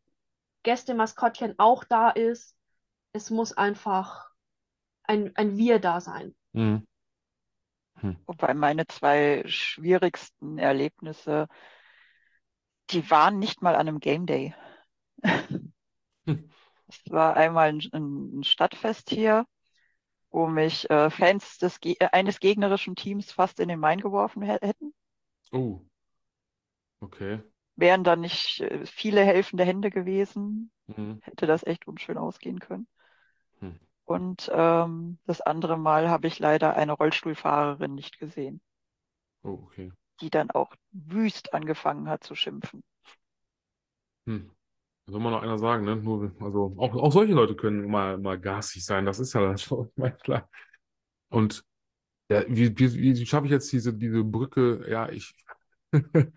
Gästemaskottchen 0.63 1.55
auch 1.57 1.83
da 1.85 2.09
ist, 2.09 2.55
es 3.13 3.29
muss 3.29 3.53
einfach 3.53 4.29
ein, 5.03 5.35
ein 5.35 5.57
Wir 5.57 5.79
da 5.79 6.01
sein. 6.01 6.35
Mhm. 6.53 6.85
Wobei 8.26 8.53
meine 8.53 8.88
zwei 8.88 9.43
schwierigsten 9.47 10.57
Erlebnisse, 10.57 11.47
die 12.89 13.09
waren 13.09 13.39
nicht 13.39 13.61
mal 13.61 13.76
an 13.76 13.88
einem 13.88 13.99
Game 14.01 14.26
Day. 14.26 14.53
Hm. 16.27 16.35
Es 16.88 16.99
war 17.09 17.35
einmal 17.35 17.69
ein, 17.69 17.81
ein 17.93 18.43
Stadtfest 18.43 19.09
hier, 19.09 19.45
wo 20.31 20.47
mich 20.47 20.89
äh, 20.89 21.09
Fans 21.11 21.57
des, 21.59 21.80
äh, 21.85 21.97
eines 22.11 22.39
gegnerischen 22.39 22.95
Teams 22.95 23.31
fast 23.31 23.59
in 23.59 23.69
den 23.69 23.80
Main 23.80 24.01
geworfen 24.01 24.43
hä- 24.43 24.59
hätten. 24.61 24.93
Oh. 25.53 25.81
Okay. 27.03 27.39
Wären 27.77 28.03
da 28.03 28.15
nicht 28.15 28.59
äh, 28.61 28.85
viele 28.85 29.23
helfende 29.26 29.63
Hände 29.65 29.89
gewesen, 29.89 30.71
Mhm. 30.88 31.21
hätte 31.21 31.47
das 31.47 31.63
echt 31.65 31.88
unschön 31.88 32.17
ausgehen 32.17 32.59
können. 32.59 32.88
Hm. 33.61 33.71
Und 34.10 34.52
ähm, 34.53 35.19
das 35.26 35.40
andere 35.40 35.77
Mal 35.77 36.10
habe 36.10 36.27
ich 36.27 36.40
leider 36.40 36.76
eine 36.76 36.91
Rollstuhlfahrerin 36.91 37.95
nicht 37.95 38.19
gesehen, 38.19 38.60
Oh, 39.44 39.60
okay. 39.68 39.91
die 40.22 40.30
dann 40.30 40.52
auch 40.52 40.76
wüst 40.91 41.53
angefangen 41.53 42.07
hat 42.10 42.23
zu 42.23 42.36
schimpfen. 42.36 42.84
Hm. 44.27 44.49
Soll 45.07 45.19
mal 45.22 45.31
noch 45.31 45.44
einer 45.44 45.57
sagen, 45.60 45.86
ne? 45.86 45.95
Nur, 45.98 46.34
also 46.41 46.76
auch, 46.77 46.95
auch 46.95 47.11
solche 47.11 47.34
Leute 47.34 47.56
können 47.56 47.90
mal, 47.90 48.18
mal 48.18 48.40
garstig 48.40 48.86
sein. 48.86 49.06
Das 49.06 49.19
ist 49.19 49.34
ja 49.34 49.41
dann 49.41 49.57
schon, 49.57 49.91
ich 49.98 50.18
klar. 50.23 50.49
Und 51.30 51.65
ja, 52.31 52.44
wie, 52.49 52.77
wie, 52.77 52.94
wie 53.19 53.27
schaffe 53.27 53.48
ich 53.48 53.52
jetzt 53.53 53.72
diese, 53.72 53.94
diese 53.94 54.23
Brücke? 54.23 54.86
Ja, 54.90 55.10
ich. 55.10 55.36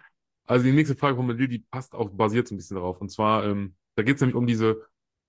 Also 0.47 0.65
die 0.65 0.73
nächste 0.73 0.97
Frage 0.97 1.17
von 1.17 1.27
Melil, 1.27 1.49
die 1.49 1.61
passt 1.61 1.95
auch, 1.95 2.11
basiert 2.11 2.49
so 2.49 2.55
ein 2.55 2.59
bisschen 2.59 2.77
darauf. 2.77 3.01
Und 3.01 3.11
zwar, 3.11 3.45
ähm, 3.45 3.77
da 3.97 4.03
geht 4.03 4.17
es 4.17 4.21
nämlich 4.23 4.37
um 4.37 4.47
diese, 4.47 4.87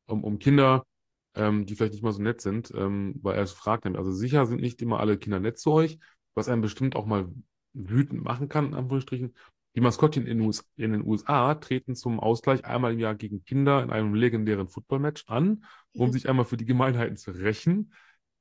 um, 0.07 0.23
um 0.23 0.39
Kinder, 0.39 0.85
ähm, 1.35 1.65
die 1.65 1.75
vielleicht 1.75 1.93
nicht 1.93 2.03
mal 2.03 2.11
so 2.11 2.21
nett 2.21 2.41
sind, 2.41 2.71
ähm, 2.75 3.15
weil 3.21 3.35
er 3.35 3.47
fragt 3.47 3.85
nämlich, 3.85 3.99
also 3.99 4.11
sicher 4.11 4.45
sind 4.45 4.61
nicht 4.61 4.81
immer 4.81 4.99
alle 4.99 5.17
Kinder 5.17 5.39
nett 5.39 5.57
zu 5.57 5.71
euch, 5.71 5.99
was 6.35 6.49
einen 6.49 6.61
bestimmt 6.61 6.95
auch 6.95 7.05
mal 7.05 7.29
wütend 7.73 8.23
machen 8.23 8.49
kann, 8.49 8.67
in 8.67 8.73
Anführungsstrichen. 8.75 9.35
Die 9.75 9.81
Maskottchen 9.81 10.27
in, 10.27 10.37
den 10.37 10.47
US 10.47 10.69
in 10.75 10.91
den 10.91 11.03
USA 11.03 11.55
treten 11.55 11.95
zum 11.95 12.19
Ausgleich 12.19 12.63
einmal 12.63 12.93
im 12.93 12.99
Jahr 12.99 13.15
gegen 13.15 13.43
Kinder 13.43 13.81
in 13.81 13.89
einem 13.89 14.13
legendären 14.13 14.67
Footballmatch 14.67 15.23
an, 15.27 15.65
um 15.93 16.11
sich 16.11 16.29
einmal 16.29 16.45
für 16.45 16.57
die 16.57 16.65
Gemeinheiten 16.65 17.17
zu 17.17 17.31
rächen. 17.31 17.93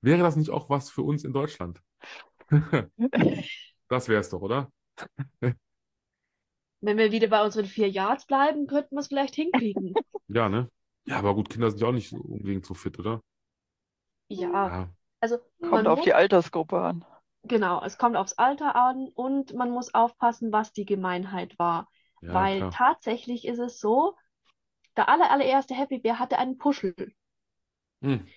Wäre 0.03 0.23
das 0.23 0.37
nicht 0.37 0.51
auch 0.51 0.69
was 0.69 0.91
für 0.91 1.03
uns 1.03 1.25
in 1.25 1.33
Deutschland? 1.33 1.81
Das 3.89 4.09
wäre 4.09 4.23
es 4.23 4.31
doch, 4.31 4.41
oder? 4.41 4.73
Wenn 5.41 6.97
wir 6.97 7.13
wieder 7.13 7.29
bei 7.29 7.45
unseren 7.45 7.67
vier 7.67 7.91
Yards 7.91 8.25
bleiben, 8.25 8.67
könnten 8.67 8.95
wir 8.95 9.01
es 9.01 9.09
vielleicht 9.09 9.35
hinkriegen. 9.35 9.93
Ja, 10.29 10.49
ne? 10.49 10.71
Ja, 11.07 11.19
aber 11.19 11.35
gut, 11.37 11.49
Kinder 11.51 11.71
sind 11.71 11.81
ja 11.81 11.87
auch 11.89 11.93
nicht 11.93 12.09
so 12.11 12.17
unbedingt 12.17 12.67
so 12.67 12.75
fit, 12.75 12.99
oder? 12.99 13.21
Ja, 14.29 14.73
Ja. 14.73 14.93
also 15.21 15.39
Kommt 15.63 15.89
auf 15.89 16.01
muss, 16.01 16.03
die 16.03 16.15
Altersgruppe 16.15 16.81
an. 16.81 17.05
genau, 17.45 17.81
es 17.85 17.99
kommt 17.99 18.17
aufs 18.17 18.33
Alter 18.33 18.75
an 18.75 19.09
und 19.15 19.55
man 19.55 19.71
muss 19.71 19.95
aufpassen, 19.95 20.51
was 20.53 20.73
die 20.73 20.85
Gemeinheit 20.85 21.57
war. 21.59 21.89
Ja, 22.21 22.47
Weil 22.47 22.65
klar. 22.65 22.73
tatsächlich 22.73 23.47
ist 23.47 23.59
es 23.61 23.79
so, 23.79 24.17
der 24.97 25.09
aller, 25.11 25.31
allererste 25.31 25.75
Happy 25.75 25.99
Bear 25.99 26.19
hatte 26.21 26.39
einen 26.39 26.59
Puschel. 26.59 26.95
Hm. 28.03 28.33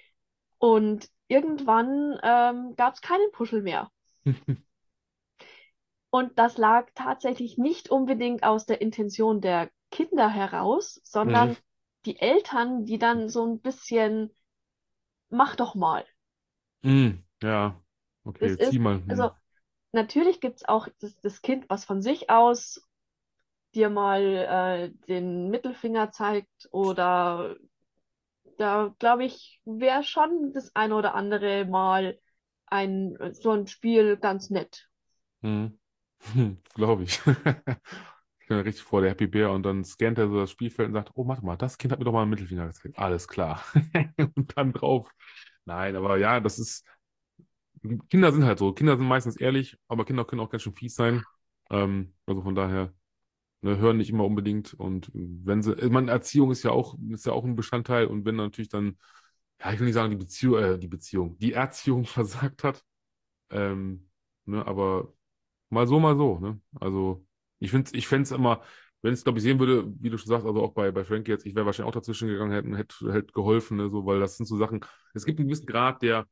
Und 0.59 1.09
irgendwann 1.29 2.19
ähm, 2.21 2.75
gab 2.75 2.95
es 2.95 3.01
keinen 3.01 3.31
Puschel 3.31 3.61
mehr. 3.61 3.89
Und 6.09 6.39
das 6.39 6.57
lag 6.57 6.89
tatsächlich 6.95 7.59
nicht 7.59 7.89
unbedingt 7.91 8.43
aus 8.43 8.65
der 8.65 8.81
Intention 8.81 9.39
der 9.39 9.69
Kinder 9.91 10.29
heraus, 10.29 10.99
sondern 11.03 11.49
Mhm. 11.49 11.57
Die 12.05 12.19
Eltern, 12.19 12.85
die 12.85 12.99
dann 12.99 13.29
so 13.29 13.45
ein 13.45 13.61
bisschen, 13.61 14.31
mach 15.29 15.55
doch 15.55 15.75
mal. 15.75 16.05
Hm. 16.83 17.23
Ja. 17.43 17.81
Okay, 18.23 18.57
Das 18.57 18.59
zieh 18.59 18.79
ist, 18.79 18.79
mal. 18.79 19.01
Hm. 19.05 19.07
also 19.07 19.31
natürlich 19.93 20.41
gibt 20.41 20.57
es 20.57 20.65
auch 20.69 20.87
das, 20.99 21.19
das 21.21 21.41
Kind, 21.41 21.69
was 21.69 21.85
von 21.85 22.01
sich 22.01 22.29
aus 22.29 22.81
dir 23.75 23.89
mal 23.89 24.21
äh, 24.23 24.91
den 25.07 25.49
Mittelfinger 25.49 26.11
zeigt 26.11 26.69
oder 26.71 27.57
da 28.57 28.93
glaube 28.99 29.23
ich, 29.25 29.61
wäre 29.65 30.03
schon 30.03 30.51
das 30.53 30.75
eine 30.75 30.95
oder 30.95 31.15
andere 31.15 31.65
Mal 31.65 32.19
ein 32.65 33.17
so 33.33 33.51
ein 33.51 33.67
Spiel 33.67 34.17
ganz 34.17 34.49
nett. 34.49 34.89
Hm. 35.43 35.79
Hm. 36.33 36.57
Glaube 36.73 37.03
ich. 37.03 37.21
Ich 38.45 38.49
mir 38.51 38.63
richtig 38.63 38.83
vor, 38.83 39.01
der 39.01 39.09
Happy 39.09 39.25
Bear, 39.25 39.51
und 39.53 39.63
dann 39.63 39.83
scannt 39.83 40.19
er 40.19 40.27
so 40.29 40.39
das 40.39 40.51
Spielfeld 40.51 40.89
und 40.89 40.93
sagt, 40.93 41.09
oh, 41.15 41.27
warte 41.27 41.43
mal, 41.43 41.57
das 41.57 41.79
Kind 41.79 41.91
hat 41.91 41.97
mir 41.99 42.05
doch 42.05 42.11
mal 42.11 42.21
einen 42.21 42.29
Mittelfinger 42.29 42.67
gezeigt. 42.67 42.97
Alles 42.99 43.27
klar. 43.27 43.63
Und 44.35 44.55
dann 44.55 44.71
drauf. 44.71 45.09
Nein, 45.65 45.95
aber 45.95 46.17
ja, 46.17 46.39
das 46.39 46.59
ist, 46.59 46.85
Kinder 48.09 48.31
sind 48.31 48.45
halt 48.45 48.59
so. 48.59 48.73
Kinder 48.73 48.97
sind 48.97 49.07
meistens 49.07 49.37
ehrlich, 49.37 49.77
aber 49.87 50.05
Kinder 50.05 50.25
können 50.25 50.41
auch 50.41 50.49
ganz 50.49 50.63
schön 50.63 50.73
fies 50.73 50.95
sein. 50.95 51.23
Ähm, 51.69 52.13
also 52.25 52.41
von 52.41 52.55
daher, 52.55 52.93
ne, 53.61 53.77
hören 53.77 53.97
nicht 53.97 54.09
immer 54.11 54.25
unbedingt. 54.25 54.73
Und 54.75 55.11
wenn 55.13 55.63
sie, 55.63 55.73
ich 55.75 55.89
meine, 55.91 56.11
Erziehung 56.11 56.51
ist 56.51 56.63
ja 56.63 56.71
auch, 56.71 56.97
ist 57.11 57.25
ja 57.25 57.33
auch 57.33 57.45
ein 57.45 57.55
Bestandteil. 57.57 58.07
Und 58.07 58.25
wenn 58.25 58.35
natürlich 58.37 58.69
dann, 58.69 58.97
ja, 59.61 59.73
ich 59.73 59.79
will 59.79 59.87
nicht 59.87 59.95
sagen, 59.95 60.11
die 60.11 60.17
Beziehung, 60.17 60.59
äh, 60.63 60.79
die 60.79 60.87
Beziehung, 60.89 61.37
die 61.39 61.53
Erziehung 61.53 62.05
versagt 62.07 62.63
hat, 62.63 62.83
ähm, 63.51 64.09
ne, 64.45 64.65
aber 64.67 65.13
mal 65.69 65.87
so, 65.87 65.99
mal 65.99 66.17
so, 66.17 66.39
ne? 66.39 66.61
Also, 66.79 67.24
ich 67.59 67.71
finde 67.71 67.91
ich 67.93 68.07
fände 68.07 68.23
es 68.23 68.31
immer, 68.31 68.61
wenn 69.01 69.13
es, 69.13 69.23
glaube 69.23 69.39
ich, 69.39 69.43
sehen 69.43 69.59
würde, 69.59 69.85
wie 69.99 70.09
du 70.09 70.17
schon 70.17 70.29
sagst, 70.29 70.45
also 70.47 70.63
auch 70.63 70.73
bei, 70.73 70.91
bei 70.91 71.03
Frankie 71.03 71.31
jetzt, 71.31 71.45
ich 71.45 71.55
wäre 71.55 71.65
wahrscheinlich 71.65 71.89
auch 71.89 71.99
dazwischen 71.99 72.27
gegangen, 72.27 72.51
hätte, 72.51 72.75
hätte, 72.77 73.13
hätte 73.13 73.33
geholfen, 73.33 73.77
ne, 73.77 73.89
so, 73.89 74.05
weil 74.05 74.19
das 74.19 74.37
sind 74.37 74.47
so 74.47 74.57
Sachen, 74.57 74.81
es 75.13 75.25
gibt 75.25 75.39
einen 75.39 75.47
gewissen 75.47 75.67
Grad, 75.67 76.01
der, 76.01 76.27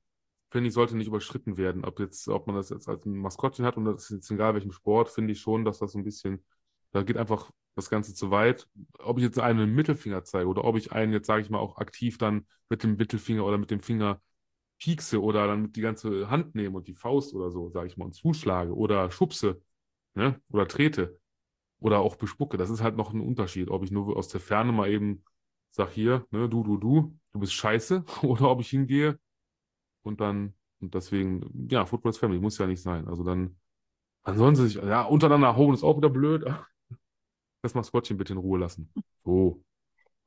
finde 0.51 0.67
ich, 0.69 0.73
sollte 0.73 0.95
nicht 0.97 1.07
überschritten 1.07 1.57
werden. 1.57 1.85
Ob 1.85 1.99
jetzt, 1.99 2.27
ob 2.27 2.47
man 2.47 2.55
das 2.55 2.69
jetzt 2.69 2.87
als 2.89 3.05
ein 3.05 3.15
Maskottchen 3.17 3.65
hat 3.65 3.77
und 3.77 3.85
das 3.85 4.03
ist 4.05 4.09
jetzt 4.11 4.31
egal 4.31 4.53
welchem 4.53 4.71
Sport, 4.71 5.09
finde 5.09 5.33
ich 5.33 5.39
schon, 5.41 5.65
dass 5.65 5.79
das 5.79 5.91
so 5.93 5.99
ein 5.99 6.03
bisschen, 6.03 6.43
da 6.91 7.03
geht 7.03 7.17
einfach 7.17 7.51
das 7.75 7.89
Ganze 7.89 8.13
zu 8.13 8.31
weit. 8.31 8.67
Ob 8.99 9.17
ich 9.17 9.23
jetzt 9.23 9.39
einen 9.39 9.73
Mittelfinger 9.73 10.23
zeige 10.23 10.47
oder 10.47 10.63
ob 10.63 10.77
ich 10.77 10.91
einen 10.91 11.11
jetzt, 11.13 11.27
sage 11.27 11.41
ich 11.41 11.49
mal, 11.49 11.59
auch 11.59 11.77
aktiv 11.77 12.17
dann 12.17 12.45
mit 12.69 12.83
dem 12.83 12.95
Mittelfinger 12.97 13.45
oder 13.45 13.57
mit 13.57 13.71
dem 13.71 13.79
Finger 13.79 14.21
piekse 14.79 15.21
oder 15.21 15.47
dann 15.47 15.71
die 15.71 15.81
ganze 15.81 16.29
Hand 16.29 16.55
nehme 16.55 16.77
und 16.77 16.87
die 16.87 16.93
Faust 16.93 17.33
oder 17.33 17.51
so, 17.51 17.69
sage 17.69 17.87
ich 17.87 17.97
mal, 17.97 18.05
und 18.05 18.13
zuschlage 18.13 18.75
oder 18.75 19.11
schubse, 19.11 19.61
ne, 20.15 20.41
oder 20.49 20.68
trete 20.68 21.19
oder 21.80 21.99
auch 21.99 22.15
bespucke. 22.15 22.57
Das 22.57 22.69
ist 22.69 22.81
halt 22.81 22.95
noch 22.95 23.14
ein 23.14 23.22
Unterschied, 23.22 23.69
ob 23.69 23.84
ich 23.84 23.91
nur 23.91 24.15
aus 24.18 24.30
der 24.30 24.41
Ferne 24.41 24.72
mal 24.72 24.90
eben 24.90 25.23
sag 25.72 25.91
hier, 25.91 26.26
ne, 26.31 26.49
du, 26.49 26.64
du, 26.64 26.77
du, 26.77 27.18
du 27.34 27.40
bist 27.40 27.53
scheiße, 27.53 28.06
oder 28.23 28.49
ob 28.49 28.61
ich 28.61 28.69
hingehe 28.69 29.19
und 30.03 30.22
dann, 30.22 30.53
und 30.80 30.94
deswegen, 30.94 31.68
ja, 31.69 31.85
Football 31.85 32.11
is 32.11 32.18
Family, 32.18 32.40
muss 32.40 32.57
ja 32.57 32.68
nicht 32.68 32.81
sein. 32.81 33.07
Also 33.07 33.23
dann, 33.23 33.57
sie 34.26 34.68
sich, 34.68 34.76
ja, 34.76 35.03
untereinander 35.03 35.56
hauen 35.56 35.73
ist 35.73 35.84
auch 35.84 35.98
wieder 35.98 36.10
blöd. 36.10 36.45
Das 37.61 37.76
Maskottchen 37.76 38.18
bitte 38.18 38.34
in 38.34 38.40
Ruhe 38.40 38.60
lassen. 38.60 38.91
So, 39.23 39.64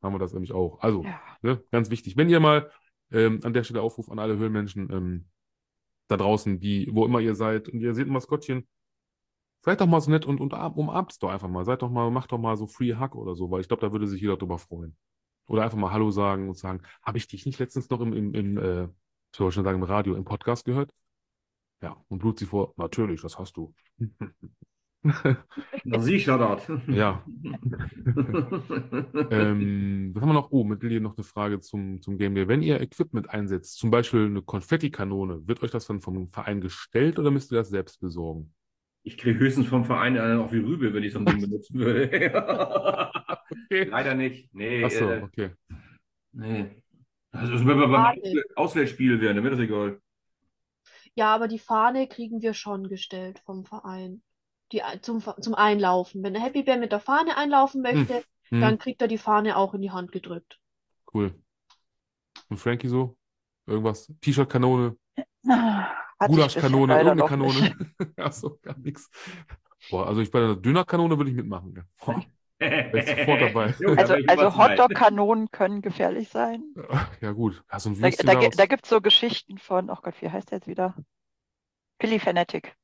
haben 0.02 0.14
wir 0.14 0.18
das 0.18 0.32
nämlich 0.32 0.52
auch. 0.52 0.80
Also, 0.80 1.04
Ja. 1.04 1.20
ne, 1.42 1.62
ganz 1.70 1.90
wichtig. 1.90 2.16
Wenn 2.16 2.30
ihr 2.30 2.40
mal 2.40 2.70
ähm, 3.10 3.40
an 3.42 3.52
der 3.52 3.64
Stelle 3.64 3.82
Aufruf 3.82 4.10
an 4.10 4.18
alle 4.18 4.38
Höhlenmenschen 4.38 4.90
ähm, 4.90 5.28
da 6.08 6.16
draußen, 6.16 6.60
die, 6.60 6.88
wo 6.92 7.04
immer 7.04 7.20
ihr 7.20 7.34
seid, 7.34 7.68
und 7.68 7.80
ihr 7.80 7.94
seht 7.94 8.06
ein 8.06 8.12
Maskottchen, 8.12 8.66
seid 9.66 9.80
doch 9.80 9.86
mal 9.86 10.00
so 10.00 10.10
nett 10.12 10.24
und, 10.24 10.40
und 10.40 10.52
umarmt 10.52 11.10
es 11.10 11.18
doch 11.18 11.28
einfach 11.28 11.48
mal. 11.48 11.64
Seid 11.64 11.82
doch 11.82 11.90
mal, 11.90 12.08
macht 12.10 12.30
doch 12.30 12.38
mal 12.38 12.56
so 12.56 12.68
Free 12.68 12.94
Hug 12.94 13.16
oder 13.16 13.34
so, 13.34 13.50
weil 13.50 13.60
ich 13.60 13.68
glaube, 13.68 13.80
da 13.80 13.92
würde 13.92 14.06
sich 14.06 14.20
jeder 14.22 14.36
drüber 14.36 14.58
freuen. 14.58 14.96
Oder 15.48 15.64
einfach 15.64 15.76
mal 15.76 15.90
Hallo 15.90 16.10
sagen 16.12 16.48
und 16.48 16.56
sagen, 16.56 16.82
habe 17.02 17.18
ich 17.18 17.26
dich 17.26 17.44
nicht 17.46 17.58
letztens 17.58 17.90
noch 17.90 18.00
im, 18.00 18.12
im, 18.12 18.32
im 18.34 18.58
äh, 18.58 18.88
ich 19.34 19.40
wollte 19.40 19.54
schon 19.54 19.64
sagen, 19.64 19.78
im 19.78 19.82
Radio, 19.82 20.14
im 20.14 20.24
Podcast 20.24 20.64
gehört? 20.64 20.92
Ja, 21.82 21.96
und 22.08 22.20
blut 22.20 22.38
sie 22.38 22.46
vor, 22.46 22.74
natürlich, 22.76 23.20
das 23.22 23.38
hast 23.38 23.56
du. 23.56 23.74
Na 25.84 25.98
sicher 25.98 26.38
das. 26.38 26.70
Ja. 26.86 27.24
Ähm, 29.30 30.10
was 30.14 30.22
haben 30.22 30.28
wir 30.28 30.34
noch? 30.34 30.50
Oh, 30.50 30.64
mit 30.64 30.82
dir 30.82 31.00
noch 31.00 31.16
eine 31.16 31.24
Frage 31.24 31.60
zum, 31.60 32.00
zum 32.02 32.18
Game 32.18 32.34
Day. 32.34 32.48
Wenn 32.48 32.62
ihr 32.62 32.80
Equipment 32.80 33.30
einsetzt, 33.30 33.78
zum 33.78 33.90
Beispiel 33.90 34.26
eine 34.26 34.42
Konfettikanone, 34.42 35.46
wird 35.46 35.62
euch 35.62 35.70
das 35.70 35.86
dann 35.86 36.00
vom 36.00 36.28
Verein 36.28 36.60
gestellt 36.60 37.18
oder 37.18 37.30
müsst 37.30 37.52
ihr 37.52 37.58
das 37.58 37.68
selbst 37.68 38.00
besorgen? 38.00 38.54
Ich 39.06 39.16
kriege 39.16 39.38
höchstens 39.38 39.68
vom 39.68 39.84
Verein 39.84 40.18
einen 40.18 40.40
auf 40.40 40.50
die 40.50 40.58
Rübe, 40.58 40.92
wenn 40.92 41.04
ich 41.04 41.12
so 41.12 41.20
ein 41.20 41.26
Ding 41.26 41.40
benutzen 41.40 41.78
würde. 41.78 42.10
okay. 43.70 43.84
Leider 43.84 44.14
nicht. 44.16 44.52
Nee, 44.52 44.82
Achso, 44.82 45.08
äh, 45.08 45.22
okay. 45.22 45.50
nee. 46.32 46.82
Also, 47.30 47.64
wenn 47.64 47.78
wir 47.78 47.86
beim 47.86 48.18
Auswärtsspiel 48.56 49.20
wären, 49.20 49.36
dann 49.36 49.44
wäre 49.44 49.54
das 49.54 49.64
egal. 49.64 50.00
Ja, 51.14 51.32
aber 51.34 51.46
die 51.46 51.60
Fahne 51.60 52.08
kriegen 52.08 52.42
wir 52.42 52.52
schon 52.52 52.88
gestellt 52.88 53.40
vom 53.46 53.64
Verein. 53.64 54.22
Die, 54.72 54.82
zum, 55.02 55.22
zum 55.40 55.54
Einlaufen. 55.54 56.24
Wenn 56.24 56.34
der 56.34 56.42
Happy 56.42 56.64
Bear 56.64 56.76
mit 56.76 56.90
der 56.90 56.98
Fahne 56.98 57.36
einlaufen 57.36 57.82
möchte, 57.82 58.24
Hm, 58.48 58.60
dann 58.60 58.78
kriegt 58.78 59.02
er 59.02 59.08
die 59.08 59.18
Fahne 59.18 59.56
auch 59.56 59.74
in 59.74 59.82
die 59.82 59.90
Hand 59.90 60.12
gedrückt. 60.12 60.58
cool. 61.14 61.34
Und 62.48 62.58
Frankie 62.58 62.88
so? 62.88 63.16
Irgendwas? 63.66 64.12
T-Shirt-Kanone, 64.20 64.96
bisher 65.42 66.05
Gulaschkanone, 66.18 66.94
irgendeine. 66.96 67.28
Kanone. 67.28 67.76
Achso, 68.16 68.58
gar 68.62 68.76
nichts. 68.78 69.10
Boah, 69.90 70.06
also 70.06 70.20
ich 70.20 70.30
bei 70.30 70.40
der 70.40 70.56
Dönerkanone 70.56 71.16
würde 71.18 71.30
ich 71.30 71.36
mitmachen. 71.36 71.74
Ja. 71.76 71.82
Boah, 72.04 72.24
sofort 72.58 73.42
dabei. 73.42 73.74
Also, 73.96 74.14
also. 74.26 74.56
Hotdog-Kanonen 74.56 75.50
können 75.50 75.82
gefährlich 75.82 76.28
sein. 76.28 76.62
Ja, 77.20 77.32
gut. 77.32 77.62
Ein 77.68 78.00
Da, 78.00 78.10
da, 78.10 78.34
da 78.34 78.48
da 78.48 78.66
gibt 78.66 78.84
es 78.84 78.90
so 78.90 79.00
Geschichten 79.00 79.58
von, 79.58 79.90
oh 79.90 79.96
Gott, 80.02 80.14
wie 80.20 80.30
heißt 80.30 80.50
der 80.50 80.58
jetzt 80.58 80.68
wieder? 80.68 80.94
Billy 81.98 82.18
Fanatic, 82.18 82.74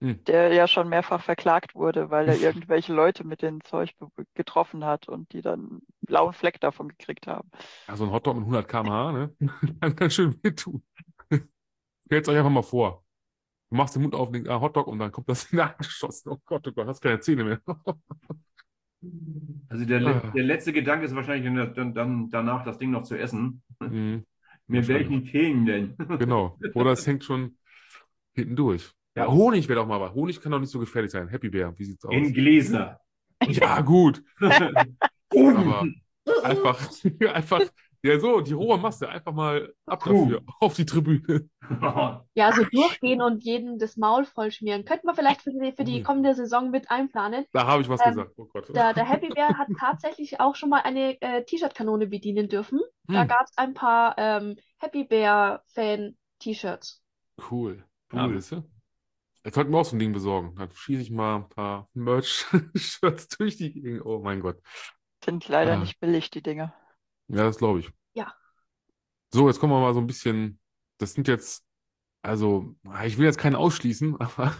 Hm. 0.00 0.24
der 0.24 0.52
ja 0.52 0.66
schon 0.66 0.88
mehrfach 0.88 1.22
verklagt 1.22 1.74
wurde, 1.74 2.10
weil 2.10 2.28
er 2.28 2.36
irgendwelche 2.40 2.92
Leute 2.92 3.24
mit 3.24 3.42
dem 3.42 3.62
Zeug 3.64 3.94
getroffen 4.34 4.84
hat 4.84 5.08
und 5.08 5.32
die 5.32 5.42
dann 5.42 5.60
einen 5.60 5.82
blauen 6.02 6.32
Fleck 6.32 6.60
davon 6.60 6.88
gekriegt 6.88 7.26
haben. 7.26 7.50
Also 7.86 8.04
ein 8.04 8.12
Hotdog 8.12 8.36
mit 8.36 8.44
100 8.44 8.68
km/h, 8.68 9.12
ne? 9.12 9.34
Kann 9.80 9.96
ganz 9.96 10.14
schön 10.14 10.38
wehtun. 10.42 10.82
Stellt 12.10 12.28
euch 12.28 12.36
einfach 12.38 12.50
mal 12.50 12.62
vor. 12.62 13.04
Du 13.70 13.76
machst 13.76 13.94
den 13.94 14.02
Mund 14.02 14.16
auf, 14.16 14.32
denkst, 14.32 14.50
ah, 14.50 14.60
Hotdog 14.60 14.88
und 14.88 14.98
dann 14.98 15.12
kommt 15.12 15.28
das 15.28 15.44
in 15.52 15.58
der 15.58 15.68
Hand 15.68 15.78
geschossen. 15.78 16.30
Oh 16.30 16.38
Gott, 16.44 16.66
oh 16.66 16.72
Gott, 16.72 16.88
hast 16.88 17.00
keine 17.00 17.20
Zähne 17.20 17.44
mehr. 17.44 17.60
Also 19.68 19.84
der, 19.84 20.04
Ah. 20.04 20.30
der 20.34 20.42
letzte 20.42 20.72
Gedanke 20.72 21.06
ist 21.06 21.14
wahrscheinlich 21.14 21.72
dann, 21.74 21.94
dann, 21.94 22.30
danach 22.30 22.64
das 22.64 22.78
Ding 22.78 22.90
noch 22.90 23.04
zu 23.04 23.16
essen. 23.16 23.62
Mhm, 23.78 24.24
Mit 24.66 24.88
welchen 24.88 25.24
Zähnen 25.24 25.66
denn? 25.66 25.96
genau. 26.18 26.58
Oder 26.74 26.90
es 26.92 27.06
hängt 27.06 27.22
schon 27.22 27.56
hinten 28.34 28.56
durch. 28.56 28.90
Ja, 29.16 29.28
Honig 29.28 29.68
wäre 29.68 29.78
doch 29.78 29.86
mal 29.86 30.00
was. 30.00 30.12
Honig 30.12 30.40
kann 30.40 30.50
doch 30.50 30.58
nicht 30.58 30.70
so 30.70 30.80
gefährlich 30.80 31.12
sein. 31.12 31.28
Happy 31.28 31.48
Bear, 31.48 31.78
wie 31.78 31.84
sieht's 31.84 32.04
aus? 32.04 32.12
In 32.12 32.32
Gläser. 32.32 33.00
Ja, 33.46 33.80
gut. 33.82 34.22
Aber 34.40 35.86
einfach, 36.42 36.90
einfach, 37.32 37.62
ja 38.02 38.18
so, 38.20 38.40
die 38.40 38.52
rohe 38.52 38.78
Masse, 38.78 39.08
einfach 39.08 39.32
mal 39.32 39.72
ab 39.86 40.04
Puh. 40.04 40.30
dafür, 40.30 40.42
auf 40.60 40.74
die 40.74 40.86
Tribüne. 40.86 41.48
Ja, 42.34 42.52
so 42.52 42.64
durchgehen 42.64 43.22
und 43.22 43.42
jeden 43.44 43.78
das 43.78 43.96
Maul 43.96 44.24
vollschmieren. 44.24 44.84
Könnten 44.84 45.06
wir 45.06 45.14
vielleicht 45.14 45.42
für 45.42 45.50
die, 45.50 45.72
für 45.72 45.84
die 45.84 45.96
Ui. 45.96 46.02
kommende 46.02 46.34
Saison 46.34 46.70
mit 46.70 46.90
einplanen. 46.90 47.44
Da 47.52 47.66
habe 47.66 47.82
ich 47.82 47.88
was 47.88 48.00
Ähm, 48.04 48.10
gesagt. 48.10 48.32
Oh 48.36 48.46
Gott. 48.46 48.68
Der, 48.74 48.94
der 48.94 49.04
Happy 49.04 49.28
Bear 49.30 49.58
hat 49.58 49.68
tatsächlich 49.78 50.40
auch 50.40 50.54
schon 50.54 50.68
mal 50.70 50.80
eine 50.82 51.20
äh, 51.20 51.44
T-Shirt-Kanone 51.44 52.06
bedienen 52.06 52.48
dürfen. 52.48 52.80
Da 53.08 53.22
Hm, 53.22 53.28
gab 53.28 53.44
es 53.46 53.56
ein 53.58 53.74
paar 53.74 54.14
ähm, 54.18 54.56
Happy 54.78 55.04
Bear-Fan-T-Shirts. 55.04 57.02
cool. 57.50 57.84
Ja, 58.12 58.26
Cool. 58.26 58.34
siehst 58.40 58.52
du? 58.52 58.64
Jetzt 59.44 59.54
sollten 59.56 59.72
wir 59.72 59.78
auch 59.78 59.84
so 59.84 59.96
ein 59.96 59.98
Ding 60.00 60.12
besorgen. 60.12 60.54
Dann 60.56 60.70
schieße 60.72 61.02
ich 61.02 61.10
mal 61.10 61.36
ein 61.36 61.48
paar 61.48 61.88
Merch-Shirts 61.94 63.28
durch 63.38 63.56
die 63.56 63.72
Gegend. 63.72 64.04
Oh 64.04 64.20
mein 64.20 64.40
Gott. 64.40 64.58
Sind 65.24 65.48
leider 65.48 65.74
Ah. 65.74 65.76
nicht 65.78 65.98
billig, 66.00 66.30
die 66.30 66.42
Dinge. 66.42 66.74
Ja, 67.30 67.44
das 67.44 67.58
glaube 67.58 67.80
ich. 67.80 67.90
Ja. 68.14 68.32
So, 69.32 69.48
jetzt 69.48 69.60
kommen 69.60 69.72
wir 69.72 69.80
mal 69.80 69.94
so 69.94 70.00
ein 70.00 70.06
bisschen. 70.06 70.58
Das 70.98 71.14
sind 71.14 71.28
jetzt, 71.28 71.64
also, 72.22 72.74
ich 73.04 73.16
will 73.16 73.24
jetzt 73.24 73.38
keinen 73.38 73.56
ausschließen, 73.56 74.16
aber 74.20 74.54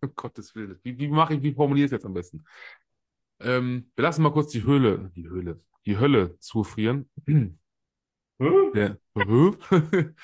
um 0.00 0.14
Gottes 0.14 0.54
Willen. 0.54 0.78
Wie, 0.82 0.98
wie 0.98 1.08
mache 1.08 1.34
ich, 1.34 1.42
wie 1.42 1.54
formuliere 1.54 1.86
ich 1.86 1.92
es 1.92 1.96
jetzt 1.96 2.06
am 2.06 2.14
besten? 2.14 2.44
Ähm, 3.40 3.90
wir 3.94 4.02
lassen 4.02 4.22
mal 4.22 4.32
kurz 4.32 4.50
die 4.50 4.64
Höhle, 4.64 5.12
die 5.14 5.28
Höhle, 5.28 5.60
die 5.86 5.98
Hölle 5.98 6.38
zufrieren. 6.40 7.08
Der, 8.40 8.98
Hö? 9.16 9.52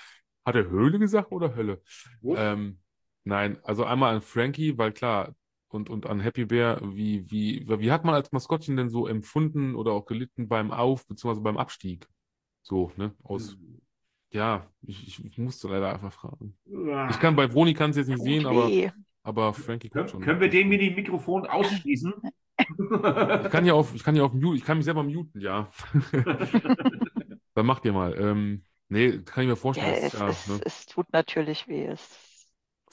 Hat 0.44 0.54
er 0.54 0.68
Höhle 0.68 0.98
gesagt 0.98 1.32
oder 1.32 1.54
Hölle? 1.54 1.82
Ähm, 2.22 2.80
nein, 3.24 3.58
also 3.64 3.84
einmal 3.84 4.14
an 4.14 4.20
Frankie, 4.20 4.76
weil 4.76 4.92
klar, 4.92 5.34
und, 5.74 5.90
und 5.90 6.06
an 6.06 6.20
Happy 6.20 6.44
Bear, 6.46 6.80
wie, 6.94 7.30
wie, 7.30 7.66
wie 7.68 7.90
hat 7.90 8.04
man 8.04 8.14
als 8.14 8.32
Maskottchen 8.32 8.76
denn 8.76 8.88
so 8.88 9.06
empfunden 9.06 9.74
oder 9.74 9.92
auch 9.92 10.06
gelitten 10.06 10.48
beim 10.48 10.70
Auf- 10.70 11.06
bzw. 11.06 11.40
beim 11.40 11.58
Abstieg? 11.58 12.08
So, 12.62 12.92
ne? 12.96 13.12
Aus, 13.22 13.56
ja, 14.30 14.66
ich, 14.82 15.24
ich, 15.24 15.38
musste 15.38 15.68
leider 15.68 15.92
einfach 15.92 16.12
fragen. 16.12 16.56
Ich 17.10 17.20
kann 17.20 17.36
bei 17.36 17.52
Vroni 17.52 17.74
kann 17.74 17.90
es 17.90 17.96
jetzt 17.96 18.08
nicht 18.08 18.18
Tut 18.18 18.26
sehen, 18.26 18.46
aber, 18.46 18.70
aber 19.22 19.52
Frankie 19.52 19.90
Können, 19.90 20.08
schon. 20.08 20.20
können 20.22 20.40
wir 20.40 20.48
den 20.48 20.68
mit 20.68 20.80
dem 20.80 20.94
Mikrofon 20.94 21.46
ausschließen? 21.46 22.14
Ich 22.58 23.50
kann 23.50 23.66
ja 23.66 23.74
auf, 23.74 23.94
ich 23.94 24.02
kann 24.04 24.16
ja 24.16 24.22
auf 24.24 24.32
Mute, 24.32 24.56
ich 24.56 24.64
kann 24.64 24.78
mich 24.78 24.84
selber 24.84 25.02
muten, 25.02 25.40
ja. 25.40 25.70
Dann 27.54 27.66
macht 27.66 27.84
ihr 27.84 27.92
mal. 27.92 28.14
Ähm, 28.18 28.64
nee, 28.88 29.18
kann 29.18 29.42
ich 29.44 29.48
mir 29.48 29.54
Ja, 29.54 29.60
vorstellen. 29.60 29.94
es, 29.94 30.14
ist 30.14 30.20
ja, 30.20 30.28
es, 30.28 30.48
ne? 30.48 30.60
es 30.64 30.86
tut 30.86 31.12
natürlich 31.12 31.68
weh. 31.68 31.86
Es, 31.86 32.18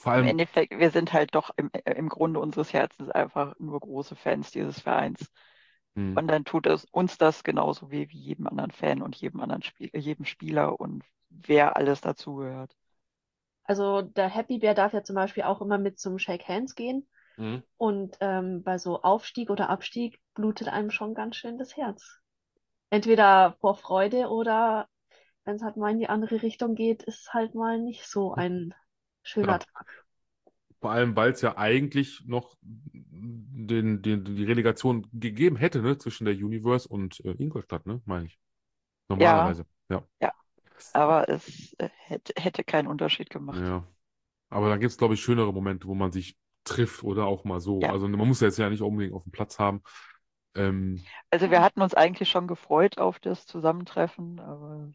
Vor 0.02 0.12
Im 0.12 0.24
allem, 0.24 0.24
Endeffekt, 0.24 0.78
wir 0.78 0.90
sind 0.90 1.12
halt 1.12 1.34
doch 1.34 1.50
im, 1.56 1.70
im 1.84 2.08
Grunde 2.08 2.40
unseres 2.40 2.72
Herzens 2.72 3.10
einfach 3.10 3.54
nur 3.58 3.80
große 3.80 4.16
Fans 4.16 4.50
dieses 4.50 4.80
Vereins. 4.80 5.30
hm, 5.96 6.16
Und 6.16 6.28
dann 6.28 6.44
tut 6.44 6.66
es 6.66 6.86
uns 6.92 7.18
das 7.18 7.44
genauso 7.44 7.90
weh 7.90 8.08
wie 8.10 8.18
jedem 8.18 8.46
anderen 8.48 8.70
Fan 8.72 9.02
und 9.02 9.16
jedem 9.16 9.40
anderen 9.40 9.62
Spiel, 9.62 9.90
jedem 9.94 10.24
Spieler 10.26 10.80
und 10.80 11.04
wer 11.30 11.76
alles 11.76 12.00
dazugehört. 12.02 12.76
Also 13.64 14.02
der 14.02 14.28
Happy 14.28 14.58
Bear 14.58 14.74
darf 14.74 14.92
ja 14.92 15.02
zum 15.02 15.16
Beispiel 15.16 15.42
auch 15.42 15.60
immer 15.60 15.76
mit 15.76 15.98
zum 15.98 16.16
Shake 16.20 16.46
Hands 16.48 16.72
gehen. 16.76 17.08
hm, 17.38 17.58
Und 17.78 18.16
ähm, 18.20 18.62
bei 18.64 18.78
so 18.78 19.02
Aufstieg 19.02 19.50
oder 19.50 19.70
Abstieg 19.70 20.20
blutet 20.34 20.68
einem 20.68 20.90
schon 20.90 21.14
ganz 21.14 21.36
schön 21.36 21.58
das 21.58 21.76
Herz. 21.76 22.20
Entweder 22.90 23.56
vor 23.60 23.76
Freude 23.76 24.28
oder 24.30 24.88
wenn 25.44 25.56
es 25.56 25.62
halt 25.62 25.76
mal 25.78 25.92
in 25.92 26.00
die 26.00 26.08
andere 26.10 26.42
Richtung 26.42 26.74
geht, 26.76 27.02
ist 27.04 27.34
halt 27.34 27.54
mal 27.54 27.78
nicht 27.80 28.06
so 28.08 28.34
ein 28.36 28.74
schöner 29.22 29.52
Ja. 29.52 29.58
Tag. 29.58 30.04
vor 30.80 30.90
allem, 30.90 31.14
weil 31.16 31.32
es 31.32 31.40
ja 31.42 31.56
eigentlich 31.56 32.22
noch 32.26 32.56
den, 32.62 34.02
den, 34.02 34.24
die 34.24 34.44
Relegation 34.44 35.06
gegeben 35.12 35.56
hätte, 35.56 35.80
ne, 35.80 35.96
zwischen 35.98 36.24
der 36.24 36.34
Universe 36.34 36.88
und 36.88 37.20
äh, 37.24 37.32
Ingolstadt, 37.32 37.86
ne, 37.86 38.02
meine 38.04 38.26
ich. 38.26 38.38
Normalerweise. 39.08 39.66
Ja. 39.88 40.32
Aber 40.94 41.28
es 41.28 41.74
äh, 41.78 41.88
hätte, 41.96 42.34
hätte 42.36 42.64
keinen 42.64 42.88
Unterschied 42.88 43.30
gemacht. 43.30 43.60
Ja. 43.60 43.86
Aber 44.50 44.68
da 44.68 44.76
gibt 44.76 44.90
es, 44.90 44.98
glaube 44.98 45.14
ich, 45.14 45.22
schönere 45.22 45.52
Momente, 45.52 45.86
wo 45.86 45.94
man 45.94 46.12
sich 46.12 46.36
trifft 46.64 47.02
oder 47.04 47.26
auch 47.26 47.44
mal 47.44 47.60
so. 47.60 47.80
Ja. 47.80 47.92
Also 47.92 48.08
man 48.08 48.28
muss 48.28 48.40
ja 48.40 48.48
jetzt 48.48 48.58
ja 48.58 48.68
nicht 48.68 48.82
unbedingt 48.82 49.14
auf 49.14 49.22
dem 49.24 49.32
Platz 49.32 49.58
haben. 49.58 49.82
Ähm, 50.54 51.02
Also 51.30 51.50
wir 51.50 51.62
hatten 51.62 51.82
uns 51.82 51.94
eigentlich 51.94 52.30
schon 52.30 52.46
gefreut 52.46 52.98
auf 52.98 53.18
das 53.18 53.44
Zusammentreffen, 53.46 54.38
aber 54.38 54.92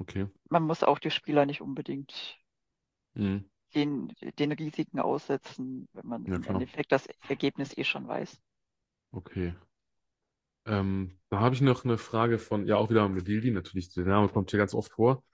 okay. 0.00 0.26
man 0.50 0.62
muss 0.64 0.82
auch 0.82 0.98
die 0.98 1.10
Spieler 1.10 1.46
nicht 1.46 1.60
unbedingt 1.62 2.38
Mhm. 3.18 3.44
den, 3.74 4.12
den 4.38 4.52
Risiken 4.52 5.00
aussetzen, 5.00 5.88
wenn 5.94 6.06
man 6.06 6.26
Ja, 6.26 6.38
im 6.38 6.44
klar. 6.44 6.46
Endeffekt 6.46 6.92
das 6.92 7.06
Ergebnis 7.28 7.76
eh 7.78 7.84
schon 7.84 8.06
weiß. 8.06 8.38
Okay. 9.14 9.54
Ähm, 10.66 11.18
da 11.30 11.40
habe 11.40 11.54
ich 11.54 11.60
noch 11.60 11.84
eine 11.84 11.98
Frage 11.98 12.38
von, 12.38 12.66
ja, 12.66 12.76
auch 12.76 12.90
wieder 12.90 13.08
mit 13.08 13.26
Dildi, 13.26 13.50
natürlich, 13.50 13.92
der 13.94 14.04
Name 14.04 14.28
kommt 14.28 14.50
hier 14.50 14.58
ganz 14.58 14.74
oft 14.74 14.92
vor. 14.92 15.24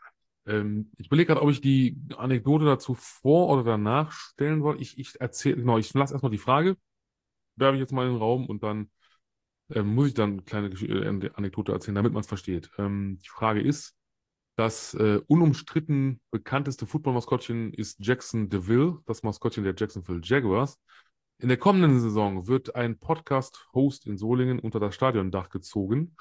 Ähm, 0.46 0.92
ich 0.98 1.06
überlege 1.08 1.28
gerade, 1.28 1.42
ob 1.42 1.50
ich 1.50 1.60
die 1.60 1.98
Anekdote 2.16 2.64
dazu 2.66 2.94
vor 2.94 3.48
oder 3.50 3.64
danach 3.64 4.12
stellen 4.12 4.62
soll. 4.62 4.80
Ich, 4.80 4.98
ich 4.98 5.20
erzähle, 5.20 5.56
genau, 5.56 5.78
ich 5.78 5.92
lasse 5.94 6.14
erstmal 6.14 6.32
die 6.32 6.38
Frage, 6.38 6.76
werfe 7.56 7.76
ich 7.76 7.80
jetzt 7.80 7.92
mal 7.92 8.06
in 8.06 8.14
den 8.14 8.20
Raum 8.22 8.46
und 8.48 8.62
dann 8.64 8.90
ähm, 9.70 9.94
muss 9.94 10.08
ich 10.08 10.14
dann 10.14 10.32
eine 10.34 10.42
kleine 10.42 10.68
äh, 10.70 11.30
Anekdote 11.34 11.72
erzählen, 11.72 11.96
damit 11.96 12.12
man 12.12 12.22
es 12.22 12.28
versteht. 12.28 12.70
Ähm, 12.78 13.18
die 13.24 13.28
Frage 13.30 13.62
ist, 13.62 13.96
das 14.56 14.94
äh, 14.94 15.20
unumstritten 15.26 16.20
bekannteste 16.30 16.86
Football-Maskottchen 16.86 17.72
ist 17.72 17.98
Jackson 18.04 18.48
DeVille, 18.48 18.98
das 19.06 19.22
Maskottchen 19.22 19.64
der 19.64 19.74
Jacksonville 19.76 20.20
Jaguars. 20.22 20.78
In 21.38 21.48
der 21.48 21.56
kommenden 21.58 22.00
Saison 22.00 22.46
wird 22.46 22.76
ein 22.76 22.98
Podcast-Host 22.98 24.06
in 24.06 24.16
Solingen 24.16 24.60
unter 24.60 24.78
das 24.78 24.94
Stadiondach 24.94 25.48
gezogen. 25.50 26.16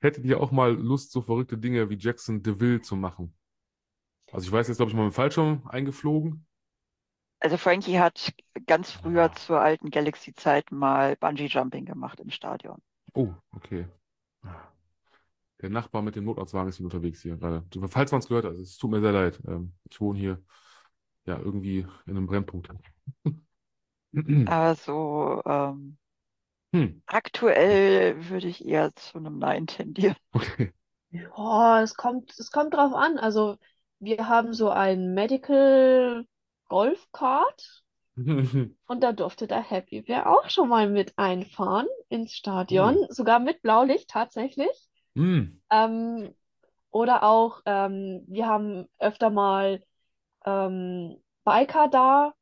Hättet 0.00 0.24
ihr 0.24 0.40
auch 0.40 0.50
mal 0.52 0.72
Lust, 0.74 1.12
so 1.12 1.20
verrückte 1.20 1.58
Dinge 1.58 1.90
wie 1.90 1.98
Jackson 1.98 2.42
DeVille 2.42 2.80
zu 2.80 2.96
machen? 2.96 3.34
Also 4.32 4.46
ich 4.46 4.52
weiß 4.52 4.68
jetzt, 4.68 4.78
glaube 4.78 4.90
ich, 4.90 4.96
mal 4.96 5.04
mit 5.04 5.12
dem 5.12 5.16
Fallschirm 5.16 5.66
eingeflogen. 5.68 6.46
Also 7.40 7.56
Frankie 7.56 7.98
hat 7.98 8.32
ganz 8.66 8.90
früher 8.90 9.24
Ah. 9.24 9.32
zur 9.32 9.60
alten 9.60 9.90
Galaxy-Zeit 9.90 10.72
mal 10.72 11.16
Bungee-Jumping 11.16 11.84
gemacht 11.84 12.18
im 12.20 12.30
Stadion. 12.30 12.80
Oh, 13.14 13.32
okay. 13.52 13.86
Der 15.60 15.70
Nachbar 15.70 16.02
mit 16.02 16.16
dem 16.16 16.24
Notarztwagen 16.24 16.68
ist 16.68 16.76
hier 16.76 16.86
unterwegs 16.86 17.22
hier 17.22 17.36
gerade. 17.36 17.64
Falls 17.88 18.12
man 18.12 18.20
es 18.20 18.28
gehört 18.28 18.44
hat, 18.44 18.54
es 18.54 18.76
tut 18.78 18.90
mir 18.90 19.00
sehr 19.00 19.12
leid. 19.12 19.40
Ähm, 19.46 19.72
ich 19.90 20.00
wohne 20.00 20.18
hier 20.18 20.42
ja 21.26 21.38
irgendwie 21.38 21.86
in 22.06 22.16
einem 22.16 22.26
Brennpunkt. 22.26 22.70
Aber 24.44 24.74
so 24.74 25.42
ähm, 25.46 25.98
Hm, 26.74 27.00
Aktuell 27.06 28.28
würde 28.28 28.48
ich 28.48 28.64
eher 28.64 28.94
zu 28.94 29.18
einem 29.18 29.38
Nein 29.38 29.66
tendieren. 29.66 30.16
okay. 30.34 30.72
Ja, 31.10 31.82
es 31.82 31.94
kommt, 31.94 32.38
es 32.38 32.50
kommt 32.50 32.74
drauf 32.74 32.92
an. 32.94 33.18
Also 33.18 33.56
wir 33.98 34.28
haben 34.28 34.52
so 34.52 34.70
ein 34.70 35.14
Medical 35.14 36.26
Golf 36.68 37.08
Kart. 37.12 37.82
Und 38.86 39.02
da 39.02 39.12
durfte 39.12 39.46
der 39.46 39.62
Happy 39.62 40.02
Bear 40.02 40.26
auch 40.26 40.50
schon 40.50 40.68
mal 40.68 40.88
mit 40.90 41.16
einfahren 41.18 41.86
ins 42.08 42.32
Stadion, 42.34 42.96
sogar 43.10 43.38
mit 43.38 43.62
Blaulicht 43.62 44.10
tatsächlich. 44.10 44.87
Hm. 45.18 45.58
Ähm, 45.70 46.34
oder 46.90 47.22
auch, 47.24 47.62
ähm, 47.66 48.24
wir 48.28 48.46
haben 48.48 48.88
öfter 48.98 49.30
mal 49.30 49.84
ähm, 50.46 51.22
Biker 51.44 51.88
da 51.88 52.34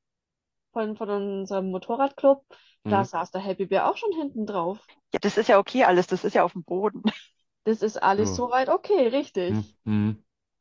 von, 0.72 0.96
von 0.96 1.10
unserem 1.10 1.70
Motorradclub. 1.72 2.44
Da 2.88 3.04
Mhm. 3.04 3.06
saß 3.06 3.32
der 3.32 3.42
Happy 3.42 3.66
Bear 3.66 3.90
auch 3.90 3.96
schon 3.98 4.12
hinten 4.12 4.46
drauf. 4.46 4.78
Ja, 5.12 5.18
das 5.20 5.36
ist 5.36 5.48
ja 5.48 5.58
okay 5.58 5.84
alles, 5.84 6.06
das 6.06 6.24
ist 6.24 6.34
ja 6.34 6.44
auf 6.44 6.52
dem 6.52 6.64
Boden. 6.64 7.02
Das 7.64 7.82
ist 7.82 8.02
alles 8.02 8.30
Ja. 8.30 8.36
soweit 8.36 8.68
okay, 8.70 9.08
richtig. 9.08 9.76
Hm. 9.86 10.16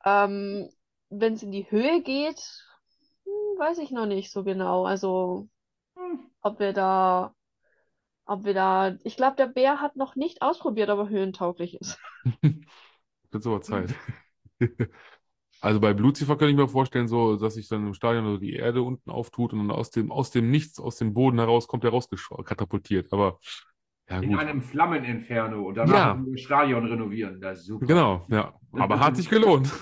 Ähm, 0.06 0.70
wenn 1.10 1.34
es 1.34 1.44
in 1.44 1.52
die 1.52 1.70
Höhe 1.72 2.02
geht, 2.04 2.40
hm, 3.26 3.60
weiß 3.60 3.80
ich 3.80 3.92
noch 3.92 4.06
nicht 4.08 4.32
so 4.32 4.44
genau. 4.44 4.86
Also, 4.86 5.50
ob 6.42 6.60
wir 6.60 6.74
da, 6.74 7.36
ob 8.26 8.46
wir 8.46 8.54
da, 8.54 8.96
ich 9.04 9.18
glaube, 9.18 9.36
der 9.38 9.48
Bär 9.48 9.82
hat 9.82 9.96
noch 9.96 10.16
nicht 10.16 10.42
ausprobiert, 10.42 10.90
ob 10.90 11.00
er 11.00 11.10
höhentauglich 11.10 11.80
ist. 11.80 12.00
Wird 12.42 13.46
aber 13.46 13.62
Zeit. 13.62 13.94
Also 15.62 15.80
bei 15.80 15.94
Blutziffer 15.94 16.38
kann 16.38 16.50
ich 16.50 16.56
mir 16.56 16.68
vorstellen, 16.68 17.08
so, 17.08 17.38
dass 17.38 17.56
sich 17.56 17.68
dann 17.68 17.88
im 17.88 17.94
Stadion 17.94 18.26
so 18.26 18.38
die 18.38 18.54
Erde 18.54 18.84
unten 18.84 19.10
auftut 19.10 19.54
und 19.54 19.60
dann 19.60 19.72
aus 19.72 19.90
dem, 19.90 20.12
aus 20.12 20.30
dem 20.32 20.52
Nichts, 20.52 20.80
aus 20.80 20.98
dem 20.98 21.14
Boden 21.14 21.40
heraus 21.40 21.68
kommt 21.68 21.84
er 21.84 21.90
rauskatapultiert. 21.92 23.12
Aber 23.12 23.40
ja, 24.10 24.20
In 24.20 24.36
einem 24.36 24.62
Flammeninferno 24.62 25.64
und 25.64 25.76
danach 25.76 26.18
Ja. 26.18 26.38
Stadion 26.38 26.86
renovieren. 26.86 27.42
Das 27.42 27.60
ist 27.60 27.66
super. 27.66 27.88
Genau, 27.88 28.26
ja. 28.30 28.54
Aber 28.74 29.00
hat 29.00 29.16
sich 29.16 29.30
gelohnt. 29.30 29.72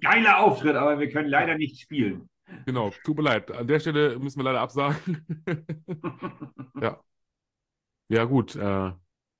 Geiler 0.00 0.40
Auftritt, 0.40 0.74
aber 0.74 0.98
wir 0.98 1.08
können 1.10 1.28
leider 1.28 1.56
nicht 1.56 1.80
spielen. 1.80 2.28
Genau, 2.66 2.90
tut 3.04 3.16
mir 3.16 3.22
leid. 3.22 3.50
An 3.50 3.66
der 3.66 3.80
Stelle 3.80 4.18
müssen 4.18 4.38
wir 4.38 4.44
leider 4.44 4.60
absagen. 4.60 5.26
Ja. 6.80 7.00
Ja, 8.08 8.24
gut. 8.24 8.56
Äh, 8.56 8.88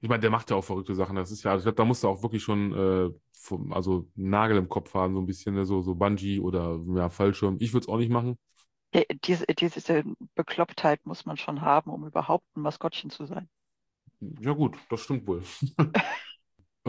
ich 0.01 0.09
meine, 0.09 0.21
der 0.21 0.31
macht 0.31 0.51
ja 0.51 0.57
auch 0.57 0.65
verrückte 0.65 0.95
Sachen. 0.95 1.17
Das 1.17 1.31
ist 1.31 1.43
ja, 1.43 1.57
ich 1.57 1.63
glaube, 1.63 1.77
da 1.77 1.85
musst 1.85 2.03
du 2.05 2.09
auch 2.09 2.23
wirklich 2.23 2.43
schon 2.43 2.73
äh, 2.73 3.11
vom, 3.33 3.73
also 3.73 4.09
einen 4.17 4.31
Nagel 4.31 4.57
im 4.59 4.69
Kopf 4.69 4.95
haben, 4.95 5.15
so 5.15 5.21
ein 5.21 5.27
bisschen, 5.27 5.55
ne, 5.55 5.67
so, 5.67 5.83
so 5.83 5.95
Bungee 5.95 6.41
oder 6.41 6.79
ja, 6.95 7.11
Fallschirm. 7.11 7.57
Ich 7.61 7.73
würde 7.73 7.85
es 7.85 7.89
auch 7.89 7.99
nicht 7.99 8.11
machen. 8.11 8.39
Ja, 8.95 9.03
diese, 9.25 9.47
diese 9.47 10.05
Beklopptheit 10.37 11.05
muss 11.07 11.27
man 11.27 11.37
schon 11.37 11.61
haben, 11.61 11.91
um 11.91 12.07
überhaupt 12.07 12.47
ein 12.57 12.63
Maskottchen 12.63 13.11
zu 13.11 13.27
sein. 13.27 13.49
Ja, 14.41 14.53
gut, 14.53 14.77
das 14.91 15.01
stimmt 15.03 15.27
wohl. 15.27 15.43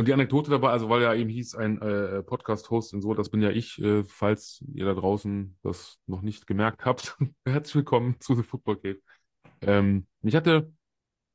Und 0.02 0.07
die 0.07 0.14
Anekdote 0.14 0.49
dabei, 0.49 0.69
also 0.72 0.90
weil 0.90 1.03
ja 1.03 1.14
eben 1.14 1.30
hieß, 1.30 1.53
ein 1.53 1.80
äh, 1.80 2.23
Podcast-Host 2.23 2.95
und 2.95 3.03
so, 3.03 3.14
das 3.14 3.30
bin 3.30 3.40
ja 3.40 3.52
ich, 3.52 3.80
äh, 3.80 4.03
falls 4.03 4.65
ihr 4.73 4.86
da 4.86 4.95
draußen 4.95 5.60
das 5.61 5.99
noch 6.07 6.23
nicht 6.23 6.48
gemerkt 6.48 6.86
habt. 6.86 7.15
Herzlich 7.45 7.76
willkommen 7.76 8.15
zu 8.19 8.34
The 8.34 8.41
Football 8.41 8.78
Cave. 8.78 8.99
Ähm, 9.61 10.07
ich 10.23 10.36
hatte 10.36 10.73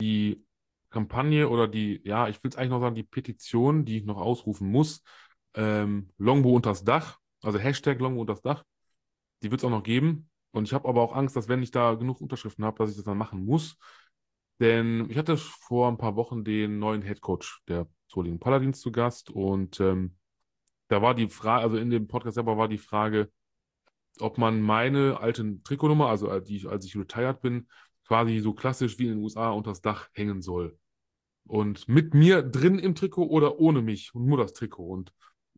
die 0.01 0.45
Kampagne 0.91 1.49
oder 1.49 1.69
die, 1.69 2.01
ja, 2.03 2.27
ich 2.27 2.43
will 2.43 2.49
es 2.49 2.57
eigentlich 2.57 2.71
noch 2.71 2.81
sagen, 2.81 2.97
die 2.97 3.05
Petition, 3.05 3.85
die 3.85 3.99
ich 3.99 4.05
noch 4.05 4.17
ausrufen 4.17 4.69
muss, 4.69 5.05
ähm, 5.55 6.11
Longbow 6.19 6.57
unters 6.57 6.83
Dach, 6.83 7.21
also 7.45 7.61
Hashtag 7.61 8.01
Longbow 8.01 8.23
unters 8.23 8.43
Dach, 8.43 8.65
die 9.45 9.53
wird 9.53 9.61
es 9.61 9.65
auch 9.65 9.71
noch 9.71 9.85
geben. 9.85 10.29
Und 10.51 10.65
ich 10.65 10.75
habe 10.75 10.89
aber 10.89 11.03
auch 11.03 11.15
Angst, 11.15 11.37
dass 11.37 11.47
wenn 11.47 11.63
ich 11.63 11.71
da 11.71 11.95
genug 11.95 12.21
Unterschriften 12.21 12.65
habe, 12.65 12.79
dass 12.79 12.91
ich 12.91 12.97
das 12.97 13.05
dann 13.05 13.17
machen 13.17 13.45
muss. 13.47 13.77
Denn 14.61 15.09
ich 15.11 15.19
hatte 15.19 15.37
vor 15.37 15.89
ein 15.89 15.99
paar 15.99 16.16
Wochen 16.16 16.45
den 16.45 16.78
neuen 16.78 17.03
Head 17.03 17.20
Coach 17.20 17.62
der 17.69 17.89
Solingen 18.07 18.39
Paladins 18.39 18.81
zu 18.81 18.91
Gast 18.91 19.31
und 19.31 19.81
ähm, 19.81 20.16
da 20.89 21.03
war 21.03 21.15
die 21.15 21.28
Frage, 21.28 21.62
also 21.62 21.77
in 21.77 21.91
dem 21.91 22.07
Podcast 22.07 22.37
selber 22.37 22.57
war 22.57 22.69
die 22.69 22.78
Frage, 22.78 23.31
ob 24.20 24.39
man 24.39 24.62
meine 24.62 25.19
alte 25.20 25.62
Trikotnummer, 25.62 26.09
also 26.09 26.31
äh, 26.31 26.43
die 26.43 26.57
ich, 26.57 26.69
als 26.69 26.87
ich 26.87 26.97
retired 26.97 27.41
bin, 27.41 27.69
quasi 28.07 28.39
so 28.39 28.55
klassisch 28.55 28.99
wie 28.99 29.05
in 29.05 29.11
den 29.11 29.23
USA 29.23 29.51
unter 29.51 29.70
das 29.70 29.83
Dach 29.83 30.09
hängen 30.12 30.43
soll. 30.43 30.78
Und 31.47 31.89
mit 31.89 32.15
mir 32.15 32.43
drin 32.43 32.78
im 32.78 32.95
Trikot 32.95 33.27
oder 33.27 33.59
ohne 33.59 33.83
mich 33.83 34.15
und 34.15 34.27
nur 34.27 34.39
das 34.39 34.53
Trikot. 34.53 34.87
Und 34.87 35.12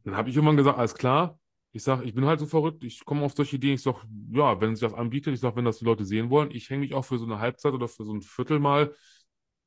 dann 0.05 0.17
habe 0.17 0.31
ich 0.31 0.37
irgendwann 0.37 0.57
gesagt, 0.57 0.79
alles 0.79 0.95
klar. 0.95 1.39
Ich 1.79 1.85
sage, 1.85 2.03
ich 2.03 2.13
bin 2.13 2.27
halt 2.27 2.41
so 2.41 2.47
verrückt, 2.47 2.83
ich 2.83 3.05
komme 3.05 3.23
auf 3.25 3.35
solche 3.35 3.55
Ideen. 3.55 3.75
Ich 3.75 3.83
sage, 3.83 4.01
ja, 4.33 4.61
wenn 4.61 4.75
sich 4.75 4.81
das 4.89 4.95
anbietet, 4.99 5.33
ich 5.35 5.39
sage, 5.41 5.55
wenn 5.57 5.65
das 5.65 5.79
die 5.79 5.85
Leute 5.85 6.05
sehen 6.05 6.29
wollen, 6.29 6.51
ich 6.51 6.69
hänge 6.71 6.81
mich 6.81 6.93
auch 6.93 7.05
für 7.05 7.19
so 7.19 7.25
eine 7.25 7.39
Halbzeit 7.39 7.73
oder 7.73 7.87
für 7.87 8.05
so 8.05 8.13
ein 8.13 8.21
Viertel 8.21 8.59
mal 8.59 8.93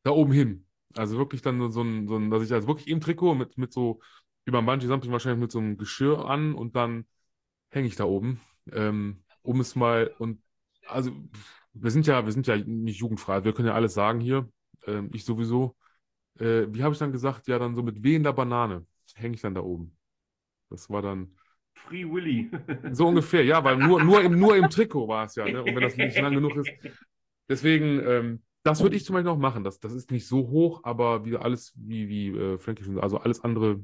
da 0.04 0.12
oben 0.12 0.34
hin. 0.34 0.68
Also 0.96 1.18
wirklich 1.18 1.42
dann 1.42 1.72
so 1.72 1.82
ein, 1.82 2.08
so 2.10 2.18
ein 2.18 2.30
dass 2.30 2.44
ich 2.44 2.52
also 2.54 2.68
wirklich 2.68 2.88
im 2.90 3.00
Trikot 3.00 3.36
mit, 3.36 3.58
mit 3.58 3.72
so, 3.72 4.02
wie 4.46 4.52
beim 4.52 4.66
Bungee-Jumping 4.66 5.10
wahrscheinlich 5.12 5.40
mit 5.40 5.52
so 5.54 5.60
einem 5.60 5.78
Geschirr 5.78 6.26
an 6.26 6.54
und 6.54 6.76
dann 6.76 7.06
hänge 7.72 7.88
ich 7.88 7.96
da 7.96 8.06
oben, 8.06 8.42
ähm, 8.74 9.24
um 9.44 9.62
es 9.62 9.76
mal 9.76 10.14
und 10.20 10.42
also 10.88 11.12
wir 11.74 11.92
sind 11.92 12.08
ja, 12.08 12.26
wir 12.26 12.34
sind 12.34 12.48
ja 12.48 12.58
nicht 12.58 13.00
jugendfrei, 13.00 13.46
wir 13.46 13.54
können 13.54 13.70
ja 13.70 13.74
alles 13.76 13.94
sagen 13.94 14.20
hier, 14.20 14.50
ähm, 14.86 15.10
ich 15.14 15.24
sowieso. 15.26 15.78
Äh, 16.40 16.68
wie 16.74 16.84
habe 16.84 16.94
ich 16.94 17.00
dann 17.00 17.12
gesagt? 17.14 17.48
Ja, 17.48 17.60
dann 17.60 17.76
so 17.76 17.84
mit 17.84 18.04
wehender 18.04 18.34
Banane 18.34 18.86
hänge 19.16 19.36
ich 19.36 19.42
dann 19.42 19.56
da 19.56 19.62
oben. 19.62 19.98
Das 20.70 20.90
war 20.90 21.02
dann 21.02 21.36
Free 21.74 22.06
Willy. 22.06 22.52
so 22.92 23.08
ungefähr, 23.08 23.44
ja, 23.44 23.64
weil 23.64 23.78
nur, 23.78 24.04
nur, 24.04 24.22
im, 24.22 24.40
nur 24.40 24.56
im 24.56 24.70
Trikot 24.70 25.08
war 25.08 25.26
es 25.26 25.36
ja, 25.36 25.46
ne? 25.46 25.62
Und 25.64 25.76
wenn 25.76 25.82
das 25.82 25.98
nicht 25.98 26.20
lang 26.20 26.34
genug 26.34 26.56
ist. 26.56 26.72
Deswegen, 27.50 28.00
ähm, 28.06 28.44
das 28.64 28.82
würde 28.82 28.96
ich 28.96 29.06
zum 29.06 29.14
Beispiel 29.14 29.32
noch 29.32 29.38
machen. 29.38 29.64
Das, 29.64 29.80
das 29.80 29.94
ist 29.94 30.12
nicht 30.12 30.28
so 30.28 30.50
hoch, 30.50 30.82
aber 30.84 31.26
wie 31.26 31.36
alles, 31.36 31.74
wie, 31.76 32.08
wie 32.08 32.30
äh, 32.30 32.58
Frankie 32.58 32.84
schon 32.84 33.00
also 33.00 33.18
alles 33.18 33.44
andere, 33.44 33.84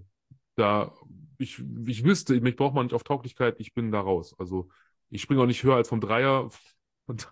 da, 0.56 0.94
ich, 1.38 1.64
ich 1.86 2.04
wüsste, 2.04 2.40
mich 2.40 2.56
braucht 2.56 2.76
man 2.76 2.86
nicht 2.86 2.96
auf 2.96 3.04
Tauglichkeit, 3.04 3.56
ich 3.60 3.74
bin 3.74 3.92
da 3.92 4.00
raus. 4.00 4.36
Also 4.40 4.70
ich 5.10 5.22
springe 5.22 5.42
auch 5.42 5.48
nicht 5.48 5.64
höher 5.64 5.76
als 5.76 5.90
vom 5.90 6.02
Dreier. 6.02 6.50
Und, 7.08 7.32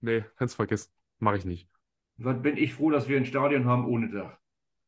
nee, 0.00 0.24
kannst 0.36 0.56
vergessen. 0.56 0.92
Mache 1.18 1.38
ich 1.38 1.44
nicht. 1.44 1.68
Was 2.18 2.40
bin 2.42 2.56
ich 2.56 2.74
froh, 2.74 2.90
dass 2.90 3.08
wir 3.08 3.16
ein 3.16 3.26
Stadion 3.26 3.64
haben 3.64 3.86
ohne 3.86 4.10
Dach. 4.10 4.38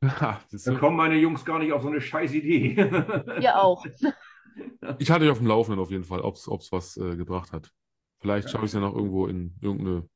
Siehst 0.48 0.66
Da 0.66 0.74
kommen 0.74 0.96
meine 0.96 1.16
Jungs 1.16 1.44
gar 1.44 1.58
nicht 1.58 1.72
auf 1.72 1.82
so 1.82 1.88
eine 1.88 2.00
scheiß 2.00 2.32
Idee. 2.32 2.74
Ihr 3.40 3.60
auch. 3.60 3.84
Ich 4.98 5.10
hatte 5.10 5.24
dich 5.24 5.30
auf 5.30 5.38
dem 5.38 5.46
Laufenden 5.46 5.80
auf 5.80 5.90
jeden 5.90 6.04
Fall, 6.04 6.20
ob 6.20 6.34
es 6.36 6.72
was 6.72 6.96
äh, 6.96 7.16
gebracht 7.16 7.52
hat. 7.52 7.72
Vielleicht 8.18 8.50
schaffe 8.50 8.64
ich 8.64 8.70
es 8.70 8.74
ja 8.74 8.80
noch 8.80 8.94
irgendwo 8.94 9.26
in 9.26 9.54
irgendeine 9.60 10.08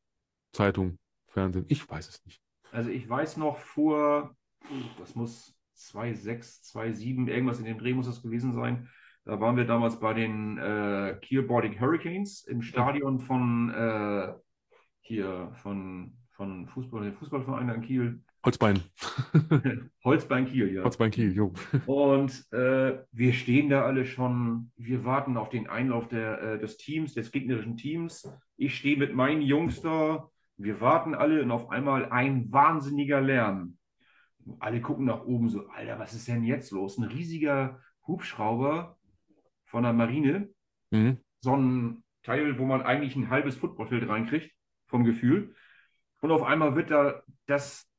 Zeitung, 0.53 0.99
Fernsehen. 1.29 1.65
Ich 1.69 1.89
weiß 1.89 2.09
es 2.09 2.25
nicht. 2.25 2.41
Also 2.71 2.91
ich 2.91 3.09
weiß 3.09 3.37
noch 3.37 3.59
vor, 3.59 4.37
das 4.99 5.15
muss 5.15 5.57
2006, 5.75 6.62
2007, 6.65 7.29
irgendwas 7.29 7.59
in 7.59 7.65
dem 7.65 7.79
Dreh 7.79 7.95
muss 7.95 8.07
das 8.07 8.23
gewesen 8.23 8.53
sein. 8.53 8.89
Da 9.25 9.41
waren 9.41 9.57
wir 9.57 9.65
damals 9.65 10.01
bei 10.01 10.12
den 10.12 10.59
äh, 10.59 11.16
Kiel 11.23 11.43
Baltic 11.43 11.81
Hurricanes 11.81 12.43
im 12.43 12.61
Stadion 12.61 13.21
von 13.21 13.71
äh, 13.71 14.35
hier 15.01 15.53
von, 15.62 16.16
von 16.31 16.66
Fußball, 16.66 17.12
Fußballverein 17.12 17.69
in 17.71 17.83
Kiel. 17.83 18.23
Holzbein. 18.45 18.81
Holzbein 20.05 20.47
Kiel, 20.47 20.75
ja. 20.75 20.83
Holzbein 20.85 21.11
Kiel, 21.11 21.33
jo. 21.33 21.53
Und 21.87 22.45
äh, 22.53 22.99
wir 23.11 23.33
stehen 23.33 23.71
da 23.71 23.83
alle 23.85 24.05
schon, 24.05 24.71
wir 24.77 25.05
warten 25.05 25.37
auf 25.37 25.49
den 25.49 25.66
Einlauf 25.66 26.09
der, 26.09 26.43
äh, 26.43 26.59
des 26.59 26.77
Teams, 26.77 27.15
des 27.15 27.33
gegnerischen 27.33 27.77
Teams. 27.77 28.29
Ich 28.57 28.77
stehe 28.77 28.97
mit 28.99 29.15
meinen 29.15 29.41
Jungs 29.43 29.81
da, 29.81 30.29
wir 30.57 30.81
warten 30.81 31.15
alle 31.15 31.43
und 31.43 31.51
auf 31.51 31.71
einmal 31.71 32.11
ein 32.11 32.53
wahnsinniger 32.53 33.21
Lärm. 33.21 33.79
Alle 34.59 34.81
gucken 34.83 35.07
nach 35.07 35.25
oben 35.25 35.49
so, 35.49 35.66
Alter, 35.69 35.99
was 35.99 36.12
ist 36.12 36.29
denn 36.29 36.45
jetzt 36.45 36.71
los? 36.71 36.99
Ein 36.99 37.05
riesiger 37.05 37.81
Hubschrauber 38.07 38.99
von 39.65 39.83
der 39.85 39.93
Marine, 39.93 40.51
Mhm. 40.91 41.19
so 41.41 41.57
ein 41.57 42.05
Teil, 42.23 42.59
wo 42.59 42.66
man 42.66 42.83
eigentlich 42.83 43.16
ein 43.16 43.31
halbes 43.31 43.57
Footballfeld 43.57 44.09
reinkriegt, 44.09 44.53
vom 44.87 45.03
Gefühl. 45.05 45.55
Und 46.21 46.31
auf 46.31 46.43
einmal 46.43 46.77
wird 46.77 46.91
da 46.91 47.23
das 47.47 47.91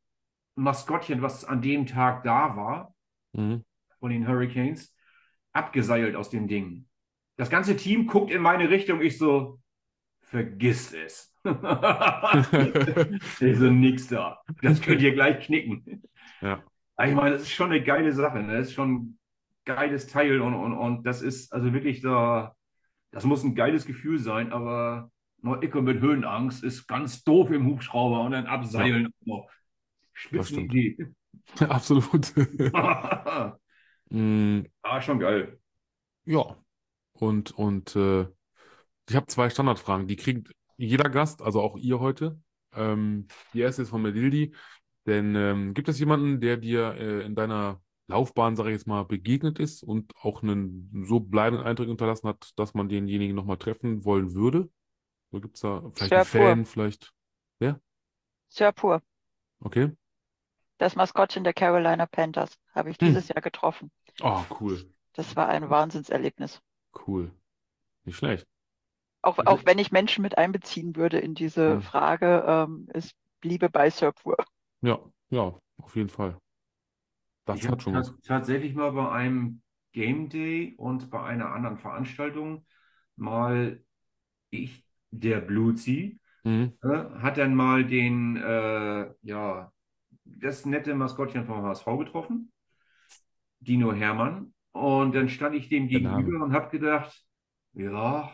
Maskottchen, 0.56 1.22
was 1.22 1.46
an 1.46 1.62
dem 1.62 1.86
Tag 1.86 2.24
da 2.24 2.56
war, 2.56 2.94
Mhm. 3.34 3.64
von 4.00 4.12
den 4.12 4.28
Hurricanes 4.28 4.96
abgeseilt 5.52 6.16
aus 6.16 6.30
dem 6.30 6.48
Ding. 6.48 6.88
Das 7.38 7.50
ganze 7.50 7.76
Team 7.76 8.08
guckt 8.08 8.32
in 8.32 8.42
meine 8.42 8.70
Richtung. 8.70 9.02
Ich 9.02 9.18
so, 9.18 9.60
vergisst 10.22 10.94
es. 10.94 11.34
ich 13.40 13.58
so, 13.58 13.70
nix 13.70 14.08
da. 14.08 14.40
Das 14.62 14.82
könnt 14.82 15.02
ihr 15.02 15.14
gleich 15.14 15.46
knicken. 15.46 16.02
Ja. 16.42 16.64
Ich 17.04 17.14
meine, 17.14 17.32
das 17.32 17.42
ist 17.44 17.52
schon 17.52 17.72
eine 17.72 17.84
geile 17.84 18.14
Sache. 18.14 18.42
Ne? 18.42 18.58
Das 18.58 18.68
ist 18.68 18.74
schon 18.74 18.94
ein 18.96 19.20
geiles 19.66 20.08
Teil 20.08 20.40
und, 20.40 20.54
und, 20.54 20.74
und 20.74 21.04
das 21.06 21.22
ist 21.22 21.52
also 21.52 21.74
wirklich 21.74 22.02
da, 22.02 22.56
das 23.12 23.26
muss 23.26 23.44
ein 23.44 23.56
geiles 23.56 23.86
Gefühl 23.86 24.18
sein, 24.20 24.54
aber 24.54 25.12
Icke 25.44 25.82
mit 25.82 26.00
Höhenangst 26.00 26.64
ist 26.64 26.88
ganz 26.88 27.24
doof 27.24 27.52
im 27.52 27.66
Hubschrauber 27.68 28.22
und 28.22 28.32
dann 28.32 28.48
abseilen. 28.48 29.14
Stimmt. 29.22 29.46
Spitzenidee. 30.16 30.98
Absolut. 31.60 32.34
Mm, 34.12 34.62
ah, 34.84 35.02
schon 35.02 35.20
geil. 35.20 35.60
ja. 36.26 36.56
Und, 37.14 37.52
und 37.52 37.96
äh, 37.96 38.28
ich 39.10 39.16
habe 39.16 39.26
zwei 39.26 39.50
Standardfragen. 39.50 40.08
Die 40.08 40.16
kriegt 40.16 40.54
jeder 40.78 41.10
Gast, 41.10 41.42
also 41.42 41.60
auch 41.62 41.76
ihr 41.76 42.00
heute. 42.00 42.40
Ähm, 42.74 43.28
die 43.54 43.62
erste 43.62 43.82
ist 43.82 43.90
von 43.90 44.04
Medildi. 44.04 44.54
Denn 45.08 45.36
ähm, 45.36 45.74
gibt 45.74 45.90
es 45.90 45.98
jemanden, 45.98 46.40
der 46.40 46.58
dir 46.58 46.94
äh, 47.00 47.26
in 47.26 47.34
deiner 47.34 47.82
Laufbahn, 48.08 48.56
sage 48.56 48.70
ich 48.70 48.76
jetzt 48.76 48.88
mal, 48.88 49.06
begegnet 49.06 49.58
ist 49.58 49.82
und 49.82 50.12
auch 50.22 50.44
einen 50.44 51.06
so 51.08 51.20
bleibenden 51.20 51.66
Eindruck 51.66 51.88
hinterlassen 51.88 52.28
hat, 52.28 52.52
dass 52.58 52.76
man 52.76 52.90
denjenigen 52.90 53.36
nochmal 53.36 53.58
treffen 53.58 54.06
wollen 54.06 54.36
würde? 54.36 54.70
Oder 55.32 55.42
gibt 55.42 55.56
es 55.56 55.62
da 55.62 55.82
vielleicht 55.96 56.12
Sir 56.12 56.18
einen 56.18 56.26
Pur. 56.26 56.42
Fan, 56.42 56.66
vielleicht? 56.66 57.14
Sir 58.50 58.72
Pur, 58.72 59.02
Okay. 59.62 59.92
Das 60.78 60.96
Maskottchen 60.96 61.44
der 61.44 61.54
Carolina 61.54 62.06
Panthers, 62.06 62.58
habe 62.74 62.90
ich 62.90 62.98
Hm. 63.02 63.08
dieses 63.08 63.28
Jahr 63.30 63.42
getroffen. 63.42 63.92
Oh, 64.22 64.44
cool. 64.60 64.86
Das 65.14 65.36
war 65.36 65.48
ein 65.48 65.70
Wahnsinnserlebnis. 65.70 66.62
Cool. 66.94 67.32
Nicht 68.06 68.18
schlecht. 68.18 68.46
Auch, 69.22 69.40
Also- 69.40 69.52
auch 69.52 69.66
wenn 69.66 69.80
ich 69.80 69.92
Menschen 69.92 70.22
mit 70.22 70.38
einbeziehen 70.38 70.96
würde 70.96 71.20
in 71.20 71.34
diese 71.34 71.76
Hm. 71.76 71.82
Frage, 71.82 72.44
ähm, 72.48 72.88
es 72.94 73.14
bliebe 73.42 73.70
bei 73.70 73.90
Sir 73.90 74.12
Pur. 74.12 74.38
Ja, 74.82 75.00
ja, 75.30 75.58
auf 75.78 75.96
jeden 75.96 76.10
Fall. 76.10 76.38
Das 77.46 77.60
Ich 77.62 77.70
hat 77.70 77.82
schon 77.82 77.94
was. 77.96 78.14
tatsächlich 78.24 78.74
mal 78.76 78.92
bei 78.92 79.10
einem 79.12 79.62
Game 79.94 80.30
Day 80.30 80.76
und 80.78 81.10
bei 81.10 81.22
einer 81.24 81.52
anderen 81.52 81.78
Veranstaltung 81.78 82.66
mal 83.16 83.82
ich, 84.52 84.86
der 85.12 85.42
Blutsy, 85.42 86.20
Mhm. 86.44 86.78
äh, 86.84 86.88
hat 86.88 87.38
dann 87.38 87.56
mal 87.56 87.86
den, 87.86 88.38
äh, 88.38 89.14
ja, 89.24 89.72
das 90.26 90.66
nette 90.66 90.94
Maskottchen 90.96 91.46
vom 91.46 91.64
HSV 91.64 91.86
getroffen, 92.00 92.52
Dino 93.60 93.94
Hermann. 93.94 94.54
Und 94.72 95.16
dann 95.16 95.30
stand 95.30 95.56
ich 95.56 95.70
dem 95.70 95.88
Name. 95.88 96.24
gegenüber 96.24 96.44
und 96.44 96.54
habe 96.54 96.70
gedacht, 96.70 97.26
ja, 97.74 98.32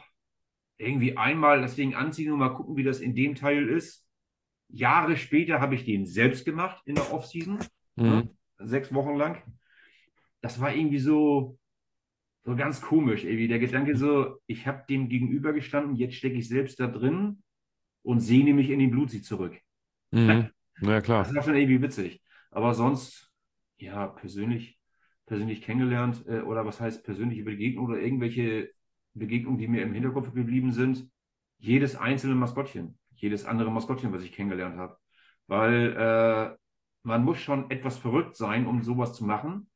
irgendwie 0.77 1.17
einmal 1.17 1.61
das 1.61 1.75
Ding 1.75 1.93
anziehen 1.93 2.31
und 2.31 2.39
mal 2.39 2.49
gucken, 2.49 2.75
wie 2.75 2.83
das 2.83 2.99
in 2.99 3.15
dem 3.15 3.35
Teil 3.35 3.67
ist. 3.69 4.07
Jahre 4.69 5.17
später 5.17 5.59
habe 5.59 5.75
ich 5.75 5.85
den 5.85 6.05
selbst 6.05 6.45
gemacht 6.45 6.81
in 6.85 6.95
der 6.95 7.13
Offseason 7.13 7.59
Mhm. 7.97 8.29
sechs 8.57 8.93
Wochen 8.93 9.15
lang. 9.15 9.43
Das 10.41 10.59
war 10.59 10.73
irgendwie 10.73 10.99
so, 10.99 11.57
so 12.43 12.55
ganz 12.55 12.81
komisch, 12.81 13.23
irgendwie. 13.23 13.47
Der 13.47 13.59
Gedanke 13.59 13.95
so, 13.95 14.37
ich 14.47 14.65
habe 14.65 14.83
dem 14.89 15.09
gegenüber 15.09 15.53
gestanden, 15.53 15.95
jetzt 15.95 16.15
stecke 16.15 16.35
ich 16.37 16.47
selbst 16.47 16.79
da 16.79 16.87
drin 16.87 17.43
und 18.03 18.21
sehne 18.21 18.53
mich 18.53 18.69
in 18.69 18.79
den 18.79 18.91
Blutsee 18.91 19.21
zurück. 19.21 19.59
Mhm. 20.11 20.49
Ja, 20.81 21.01
klar. 21.01 21.23
Das 21.23 21.35
war 21.35 21.43
schon 21.43 21.55
irgendwie 21.55 21.81
witzig. 21.81 22.21
Aber 22.51 22.73
sonst, 22.73 23.31
ja, 23.77 24.07
persönlich, 24.07 24.79
persönlich 25.25 25.61
kennengelernt, 25.61 26.25
äh, 26.27 26.41
oder 26.41 26.65
was 26.65 26.79
heißt 26.81 27.03
persönliche 27.03 27.43
Begegnung 27.43 27.85
oder 27.85 27.99
irgendwelche 27.99 28.69
Begegnungen, 29.13 29.59
die 29.59 29.67
mir 29.67 29.83
im 29.83 29.93
Hinterkopf 29.93 30.33
geblieben 30.33 30.71
sind. 30.71 31.09
Jedes 31.59 31.95
einzelne 31.95 32.35
Maskottchen, 32.35 32.97
jedes 33.15 33.45
andere 33.45 33.71
Maskottchen, 33.71 34.11
was 34.13 34.23
ich 34.23 34.31
kennengelernt 34.31 34.77
habe. 34.77 34.97
Weil 35.47 35.95
äh, 35.95 36.57
man 37.03 37.23
muss 37.23 37.39
schon 37.39 37.69
etwas 37.69 37.97
verrückt 37.97 38.35
sein, 38.35 38.65
um 38.65 38.81
sowas 38.81 39.13
zu 39.13 39.25
machen. 39.25 39.69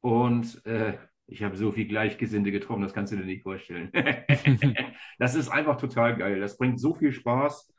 Und 0.00 0.64
äh, 0.66 0.98
ich 1.26 1.42
habe 1.42 1.56
so 1.56 1.72
viel 1.72 1.86
Gleichgesinnte 1.88 2.52
getroffen, 2.52 2.82
das 2.82 2.94
kannst 2.94 3.12
du 3.12 3.16
dir 3.16 3.24
nicht 3.24 3.42
vorstellen. 3.42 3.90
Das 5.18 5.34
ist 5.34 5.48
einfach 5.48 5.78
total 5.78 6.16
geil. 6.16 6.40
Das 6.40 6.58
bringt 6.58 6.78
so 6.78 6.94
viel 6.94 7.10
Spaß 7.12 7.72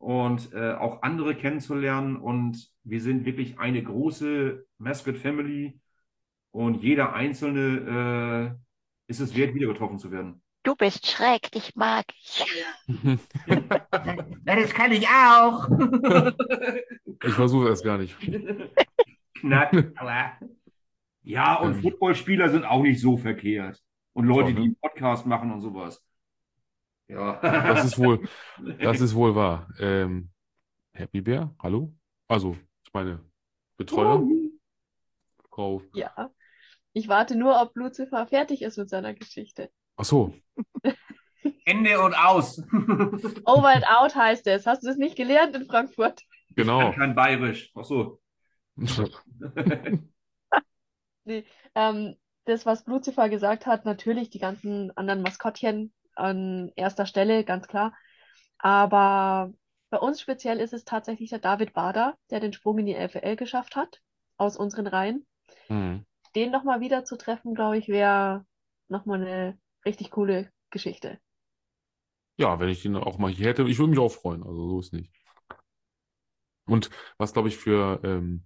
und 0.00 0.52
äh, 0.54 0.72
auch 0.72 1.02
andere 1.02 1.34
kennenzulernen. 1.36 2.16
Und 2.16 2.68
wir 2.84 3.00
sind 3.00 3.26
wirklich 3.26 3.58
eine 3.60 3.82
große 3.82 4.66
Mascot 4.78 5.18
Family 5.18 5.78
und 6.50 6.82
jeder 6.82 7.12
Einzelne 7.12 8.56
äh, 8.56 9.10
ist 9.10 9.20
es 9.20 9.36
wert, 9.36 9.54
wieder 9.54 9.68
getroffen 9.68 9.98
zu 9.98 10.10
werden. 10.10 10.42
Du 10.62 10.74
bist 10.74 11.06
schräg, 11.06 11.50
dich 11.52 11.74
mag 11.76 12.04
ich. 12.22 12.44
Das 14.44 14.70
kann 14.74 14.92
ich 14.92 15.06
auch. 15.08 15.68
Ich 17.22 17.34
versuche 17.34 17.68
es 17.68 17.82
gar 17.82 17.98
nicht. 17.98 18.16
Knack. 19.40 19.74
aber- 19.96 20.32
Ja, 21.22 21.56
und 21.56 21.74
Ähm. 21.74 21.82
Footballspieler 21.82 22.48
sind 22.48 22.64
auch 22.64 22.82
nicht 22.82 22.98
so 23.00 23.18
verkehrt. 23.18 23.78
Und 24.14 24.24
Leute, 24.26 24.44
Doch, 24.44 24.48
ne? 24.48 24.54
die 24.54 24.62
einen 24.68 24.76
Podcast 24.76 25.26
machen 25.26 25.52
und 25.52 25.60
sowas. 25.60 26.02
Ja. 27.10 27.40
Das 27.42 27.84
ist 27.84 27.98
wohl, 27.98 28.28
das 28.80 29.00
ist 29.00 29.14
wohl 29.14 29.34
wahr. 29.34 29.68
Ähm, 29.80 30.30
Happy 30.92 31.20
Bear, 31.20 31.54
hallo? 31.60 31.92
Also, 32.28 32.56
ich 32.84 32.92
meine, 32.92 33.20
Betreuer, 33.76 34.22
Frau. 35.50 35.82
Ja. 35.92 36.30
Ich 36.92 37.08
warte 37.08 37.36
nur, 37.36 37.60
ob 37.60 37.76
Lucifer 37.76 38.26
fertig 38.26 38.62
ist 38.62 38.78
mit 38.78 38.88
seiner 38.88 39.14
Geschichte. 39.14 39.70
Ach 39.96 40.04
so, 40.04 40.34
Ende 41.64 42.00
und 42.00 42.14
aus. 42.14 42.58
Over 43.44 43.68
and 43.74 43.86
out 43.88 44.14
heißt 44.14 44.46
es. 44.46 44.66
Hast 44.66 44.82
du 44.82 44.88
das 44.88 44.96
nicht 44.96 45.16
gelernt 45.16 45.56
in 45.56 45.66
Frankfurt? 45.66 46.22
genau. 46.50 46.92
Kein 46.92 47.14
Bayerisch. 47.14 47.72
Ach 47.74 47.84
so. 47.84 48.20
Ähm, 51.74 52.16
das, 52.44 52.66
was 52.66 52.86
Lucifer 52.86 53.28
gesagt 53.28 53.66
hat, 53.66 53.84
natürlich 53.84 54.30
die 54.30 54.38
ganzen 54.38 54.90
anderen 54.96 55.22
Maskottchen 55.22 55.92
an 56.20 56.70
erster 56.76 57.06
Stelle, 57.06 57.44
ganz 57.44 57.66
klar. 57.66 57.94
Aber 58.58 59.52
bei 59.90 59.98
uns 59.98 60.20
speziell 60.20 60.60
ist 60.60 60.72
es 60.72 60.84
tatsächlich 60.84 61.30
der 61.30 61.38
David 61.38 61.72
Bader, 61.72 62.16
der 62.30 62.40
den 62.40 62.52
Sprung 62.52 62.78
in 62.78 62.86
die 62.86 62.94
LFL 62.94 63.36
geschafft 63.36 63.76
hat, 63.76 64.00
aus 64.36 64.56
unseren 64.56 64.86
Reihen. 64.86 65.26
Mhm. 65.68 66.04
Den 66.34 66.52
nochmal 66.52 66.80
wieder 66.80 67.04
zu 67.04 67.16
treffen, 67.16 67.54
glaube 67.54 67.78
ich, 67.78 67.88
wäre 67.88 68.46
nochmal 68.88 69.20
eine 69.20 69.58
richtig 69.84 70.10
coole 70.10 70.52
Geschichte. 70.70 71.18
Ja, 72.36 72.60
wenn 72.60 72.68
ich 72.68 72.82
den 72.82 72.96
auch 72.96 73.18
mal 73.18 73.30
hier 73.30 73.48
hätte, 73.48 73.64
ich 73.64 73.78
würde 73.78 73.90
mich 73.90 73.98
auch 73.98 74.12
freuen, 74.12 74.42
also 74.42 74.68
so 74.68 74.80
ist 74.80 74.92
nicht. 74.92 75.12
Und 76.66 76.88
was, 77.18 77.32
glaube 77.32 77.48
ich, 77.48 77.56
für, 77.56 78.00
ähm, 78.04 78.44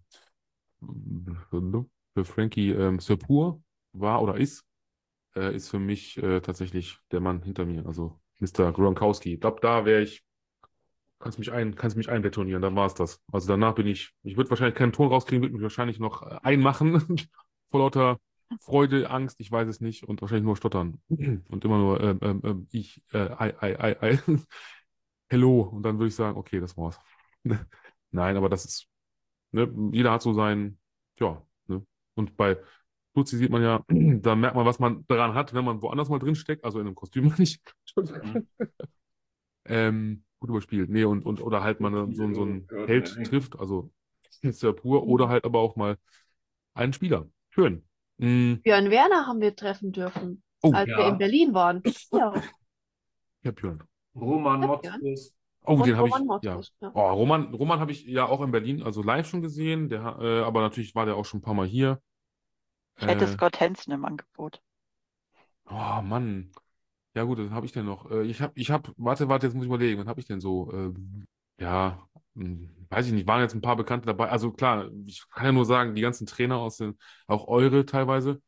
für 2.15 2.25
Frankie 2.25 2.71
ähm, 2.71 2.99
Sepur 2.99 3.63
war 3.93 4.23
oder 4.23 4.37
ist, 4.37 4.65
äh, 5.37 5.55
ist 5.55 5.69
für 5.71 5.79
mich 5.79 6.17
äh, 6.23 6.41
tatsächlich 6.41 6.99
der 7.11 7.21
Mann 7.21 7.43
hinter 7.43 7.67
mir, 7.67 7.87
also 7.87 8.21
Mr. 8.39 8.73
Gronkowski. 8.73 9.35
Ich 9.35 9.41
glaube, 9.41 9.61
da 9.61 9.85
wäre 9.85 10.03
ich, 10.03 10.25
kannst 11.19 11.39
mich 11.39 11.53
ein, 11.53 11.75
kannst 11.75 11.97
mich 11.97 12.09
einbetonieren, 12.11 12.63
dann 12.63 12.77
war 12.77 12.87
es 12.87 12.95
das. 12.95 13.23
Also 13.33 13.49
danach 13.49 13.75
bin 13.75 13.87
ich, 13.87 14.13
ich 14.23 14.37
würde 14.37 14.51
wahrscheinlich 14.51 14.77
keinen 14.77 14.93
Ton 14.93 15.09
rauskriegen, 15.09 15.43
würde 15.43 15.55
mich 15.55 15.63
wahrscheinlich 15.63 15.99
noch 15.99 16.23
äh, 16.23 16.39
einmachen, 16.43 17.01
vor 17.71 17.81
lauter 17.81 18.21
Freude, 18.61 19.11
Angst, 19.11 19.41
ich 19.41 19.51
weiß 19.51 19.69
es 19.69 19.81
nicht 19.81 20.05
und 20.05 20.21
wahrscheinlich 20.21 20.45
nur 20.45 20.57
stottern 20.57 21.01
und 21.09 21.65
immer 21.65 21.79
nur 21.79 22.01
ähm, 22.01 22.19
ähm, 22.23 22.41
ähm, 22.45 22.69
ich, 22.71 23.03
äh, 23.13 23.19
ei, 23.19 23.55
ei, 23.61 23.81
ei, 23.81 24.03
ei. 24.03 24.19
Hello 25.29 25.63
und 25.63 25.83
dann 25.83 25.99
würde 25.99 26.09
ich 26.09 26.15
sagen, 26.15 26.37
okay, 26.37 26.61
das 26.61 26.77
war's. 26.77 27.01
Nein, 28.11 28.37
aber 28.37 28.49
das 28.49 28.65
ist, 28.65 28.89
ne, 29.53 29.73
jeder 29.93 30.13
hat 30.13 30.23
so 30.23 30.33
sein, 30.35 30.79
ja, 31.19 31.43
ne? 31.67 31.85
Und 32.15 32.37
bei 32.37 32.59
Luzi 33.15 33.37
sieht 33.37 33.51
man 33.51 33.63
ja, 33.63 33.85
da 33.89 34.35
merkt 34.35 34.57
man, 34.57 34.67
was 34.67 34.79
man 34.79 35.05
daran 35.09 35.35
hat, 35.35 35.55
wenn 35.55 35.65
man 35.65 35.81
woanders 35.83 36.09
mal 36.09 36.19
drin 36.19 36.35
steckt, 36.35 36.65
also 36.65 36.81
in 36.81 36.87
einem 36.87 36.95
Kostüm 36.95 37.33
nicht. 37.39 37.61
Entschuldigung. 37.97 38.49
Ähm, 39.67 40.25
gut 40.41 40.51
überspielt. 40.51 40.91
Nee, 40.91 41.05
und, 41.05 41.25
und 41.25 41.41
oder 41.41 41.63
halt 41.63 41.81
mal 41.81 41.91
so, 42.13 42.35
so 42.35 42.43
einen 42.43 42.69
Held 42.87 43.25
trifft, 43.25 43.59
also 43.59 43.91
ist 44.43 44.63
ja 44.63 44.73
pur, 44.73 45.07
oder 45.07 45.29
halt 45.29 45.45
aber 45.45 45.61
auch 45.61 45.77
mal 45.77 45.97
einen 46.75 46.93
Spieler. 46.93 47.29
Schön. 47.51 47.85
Mm, 48.19 48.55
Björn 48.63 48.91
Werner 48.91 49.27
haben 49.27 49.41
wir 49.41 49.55
treffen 49.57 49.93
dürfen, 49.93 50.43
Oh, 50.63 50.73
als 50.73 50.89
wir 50.89 50.99
ja. 50.99 51.09
in 51.09 51.19
Berlin 51.19 51.55
waren. 51.55 51.83
Ja, 52.13 52.33
ja, 53.43 53.51
Björn. 53.51 53.83
Roman 54.15 54.61
Motzkus. 54.61 55.35
Oh, 55.67 55.75
und 55.75 55.87
den 55.87 55.97
habe 55.97 56.09
ich, 56.09 56.15
Roman 56.15 56.41
ja. 56.43 56.61
Oh, 56.95 57.11
Roman, 57.13 57.55
Roman 57.55 57.81
habe 57.81 57.93
ich 57.93 58.05
ja 58.05 58.27
auch 58.27 58.43
in 58.43 58.51
Berlin, 58.51 58.83
also 58.83 59.03
live 59.03 59.27
schon 59.27 59.43
gesehen, 59.43 59.89
der, 59.89 60.19
äh, 60.21 60.41
aber 60.41 60.61
natürlich 60.61 60.95
war 60.95 61.07
der 61.07 61.17
auch 61.17 61.25
schon 61.25 61.41
ein 61.41 61.43
paar 61.43 61.55
Mal 61.55 61.67
hier. 61.67 62.01
Ich 62.97 63.07
hätte 63.07 63.29
Äh, 63.29 63.29
Scott 63.29 63.61
Hansen 63.61 63.93
im 63.93 64.05
Angebot. 64.05 64.61
Oh 65.67 66.01
Mann. 66.03 66.53
Ja 67.15 67.25
gut, 67.25 67.39
dann 67.39 67.53
habe 67.53 67.67
ich 67.67 67.73
denn 67.73 67.87
noch. 67.87 68.11
Äh, 68.11 68.25
ich 68.25 68.41
habe, 68.43 68.53
ich 68.57 68.71
habe, 68.71 68.93
warte, 68.97 69.29
warte, 69.29 69.47
jetzt 69.47 69.55
muss 69.55 69.65
ich 69.65 69.69
überlegen, 69.69 70.01
was 70.01 70.09
habe 70.09 70.21
ich 70.21 70.27
denn 70.27 70.41
so? 70.41 70.73
Ähm, 70.73 71.27
ja, 71.61 72.09
hm, 72.37 72.71
weiß 72.91 73.07
ich 73.09 73.13
nicht, 73.13 73.27
waren 73.29 73.43
jetzt 73.43 73.55
ein 73.55 73.63
paar 73.63 73.77
Bekannte 73.77 74.07
dabei. 74.07 74.31
Also 74.31 74.53
klar, 74.53 74.91
ich 75.07 75.25
kann 75.31 75.47
ja 75.47 75.53
nur 75.53 75.67
sagen, 75.67 75.95
die 75.95 76.03
ganzen 76.03 76.27
Trainer 76.27 76.59
aus 76.59 76.79
den, 76.79 76.99
auch 77.27 77.49
eure 77.49 77.87
teilweise. 77.87 78.43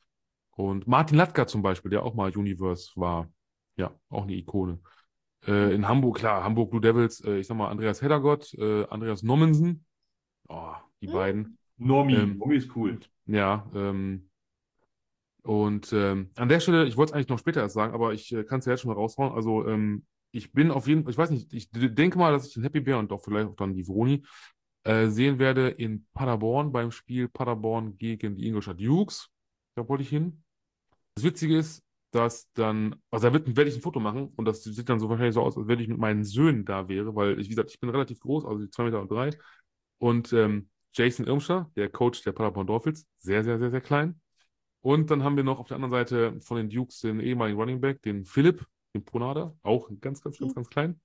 Und 0.53 0.87
Martin 0.89 1.19
Latka 1.19 1.47
zum 1.47 1.63
Beispiel, 1.63 1.91
der 1.91 2.05
auch 2.05 2.15
mal 2.15 2.37
Universe 2.37 2.93
war. 2.97 3.31
Ja, 3.77 3.93
auch 4.11 4.25
eine 4.25 4.35
Ikone. 4.35 4.81
Äh, 5.47 5.75
in 5.75 5.89
Hamburg, 5.89 6.19
klar, 6.19 6.45
Hamburg 6.45 6.71
Blue 6.71 6.81
Devils, 6.83 7.21
äh, 7.25 7.39
ich 7.39 7.47
sag 7.49 7.57
mal 7.57 7.71
Andreas 7.71 8.03
Heddergott, 8.03 8.55
äh, 8.55 8.87
Andreas 8.89 9.23
Nommensen. 9.23 9.87
Oh, 10.49 10.75
die 11.01 11.09
Hm. 11.09 11.13
beiden. 11.13 11.59
Normi. 11.79 12.15
Ähm, 12.15 12.39
Normi 12.39 12.57
ist 12.57 12.77
cool. 12.77 13.01
Ja, 13.27 13.69
ähm, 13.75 14.26
und 15.47 15.93
ähm, 15.93 16.31
an 16.37 16.49
der 16.49 16.61
Stelle, 16.61 16.87
ich 16.87 16.97
wollte 16.97 17.11
es 17.11 17.15
eigentlich 17.15 17.29
noch 17.29 17.39
später 17.39 17.61
erst 17.61 17.75
sagen, 17.75 17.95
aber 17.95 18.13
ich 18.13 18.33
äh, 18.33 18.45
kann 18.45 18.59
es 18.59 18.67
ja 18.67 18.73
jetzt 18.73 18.83
schon 18.83 18.91
mal 18.91 18.97
raushauen. 18.97 19.33
Also, 19.33 19.67
ähm, 19.67 20.05
ich 20.33 20.53
bin 20.53 20.71
auf 20.71 20.89
jeden 20.89 21.05
Fall, 21.05 21.13
ich 21.13 21.19
weiß 21.19 21.31
nicht, 21.31 21.53
ich 21.53 21.71
denke 21.71 22.19
mal, 22.19 22.33
dass 22.33 22.49
ich 22.49 22.55
den 22.55 22.63
Happy 22.65 22.81
Bear 22.81 22.99
und 22.99 23.13
auch 23.13 23.23
vielleicht 23.23 23.49
auch 23.49 23.57
dann 23.57 23.75
die 23.75 23.87
Vroni 23.87 24.25
äh, 24.85 25.09
sehen 25.09 25.39
werde 25.39 25.69
in 25.69 26.07
Paderborn 26.15 26.73
beim 26.73 26.91
Spiel 26.91 27.29
Paderborn 27.29 27.97
gegen 27.97 28.37
die 28.37 28.47
Ingolstadt 28.47 28.81
Dukes. 28.81 29.29
Da 29.77 29.89
wollte 29.89 30.03
ich 30.03 30.11
hin. 30.11 30.43
Das 31.15 31.25
Witzige 31.25 31.57
ist, 31.57 31.83
dass 32.11 32.51
dann, 32.55 32.97
also 33.11 33.29
da 33.29 33.33
wird, 33.33 33.57
werde 33.57 33.71
ich 33.71 33.77
ein 33.77 33.83
Foto 33.83 34.01
machen 34.01 34.33
und 34.37 34.45
das 34.47 34.63
sieht 34.65 34.89
dann 34.89 35.01
so 35.01 35.09
wahrscheinlich 35.09 35.35
so 35.35 35.43
aus, 35.43 35.57
als 35.57 35.69
wenn 35.69 35.81
ich 35.81 35.89
mit 35.89 35.99
meinen 35.99 36.25
Söhnen 36.25 36.65
da 36.65 36.89
wäre, 36.89 37.15
weil 37.15 37.39
ich, 37.39 37.47
wie 37.47 37.51
gesagt, 37.51 37.71
ich 37.71 37.81
bin 37.81 37.91
relativ 37.91 38.21
groß, 38.21 38.45
also 38.45 38.67
zwei 38.67 38.85
Meter 38.85 39.01
und 39.01 39.11
drei. 39.11 39.31
Und 39.99 40.33
ähm, 40.33 40.71
Jason 40.93 41.27
Irmscher, 41.27 41.71
der 41.77 41.89
Coach 41.89 42.23
der 42.23 42.33
Paderborn 42.33 42.67
Dolphins, 42.67 43.07
sehr, 43.19 43.45
sehr, 43.45 43.59
sehr, 43.59 43.71
sehr 43.71 43.81
klein. 43.81 44.21
Und 44.81 45.11
dann 45.11 45.25
haben 45.25 45.37
wir 45.37 45.45
noch 45.45 45.59
auf 45.59 45.69
der 45.69 45.77
anderen 45.77 45.93
Seite 45.93 46.41
von 46.41 46.57
den 46.57 46.71
Dukes 46.71 47.01
den 47.01 47.21
ehemaligen 47.21 47.59
Running 47.59 47.81
Back, 47.81 48.03
den 48.03 48.25
Philipp, 48.25 48.65
den 48.95 49.05
Pronada, 49.05 49.57
auch 49.63 49.91
ganz, 50.01 50.23
ganz, 50.23 50.39
ganz, 50.39 50.55
ganz 50.55 50.69
klein. 50.69 51.01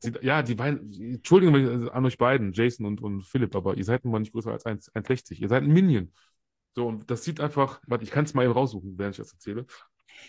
Sieht, 0.00 0.22
ja, 0.22 0.42
die 0.42 0.54
beiden, 0.54 0.92
Entschuldigung 0.92 1.54
also 1.54 1.90
an 1.90 2.04
euch 2.04 2.18
beiden, 2.18 2.52
Jason 2.52 2.86
und, 2.86 3.00
und 3.00 3.22
Philipp, 3.22 3.54
aber 3.54 3.76
ihr 3.76 3.84
seid 3.84 4.04
nun 4.04 4.12
mal 4.12 4.20
nicht 4.20 4.32
größer 4.32 4.52
als 4.52 4.66
1 4.66 4.92
1,60. 4.94 5.40
Ihr 5.40 5.48
seid 5.48 5.62
ein 5.62 5.72
Minion. 5.72 6.12
So, 6.74 6.86
und 6.86 7.10
das 7.10 7.24
sieht 7.24 7.40
einfach, 7.40 7.80
warte, 7.86 8.04
ich 8.04 8.10
kann 8.10 8.24
es 8.24 8.34
mal 8.34 8.44
eben 8.44 8.52
raussuchen, 8.52 8.98
während 8.98 9.14
ich 9.14 9.18
das 9.18 9.32
erzähle. 9.32 9.66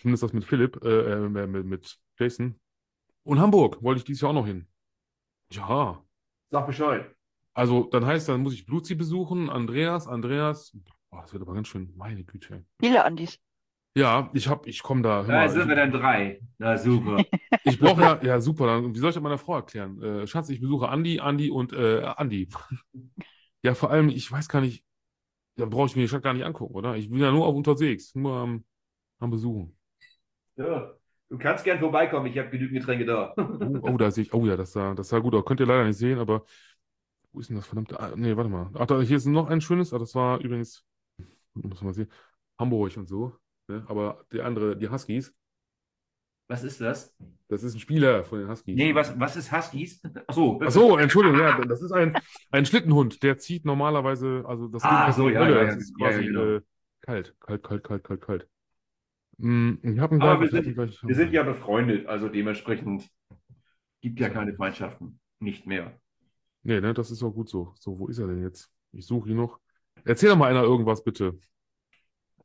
Zumindest 0.01 0.23
das 0.23 0.33
mit 0.33 0.45
Philipp, 0.45 0.81
äh, 0.83 1.13
äh, 1.13 1.47
mit, 1.47 1.65
mit 1.65 1.99
Jason. 2.17 2.59
Und 3.23 3.39
Hamburg 3.39 3.81
wollte 3.83 3.99
ich 3.99 4.05
dieses 4.05 4.21
Jahr 4.21 4.31
auch 4.31 4.35
noch 4.35 4.45
hin. 4.45 4.67
Ja, 5.51 6.03
Sag 6.49 6.67
Bescheid. 6.67 7.13
also 7.53 7.83
dann 7.83 8.05
heißt, 8.05 8.29
dann 8.29 8.41
muss 8.41 8.53
ich 8.53 8.65
Bluzi 8.65 8.95
besuchen, 8.95 9.49
Andreas, 9.49 10.07
Andreas. 10.07 10.75
Boah, 11.09 11.21
das 11.21 11.33
wird 11.33 11.41
aber 11.43 11.53
ganz 11.53 11.67
schön, 11.67 11.93
meine 11.95 12.23
Güte. 12.23 12.65
Viele 12.79 13.03
Andis. 13.03 13.39
Ja, 13.95 14.29
ich 14.33 14.47
hab, 14.47 14.67
ich 14.67 14.83
komme 14.83 15.01
da. 15.01 15.23
Da 15.23 15.27
mal, 15.27 15.49
sind 15.49 15.63
ich, 15.63 15.67
wir 15.69 15.75
dann 15.75 15.91
drei. 15.91 16.39
Na 16.59 16.77
super. 16.77 17.23
ich 17.63 17.79
brauche 17.79 18.01
ja, 18.01 18.23
ja 18.23 18.41
super, 18.41 18.67
dann, 18.67 18.93
wie 18.93 18.99
soll 18.99 19.09
ich 19.09 19.15
das 19.15 19.23
meiner 19.23 19.39
Frau 19.39 19.55
erklären? 19.55 20.01
Äh, 20.03 20.27
Schatz, 20.27 20.49
ich 20.49 20.61
besuche 20.61 20.89
Andi, 20.89 21.19
Andi 21.19 21.49
und 21.49 21.73
äh, 21.73 22.03
Andi. 22.03 22.47
Ja, 23.63 23.73
vor 23.73 23.89
allem, 23.89 24.09
ich 24.09 24.31
weiß 24.31 24.47
gar 24.49 24.61
nicht, 24.61 24.85
dann 25.55 25.71
brauche 25.71 25.87
ich 25.87 25.95
mir 25.95 26.03
die 26.03 26.07
Stadt 26.07 26.23
gar 26.23 26.33
nicht 26.33 26.45
angucken, 26.45 26.75
oder? 26.75 26.95
Ich 26.95 27.09
bin 27.09 27.19
ja 27.19 27.31
nur 27.31 27.47
auf 27.47 27.55
unterwegs, 27.55 28.13
nur 28.13 28.37
am, 28.37 28.63
am 29.19 29.31
Besuchen. 29.31 29.75
Ja, 30.55 30.93
du 31.29 31.37
kannst 31.37 31.63
gern 31.63 31.79
vorbeikommen, 31.79 32.27
ich 32.27 32.37
habe 32.37 32.49
genügend 32.49 32.79
Getränke 32.79 33.05
da. 33.05 33.33
Oh, 33.35 33.91
oh, 33.93 33.97
da 33.97 34.11
sehe 34.11 34.23
ich, 34.23 34.33
oh 34.33 34.45
ja, 34.45 34.55
das 34.55 34.73
sah, 34.73 34.93
das 34.93 35.09
sah 35.09 35.19
gut 35.19 35.33
aus. 35.33 35.43
Könnt 35.43 35.59
ihr 35.59 35.65
leider 35.65 35.85
nicht 35.85 35.97
sehen, 35.97 36.19
aber 36.19 36.45
wo 37.31 37.39
ist 37.39 37.49
denn 37.49 37.57
das 37.57 37.67
verdammte? 37.67 37.99
Ah, 37.99 38.13
nee, 38.15 38.37
warte 38.37 38.49
mal. 38.49 38.69
Ach, 38.75 38.85
da, 38.85 39.01
hier 39.01 39.17
ist 39.17 39.25
noch 39.25 39.47
ein 39.47 39.59
schönes, 39.59 39.91
ah, 39.91 39.99
das 39.99 40.13
war 40.15 40.39
übrigens, 40.39 40.85
muss 41.63 41.81
man 41.81 41.93
sehen, 41.93 42.11
Hamburg 42.59 42.95
und 42.97 43.07
so. 43.07 43.35
Ne? 43.67 43.83
Aber 43.87 44.25
der 44.31 44.45
andere, 44.45 44.77
die 44.77 44.89
Huskies, 44.89 45.33
Was 46.49 46.63
ist 46.63 46.79
das? 46.79 47.15
das 47.49 47.63
ist 47.63 47.75
ein 47.75 47.79
Spieler 47.79 48.23
von 48.23 48.39
den 48.39 48.49
Huskies. 48.49 48.75
Nee, 48.75 48.95
was, 48.95 49.17
was 49.19 49.35
ist 49.35 49.51
Huskies? 49.51 50.01
Achso, 50.27 50.59
Ach 50.63 50.71
so, 50.71 50.97
Entschuldigung, 50.97 51.39
ja, 51.39 51.59
das 51.65 51.81
ist 51.81 51.91
ein, 51.91 52.17
ein 52.51 52.65
Schlittenhund, 52.65 53.21
der 53.23 53.37
zieht 53.37 53.65
normalerweise, 53.65 54.43
also 54.47 54.67
das 54.67 54.83
Ah, 54.83 55.11
so, 55.11 55.29
ja, 55.29 55.47
ja, 55.47 55.63
das 55.65 55.75
ja, 55.75 55.77
ist 55.77 55.93
ja, 55.99 56.07
quasi 56.07 56.25
genau. 56.25 56.43
äh, 56.55 56.61
kalt, 57.01 57.35
kalt, 57.39 57.63
kalt, 57.63 57.83
kalt, 57.83 58.03
kalt, 58.03 58.21
kalt. 58.21 58.47
Mm, 59.37 59.73
ich 59.83 59.99
habe 59.99 60.21
Aber 60.21 60.41
wir 60.41 60.49
sind, 60.49 60.73
gleich, 60.73 60.99
wir 61.03 61.15
sind 61.15 61.31
ja 61.33 61.43
befreundet, 61.43 62.07
also 62.07 62.29
dementsprechend 62.29 63.09
gibt 64.01 64.19
ja 64.19 64.29
keine 64.29 64.53
Feindschaften. 64.53 65.19
Nicht 65.39 65.67
mehr. 65.67 65.99
Nee, 66.63 66.81
ne, 66.81 66.93
das 66.93 67.11
ist 67.11 67.23
auch 67.23 67.31
gut 67.31 67.49
so. 67.49 67.73
So, 67.79 67.99
wo 67.99 68.07
ist 68.07 68.17
er 68.19 68.27
denn 68.27 68.41
jetzt? 68.41 68.71
Ich 68.91 69.05
suche 69.05 69.29
ihn 69.29 69.37
noch. 69.37 69.59
Erzähl 70.05 70.29
doch 70.29 70.37
mal 70.37 70.49
einer 70.49 70.63
irgendwas, 70.63 71.03
bitte. 71.03 71.37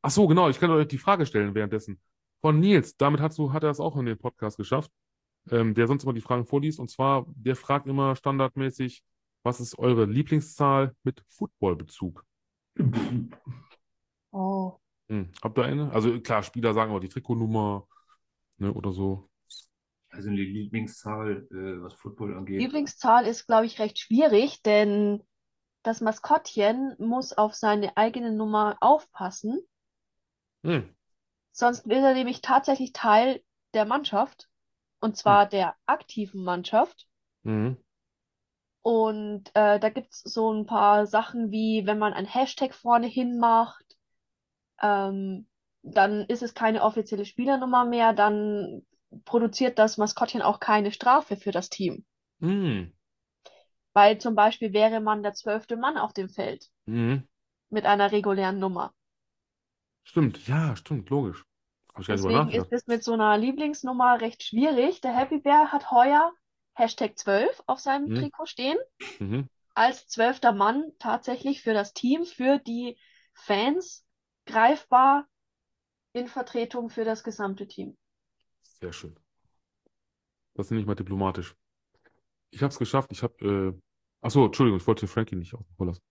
Ach 0.00 0.10
so, 0.10 0.26
genau, 0.26 0.48
ich 0.48 0.58
kann 0.58 0.70
euch 0.70 0.88
die 0.88 0.98
Frage 0.98 1.26
stellen 1.26 1.54
währenddessen. 1.54 2.00
Von 2.40 2.58
Nils, 2.58 2.96
damit 2.96 3.20
hat, 3.20 3.32
so, 3.32 3.52
hat 3.52 3.62
er 3.62 3.70
es 3.70 3.80
auch 3.80 3.96
in 3.96 4.06
den 4.06 4.18
Podcast 4.18 4.56
geschafft, 4.56 4.90
ähm, 5.50 5.74
der 5.74 5.86
sonst 5.86 6.02
immer 6.02 6.12
die 6.12 6.20
Fragen 6.20 6.44
vorliest. 6.44 6.80
Und 6.80 6.90
zwar, 6.90 7.24
der 7.28 7.54
fragt 7.54 7.86
immer 7.86 8.16
standardmäßig, 8.16 9.04
was 9.44 9.60
ist 9.60 9.78
eure 9.78 10.06
Lieblingszahl 10.06 10.94
mit 11.02 11.22
Footballbezug? 11.28 12.24
Oh. 14.34 14.78
Hm, 15.10 15.30
habt 15.42 15.58
ihr 15.58 15.64
eine? 15.64 15.92
Also 15.92 16.18
klar, 16.20 16.42
Spieler 16.42 16.72
sagen 16.72 16.90
aber 16.90 17.00
die 17.00 17.10
Trikotnummer, 17.10 17.86
ne, 18.56 18.72
oder 18.72 18.92
so. 18.92 19.28
Also 20.08 20.30
die 20.30 20.44
Lieblingszahl, 20.44 21.46
äh, 21.50 21.82
was 21.82 21.92
Football 21.92 22.34
angeht. 22.34 22.60
Lieblingszahl 22.60 23.26
ist, 23.26 23.46
glaube 23.46 23.66
ich, 23.66 23.78
recht 23.78 23.98
schwierig, 23.98 24.62
denn 24.62 25.22
das 25.82 26.00
Maskottchen 26.00 26.94
muss 26.98 27.32
auf 27.32 27.54
seine 27.54 27.96
eigene 27.96 28.32
Nummer 28.32 28.76
aufpassen. 28.80 29.60
Hm, 30.64 30.94
Sonst 31.52 31.88
wird 31.88 32.02
er 32.02 32.12
nämlich 32.14 32.42
tatsächlich 32.42 32.92
Teil 32.92 33.42
der 33.72 33.86
Mannschaft, 33.86 34.50
und 35.00 35.16
zwar 35.16 35.46
der 35.46 35.76
aktiven 35.86 36.44
Mannschaft. 36.44 37.06
mhm. 37.44 37.76
Und 38.82 39.48
äh, 39.54 39.78
da 39.78 39.88
gibt 39.90 40.12
es 40.12 40.20
so 40.20 40.52
ein 40.52 40.66
paar 40.66 41.06
Sachen 41.06 41.50
wie, 41.50 41.86
wenn 41.86 41.98
man 41.98 42.12
ein 42.12 42.26
Hashtag 42.26 42.74
vorne 42.74 43.06
hin 43.06 43.38
macht, 43.38 43.96
ähm, 44.82 45.46
dann 45.82 46.26
ist 46.26 46.42
es 46.42 46.54
keine 46.54 46.82
offizielle 46.82 47.24
Spielernummer 47.24 47.84
mehr, 47.84 48.12
dann 48.12 48.86
produziert 49.24 49.78
das 49.78 49.98
Maskottchen 49.98 50.42
auch 50.42 50.60
keine 50.60 50.92
Strafe 50.92 51.36
für 51.36 51.52
das 51.52 51.68
Team. 51.70 52.04
Hm, 52.40 52.92
Weil 53.94 54.18
zum 54.18 54.34
Beispiel 54.34 54.72
wäre 54.72 55.00
man 55.00 55.22
der 55.22 55.34
zwölfte 55.34 55.76
Mann 55.76 55.98
auf 55.98 56.12
dem 56.12 56.28
Feld 56.28 56.70
mhm. 56.86 57.22
mit 57.70 57.86
einer 57.86 58.12
regulären 58.12 58.60
Nummer. 58.60 58.94
Stimmt, 60.04 60.46
ja, 60.46 60.76
stimmt, 60.76 61.10
logisch. 61.10 61.44
Habe 61.92 62.02
ich 62.02 62.06
gar 62.06 62.14
nicht 62.14 62.22
drüber 62.24 62.30
Deswegen 62.30 62.44
nachgedacht. 62.44 62.68
ist 62.68 62.72
es 62.72 62.86
mit 62.86 63.02
so 63.02 63.12
einer 63.14 63.36
Lieblingsnummer 63.38 64.20
recht 64.20 64.44
schwierig. 64.44 65.00
Der 65.00 65.16
Happy 65.16 65.38
Bear 65.40 65.72
hat 65.72 65.90
heuer 65.90 66.32
Hashtag 66.74 67.18
12 67.18 67.60
auf 67.66 67.80
seinem 67.80 68.06
Mhm. 68.06 68.14
Trikot 68.14 68.46
stehen. 68.46 68.78
Mhm. 69.20 69.48
als 69.74 70.08
zwölfter 70.08 70.52
Mann 70.52 70.92
tatsächlich 70.98 71.60
für 71.62 71.74
das 71.74 71.92
Team, 71.92 72.24
für 72.24 72.58
die 72.58 72.98
Fans 73.34 74.06
greifbar 74.46 75.26
in 76.14 76.28
Vertretung 76.28 76.90
für 76.90 77.04
das 77.04 77.24
gesamte 77.24 77.68
Team. 77.68 77.96
Sehr 78.80 78.92
schön. 78.92 79.16
Das 80.54 80.70
nenne 80.70 80.80
ich 80.80 80.86
mal 80.86 80.94
diplomatisch. 80.94 81.54
Ich 82.52 82.62
habe 82.62 82.70
es 82.70 82.78
geschafft. 82.78 83.10
Ich 83.12 83.22
habe, 83.22 83.74
äh, 83.74 83.80
ach 84.20 84.30
so, 84.30 84.44
Entschuldigung, 84.44 84.78
ich 84.78 84.86
wollte 84.86 85.06
Frankie 85.08 85.36
nicht 85.36 85.54
außen 85.54 85.74
vor 85.76 85.86
lassen. 85.86 86.02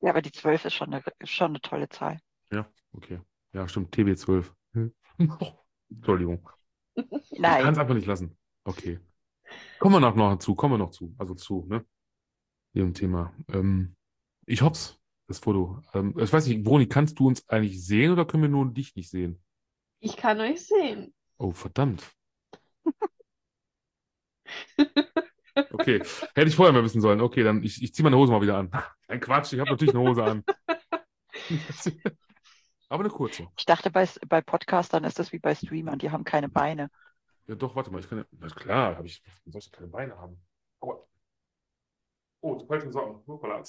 Ja, 0.00 0.10
aber 0.10 0.22
die 0.22 0.32
12 0.32 0.66
ist 0.66 0.74
schon 0.74 0.92
eine, 0.92 1.02
schon 1.24 1.52
eine 1.52 1.60
tolle 1.60 1.88
Zahl. 1.88 2.20
Ja, 2.52 2.70
okay. 2.92 3.20
Ja, 3.52 3.66
stimmt, 3.66 3.94
TB12. 3.94 4.52
Hm. 4.74 4.92
Entschuldigung. 5.90 6.48
Ich 6.94 7.08
kann 7.08 7.20
es 7.20 7.30
Nein, 7.38 7.66
einfach 7.66 7.94
nicht 7.94 8.06
lassen. 8.06 8.36
Okay. 8.64 9.00
Kommen 9.78 9.94
wir 9.94 10.00
noch, 10.00 10.14
noch 10.14 10.38
zu, 10.38 10.54
kommen 10.54 10.74
wir 10.74 10.78
noch 10.78 10.90
zu, 10.90 11.14
also 11.16 11.34
zu, 11.34 11.64
ne? 11.68 11.84
Dem 12.74 12.92
Thema. 12.92 13.32
Ähm, 13.52 13.96
ich 14.46 14.62
hopp's, 14.62 15.00
das 15.26 15.38
Foto. 15.38 15.82
Ähm, 15.94 16.14
ich 16.18 16.32
weiß 16.32 16.46
nicht, 16.46 16.64
Broni, 16.64 16.86
kannst 16.86 17.18
du 17.18 17.28
uns 17.28 17.48
eigentlich 17.48 17.84
sehen 17.84 18.12
oder 18.12 18.24
können 18.24 18.42
wir 18.42 18.50
nur 18.50 18.66
dich 18.66 18.94
nicht 18.96 19.10
sehen? 19.10 19.42
Ich 20.00 20.16
kann 20.16 20.40
euch 20.40 20.66
sehen. 20.66 21.14
Oh, 21.38 21.52
verdammt. 21.52 22.12
Okay, 25.72 26.00
hätte 26.34 26.48
ich 26.48 26.56
vorher 26.56 26.72
mal 26.72 26.84
wissen 26.84 27.00
sollen. 27.00 27.20
Okay, 27.20 27.42
dann 27.42 27.62
ich, 27.62 27.82
ich 27.82 27.92
ziehe 27.94 28.04
meine 28.04 28.16
Hose 28.16 28.32
mal 28.32 28.40
wieder 28.40 28.58
an. 28.58 28.70
Ein 29.08 29.20
Quatsch, 29.20 29.52
ich 29.52 29.60
habe 29.60 29.70
natürlich 29.70 29.94
eine 29.94 30.06
Hose 30.06 30.22
an. 30.22 30.44
Aber 32.90 33.04
eine 33.04 33.12
kurze. 33.12 33.48
ich 33.58 33.66
dachte, 33.66 33.90
bei, 33.90 34.08
bei 34.28 34.40
Podcastern 34.40 35.04
ist 35.04 35.18
das 35.18 35.32
wie 35.32 35.38
bei 35.38 35.54
Streamern, 35.54 35.98
die 35.98 36.10
haben 36.10 36.24
keine 36.24 36.48
Beine. 36.48 36.90
Ja, 37.46 37.54
doch, 37.54 37.74
warte 37.74 37.90
mal, 37.90 38.00
ich 38.00 38.08
kann 38.08 38.18
ja. 38.18 38.24
Na 38.38 38.48
klar, 38.48 38.96
habe 38.96 39.06
ich. 39.06 39.22
Soll 39.46 39.60
ich 39.60 39.72
keine 39.72 39.88
Beine 39.88 40.16
haben? 40.16 40.40
Aua. 40.80 41.02
Oh, 42.40 42.66
falsche 42.66 42.92
Socken. 42.92 43.26
Hoppala. 43.26 43.62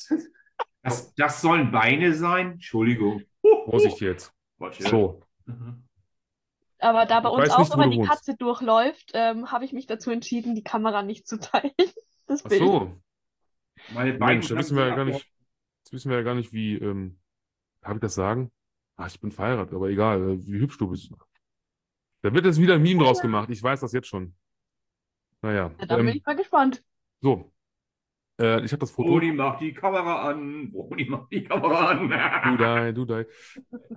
Das, 0.82 1.14
das 1.16 1.42
sollen 1.42 1.72
Beine 1.72 2.14
sein? 2.14 2.54
Entschuldigung. 2.54 3.24
Vorsicht 3.66 4.00
jetzt. 4.02 4.34
So. 4.80 5.22
Mhm. 5.46 5.89
Aber 6.80 7.06
da 7.06 7.20
bei 7.20 7.30
Ich 7.30 7.36
uns 7.36 7.50
auch 7.50 7.74
immer 7.76 7.86
du 7.86 7.92
die 7.92 7.98
wohnst. 7.98 8.10
Katze 8.10 8.36
durchläuft, 8.36 9.12
ähm, 9.14 9.52
habe 9.52 9.66
ich 9.66 9.74
mich 9.74 9.86
dazu 9.86 10.12
entschieden, 10.12 10.56
die 10.56 10.64
Kamera 10.64 11.04
nicht 11.04 11.28
zu 11.28 11.40
teilen. 11.40 11.72
Das 12.28 12.46
Ach 12.46 12.50
Bild. 12.50 12.62
so. 12.62 12.94
Meine 13.96 14.14
Beine 14.14 14.34
Mensch, 14.36 14.50
da 14.50 14.56
wissen 14.56 14.78
wir 14.78 14.86
ja 14.88 14.96
gar 14.96 15.06
nicht. 15.06 15.26
Jetzt 15.80 15.94
wissen 15.94 16.10
wir 16.12 16.18
ja 16.18 16.24
gar 16.24 16.36
nicht, 16.36 16.54
wie. 16.54 16.76
Ähm, 16.76 17.20
darf 17.82 17.96
ich 17.96 18.02
das 18.02 18.14
sagen? 18.14 18.52
Ach, 18.98 19.08
ich 19.08 19.20
bin 19.20 19.32
verheiratet, 19.32 19.74
aber 19.74 19.90
egal, 19.90 20.22
äh, 20.34 20.46
wie 20.46 20.60
hübsch 20.60 20.78
du 20.78 20.90
bist. 20.90 21.12
Da 22.22 22.32
wird 22.32 22.46
jetzt 22.46 22.60
wieder 22.62 22.76
ein 22.76 22.84
Meme 22.84 23.04
draus 23.04 23.20
gemacht. 23.22 23.50
Ich 23.50 23.64
weiß 23.64 23.80
das 23.80 23.94
jetzt 23.94 24.08
schon. 24.08 24.36
Naja. 25.42 25.72
Ja, 25.80 25.86
da 25.88 25.96
bin 25.98 26.08
Ähm, 26.10 26.16
ich 26.18 26.24
mal 26.26 26.36
gespannt. 26.36 26.84
so. 27.22 27.52
Äh, 28.40 28.64
ich 28.64 28.72
habe 28.72 28.80
das 28.82 28.92
Foto. 28.92 29.10
Broni 29.10 29.32
macht 29.32 29.62
die 29.62 29.74
Kamera 29.74 30.30
an. 30.30 30.72
Broni 30.72 31.06
macht 31.06 31.32
die 31.32 31.44
Kamera 31.44 31.96
Du 31.96 32.02
an. 32.12 32.58
dei, 32.60 32.92
du 32.92 33.06
dei. 33.06 33.26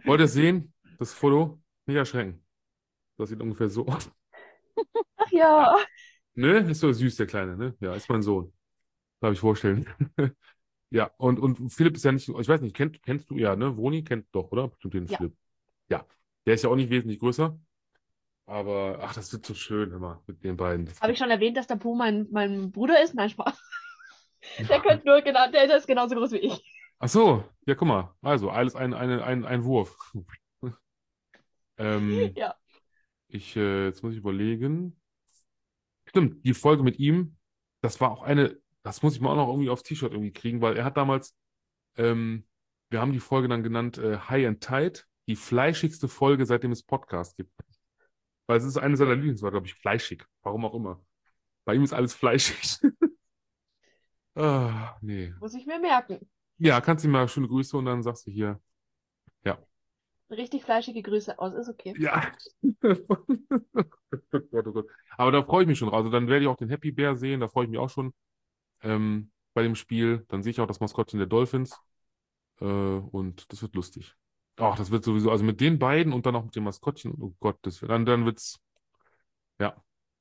Wollt 0.05 0.21
ihr 0.21 0.25
es 0.25 0.33
sehen? 0.33 0.73
Das 0.99 1.13
Foto? 1.13 1.61
Nicht 1.87 1.97
erschrecken. 1.97 2.43
Das 3.19 3.31
sieht 3.31 3.41
ungefähr 3.41 3.69
so 3.69 3.87
aus. 3.87 4.11
Ach 5.17 5.31
ja. 5.31 5.77
Ne? 6.35 6.59
Ist 6.71 6.81
so 6.81 6.93
süß, 6.93 7.17
der 7.17 7.27
Kleine, 7.27 7.57
ne? 7.57 7.77
Ja, 7.81 7.95
ist 7.95 8.09
mein 8.09 8.23
Sohn. 8.23 8.53
Darf 9.21 9.33
ich 9.33 9.41
vorstellen. 9.41 9.87
Ja, 10.95 11.11
und, 11.17 11.41
und 11.41 11.71
Philipp 11.71 11.97
ist 11.97 12.05
ja 12.05 12.13
nicht, 12.13 12.29
ich 12.29 12.49
weiß 12.49 12.61
nicht, 12.61 12.77
kennt, 12.77 13.03
kennst 13.03 13.31
du, 13.31 13.37
ja, 13.39 13.57
ne? 13.57 13.77
Woni 13.79 14.05
kennt 14.05 14.27
doch, 14.33 14.53
oder? 14.53 14.69
Bestimmt 14.69 14.95
den 14.95 15.07
Ja. 15.07 15.17
Philipp. 15.19 15.37
Ja. 15.89 16.07
Der 16.47 16.55
ist 16.55 16.65
ja 16.65 16.71
auch 16.71 16.77
nicht 16.77 16.91
wesentlich 16.91 17.19
größer. 17.19 17.59
Aber, 18.47 18.99
ach, 19.03 19.15
das 19.15 19.33
wird 19.33 19.47
so 19.47 19.55
schön 19.55 19.93
immer 19.93 20.23
mit 20.27 20.45
den 20.45 20.57
beiden. 20.57 20.91
Habe 21.01 21.13
ich 21.13 21.19
schon 21.19 21.31
erwähnt, 21.31 21.57
dass 21.57 21.67
der 21.67 21.77
Po 21.77 21.95
mein, 21.95 22.29
mein 22.31 22.73
Bruder 22.73 23.03
ist? 23.03 23.15
Nein, 23.15 23.31
Spaß. 23.31 23.59
Der 24.69 24.81
könnte 24.81 25.07
nur 25.07 25.23
genau, 25.23 25.51
der, 25.51 25.67
der 25.67 25.79
ist 25.79 25.87
genauso 25.87 26.15
groß 26.15 26.33
wie 26.33 26.39
ich. 26.39 26.63
Ach 26.99 27.09
so, 27.09 27.45
ja, 27.67 27.75
guck 27.75 27.89
mal. 27.89 28.15
Also, 28.23 28.51
alles 28.51 28.75
ein, 28.75 28.93
ein, 28.95 29.11
ein, 29.21 29.45
ein 29.47 29.65
Wurf. 29.65 29.97
Ähm, 31.79 32.33
Ja. 32.37 32.55
Ich, 33.33 33.57
äh, 33.57 33.87
jetzt 33.87 34.03
muss 34.03 34.13
ich 34.13 34.19
überlegen. 34.19 35.01
Stimmt, 36.05 36.45
die 36.45 36.55
Folge 36.55 36.83
mit 36.83 36.99
ihm, 36.99 37.37
das 37.81 38.01
war 38.01 38.11
auch 38.11 38.23
eine, 38.23 38.61
das 38.83 39.03
muss 39.03 39.15
ich 39.15 39.21
mal 39.21 39.31
auch 39.31 39.37
noch 39.37 39.49
irgendwie 39.49 39.71
aufs 39.71 39.83
T-Shirt 39.83 40.13
irgendwie 40.13 40.33
kriegen, 40.33 40.61
weil 40.61 40.77
er 40.77 40.85
hat 40.85 40.97
damals, 40.97 41.37
ähm, 41.97 42.47
wir 42.91 43.01
haben 43.01 43.13
die 43.13 43.21
Folge 43.21 43.49
dann 43.49 43.63
genannt 43.63 43.99
äh, 43.99 44.19
High 44.19 44.47
and 44.47 44.63
Tight, 44.63 45.07
die 45.27 45.37
fleischigste 45.37 46.09
Folge, 46.09 46.45
seitdem 46.45 46.73
es 46.73 46.83
Podcast 46.83 47.37
gibt. 47.37 47.53
Weil 48.47 48.59
es 48.59 48.65
ist 48.65 48.77
eine 48.77 48.97
seiner 48.97 49.15
Lieblingsworte, 49.15 49.53
glaube 49.53 49.67
ich, 49.67 49.75
fleischig. 49.75 50.25
Warum 50.43 50.65
auch 50.65 50.75
immer. 50.75 51.03
Bei 51.65 51.75
ihm 51.75 51.85
ist 51.85 51.93
alles 51.93 52.15
fleischig. 52.15 52.79
Ah, 54.35 54.97
nee. 55.03 55.35
Muss 55.41 55.53
ich 55.53 55.67
mir 55.67 55.79
merken. 55.79 56.19
Ja, 56.57 56.81
kannst 56.81 57.05
du 57.05 57.09
ihm 57.09 57.13
mal 57.13 57.29
schöne 57.29 57.49
Grüße 57.49 57.77
und 57.77 57.85
dann 57.85 58.03
sagst 58.03 58.27
du 58.27 58.31
hier. 58.31 58.59
Richtig 60.33 60.65
fleischige 60.65 61.03
Grüße 61.03 61.39
aus, 61.39 61.55
ist 61.55 61.69
okay. 61.69 61.95
Ja. 61.99 62.33
Aber 65.17 65.31
da 65.33 65.43
freue 65.43 65.63
ich 65.63 65.69
mich 65.69 65.79
schon 65.79 65.89
drauf. 65.89 65.99
Also 65.99 66.11
dann 66.11 66.27
werde 66.29 66.43
ich 66.45 66.49
auch 66.49 66.57
den 66.57 66.71
Happy 66.71 66.91
Bear 66.91 67.17
sehen, 67.17 67.41
da 67.41 67.49
freue 67.49 67.65
ich 67.65 67.71
mich 67.71 67.79
auch 67.79 67.91
schon 67.91 68.15
ähm, 68.83 69.31
bei 69.55 69.63
dem 69.63 69.75
Spiel. 69.75 70.25
Dann 70.29 70.43
sehe 70.43 70.51
ich 70.53 70.61
auch 70.61 70.67
das 70.67 70.81
Maskottchen 70.81 71.19
der 71.19 71.29
Dolphins. 71.29 71.79
Äh, 72.61 72.65
und 72.65 73.51
das 73.53 73.63
wird 73.63 73.75
lustig. 73.75 74.15
Ach, 74.57 74.77
das 74.77 74.91
wird 74.91 75.05
sowieso, 75.05 75.31
also 75.31 75.45
mit 75.45 75.61
den 75.61 75.79
beiden 75.79 76.13
und 76.13 76.27
dann 76.27 76.37
auch 76.37 76.45
mit 76.45 76.55
dem 76.55 76.65
Maskottchen, 76.65 77.15
oh 77.21 77.35
Gott, 77.41 77.59
das, 77.63 77.81
dann, 77.81 78.05
dann 78.05 78.27
wird's, 78.27 78.61
ja, 79.59 79.77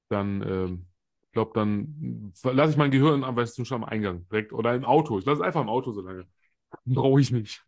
dann, 0.10 0.42
ähm, 0.42 0.88
glaube, 1.34 1.52
dann 1.54 2.34
lasse 2.44 2.72
ich 2.72 2.78
mein 2.78 2.92
Gehirn 2.92 3.24
am 3.24 3.36
besten 3.36 3.66
schon 3.66 3.84
am 3.84 3.90
Eingang 3.90 4.28
direkt 4.30 4.54
oder 4.54 4.74
im 4.76 4.86
Auto. 4.86 5.20
Ich 5.20 5.26
lasse 5.26 5.42
es 5.42 5.46
einfach 5.48 5.62
im 5.62 5.70
Auto 5.70 5.92
so 5.92 6.02
lange. 6.02 6.28
Brauche 6.86 7.22
ich 7.22 7.32
nicht. 7.32 7.64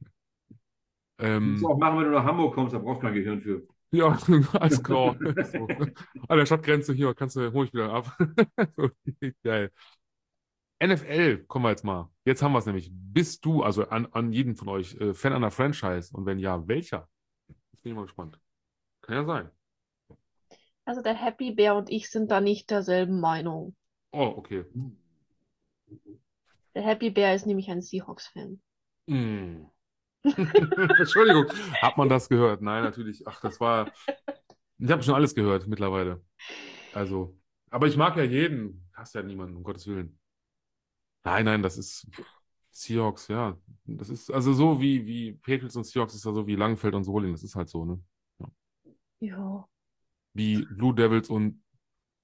Ähm, 1.24 1.52
Kannst 1.52 1.64
du 1.64 1.70
auch 1.70 1.78
machen, 1.78 2.00
wenn 2.00 2.06
du 2.06 2.12
nach 2.12 2.26
Hamburg 2.26 2.54
kommst, 2.54 2.74
da 2.76 2.80
brauchst 2.80 3.02
du 3.02 3.08
kein 3.08 3.16
Gehirn 3.16 3.42
für. 3.42 3.64
ja, 3.92 4.18
alles 4.60 4.84
klar. 4.84 5.16
So. 5.44 5.68
An 6.28 6.38
der 6.38 6.46
Stadtgrenze 6.46 6.94
hier, 6.94 7.14
kannst 7.16 7.36
du, 7.36 7.52
hol 7.54 7.66
ich 7.66 7.74
wieder 7.74 7.92
ab. 7.94 8.18
So, 8.76 8.90
Geil. 9.44 9.72
NFL, 10.84 11.46
kommen 11.48 11.66
wir 11.66 11.70
jetzt 11.70 11.86
mal. 11.86 12.10
Jetzt 12.26 12.42
haben 12.44 12.52
wir 12.52 12.60
es 12.60 12.66
nämlich. 12.66 12.92
Bist 12.92 13.46
du, 13.46 13.64
also 13.64 13.88
an, 13.88 14.06
an 14.12 14.34
jeden 14.34 14.56
von 14.56 14.68
euch, 14.68 14.96
äh, 15.00 15.14
Fan 15.14 15.32
einer 15.34 15.52
Franchise? 15.52 16.16
Und 16.16 16.26
wenn 16.26 16.40
ja, 16.40 16.68
welcher? 16.68 17.08
Jetzt 17.48 17.84
bin 17.84 17.92
ich 17.92 17.96
mal 17.96 18.02
gespannt. 18.04 18.40
Kann 19.02 19.16
ja 19.16 19.24
sein. 19.26 19.50
Also 20.86 21.02
der 21.02 21.14
Happy 21.14 21.52
Bear 21.52 21.78
und 21.78 21.90
ich 21.90 22.10
sind 22.10 22.30
da 22.32 22.42
nicht 22.42 22.70
derselben 22.70 23.22
Meinung. 23.22 23.76
Oh, 24.12 24.34
okay. 24.36 24.66
Der 26.76 26.84
Happy 26.84 27.10
Bear 27.12 27.34
ist 27.34 27.46
nämlich 27.46 27.70
ein 27.70 27.82
Seahawks-Fan. 27.82 28.62
Hm. 29.08 29.70
Entschuldigung, 31.00 31.46
hat 31.82 31.98
man 31.98 32.10
das 32.10 32.30
gehört? 32.30 32.62
Nein, 32.62 32.84
natürlich. 32.84 33.28
Ach, 33.28 33.42
das 33.42 33.60
war. 33.60 33.92
Ich 34.78 34.92
habe 34.92 35.04
schon 35.04 35.16
alles 35.16 35.36
gehört 35.36 35.68
mittlerweile. 35.68 36.24
Also, 36.94 37.38
aber 37.70 37.88
ich 37.88 37.98
mag 37.98 38.16
ja 38.18 38.24
jeden. 38.24 38.90
Hast 38.94 39.16
ja 39.16 39.24
niemanden, 39.24 39.58
um 39.58 39.64
Gottes 39.64 39.88
Willen. 39.88 40.20
Nein, 41.24 41.46
nein, 41.46 41.64
das 41.64 41.78
ist 41.78 42.08
Seahawks, 42.72 43.28
ja. 43.28 43.58
Das 43.86 44.10
ist 44.10 44.32
also 44.32 44.54
so 44.54 44.80
wie, 44.82 45.06
wie 45.06 45.34
Patriots 45.34 45.76
und 45.76 45.86
Seahawks 45.86 46.16
ist 46.16 46.26
ja 46.26 46.34
so 46.34 46.46
wie 46.48 46.56
Langenfeld 46.56 46.94
und 46.96 47.04
Soling. 47.04 47.32
Das 47.32 47.44
ist 47.44 47.56
halt 47.56 47.70
so, 47.70 47.86
ne? 47.86 48.00
Ja. 49.20 49.68
Wie 50.34 50.66
Blue 50.66 50.94
Devils 50.94 51.30
und 51.30 51.64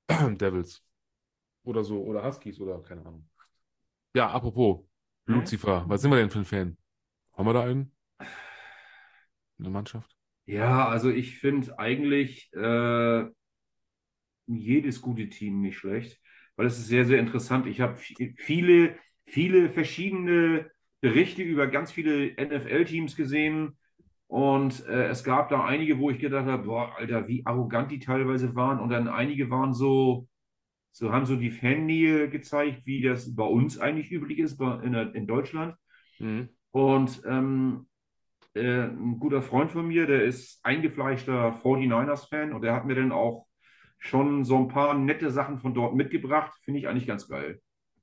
Devils. 0.09 0.83
Oder 1.63 1.83
so. 1.83 2.01
Oder 2.03 2.23
Huskies 2.23 2.59
oder 2.59 2.81
keine 2.81 3.05
Ahnung. 3.05 3.29
Ja, 4.13 4.29
apropos? 4.29 4.85
Lucifer, 5.25 5.85
was 5.87 6.01
sind 6.01 6.11
wir 6.11 6.17
denn 6.17 6.29
für 6.29 6.39
ein 6.39 6.45
Fan? 6.45 6.77
Haben 7.39 7.47
wir 7.47 7.53
da 7.53 7.63
einen? 7.63 7.93
In 9.59 9.63
der 9.63 9.71
Mannschaft? 9.71 10.13
Ja, 10.45 10.89
also 10.89 11.09
ich 11.09 11.39
finde 11.39 11.79
eigentlich 11.79 12.51
äh, 12.51 13.23
jedes 14.45 15.01
gute 15.01 15.29
Team 15.29 15.61
nicht 15.61 15.77
schlecht, 15.77 16.19
weil 16.57 16.65
es 16.65 16.77
ist 16.77 16.87
sehr, 16.87 17.05
sehr 17.05 17.17
interessant. 17.17 17.65
Ich 17.65 17.79
habe 17.79 17.95
viele, 17.95 18.97
viele 19.25 19.69
verschiedene 19.69 20.69
Berichte 20.99 21.41
über 21.41 21.67
ganz 21.67 21.93
viele 21.93 22.35
NFL-Teams 22.35 23.15
gesehen 23.15 23.77
und 24.27 24.85
äh, 24.87 25.07
es 25.07 25.23
gab 25.23 25.47
da 25.47 25.63
einige, 25.63 25.97
wo 25.97 26.09
ich 26.09 26.19
gedacht 26.19 26.45
habe, 26.45 26.63
boah, 26.63 26.97
Alter, 26.97 27.29
wie 27.29 27.45
arrogant 27.45 27.89
die 27.89 27.99
teilweise 27.99 28.53
waren 28.53 28.81
und 28.81 28.89
dann 28.89 29.07
einige 29.07 29.49
waren 29.49 29.73
so, 29.73 30.27
so 30.91 31.13
haben 31.13 31.25
so 31.25 31.37
die 31.37 31.51
Fannähe 31.51 32.27
gezeigt, 32.27 32.85
wie 32.85 33.01
das 33.01 33.33
bei 33.33 33.45
uns 33.45 33.79
eigentlich 33.79 34.11
üblich 34.11 34.39
ist, 34.39 34.57
bei, 34.57 34.83
in, 34.83 34.93
in 34.93 35.25
Deutschland. 35.25 35.77
Mhm. 36.19 36.49
Und 36.71 37.21
ähm, 37.25 37.87
äh, 38.53 38.83
ein 38.83 39.19
guter 39.19 39.41
Freund 39.41 39.71
von 39.71 39.87
mir, 39.87 40.05
der 40.07 40.23
ist 40.23 40.59
eingefleischter 40.63 41.59
49ers-Fan 41.63 42.53
und 42.53 42.61
der 42.61 42.73
hat 42.73 42.85
mir 42.85 42.95
dann 42.95 43.11
auch 43.11 43.47
schon 43.97 44.45
so 44.45 44.57
ein 44.57 44.67
paar 44.67 44.93
nette 44.93 45.31
Sachen 45.31 45.59
von 45.59 45.73
dort 45.73 45.95
mitgebracht. 45.95 46.53
Finde 46.61 46.79
ich 46.79 46.87
eigentlich 46.87 47.07
ganz 47.07 47.27
geil. 47.27 47.59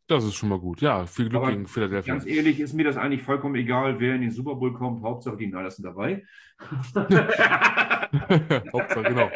Das 0.08 0.24
ist 0.24 0.34
schon 0.34 0.50
mal 0.50 0.60
gut. 0.60 0.80
Ja, 0.80 1.04
viel 1.06 1.28
Glück 1.28 1.42
Aber 1.42 1.50
gegen 1.50 1.66
Philadelphia. 1.66 2.14
Ganz 2.14 2.26
ehrlich, 2.26 2.60
ist 2.60 2.74
mir 2.74 2.84
das 2.84 2.96
eigentlich 2.96 3.22
vollkommen 3.22 3.56
egal, 3.56 3.98
wer 3.98 4.14
in 4.14 4.20
den 4.20 4.30
Super 4.30 4.54
Bowl 4.54 4.72
kommt. 4.72 5.02
Hauptsache 5.02 5.36
die 5.36 5.46
Niners 5.46 5.76
sind 5.76 5.84
dabei. 5.84 6.24
Hauptsache, 8.72 9.02
genau. 9.02 9.30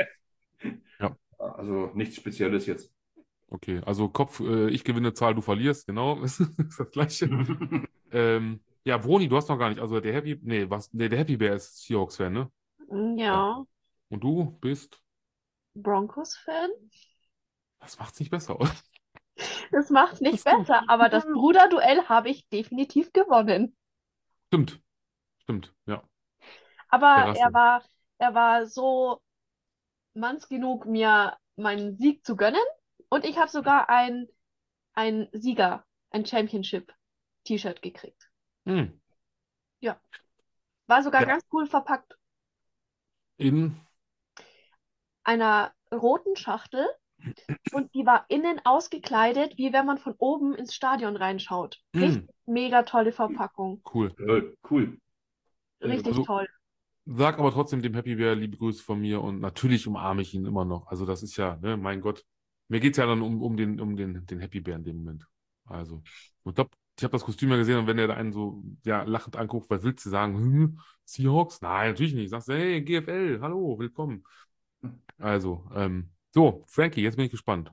Also 1.40 1.90
nichts 1.94 2.16
Spezielles 2.16 2.66
jetzt. 2.66 2.92
Okay, 3.48 3.80
also 3.84 4.08
Kopf, 4.08 4.40
äh, 4.40 4.68
ich 4.68 4.84
gewinne, 4.84 5.12
Zahl, 5.14 5.34
du 5.34 5.40
verlierst, 5.40 5.86
genau. 5.86 6.22
ist 6.22 6.42
das 6.78 6.90
Gleiche. 6.90 7.28
Ähm, 8.12 8.58
ja, 8.84 8.96
Broni, 8.98 9.28
du 9.28 9.36
hast 9.36 9.48
noch 9.48 9.58
gar 9.58 9.68
nicht. 9.68 9.80
Also 9.80 10.00
der 10.00 10.12
Happy, 10.14 10.38
nee, 10.42 10.68
was, 10.68 10.92
nee, 10.92 11.08
der 11.08 11.18
Happy 11.18 11.36
Bear 11.36 11.56
ist 11.56 11.82
Seahawks-Fan, 11.84 12.32
ne? 12.32 12.50
Ja. 13.16 13.64
Und 14.08 14.24
du 14.24 14.58
bist, 14.60 15.00
Broncos-Fan? 15.74 16.70
das 17.78 17.98
macht's 17.98 18.20
nicht 18.20 18.30
besser, 18.30 18.58
oder? 18.60 18.70
Das 19.72 19.88
macht's 19.88 20.20
nicht 20.20 20.44
Das- 20.44 20.58
besser, 20.58 20.82
aber 20.88 21.08
das 21.08 21.24
Bruderduell 21.24 22.04
habe 22.08 22.28
ich 22.28 22.46
definitiv 22.48 23.12
gewonnen. 23.12 23.74
Stimmt. 24.48 24.82
Stimmt, 25.38 25.74
ja. 25.86 26.02
Aber 26.88 27.34
er 27.38 27.52
war, 27.54 27.82
er 28.18 28.34
war 28.34 28.66
so 28.66 29.22
manns 30.14 30.48
genug, 30.48 30.86
mir 30.86 31.36
meinen 31.56 31.96
Sieg 31.96 32.24
zu 32.26 32.36
gönnen. 32.36 32.60
Und 33.08 33.24
ich 33.24 33.38
habe 33.38 33.48
sogar 33.50 33.88
ein, 33.88 34.28
ein 34.94 35.28
Sieger, 35.32 35.84
ein 36.10 36.26
Championship-T-Shirt 36.26 37.80
gekriegt. 37.82 38.29
Hm. 38.70 39.00
War 40.86 41.02
sogar 41.04 41.20
Ja. 41.22 41.28
ganz 41.28 41.44
cool 41.52 41.66
verpackt. 41.66 42.16
In, 43.36 43.76
Einer 45.22 45.72
roten 45.92 46.34
Schachtel. 46.36 46.84
Und 47.72 47.94
die 47.94 48.04
war 48.06 48.24
innen 48.28 48.60
ausgekleidet, 48.64 49.56
wie 49.58 49.72
wenn 49.72 49.86
man 49.86 49.98
von 49.98 50.14
oben 50.18 50.54
ins 50.54 50.74
Stadion 50.74 51.16
reinschaut. 51.16 51.78
hm, 51.94 52.02
Richtig 52.02 52.30
mega 52.46 52.82
tolle 52.82 53.12
Verpackung. 53.12 53.82
cool. 53.94 54.12
Äh, 54.18 54.56
cool. 54.70 54.98
Richtig 55.80 56.08
Also- 56.08 56.24
toll. 56.24 56.48
Sag 57.06 57.38
aber 57.38 57.52
trotzdem 57.52 57.82
dem 57.82 57.94
Happy 57.94 58.14
Bear 58.16 58.34
liebe 58.34 58.56
Grüße 58.56 58.82
von 58.82 59.00
mir 59.00 59.20
und 59.22 59.40
natürlich 59.40 59.86
umarme 59.86 60.22
ich 60.22 60.34
ihn 60.34 60.44
immer 60.44 60.64
noch. 60.64 60.86
Also 60.88 61.06
das 61.06 61.22
ist 61.22 61.36
ja, 61.36 61.56
ne, 61.56 61.76
mein 61.76 62.00
Gott. 62.00 62.24
Mir 62.68 62.80
geht's 62.80 62.98
ja 62.98 63.06
dann 63.06 63.22
um, 63.22 63.42
um 63.42 63.56
den, 63.56 63.80
um 63.80 63.96
den, 63.96 64.26
den 64.26 64.40
Happy 64.40 64.60
Bear 64.60 64.76
in 64.78 64.84
dem 64.84 64.96
Moment. 64.96 65.26
Also, 65.66 66.02
ich 66.44 66.54
glaube, 66.54 66.70
ich 67.00 67.04
habe 67.04 67.12
das 67.12 67.24
Kostüm 67.24 67.50
ja 67.50 67.56
gesehen 67.56 67.78
und 67.78 67.86
wenn 67.86 67.98
er 67.98 68.08
da 68.08 68.14
einen 68.14 68.32
so, 68.32 68.62
ja, 68.84 69.02
lachend 69.04 69.36
anguckt, 69.36 69.70
was 69.70 69.82
willst 69.82 70.04
du 70.04 70.10
sagen? 70.10 70.34
Hm, 70.36 70.80
Seahawks? 71.06 71.62
Nein, 71.62 71.90
natürlich 71.92 72.14
nicht. 72.14 72.30
Sagst 72.30 72.48
du, 72.48 72.52
hey, 72.52 72.82
GFL, 72.82 73.38
hallo, 73.40 73.78
willkommen. 73.78 74.22
Also, 75.18 75.66
ähm, 75.74 76.10
so, 76.32 76.64
Frankie, 76.68 77.02
jetzt 77.02 77.16
bin 77.16 77.26
ich 77.26 77.30
gespannt. 77.32 77.72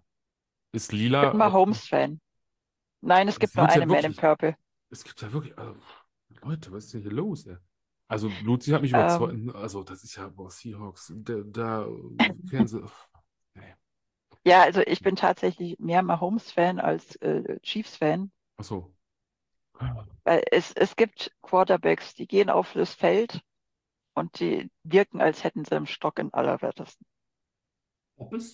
Ist 0.74 0.94
Ich 1.20 1.20
lila. 1.20 1.32
bin 1.32 1.38
Mahomes-Fan. 1.38 2.20
Nein, 3.02 3.28
es 3.28 3.40
gibt 3.40 3.58
nur 3.58 3.66
wird's 3.66 3.76
ja 3.76 3.84
eine 3.84 3.88
Man 3.88 4.06
in. 4.06 4.16
Purple. 4.16 4.56
Es 4.90 5.04
gibt 5.04 5.22
ja 5.22 5.32
wirklich, 5.34 5.58
also, 5.58 5.76
Leute, 6.44 6.72
was 6.72 6.86
ist 6.86 6.94
denn 6.95 7.02
hier 7.02 7.12
los, 7.12 7.45
ey? 7.48 7.58
Also, 8.08 8.30
Luzi 8.30 8.72
hat 8.72 8.82
mich 8.82 8.91
Ähm. 8.94 8.94
überzeugt. 8.94 9.56
Also, 9.56 9.84
das 9.84 10.04
ist 10.04 10.16
ja, 10.18 10.30
boah, 10.30 10.52
Seahawks, 10.52 11.14
da, 11.18 11.36
da, 11.45 11.88
Kansas. 12.49 12.91
Nee. 13.56 13.76
Ja, 14.45 14.64
also 14.64 14.82
ich 14.82 15.02
bin 15.04 15.16
tatsächlich 15.16 15.78
mehr 15.80 16.02
Mahomes-Fan 16.02 16.80
als 16.80 17.16
äh, 17.18 17.60
Chiefs-Fan, 17.62 18.32
Ach 18.58 18.64
so. 18.64 18.94
Weil 20.24 20.44
es, 20.52 20.74
es 20.74 20.95
gibt 20.95 21.32
Quarterbacks, 21.41 22.14
die 22.16 22.28
gehen 22.28 22.49
auf 22.52 22.74
das 22.74 22.94
Feld 22.94 23.41
und 24.16 24.40
die 24.40 24.72
wirken, 24.84 25.22
als 25.22 25.44
hätten 25.44 25.66
sie 25.66 25.76
einen 25.76 25.88
Stock 25.88 26.20
in 26.20 26.34
allerwertesten. 26.34 27.06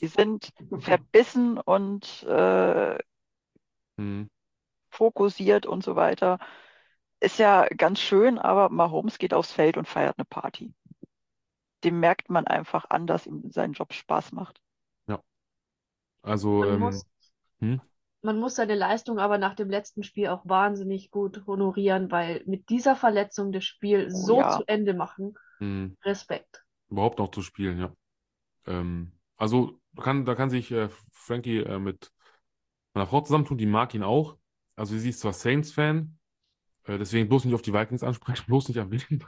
Die 0.02 0.08
sind 0.08 0.54
verbissen 0.78 1.58
und 1.58 2.22
äh, 2.24 2.98
Hm. 3.98 4.24
fokussiert 4.92 5.66
und 5.66 5.84
so 5.84 5.96
weiter. 5.98 6.40
Ist 7.22 7.40
ja 7.40 7.68
ganz 7.78 8.02
schön, 8.02 8.40
aber 8.40 8.70
Mahomes 8.70 9.18
geht 9.20 9.34
aufs 9.34 9.52
Feld 9.54 9.78
und 9.78 9.88
feiert 9.88 10.18
eine 10.20 10.26
Party. 10.26 10.74
Dem 11.84 12.00
merkt 12.00 12.32
man 12.32 12.48
einfach 12.48 12.90
an, 12.90 13.06
dass 13.06 13.28
ihm 13.28 13.52
sein 13.52 13.74
Job 13.74 13.94
Spaß 13.94 14.32
macht. 14.32 14.60
Also, 16.22 16.66
Man 16.66 16.70
ähm, 16.70 16.80
muss, 16.80 17.06
hm? 17.62 17.82
Man 18.24 18.40
muss 18.40 18.56
seine 18.56 18.76
Leistung 18.76 19.20
aber 19.20 19.38
nach 19.38 19.56
dem 19.56 19.70
letzten 19.70 20.04
Spiel 20.04 20.28
auch 20.30 20.42
wahnsinnig 20.46 21.12
gut 21.12 21.46
honorieren, 21.48 22.12
weil 22.12 22.44
mit 22.46 22.70
dieser 22.70 22.96
Verletzung 22.96 23.52
das 23.52 23.66
Spiel 23.66 24.10
Oh 24.12 24.30
so 24.30 24.44
ja. 24.44 24.46
zu 24.46 24.64
Ende 24.68 24.94
machen, 24.94 25.36
hm, 25.60 25.96
Respekt. 26.06 26.66
überhaupt 26.90 27.20
noch 27.20 27.32
zu 27.32 27.42
spielen, 27.42 27.80
ja. 27.80 27.96
Ähm, 28.68 29.14
also, 29.38 29.82
da 29.94 30.04
kann, 30.04 30.26
da 30.26 30.36
kann 30.36 30.52
sich 30.52 30.72
äh, 30.72 30.90
Frankie 31.12 31.60
äh, 31.60 31.80
mit 31.80 32.12
meiner 32.94 33.08
Frau 33.08 33.22
zusammentun, 33.22 33.60
die 33.60 33.68
mag 33.68 33.96
ihn 33.96 34.04
auch. 34.04 34.38
Also, 34.78 34.98
sie 34.98 35.10
ist 35.10 35.22
zwar 35.22 35.34
Saints-Fan, 35.34 36.18
äh, 36.86 37.00
deswegen 37.00 37.30
bloß 37.30 37.46
nicht 37.46 37.56
auf 37.56 37.62
die 37.64 37.74
Vikings 37.74 38.04
ansprechen, 38.04 38.46
bloß 38.48 38.70
nicht 38.70 38.78
erwähnen. 38.78 39.24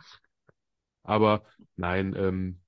Aber 1.04 1.44
nein, 1.76 2.16
ähm, 2.18 2.62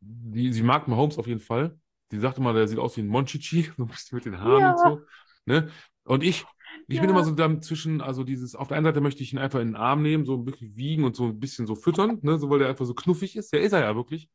die, 0.00 0.52
sie 0.52 0.62
mag 0.62 0.88
Mahomes 0.88 1.18
auf 1.18 1.26
jeden 1.26 1.40
Fall. 1.40 1.78
die 2.12 2.20
sagt 2.20 2.38
immer, 2.38 2.52
der 2.54 2.68
sieht 2.68 2.78
aus 2.78 2.96
wie 2.96 3.02
ein 3.02 3.08
Monchichi, 3.08 3.64
so 3.78 3.84
ein 3.84 3.88
bisschen 3.88 4.16
mit 4.16 4.26
den 4.26 4.40
Haaren 4.40 4.66
Ja. 4.66 4.68
und 4.68 4.78
so. 4.78 5.04
Ne? 5.48 5.70
Und 6.04 6.22
ich, 6.22 6.46
ich 6.88 7.00
bin 7.00 7.10
Ja. 7.10 7.10
immer 7.10 7.24
so 7.24 7.32
dann 7.32 7.62
zwischen, 7.62 8.00
also 8.00 8.24
dieses, 8.24 8.54
auf 8.54 8.68
der 8.68 8.76
einen 8.78 8.86
Seite 8.86 9.00
möchte 9.00 9.22
ich 9.22 9.32
ihn 9.32 9.38
einfach 9.38 9.60
in 9.60 9.68
den 9.68 9.76
Arm 9.76 10.02
nehmen, 10.02 10.24
so 10.26 10.34
ein 10.36 10.44
bisschen 10.44 10.76
wiegen 10.76 11.04
und 11.04 11.16
so 11.16 11.26
ein 11.26 11.40
bisschen 11.40 11.66
so 11.66 11.74
füttern, 11.74 12.18
ne? 12.22 12.38
So, 12.38 12.50
weil 12.50 12.60
der 12.60 12.68
einfach 12.68 12.86
so 12.86 12.94
knuffig 12.94 13.36
ist. 13.36 13.52
Der 13.52 13.60
ist 13.62 13.72
er 13.72 13.80
ja 13.80 13.96
wirklich. 13.96 14.30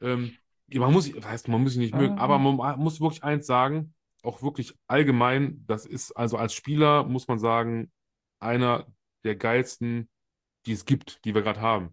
Ähm, 0.00 0.38
man 0.72 0.92
muss, 0.92 1.14
was 1.14 1.26
heißt, 1.26 1.48
man 1.48 1.62
muss 1.62 1.74
ihn 1.76 1.80
nicht 1.80 1.94
mögen, 1.94 2.14
Mhm. 2.14 2.18
aber 2.18 2.38
man 2.38 2.80
muss 2.80 3.00
wirklich 3.00 3.22
eins 3.24 3.46
sagen, 3.46 3.94
auch 4.22 4.42
wirklich 4.42 4.74
allgemein, 4.86 5.64
das 5.66 5.86
ist, 5.86 6.12
also 6.12 6.38
als 6.38 6.54
Spieler 6.54 7.04
muss 7.04 7.28
man 7.28 7.38
sagen, 7.38 7.92
einer 8.40 8.86
der 9.24 9.36
geilsten, 9.36 10.08
die 10.66 10.72
es 10.72 10.84
gibt, 10.86 11.24
die 11.24 11.34
wir 11.34 11.42
gerade 11.42 11.60
haben. 11.60 11.90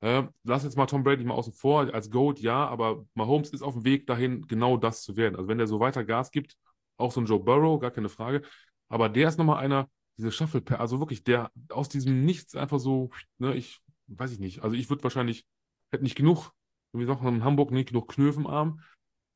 Äh, 0.00 0.24
lass 0.44 0.64
jetzt 0.64 0.76
mal 0.76 0.86
Tom 0.86 1.04
Brady 1.04 1.24
mal 1.24 1.34
außen 1.34 1.52
vor, 1.52 1.92
als 1.94 2.10
GOAT, 2.10 2.40
ja, 2.40 2.66
aber 2.68 3.06
Mahomes 3.14 3.50
ist 3.50 3.62
auf 3.62 3.74
dem 3.74 3.84
Weg 3.84 4.06
dahin, 4.06 4.42
genau 4.48 4.76
das 4.76 5.02
zu 5.02 5.16
werden. 5.16 5.36
Also 5.36 5.48
wenn 5.48 5.58
der 5.58 5.68
so 5.68 5.80
weiter 5.80 6.04
Gas 6.04 6.30
gibt, 6.32 6.56
auch 6.96 7.12
so 7.12 7.20
ein 7.20 7.26
Joe 7.26 7.40
Burrow, 7.40 7.80
gar 7.80 7.90
keine 7.90 8.08
Frage, 8.08 8.42
aber 8.88 9.08
der 9.08 9.28
ist 9.28 9.38
nochmal 9.38 9.64
einer, 9.64 9.88
diese 10.18 10.32
Shuffle, 10.32 10.62
also 10.78 10.98
wirklich, 11.00 11.24
der 11.24 11.50
aus 11.70 11.88
diesem 11.88 12.24
Nichts 12.24 12.54
einfach 12.54 12.78
so, 12.78 13.10
ne, 13.38 13.54
ich, 13.54 13.80
weiß 14.08 14.32
ich 14.32 14.38
nicht, 14.38 14.62
also 14.62 14.76
ich 14.76 14.90
würde 14.90 15.02
wahrscheinlich, 15.02 15.46
hätte 15.90 16.04
nicht 16.04 16.16
genug, 16.16 16.52
wie 16.92 17.06
sagt 17.06 17.22
man 17.22 17.36
in 17.36 17.44
Hamburg, 17.44 17.70
nicht 17.70 17.88
genug 17.88 18.08
Knöpfe 18.08 18.42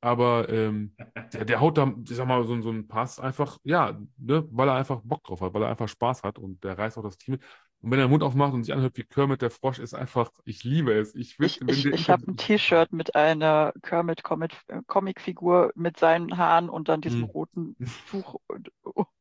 aber 0.02 0.48
ähm, 0.50 0.94
der, 1.32 1.44
der 1.46 1.60
haut 1.60 1.78
da, 1.78 1.92
ich 2.08 2.14
sag 2.14 2.28
mal, 2.28 2.44
so, 2.44 2.60
so 2.60 2.68
einen 2.68 2.86
Pass 2.86 3.18
einfach, 3.18 3.58
ja, 3.64 3.98
ne, 4.18 4.46
weil 4.50 4.68
er 4.68 4.74
einfach 4.74 5.00
Bock 5.02 5.24
drauf 5.24 5.40
hat, 5.40 5.54
weil 5.54 5.62
er 5.62 5.70
einfach 5.70 5.88
Spaß 5.88 6.22
hat 6.22 6.38
und 6.38 6.62
der 6.62 6.78
reißt 6.78 6.98
auch 6.98 7.02
das 7.02 7.18
Team 7.18 7.32
mit. 7.32 7.42
Und 7.86 7.92
wenn 7.92 8.00
er 8.00 8.06
den 8.06 8.10
Mund 8.10 8.24
aufmacht 8.24 8.52
und 8.52 8.64
sich 8.64 8.74
anhört 8.74 8.96
wie 8.96 9.04
Kermit 9.04 9.42
der 9.42 9.50
Frosch, 9.52 9.78
ist 9.78 9.94
einfach, 9.94 10.32
ich 10.44 10.64
liebe 10.64 10.92
es. 10.92 11.14
Ich, 11.14 11.38
Ich, 11.38 11.60
ich, 11.68 11.86
ich 11.86 12.10
habe 12.10 12.26
ein 12.26 12.36
T-Shirt 12.36 12.92
mit 12.92 13.14
einer 13.14 13.72
Kermit 13.80 14.24
Comic, 14.24 14.54
äh, 14.66 15.68
mit 15.76 15.96
seinen 15.96 16.36
Haaren 16.36 16.68
und 16.68 16.88
dann 16.88 17.00
diesem 17.00 17.20
Hm. 17.22 17.30
roten 17.30 17.76
Tuch 18.10 18.40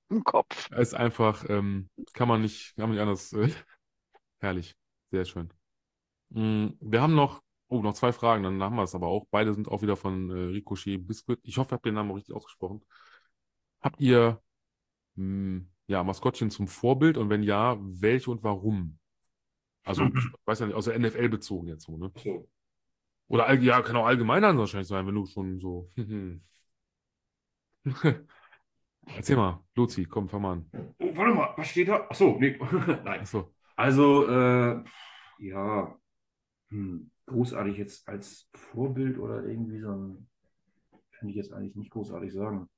im 0.09 0.23
Kopf. 0.23 0.71
Er 0.71 0.79
ist 0.79 0.95
einfach, 0.95 1.47
ähm, 1.47 1.89
kann 2.13 2.27
man 2.27 2.41
nicht, 2.41 2.75
kann 2.75 2.89
man 2.89 2.93
nicht 2.93 3.01
anders. 3.01 3.33
Äh, 3.33 3.49
herrlich, 4.39 4.75
sehr 5.11 5.25
schön. 5.25 5.53
Mm, 6.29 6.69
wir 6.81 7.01
haben 7.01 7.15
noch, 7.15 7.43
oh, 7.67 7.81
noch 7.83 7.93
zwei 7.93 8.13
Fragen, 8.13 8.43
dann 8.43 8.63
haben 8.63 8.77
wir 8.77 8.83
es 8.83 8.95
aber 8.95 9.07
auch. 9.07 9.27
Beide 9.31 9.53
sind 9.53 9.67
auch 9.69 9.83
wieder 9.83 9.97
von 9.97 10.31
äh, 10.31 10.33
Ricochet 10.53 10.97
Biscuit. 11.07 11.39
Ich 11.43 11.57
hoffe, 11.59 11.73
ihr 11.73 11.75
habt 11.77 11.85
den 11.85 11.95
Namen 11.95 12.11
richtig 12.11 12.35
ausgesprochen. 12.35 12.83
Habt 13.81 14.01
ihr 14.01 14.41
mh, 15.15 15.65
ja, 15.87 16.03
Maskottchen 16.03 16.49
zum 16.49 16.67
Vorbild 16.67 17.17
und 17.17 17.29
wenn 17.29 17.43
ja, 17.43 17.77
welche 17.79 18.31
und 18.31 18.43
warum? 18.43 18.99
Also, 19.83 20.03
ich 20.05 20.13
weiß 20.45 20.59
ja 20.59 20.65
nicht, 20.67 20.75
aus 20.75 20.85
der 20.85 20.95
NFL 20.95 21.29
bezogen 21.29 21.67
jetzt 21.67 21.83
so, 21.85 21.97
ne? 21.97 22.11
So. 22.15 22.49
Oder 23.27 23.53
ja, 23.53 23.81
kann 23.81 23.95
auch 23.95 24.05
allgemeiner 24.05 24.57
wahrscheinlich 24.57 24.87
sein, 24.87 25.05
wenn 25.07 25.15
du 25.15 25.25
schon 25.25 25.59
so. 25.59 25.91
Erzähl 29.05 29.35
mal, 29.35 29.63
Luzi, 29.75 30.05
komm, 30.05 30.27
fang 30.27 30.41
mal 30.41 30.53
an. 30.53 30.69
Oh, 30.99 31.15
warte 31.15 31.33
mal, 31.33 31.53
was 31.57 31.67
steht 31.67 31.87
da? 31.87 32.07
Ach 32.09 32.15
so, 32.15 32.37
nee. 32.39 32.57
Nein. 33.03 33.21
Achso. 33.21 33.53
Also, 33.75 34.27
äh, 34.27 34.83
ja, 35.39 35.95
hm, 36.69 37.11
großartig 37.27 37.77
jetzt 37.77 38.07
als 38.07 38.49
Vorbild 38.53 39.19
oder 39.19 39.43
irgendwie 39.43 39.79
so 39.79 39.91
ein, 39.91 40.27
kann 41.19 41.29
ich 41.29 41.35
jetzt 41.35 41.53
eigentlich 41.53 41.75
nicht 41.75 41.91
großartig 41.91 42.33
sagen. 42.33 42.69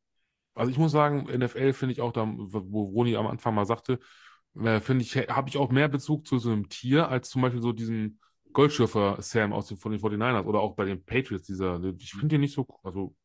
Also 0.57 0.71
ich 0.71 0.77
muss 0.77 0.91
sagen, 0.91 1.27
NFL 1.29 1.73
finde 1.73 1.93
ich 1.93 2.01
auch 2.01 2.11
da, 2.11 2.25
wo 2.27 2.84
Roni 2.84 3.15
am 3.15 3.27
Anfang 3.27 3.55
mal 3.55 3.65
sagte, 3.65 3.99
äh, 4.59 4.79
finde 4.79 5.03
ich, 5.03 5.15
habe 5.15 5.49
ich 5.49 5.57
auch 5.57 5.71
mehr 5.71 5.88
Bezug 5.88 6.27
zu 6.27 6.39
so 6.39 6.51
einem 6.51 6.69
Tier 6.69 7.09
als 7.09 7.29
zum 7.29 7.41
Beispiel 7.41 7.61
so 7.61 7.71
diesen 7.73 8.19
Goldschürfer 8.53 9.17
Sam 9.21 9.53
aus 9.53 9.67
den, 9.67 9.77
von 9.77 9.91
den 9.91 10.01
49ers 10.01 10.45
oder 10.45 10.59
auch 10.59 10.75
bei 10.75 10.85
den 10.85 11.03
Patriots, 11.03 11.45
dieser, 11.45 11.81
ich 11.99 12.11
finde 12.11 12.29
den 12.29 12.41
nicht 12.41 12.53
so, 12.53 12.65
also 12.84 13.15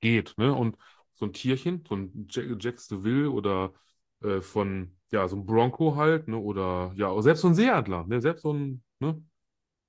geht, 0.00 0.34
ne? 0.36 0.54
Und 0.54 0.76
so 1.14 1.26
ein 1.26 1.32
Tierchen, 1.32 1.84
so 1.88 1.94
ein 1.96 2.26
Jack, 2.28 2.46
Jack 2.58 2.76
Deville 2.88 3.30
oder 3.30 3.72
äh, 4.22 4.40
von, 4.40 4.96
ja, 5.12 5.28
so 5.28 5.36
ein 5.36 5.46
Bronco 5.46 5.96
halt, 5.96 6.26
ne? 6.28 6.38
Oder 6.38 6.92
ja, 6.96 7.20
selbst 7.22 7.42
so 7.42 7.48
ein 7.48 7.54
Seeadler, 7.54 8.06
ne? 8.06 8.20
Selbst 8.20 8.42
so 8.42 8.52
ein, 8.52 8.82
ne? 8.98 9.22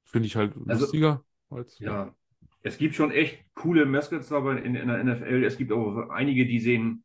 Finde 0.05 0.27
ich 0.27 0.35
halt 0.35 0.53
Also- 0.67 0.81
lustiger 0.81 1.23
als. 1.49 1.79
Ja, 1.79 2.13
es 2.63 2.77
gibt 2.77 2.95
schon 2.95 3.11
echt 3.11 3.43
coole 3.53 3.85
Mascots 3.85 4.31
aber 4.31 4.61
in, 4.61 4.75
in 4.75 4.87
der 4.87 5.03
NFL. 5.03 5.43
Es 5.43 5.57
gibt 5.57 5.71
auch 5.71 6.09
einige, 6.09 6.45
die 6.45 6.59
sehen 6.59 7.03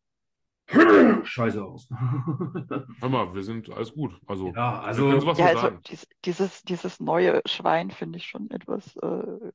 scheiße 1.24 1.64
aus. 1.64 1.88
Hör 3.00 3.08
mal, 3.08 3.34
wir 3.34 3.42
sind 3.42 3.70
alles 3.70 3.92
gut. 3.92 4.18
Also, 4.26 4.52
Ja, 4.54 4.80
also, 4.80 5.20
sowas 5.20 5.38
Ja, 5.38 5.46
also 5.46 5.60
sagen. 5.60 5.80
dies, 5.88 6.08
dieses, 6.24 6.62
dieses 6.62 7.00
neue 7.00 7.40
Schwein 7.46 7.90
finde 7.90 8.18
ich 8.18 8.26
schon 8.26 8.50
etwas 8.50 8.96
äh, 8.96 9.52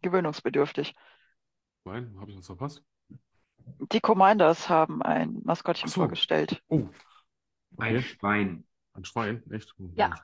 gewöhnungsbedürftig. 0.00 0.94
Nein, 1.84 2.14
habe 2.20 2.30
ich 2.30 2.36
was 2.36 2.46
verpasst? 2.46 2.84
Die 3.92 4.00
Commanders 4.00 4.68
haben 4.68 5.02
ein 5.02 5.40
Maskottchen 5.44 5.88
so. 5.88 6.02
vorgestellt. 6.02 6.62
Oh, 6.68 6.88
ein 7.78 7.96
okay. 7.96 8.02
Schwein. 8.02 8.64
Ein 8.94 9.04
Schwein, 9.04 9.42
echt? 9.50 9.74
Ja. 9.94 10.14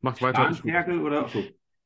Macht 0.00 0.22
weiter. 0.22 0.52
Starnferkel 0.52 1.00
oder? 1.02 1.26
Ach 1.26 1.28
so. 1.28 1.42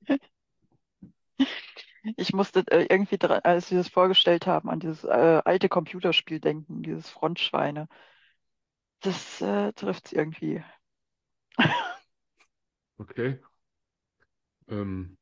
Ich 2.16 2.32
musste 2.32 2.64
äh, 2.70 2.86
irgendwie, 2.88 3.18
als 3.20 3.68
sie 3.68 3.76
das 3.76 3.88
vorgestellt 3.88 4.46
haben, 4.46 4.70
an 4.70 4.80
dieses 4.80 5.04
äh, 5.04 5.42
alte 5.44 5.68
Computerspiel 5.68 6.40
denken, 6.40 6.82
dieses 6.82 7.08
Frontschweine. 7.08 7.88
Das 9.00 9.40
äh, 9.40 9.72
trifft 9.72 10.06
es 10.06 10.12
irgendwie. 10.12 10.62
okay. 12.98 13.38
Ähm. 14.68 15.16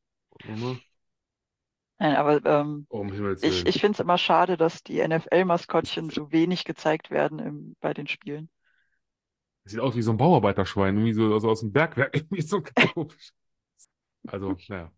Nein, 2.00 2.14
aber 2.14 2.44
ähm, 2.44 2.86
oh, 2.90 3.00
um 3.00 3.36
ich, 3.42 3.66
ich 3.66 3.80
finde 3.80 3.96
es 3.96 4.00
immer 4.00 4.18
schade, 4.18 4.56
dass 4.56 4.84
die 4.84 5.00
NFL-Maskottchen 5.06 6.10
so 6.10 6.30
wenig 6.30 6.64
gezeigt 6.64 7.10
werden 7.10 7.40
im, 7.40 7.76
bei 7.80 7.92
den 7.92 8.06
Spielen. 8.06 8.50
Sieht 9.64 9.80
aus 9.80 9.96
wie 9.96 10.02
so 10.02 10.12
ein 10.12 10.16
Bauarbeiterschwein, 10.16 10.96
irgendwie 10.96 11.12
so 11.12 11.32
also 11.34 11.50
aus 11.50 11.60
dem 11.60 11.72
Bergwerk. 11.72 12.14
Irgendwie 12.14 12.42
so 12.42 12.62
komisch. 12.94 13.32
Also, 14.26 14.56
naja. 14.68 14.92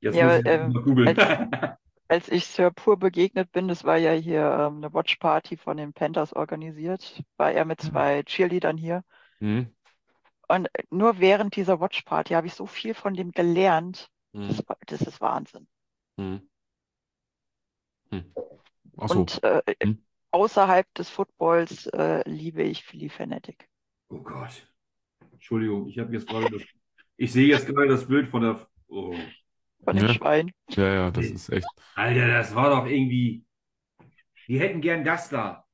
Jetzt 0.00 0.16
Ja, 0.16 0.26
muss 0.26 0.40
ich 0.40 0.46
ähm, 0.46 0.72
mal 0.72 0.82
googeln. 0.82 1.16
Als 2.08 2.28
ich 2.28 2.46
Sir 2.46 2.72
Pur 2.72 2.98
begegnet 2.98 3.52
bin, 3.52 3.68
das 3.68 3.84
war 3.84 3.96
ja 3.96 4.12
hier 4.12 4.42
ähm, 4.42 4.78
eine 4.78 4.92
Watchparty 4.92 5.56
von 5.56 5.76
den 5.76 5.92
Panthers 5.92 6.32
organisiert, 6.32 7.22
war 7.36 7.52
er 7.52 7.64
mit 7.64 7.80
zwei 7.80 8.24
Cheerleadern 8.24 8.76
hier. 8.76 9.04
Hm? 9.40 9.68
Und 10.48 10.68
nur 10.90 11.20
während 11.20 11.54
dieser 11.54 11.78
Watchparty 11.78 12.34
habe 12.34 12.48
ich 12.48 12.54
so 12.54 12.66
viel 12.66 12.94
von 12.94 13.14
dem 13.14 13.30
gelernt. 13.30 14.08
Hm? 14.32 14.48
Das, 14.48 14.64
das 14.86 15.00
ist 15.02 15.20
Wahnsinn. 15.20 15.68
Hm? 16.18 16.40
Hm. 18.10 18.24
Ach 18.98 19.08
so. 19.08 19.20
Und 19.20 19.44
äh, 19.44 19.62
Hm. 19.80 20.02
außerhalb 20.32 20.92
des 20.94 21.08
Footballs 21.08 21.86
äh, 21.86 22.28
liebe 22.28 22.64
ich 22.64 22.84
Philly 22.84 23.08
Fanatic. 23.08 23.68
Oh 24.08 24.18
Gott. 24.18 24.66
Entschuldigung, 25.32 25.88
ich 25.88 25.98
habe 25.98 26.12
jetzt 26.12 26.26
gerade 26.26 26.50
das. 26.50 26.62
Ich 27.16 27.32
sehe 27.32 27.46
jetzt 27.46 27.66
gerade 27.66 27.88
das 27.88 28.06
Bild 28.06 28.28
von 28.28 28.42
der. 28.42 28.66
Oh. 28.88 29.14
Von 29.84 29.96
dem 29.96 30.06
Ja. 30.06 30.14
Schwein. 30.14 30.50
Ja, 30.70 30.92
ja, 30.94 31.10
das 31.10 31.26
ist 31.26 31.48
echt. 31.50 31.66
Alter, 31.94 32.28
das 32.28 32.54
war 32.54 32.70
doch 32.70 32.86
irgendwie. 32.86 33.44
Die 34.48 34.58
hätten 34.60 34.80
gern 34.80 35.04
das 35.04 35.28
da. 35.28 35.64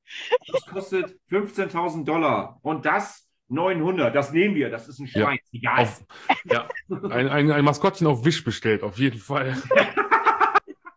Das 0.52 0.66
kostet 0.66 1.18
15.000 1.30 2.04
Dollar. 2.04 2.58
Und 2.62 2.84
das 2.86 3.28
900. 3.48 4.14
Das 4.14 4.32
nehmen 4.32 4.54
wir. 4.54 4.70
Das 4.70 4.88
ist 4.88 4.98
ein 5.00 5.06
Ja. 5.06 5.22
Schwein. 5.26 5.38
Egal. 5.52 5.82
Auf, 5.82 6.04
ja, 6.44 6.68
ein, 7.10 7.28
ein, 7.28 7.50
ein 7.50 7.64
Maskottchen 7.64 8.06
auf 8.06 8.24
Wisch 8.24 8.44
bestellt, 8.44 8.82
auf 8.82 8.98
jeden 8.98 9.18
Fall. 9.18 9.56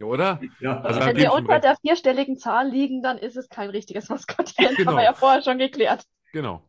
Ja, 0.02 0.06
oder? 0.06 0.40
Ja. 0.62 0.80
Also- 0.80 1.02
Wenn 1.02 1.18
wir 1.18 1.34
unter 1.34 1.56
recht. 1.56 1.66
der 1.66 1.76
vierstelligen 1.76 2.38
Zahl 2.38 2.70
liegen, 2.70 3.02
dann 3.04 3.18
ist 3.18 3.36
es 3.36 3.50
kein 3.50 3.70
richtiges 3.70 4.08
Maskottchen. 4.08 4.68
Genau. 4.78 4.92
Haben 4.92 4.98
wir 4.98 5.04
ja 5.04 5.14
vorher 5.14 5.42
schon 5.42 5.58
geklärt. 5.58 6.06
Genau. 6.32 6.69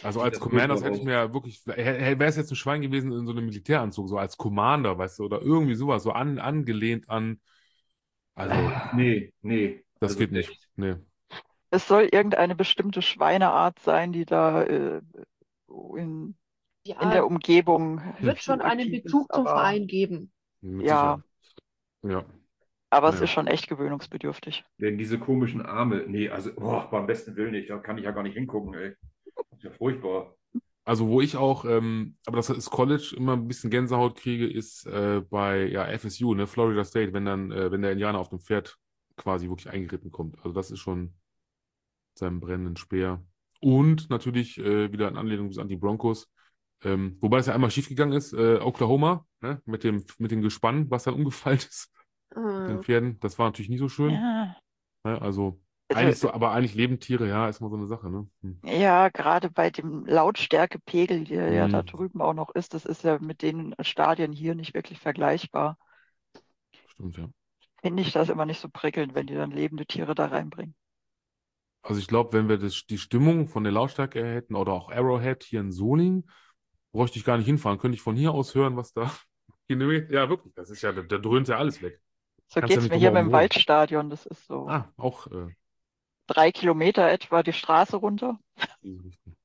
Also 0.00 0.20
als 0.22 0.38
furchtbar 0.38 0.80
hätte 0.82 0.96
ich 0.96 1.02
mir 1.02 1.12
ja 1.12 1.34
wirklich, 1.34 1.66
wäre 1.66 2.24
es 2.24 2.36
jetzt 2.36 2.52
ein 2.52 2.56
Schwein 2.56 2.82
gewesen 2.82 3.12
in 3.12 3.26
so 3.26 3.32
einem 3.32 3.46
Militäranzug, 3.46 4.08
so 4.08 4.16
als 4.18 4.36
Commander, 4.36 4.96
weißt 4.98 5.18
du, 5.18 5.24
oder 5.24 5.42
irgendwie 5.42 5.74
sowas, 5.74 6.02
so 6.04 6.12
an, 6.12 6.38
angelehnt 6.38 7.08
an. 7.10 7.40
Also, 8.34 8.54
Nee, 8.90 9.32
nee. 9.42 9.84
das 10.00 10.10
Also 10.10 10.18
geht 10.18 10.32
nicht. 10.32 10.50
echt. 10.50 10.68
Nee. 10.76 10.96
Es 11.70 11.86
soll 11.88 12.04
irgendeine 12.12 12.54
bestimmte 12.54 13.02
Schweineart 13.02 13.78
sein, 13.80 14.12
die 14.12 14.24
da 14.24 14.62
äh, 14.64 15.00
in, 15.96 16.36
Ja, 16.84 17.00
in 17.00 17.10
der 17.10 17.26
Umgebung 17.26 18.00
wird 18.20 18.42
schon 18.42 18.60
einen 18.62 18.90
Bezug 18.90 19.28
ist, 19.28 19.34
zum 19.34 19.46
Verein 19.46 19.86
geben. 19.86 20.32
Ja. 20.78 21.22
Ja. 22.02 22.24
aber 22.90 23.08
es 23.08 23.18
Ja. 23.18 23.22
ist 23.22 23.30
schon 23.30 23.46
echt 23.46 23.66
gewöhnungsbedürftig. 23.68 24.62
Denn 24.80 24.98
diese 24.98 25.18
komischen 25.18 25.64
Arme. 25.64 26.04
Nee, 26.08 26.28
also, 26.30 26.50
oh, 26.56 26.82
beim 26.90 27.06
besten 27.06 27.36
Willen 27.36 27.52
nicht. 27.52 27.70
Da 27.70 27.78
kann 27.78 27.98
ich 27.98 28.04
ja 28.04 28.10
gar 28.12 28.22
nicht 28.22 28.34
hingucken, 28.34 28.74
ey. 28.74 28.94
Das 29.58 29.64
ist 29.64 29.70
ja 29.72 29.76
furchtbar. 29.76 30.34
Also, 30.84 31.08
wo 31.08 31.20
ich 31.20 31.36
auch, 31.36 31.64
ähm, 31.64 32.16
aber 32.26 32.36
das 32.36 32.48
ist 32.48 32.70
College, 32.70 33.14
immer 33.16 33.34
ein 33.34 33.46
bisschen 33.46 33.70
Gänsehaut 33.70 34.16
kriege, 34.16 34.46
ist 34.46 34.86
äh, 34.86 35.20
bei 35.28 35.66
ja, 35.66 35.84
FSU, 35.98 36.32
ne, 36.34 36.46
Florida 36.46 36.84
State, 36.84 37.12
wenn 37.12 37.24
dann, 37.26 37.50
äh, 37.50 37.70
wenn 37.70 37.82
der 37.82 37.92
Indianer 37.92 38.18
auf 38.18 38.30
dem 38.30 38.40
Pferd 38.40 38.78
quasi 39.16 39.48
wirklich 39.48 39.68
eingeritten 39.68 40.10
kommt. 40.10 40.36
Also, 40.38 40.52
das 40.52 40.70
ist 40.70 40.78
schon 40.78 41.14
seinem 42.14 42.40
brennenden 42.40 42.76
Speer. 42.76 43.22
Und 43.60 44.08
natürlich 44.08 44.56
äh, 44.58 44.90
wieder 44.92 45.08
in 45.08 45.16
Anlehnung 45.16 45.52
an 45.58 45.68
die 45.68 45.76
Broncos. 45.76 46.30
Ähm, 46.84 47.18
wobei 47.20 47.38
es 47.38 47.46
ja 47.46 47.54
einmal 47.54 47.72
schiefgegangen 47.72 48.16
ist, 48.16 48.32
äh, 48.32 48.58
Oklahoma, 48.60 49.26
ne, 49.40 49.60
mit 49.66 49.82
dem, 49.82 50.04
mit 50.18 50.30
dem 50.30 50.42
Gespann, 50.42 50.88
was 50.90 51.04
dann 51.04 51.14
umgefallen 51.14 51.58
ist. 51.58 51.92
den 52.34 52.78
Äh, 52.78 52.82
Pferden. 52.82 53.18
Das 53.20 53.38
war 53.38 53.46
natürlich 53.46 53.68
nie 53.68 53.78
so 53.78 53.88
schön. 53.88 54.12
Ja? 54.12 54.56
Also 55.02 55.20
Also- 55.24 55.60
eigentlich 55.92 56.18
so, 56.18 56.30
aber 56.32 56.52
eigentlich 56.52 56.74
leben 56.74 57.00
Tiere, 57.00 57.28
ja, 57.28 57.48
ist 57.48 57.60
mal 57.60 57.70
so 57.70 57.76
eine 57.76 57.86
Sache, 57.86 58.10
ne? 58.10 58.28
Hm. 58.42 58.62
ja, 58.64 59.08
gerade 59.08 59.50
bei 59.50 59.68
dem 59.70 60.04
Lautstärkepegel, 60.06 61.24
der 61.24 61.50
ja 61.52 61.66
da 61.68 61.82
Mhm. 61.82 61.82
drüben 61.82 62.20
auch 62.22 62.34
noch 62.34 62.50
ist, 62.54 62.72
das 62.74 62.84
ist 62.84 63.02
ja 63.04 63.18
mit 63.18 63.42
den 63.42 63.74
Stadien 63.80 64.32
hier 64.32 64.54
nicht 64.54 64.74
wirklich 64.74 64.98
vergleichbar. 65.00 65.76
Stimmt, 66.86 67.16
ja. 67.18 67.30
Finde 67.82 68.02
ich 68.04 68.12
das 68.12 68.28
immer 68.28 68.46
nicht 68.46 68.60
so 68.60 68.68
prickelnd, 68.68 69.16
wenn 69.16 69.26
die 69.26 69.34
dann 69.34 69.50
lebende 69.50 69.84
Tiere 69.84 70.14
da 70.14 70.26
reinbringen. 70.26 70.76
Also 71.82 72.00
ich 72.00 72.06
glaube, 72.08 72.32
wenn 72.32 72.48
wir 72.48 72.58
das, 72.58 72.84
die 72.86 72.98
Stimmung 72.98 73.48
von 73.48 73.64
der 73.64 73.72
Lautstärke 73.72 74.24
hätten 74.24 74.54
oder 74.56 74.72
auch 74.72 74.90
Arrowhead 74.90 75.42
hier 75.44 75.60
in 75.60 75.72
Solingen, 75.72 76.28
bräuchte 76.92 77.18
ich 77.18 77.24
gar 77.24 77.36
nicht 77.38 77.46
hinfahren. 77.46 77.78
Könnte 77.78 77.96
ich 77.96 78.02
von 78.02 78.16
hier 78.16 78.32
aus 78.32 78.54
hören, 78.54 78.76
was 78.76 78.92
da. 78.92 79.12
Ja, 79.70 80.28
wirklich. 80.30 80.54
Das 80.54 80.70
ist 80.70 80.82
ja, 80.82 80.92
da, 80.92 81.02
da 81.02 81.18
dröhnt 81.18 81.48
ja 81.48 81.58
alles 81.58 81.82
weg. 81.82 82.00
So 82.48 82.60
Kannst 82.60 82.76
ja 82.76 82.80
geht's 82.80 82.82
nicht 82.82 82.90
mir 82.90 82.98
hier 82.98 83.10
beim. 83.12 83.32
Waldstadion. 83.32 84.10
Das 84.10 84.26
ist 84.26 84.46
so 84.46 84.74
Ah, 84.74 84.92
auch 84.96 85.26
äh, 85.32 85.48
drei 86.28 86.52
Kilometer 86.52 87.10
etwa 87.10 87.42
die 87.42 87.52
Straße 87.52 87.96
runter 87.96 88.38
diese 88.82 89.04
Richtung. 89.04 89.36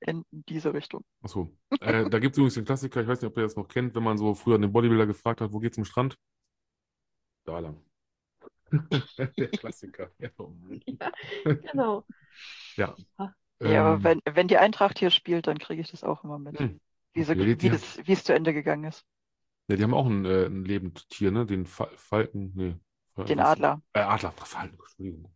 in 0.00 0.24
diese 0.30 0.74
Richtung. 0.74 1.04
Achso. 1.22 1.50
Äh, 1.80 2.08
da 2.08 2.18
gibt 2.18 2.34
es 2.34 2.38
übrigens 2.38 2.54
den 2.54 2.64
Klassiker, 2.64 3.00
ich 3.02 3.08
weiß 3.08 3.20
nicht, 3.20 3.30
ob 3.30 3.36
ihr 3.36 3.42
das 3.42 3.56
noch 3.56 3.68
kennt, 3.68 3.94
wenn 3.94 4.02
man 4.02 4.18
so 4.18 4.34
früher 4.34 4.58
den 4.58 4.72
Bodybuilder 4.72 5.06
gefragt 5.06 5.40
hat, 5.40 5.52
wo 5.52 5.58
geht's 5.58 5.74
zum 5.76 5.84
Strand? 5.84 6.16
Da 7.44 7.58
lang. 7.60 7.76
Der 9.38 9.48
Klassiker. 9.48 10.10
Ja, 10.18 10.30
oh 10.38 10.52
genau. 11.62 12.04
Ja, 12.76 12.94
aber 13.62 14.02
Ähm, 14.02 14.04
wenn, 14.04 14.20
wenn 14.30 14.48
die 14.48 14.56
Eintracht 14.58 14.98
hier 14.98 15.10
spielt, 15.10 15.46
dann 15.46 15.58
kriege 15.58 15.82
ich 15.82 15.90
das 15.90 16.04
auch 16.04 16.24
immer 16.24 16.38
mit. 16.38 16.58
hm. 16.58 16.80
Wie, 17.12 17.24
so, 17.24 17.36
wie, 17.36 17.56
die- 17.56 17.68
das, 17.70 17.98
wie 18.06 18.12
es 18.12 18.24
zu 18.24 18.34
Ende 18.34 18.54
gegangen 18.54 18.84
ist. 18.84 19.04
Ja, 19.68 19.76
die 19.76 19.82
haben 19.84 19.94
auch 19.94 20.06
ein, 20.06 20.24
äh, 20.24 20.46
ein 20.46 20.64
Lebendtier, 20.64 21.30
ne? 21.30 21.46
Den 21.46 21.64
Fa 21.66 21.88
Falken, 21.96 22.52
nee. 22.54 22.76
Den 23.28 23.40
Adler. 23.40 23.82
Äh, 23.92 24.00
Adler, 24.00 24.32
Falken, 24.32 24.78
Entschuldigung. 24.78 25.30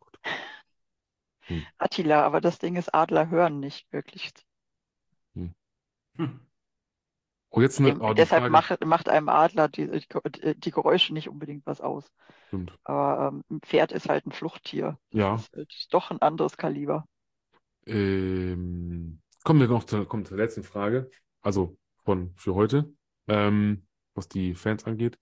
Gott. 1.48 1.66
Attila, 1.78 2.22
aber 2.24 2.40
das 2.40 2.58
Ding 2.58 2.76
ist, 2.76 2.94
Adler 2.94 3.28
hören 3.30 3.60
nicht 3.60 3.92
wirklich. 3.92 4.32
Hm. 6.16 6.40
Oh, 7.50 7.60
jetzt 7.60 7.78
eine, 7.80 7.98
oh, 8.00 8.14
deshalb 8.14 8.42
Frage, 8.42 8.52
macht, 8.52 8.84
macht 8.84 9.08
einem 9.08 9.28
Adler 9.28 9.68
die, 9.68 9.88
die, 9.88 10.60
die 10.60 10.70
Geräusche 10.70 11.12
nicht 11.14 11.28
unbedingt 11.28 11.64
was 11.66 11.80
aus. 11.80 12.10
stimmt. 12.48 12.78
Aber 12.84 13.28
ähm, 13.28 13.44
ein 13.50 13.60
Pferd 13.62 13.92
ist 13.92 14.08
halt 14.08 14.26
ein 14.26 14.32
Fluchttier. 14.32 14.98
Ja, 15.12 15.36
Das 15.36 15.48
ist 15.48 15.54
halt 15.56 15.88
doch 15.92 16.10
ein 16.10 16.22
anderes 16.22 16.56
Kaliber. 16.56 17.06
ähm, 17.86 19.20
kommen 19.44 19.60
wir 19.60 19.68
noch 19.68 19.84
zur, 19.84 20.08
kommen 20.08 20.24
zur 20.24 20.36
letzten 20.38 20.62
Frage. 20.62 21.10
Also 21.42 21.76
von 22.04 22.32
für 22.36 22.54
heute, 22.54 22.92
ähm, 23.28 23.86
was 24.14 24.28
die 24.28 24.54
Fans 24.54 24.84
angeht. 24.84 25.18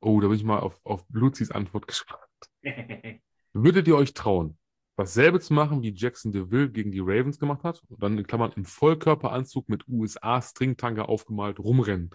Oh, 0.00 0.20
da 0.20 0.28
bin 0.28 0.36
ich 0.36 0.44
mal 0.44 0.60
auf, 0.60 0.80
auf 0.84 1.06
Bluzis 1.08 1.50
Antwort 1.50 1.86
gespannt. 1.88 2.20
Würdet 3.54 3.88
ihr 3.88 3.96
euch 3.96 4.14
trauen, 4.14 4.58
dasselbe 4.96 5.40
zu 5.40 5.54
machen, 5.54 5.82
wie 5.82 5.94
Jackson 5.94 6.32
DeVille 6.32 6.70
gegen 6.70 6.90
die 6.92 7.00
Ravens 7.00 7.38
gemacht 7.38 7.64
hat? 7.64 7.82
Und 7.88 8.02
dann 8.02 8.18
in 8.18 8.26
Klammern 8.26 8.52
im 8.56 8.64
Vollkörperanzug 8.64 9.68
mit 9.68 9.88
USA-Stringtanga 9.88 11.02
aufgemalt 11.02 11.58
rumrennen. 11.58 12.10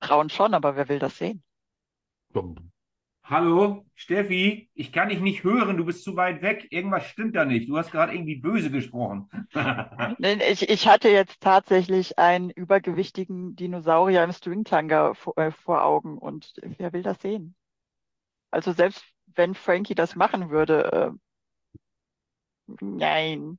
Trauen 0.00 0.30
schon, 0.30 0.54
aber 0.54 0.76
wer 0.76 0.88
will 0.88 0.98
das 0.98 1.18
sehen? 1.18 1.42
Hallo, 3.30 3.84
Steffi, 3.94 4.70
ich 4.72 4.90
kann 4.90 5.10
dich 5.10 5.20
nicht 5.20 5.44
hören, 5.44 5.76
du 5.76 5.84
bist 5.84 6.02
zu 6.02 6.16
weit 6.16 6.40
weg. 6.40 6.66
Irgendwas 6.70 7.04
stimmt 7.04 7.36
da 7.36 7.44
nicht. 7.44 7.68
Du 7.68 7.76
hast 7.76 7.90
gerade 7.90 8.14
irgendwie 8.14 8.36
böse 8.36 8.70
gesprochen. 8.70 9.28
Nein, 10.18 10.40
ich, 10.40 10.68
ich 10.70 10.88
hatte 10.88 11.10
jetzt 11.10 11.40
tatsächlich 11.42 12.18
einen 12.18 12.48
übergewichtigen 12.48 13.54
Dinosaurier 13.54 14.24
im 14.24 14.32
Stringtanga 14.32 15.12
vor, 15.12 15.36
äh, 15.36 15.50
vor 15.50 15.84
Augen 15.84 16.16
und 16.16 16.54
wer 16.62 16.94
will 16.94 17.02
das 17.02 17.20
sehen? 17.20 17.54
Also 18.50 18.72
selbst 18.72 19.04
wenn 19.26 19.54
Frankie 19.54 19.94
das 19.94 20.16
machen 20.16 20.48
würde, 20.48 20.92
äh, 20.92 21.10
nein. 22.80 23.58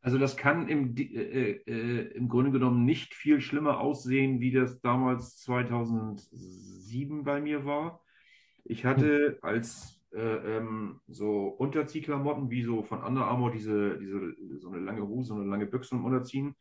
Also 0.00 0.18
das 0.18 0.36
kann 0.36 0.68
im, 0.68 0.94
Di- 0.94 1.14
äh, 1.14 1.60
äh, 1.66 2.12
im 2.12 2.28
Grunde 2.28 2.50
genommen 2.52 2.84
nicht 2.84 3.14
viel 3.14 3.40
schlimmer 3.40 3.80
aussehen, 3.80 4.40
wie 4.40 4.52
das 4.52 4.80
damals 4.80 5.36
2007 5.38 7.24
bei 7.24 7.40
mir 7.40 7.64
war. 7.64 8.00
Ich 8.64 8.84
hatte 8.84 9.38
als 9.42 10.00
äh, 10.14 10.20
ähm, 10.56 11.00
so 11.08 11.48
Unterziehklamotten, 11.48 12.48
wie 12.50 12.62
so 12.62 12.82
von 12.82 13.02
Under 13.02 13.26
Armour, 13.26 13.50
diese, 13.50 13.98
diese, 13.98 14.34
so 14.60 14.68
eine 14.70 14.78
lange 14.78 15.06
Hose, 15.06 15.28
so 15.28 15.34
eine 15.34 15.44
lange 15.44 15.66
Büchse 15.66 15.90
zum 15.90 16.04
Unterziehen. 16.04 16.54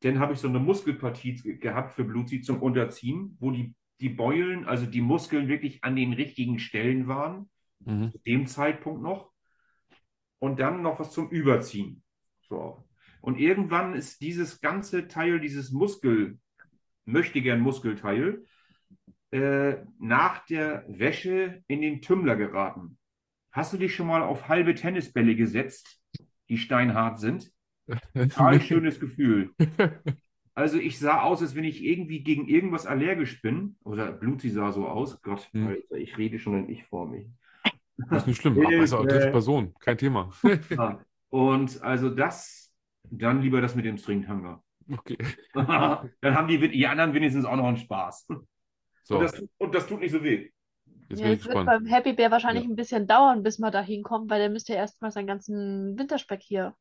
Dann 0.00 0.18
habe 0.18 0.32
ich 0.32 0.40
so 0.40 0.48
eine 0.48 0.58
Muskelpartie 0.58 1.36
ge- 1.36 1.56
gehabt 1.58 1.92
für 1.94 2.04
Blutsee 2.04 2.40
zum 2.40 2.60
Unterziehen, 2.60 3.36
wo 3.40 3.50
die, 3.52 3.74
die 4.00 4.08
Beulen, 4.08 4.66
also 4.66 4.86
die 4.86 5.00
Muskeln 5.00 5.48
wirklich 5.48 5.84
an 5.84 5.94
den 5.96 6.12
richtigen 6.12 6.58
Stellen 6.58 7.06
waren 7.06 7.48
Mhm. 7.84 8.12
zu 8.12 8.18
dem 8.26 8.46
Zeitpunkt 8.46 9.02
noch. 9.02 9.31
Und 10.42 10.58
dann 10.58 10.82
noch 10.82 10.98
was 10.98 11.12
zum 11.12 11.30
Überziehen. 11.30 12.02
So. 12.48 12.84
Und 13.20 13.38
irgendwann 13.38 13.94
ist 13.94 14.20
dieses 14.22 14.60
ganze 14.60 15.06
Teil, 15.06 15.38
dieses 15.38 15.70
Muskel, 15.70 16.38
möchte 17.04 17.40
gern 17.42 17.60
Muskelteil, 17.60 18.44
äh, 19.30 19.76
nach 20.00 20.44
der 20.46 20.84
Wäsche 20.88 21.62
in 21.68 21.80
den 21.80 22.02
Tümmler 22.02 22.36
geraten. 22.36 22.98
Hast 23.52 23.72
du 23.72 23.76
dich 23.78 23.94
schon 23.94 24.08
mal 24.08 24.22
auf 24.22 24.48
halbe 24.48 24.74
Tennisbälle 24.74 25.36
gesetzt, 25.36 26.02
die 26.48 26.58
steinhart 26.58 27.20
sind? 27.20 27.52
Total 28.14 28.60
schönes 28.60 28.98
Gefühl. 28.98 29.54
Also 30.54 30.78
ich 30.78 30.98
sah 30.98 31.22
aus, 31.22 31.40
als 31.42 31.54
wenn 31.54 31.64
ich 31.64 31.82
irgendwie 31.82 32.22
gegen 32.22 32.46
irgendwas 32.48 32.86
allergisch 32.86 33.40
bin. 33.42 33.76
Oder 33.84 34.12
Bluti 34.12 34.50
sah 34.50 34.72
so 34.72 34.86
aus. 34.88 35.22
Gott, 35.22 35.50
Hm. 35.52 35.66
Alter, 35.68 35.96
ich 35.96 36.18
rede 36.18 36.38
schon 36.38 36.54
in 36.58 36.68
Ich 36.68 36.84
vor 36.84 37.08
mich. 37.08 37.26
Das 37.96 38.22
ist 38.22 38.26
nicht 38.26 38.40
schlimm. 38.40 38.58
Auch 38.58 39.06
dritte 39.06 39.30
Person, 39.30 39.74
kein 39.80 39.98
Thema. 39.98 40.30
Ja. 40.70 41.00
Und 41.30 41.82
also 41.82 42.10
das, 42.10 42.72
dann 43.04 43.40
lieber 43.42 43.60
das 43.62 43.74
mit 43.74 43.84
dem 43.86 43.96
Stringtanga. 43.96 44.62
Okay. 44.90 45.16
Dann 45.54 46.34
haben 46.34 46.48
die, 46.48 46.58
die 46.68 46.86
anderen 46.86 47.14
wenigstens 47.14 47.44
auch 47.46 47.56
noch 47.56 47.64
einen 47.66 47.78
Spaß. 47.78 48.26
So, 49.04 49.14
Und 49.16 49.22
das, 49.22 49.42
und 49.58 49.74
das 49.74 49.86
tut 49.86 50.00
nicht 50.00 50.12
so 50.12 50.22
weh. 50.22 50.50
jetzt 51.08 51.20
Ja, 51.20 51.24
bin 51.24 51.32
ich 51.34 51.40
es 51.40 51.46
wird 51.46 51.64
beim 51.64 51.86
Happy 51.86 52.12
Bear 52.12 52.30
wahrscheinlich 52.30 52.64
Ja. 52.64 52.70
ein 52.70 52.76
bisschen 52.76 53.06
dauern, 53.06 53.42
bis 53.42 53.58
man 53.58 53.72
da 53.72 53.80
hinkommt, 53.80 54.30
weil 54.30 54.40
der 54.40 54.50
müsste 54.50 54.72
ja 54.74 54.78
erstmal 54.80 55.10
seinen 55.10 55.26
ganzen 55.26 55.98
Winterspeck 55.98 56.42
hier 56.42 56.74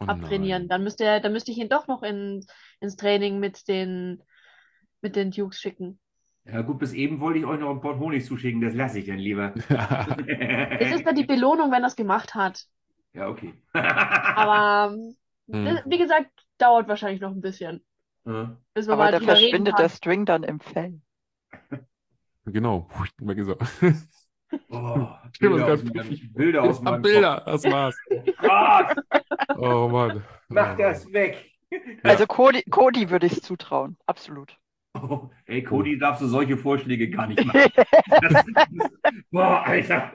Oh 0.00 0.06
abtrainieren. 0.06 0.62
nein. 0.62 0.68
Dann 0.68 0.82
müsste 0.84 1.04
er, 1.04 1.20
dann 1.20 1.32
müsste 1.32 1.50
ich 1.52 1.58
ihn 1.58 1.68
doch 1.68 1.86
noch 1.86 2.02
in, 2.02 2.44
ins 2.80 2.96
Training 2.96 3.38
mit 3.40 3.68
den, 3.68 4.22
mit 5.02 5.16
den 5.16 5.30
Dukes 5.30 5.60
schicken. 5.60 6.00
Ja 6.46 6.60
gut, 6.62 6.78
bis 6.78 6.92
eben 6.92 7.20
wollte 7.20 7.38
ich 7.38 7.46
euch 7.46 7.58
noch 7.58 7.70
ein 7.70 7.80
Port 7.80 7.98
Honig 7.98 8.24
zuschicken, 8.24 8.60
das 8.60 8.74
lasse 8.74 8.98
ich 8.98 9.06
dann 9.06 9.18
lieber. 9.18 9.54
Es 10.78 10.92
ist 10.94 11.06
dann 11.06 11.14
die 11.14 11.24
Belohnung, 11.24 11.70
wenn 11.72 11.82
er 11.82 11.88
es 11.88 11.96
gemacht 11.96 12.34
hat. 12.34 12.66
Ja, 13.12 13.28
okay. 13.28 13.54
Aber 13.72 14.96
Hm. 15.52 15.64
das, 15.64 15.82
wie 15.86 15.98
gesagt, 15.98 16.30
dauert 16.58 16.88
wahrscheinlich 16.88 17.20
noch 17.20 17.30
ein 17.32 17.40
bisschen, 17.42 17.84
Ja. 18.26 18.56
bis 18.74 18.86
man 18.86 18.98
Aber 18.98 19.12
da 19.12 19.20
verschwindet 19.20 19.78
der. 19.78 19.88
String 19.90 20.24
dann 20.26 20.42
im 20.42 20.60
Fell. 20.60 21.00
Genau. 22.46 22.88
Weg 23.18 23.38
ist 23.38 23.48
er. 23.48 23.58
Oh, 24.68 25.08
Ich 25.32 25.38
Bilder 25.40 25.66
aus 25.66 25.80
ganz 25.80 25.84
meinem. 25.84 26.32
Bilder 26.34 26.62
aus 26.62 26.80
meinem 26.80 27.02
Bilder, 27.02 27.42
das 27.46 27.64
war's. 27.64 27.96
Kopf. 28.08 28.36
Gott, 28.40 28.96
Oh 29.56 29.88
Mann. 29.88 30.24
mach 30.48 30.76
das 30.76 31.12
weg. 31.12 31.52
Also 32.02 32.26
Cody, 32.26 32.62
Cody 32.70 33.10
würde 33.10 33.26
ich 33.26 33.32
es 33.34 33.42
zutrauen, 33.42 33.96
absolut. 34.06 34.58
Oh, 34.94 35.28
ey, 35.46 35.62
Cody, 35.62 35.98
darfst 35.98 36.22
du 36.22 36.28
solche 36.28 36.56
Vorschläge 36.56 37.10
gar 37.10 37.26
nicht 37.26 37.44
machen. 37.44 37.60
Boah, 39.30 39.64
Alter. 39.66 40.12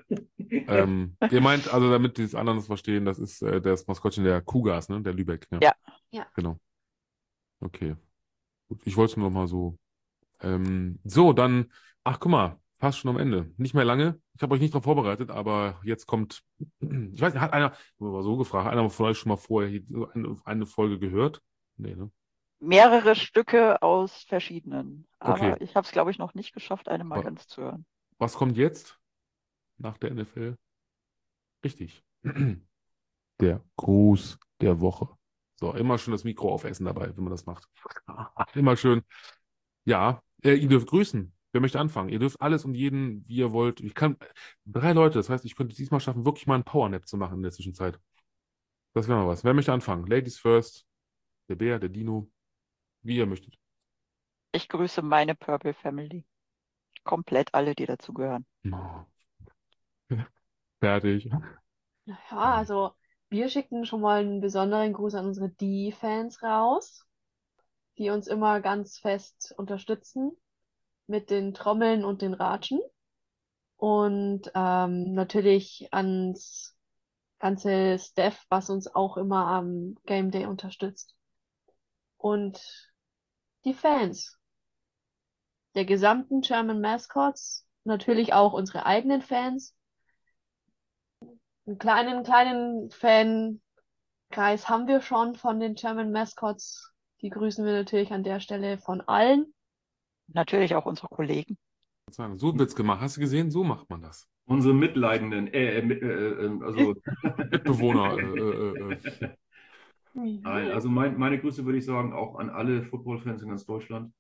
Ähm, 0.50 1.18
ihr 1.30 1.42
meint, 1.42 1.72
also 1.74 1.92
damit 1.92 2.18
die 2.18 2.36
anderen 2.36 2.58
das 2.60 2.68
verstehen, 2.68 3.06
das 3.06 3.20
ist 3.20 3.42
äh, 3.42 3.60
das 3.62 3.86
Maskottchen 3.88 4.24
der 4.24 4.42
Kugas, 4.42 4.90
ne? 4.90 5.02
Der 5.02 5.14
Lübeck. 5.14 5.48
Ja. 5.62 5.74
Ja. 6.12 6.26
Genau. 6.34 6.58
Okay. 7.60 7.96
Gut, 8.70 8.82
ich 8.86 8.96
wollte 8.96 9.12
es 9.12 9.18
nur 9.18 9.30
noch 9.30 9.36
mal 9.36 9.48
so. 9.48 9.78
Ähm, 10.42 11.00
so, 11.04 11.34
dann, 11.34 11.72
ach 12.04 12.20
guck 12.20 12.32
mal, 12.32 12.60
fast 12.80 13.00
schon 13.00 13.10
am 13.10 13.20
Ende. 13.20 13.52
Nicht 13.58 13.74
mehr 13.74 13.84
lange. 13.86 14.20
Ich 14.36 14.42
habe 14.42 14.56
euch 14.56 14.62
nicht 14.62 14.74
darauf 14.74 14.86
vorbereitet, 14.86 15.30
aber 15.30 15.80
jetzt 15.84 16.06
kommt, 16.06 16.42
ich 16.80 17.22
weiß 17.22 17.34
nicht, 17.34 17.42
hat 17.42 17.52
einer, 17.52 17.74
mal 17.98 18.24
so 18.24 18.38
gefragt, 18.38 18.66
hat 18.66 18.72
einer 18.72 18.90
von 18.90 19.08
euch 19.08 19.18
schon 19.18 19.30
mal 19.30 19.38
vorher 19.38 19.82
eine, 20.14 20.38
eine 20.46 20.66
Folge 20.66 21.00
gehört? 21.00 21.42
Nee, 21.76 21.96
ne? 21.96 22.10
Mehrere 22.60 23.16
Stücke 23.16 23.82
aus 23.82 24.24
verschiedenen. 24.24 25.08
Aber 25.20 25.34
Okay. 25.34 25.64
ich 25.64 25.76
habe 25.76 25.86
es, 25.86 25.92
glaube 25.92 26.12
ich, 26.12 26.18
noch 26.18 26.34
nicht 26.34 26.54
geschafft, 26.54 26.90
eine 26.90 27.04
mal 27.04 27.24
ganz 27.24 27.48
zu 27.48 27.62
hören. 27.62 27.86
Was 28.18 28.36
kommt 28.36 28.58
jetzt 28.58 29.00
nach 29.78 29.98
der 29.98 30.12
NFL? 30.12 30.56
Richtig. 31.64 32.04
Der 33.40 33.64
Gruß 33.78 34.38
der 34.60 34.82
Woche. 34.82 35.08
So, 35.62 35.74
immer 35.74 35.98
schön 35.98 36.12
das 36.12 36.26
Mikro 36.26 36.52
aufessen 36.54 36.86
dabei, 36.86 37.16
wenn 37.16 37.24
man 37.24 37.32
das 37.32 37.46
macht. 37.46 37.68
Immer 38.54 38.76
schön. 38.76 39.02
Ja, 39.86 40.22
äh, 40.44 40.56
ihr 40.56 40.68
dürft 40.68 40.88
grüßen. 40.88 41.34
Wer 41.54 41.62
möchte 41.62 41.80
anfangen? 41.80 42.10
Ihr 42.10 42.20
dürft 42.20 42.42
alles 42.42 42.66
und 42.66 42.76
jeden, 42.76 43.28
wie 43.28 43.38
ihr 43.38 43.54
wollt. 43.54 43.80
Ich 43.80 43.94
kann 43.96 44.18
drei 44.66 44.92
Leute, 44.92 45.20
das 45.20 45.30
heißt, 45.30 45.46
ich 45.46 45.56
könnte 45.56 45.72
es 45.72 45.78
diesmal 45.78 46.00
schaffen, 46.02 46.26
wirklich 46.26 46.48
mal 46.48 46.56
einen 46.56 46.64
Powernap 46.66 47.08
zu 47.08 47.16
machen 47.18 47.38
in 47.38 47.44
der 47.44 47.52
Zwischenzeit. 47.52 47.98
Das 48.94 49.08
wäre 49.08 49.20
mal 49.20 49.28
was. 49.28 49.44
Wer 49.44 49.54
möchte 49.54 49.72
anfangen? 49.74 50.06
Ladies 50.06 50.38
first. 50.38 50.86
Der 51.48 51.56
Bär, 51.56 51.80
der 51.80 51.90
Dino. 51.90 52.30
Wie 53.02 53.18
ihr 53.18 53.26
möchtet. 53.26 53.56
Ich 54.52 54.70
grüße 54.70 55.02
meine 55.02 55.36
Purple 55.36 55.74
Family. 55.74 56.26
komplett 57.04 57.54
alle, 57.54 57.76
die 57.76 57.86
dazugehören. 57.86 58.46
Oh. 58.72 59.06
Fertig. 60.80 61.30
Naja, 62.06 62.56
also 62.56 62.92
wir 63.30 63.50
schicken 63.50 63.86
schon 63.86 64.02
mal 64.02 64.22
einen 64.22 64.42
besonderen 64.42 64.94
Gruß 64.94 65.16
an 65.16 65.28
unsere 65.28 65.50
Die-Fans 65.50 66.42
raus, 66.44 67.06
die 67.98 68.10
uns 68.10 68.28
immer 68.28 68.62
ganz 68.62 68.98
fest 69.00 69.54
unterstützen 69.58 70.32
mit 71.08 71.30
den 71.30 71.54
Trommeln 71.54 72.04
und 72.06 72.22
den 72.22 72.34
Ratschen. 72.34 72.80
Und 73.78 74.52
ähm, 74.56 75.14
natürlich 75.14 75.88
ans 75.92 76.76
ganze 77.40 77.98
Staff, 78.00 78.46
was 78.50 78.70
uns 78.70 78.88
auch 78.94 79.18
immer 79.18 79.48
am 79.48 79.96
Game 80.06 80.32
Day 80.32 80.46
unterstützt. 80.46 81.16
Und 82.18 82.89
die 83.66 83.74
Fans 83.74 84.40
der 85.76 85.86
gesamten 85.86 86.42
German 86.42 86.82
Mascots, 86.82 87.66
natürlich 87.84 88.34
auch 88.34 88.54
unsere 88.54 88.86
eigenen 88.86 89.22
Fans. 89.22 89.76
Einen 91.66 91.78
kleinen, 91.78 92.24
kleinen 92.24 92.90
Fankreis 92.90 94.68
haben 94.68 94.88
wir 94.88 95.02
schon 95.02 95.36
von 95.36 95.60
den 95.60 95.76
German 95.76 96.12
Mascots. 96.12 96.92
Die 97.22 97.30
grüßen 97.30 97.66
wir 97.66 97.74
natürlich 97.74 98.12
an 98.12 98.24
der 98.24 98.40
Stelle 98.40 98.78
von 98.78 99.02
allen. 99.02 99.54
Natürlich 100.28 100.76
auch 100.76 100.86
unsere 100.86 101.08
Kollegen. 101.08 101.58
So 102.12 102.58
wird's 102.58 102.76
gemacht. 102.76 103.02
Hast 103.02 103.18
du 103.18 103.22
gesehen? 103.22 103.52
So 103.52 103.64
macht 103.64 103.90
man 103.90 104.02
das. 104.02 104.28
Unsere 104.46 104.74
Mitleidenden, 104.74 105.48
äh, 105.48 105.80
äh, 105.80 105.94
äh, 105.94 106.46
äh, 106.46 106.64
also, 106.64 106.96
Mitbewohner. 107.52 108.18
Äh, 108.18 108.40
äh, 108.40 109.26
äh. 109.26 109.30
Nein, 110.24 110.72
also 110.72 110.90
mein, 110.90 111.18
meine 111.18 111.40
Grüße 111.40 111.66
würde 111.66 111.78
ich 111.78 111.86
sagen 111.86 112.14
auch 112.14 112.36
an 112.36 112.50
alle 112.50 112.82
Footballfans 112.82 113.42
in 113.42 113.50
ganz 113.50 113.66
Deutschland, 113.66 114.14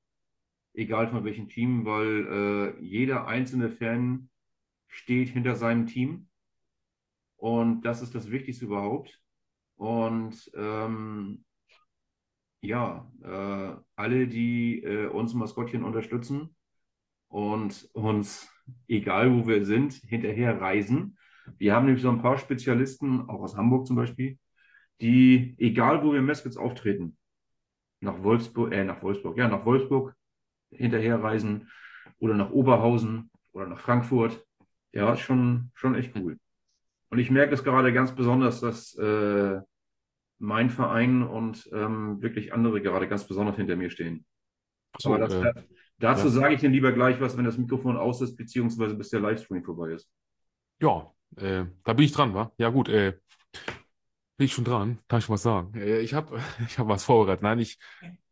egal 0.73 1.09
von 1.09 1.23
welchem 1.23 1.47
Team, 1.49 1.85
weil 1.85 2.75
äh, 2.79 2.83
jeder 2.83 3.27
einzelne 3.27 3.69
Fan 3.69 4.29
steht 4.87 5.29
hinter 5.29 5.55
seinem 5.55 5.85
Team 5.85 6.27
und 7.37 7.81
das 7.81 8.01
ist 8.01 8.13
das 8.15 8.31
Wichtigste 8.31 8.65
überhaupt. 8.65 9.21
Und 9.77 10.51
ähm, 10.55 11.45
ja, 12.61 13.09
äh, 13.23 13.75
alle, 13.95 14.27
die 14.27 14.83
äh, 14.83 15.07
uns 15.07 15.33
Maskottchen 15.33 15.83
unterstützen 15.83 16.55
und 17.29 17.89
uns, 17.93 18.51
egal 18.89 19.33
wo 19.33 19.47
wir 19.47 19.65
sind, 19.65 19.93
hinterher 19.93 20.59
reisen. 20.59 21.17
Wir 21.57 21.73
haben 21.73 21.85
nämlich 21.85 22.01
so 22.01 22.09
ein 22.09 22.21
paar 22.21 22.37
Spezialisten, 22.37 23.29
auch 23.29 23.41
aus 23.41 23.55
Hamburg 23.55 23.87
zum 23.87 23.95
Beispiel, 23.95 24.37
die, 25.01 25.55
egal 25.57 26.03
wo 26.03 26.13
wir 26.13 26.21
Meskits 26.21 26.57
auftreten, 26.57 27.17
nach 28.01 28.23
Wolfsburg, 28.23 28.71
äh, 28.73 28.83
nach 28.83 29.01
Wolfsburg, 29.01 29.37
ja, 29.37 29.47
nach 29.47 29.65
Wolfsburg 29.65 30.15
hinterher 30.71 31.21
reisen 31.21 31.69
oder 32.19 32.33
nach 32.33 32.51
Oberhausen 32.51 33.29
oder 33.51 33.67
nach 33.67 33.79
Frankfurt. 33.79 34.45
Ja, 34.91 35.15
schon, 35.15 35.71
schon 35.73 35.95
echt 35.95 36.15
cool. 36.15 36.37
Und 37.09 37.19
ich 37.19 37.31
merke 37.31 37.53
es 37.53 37.63
gerade 37.63 37.91
ganz 37.93 38.15
besonders, 38.15 38.61
dass 38.61 38.95
äh, 38.95 39.59
mein 40.39 40.69
Verein 40.69 41.23
und 41.23 41.69
ähm, 41.73 42.21
wirklich 42.21 42.53
andere 42.53 42.81
gerade 42.81 43.07
ganz 43.07 43.27
besonders 43.27 43.57
hinter 43.57 43.75
mir 43.75 43.89
stehen. 43.89 44.25
So, 44.97 45.13
Aber 45.13 45.27
das, 45.27 45.33
äh, 45.33 45.53
dazu 45.97 46.25
ja. 46.25 46.31
sage 46.31 46.53
ich 46.55 46.61
dir 46.61 46.69
lieber 46.69 46.91
gleich 46.91 47.19
was, 47.19 47.37
wenn 47.37 47.45
das 47.45 47.57
Mikrofon 47.57 47.97
aus 47.97 48.21
ist, 48.21 48.35
beziehungsweise 48.35 48.95
bis 48.95 49.09
der 49.09 49.19
Livestream 49.19 49.63
vorbei 49.63 49.91
ist. 49.91 50.09
Ja, 50.81 51.11
äh, 51.35 51.65
da 51.83 51.93
bin 51.93 52.05
ich 52.05 52.11
dran, 52.11 52.33
wa? 52.33 52.51
Ja, 52.57 52.69
gut, 52.69 52.89
äh, 52.89 53.13
bin 54.39 54.45
ich 54.45 54.53
schon 54.53 54.63
dran? 54.63 54.99
Kann 55.09 55.19
ich 55.19 55.25
schon 55.25 55.33
was 55.33 55.43
sagen? 55.43 55.77
Ich 55.77 56.13
habe 56.13 56.39
ich 56.65 56.79
hab 56.79 56.87
was 56.87 57.03
vorbereitet. 57.03 57.43
Nein, 57.43 57.59
ich 57.59 57.77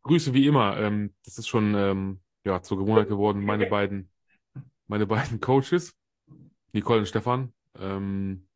grüße 0.04 0.32
wie 0.32 0.46
immer. 0.46 0.78
Ähm, 0.78 1.14
das 1.22 1.36
ist 1.36 1.48
schon 1.48 1.74
ähm, 1.74 2.20
ja, 2.44 2.62
zur 2.62 2.78
Gewohnheit 2.78 3.08
geworden. 3.08 3.44
Meine 3.44 3.66
beiden, 3.66 4.10
meine 4.86 5.06
beiden 5.06 5.38
Coaches, 5.42 5.94
Nicole 6.72 7.00
und 7.00 7.08
Stefan, 7.08 7.52
ähm, 7.78 8.48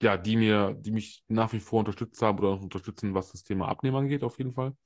ja, 0.00 0.16
die 0.16 0.36
mir, 0.36 0.74
die 0.74 0.92
mich 0.92 1.24
nach 1.26 1.52
wie 1.52 1.58
vor 1.58 1.80
unterstützt 1.80 2.22
haben 2.22 2.38
oder 2.38 2.52
noch 2.52 2.62
unterstützen, 2.62 3.14
was 3.14 3.32
das 3.32 3.42
Thema 3.42 3.66
Abnehmen 3.66 3.96
angeht, 3.96 4.22
auf 4.22 4.38
jeden 4.38 4.52
Fall. 4.52 4.76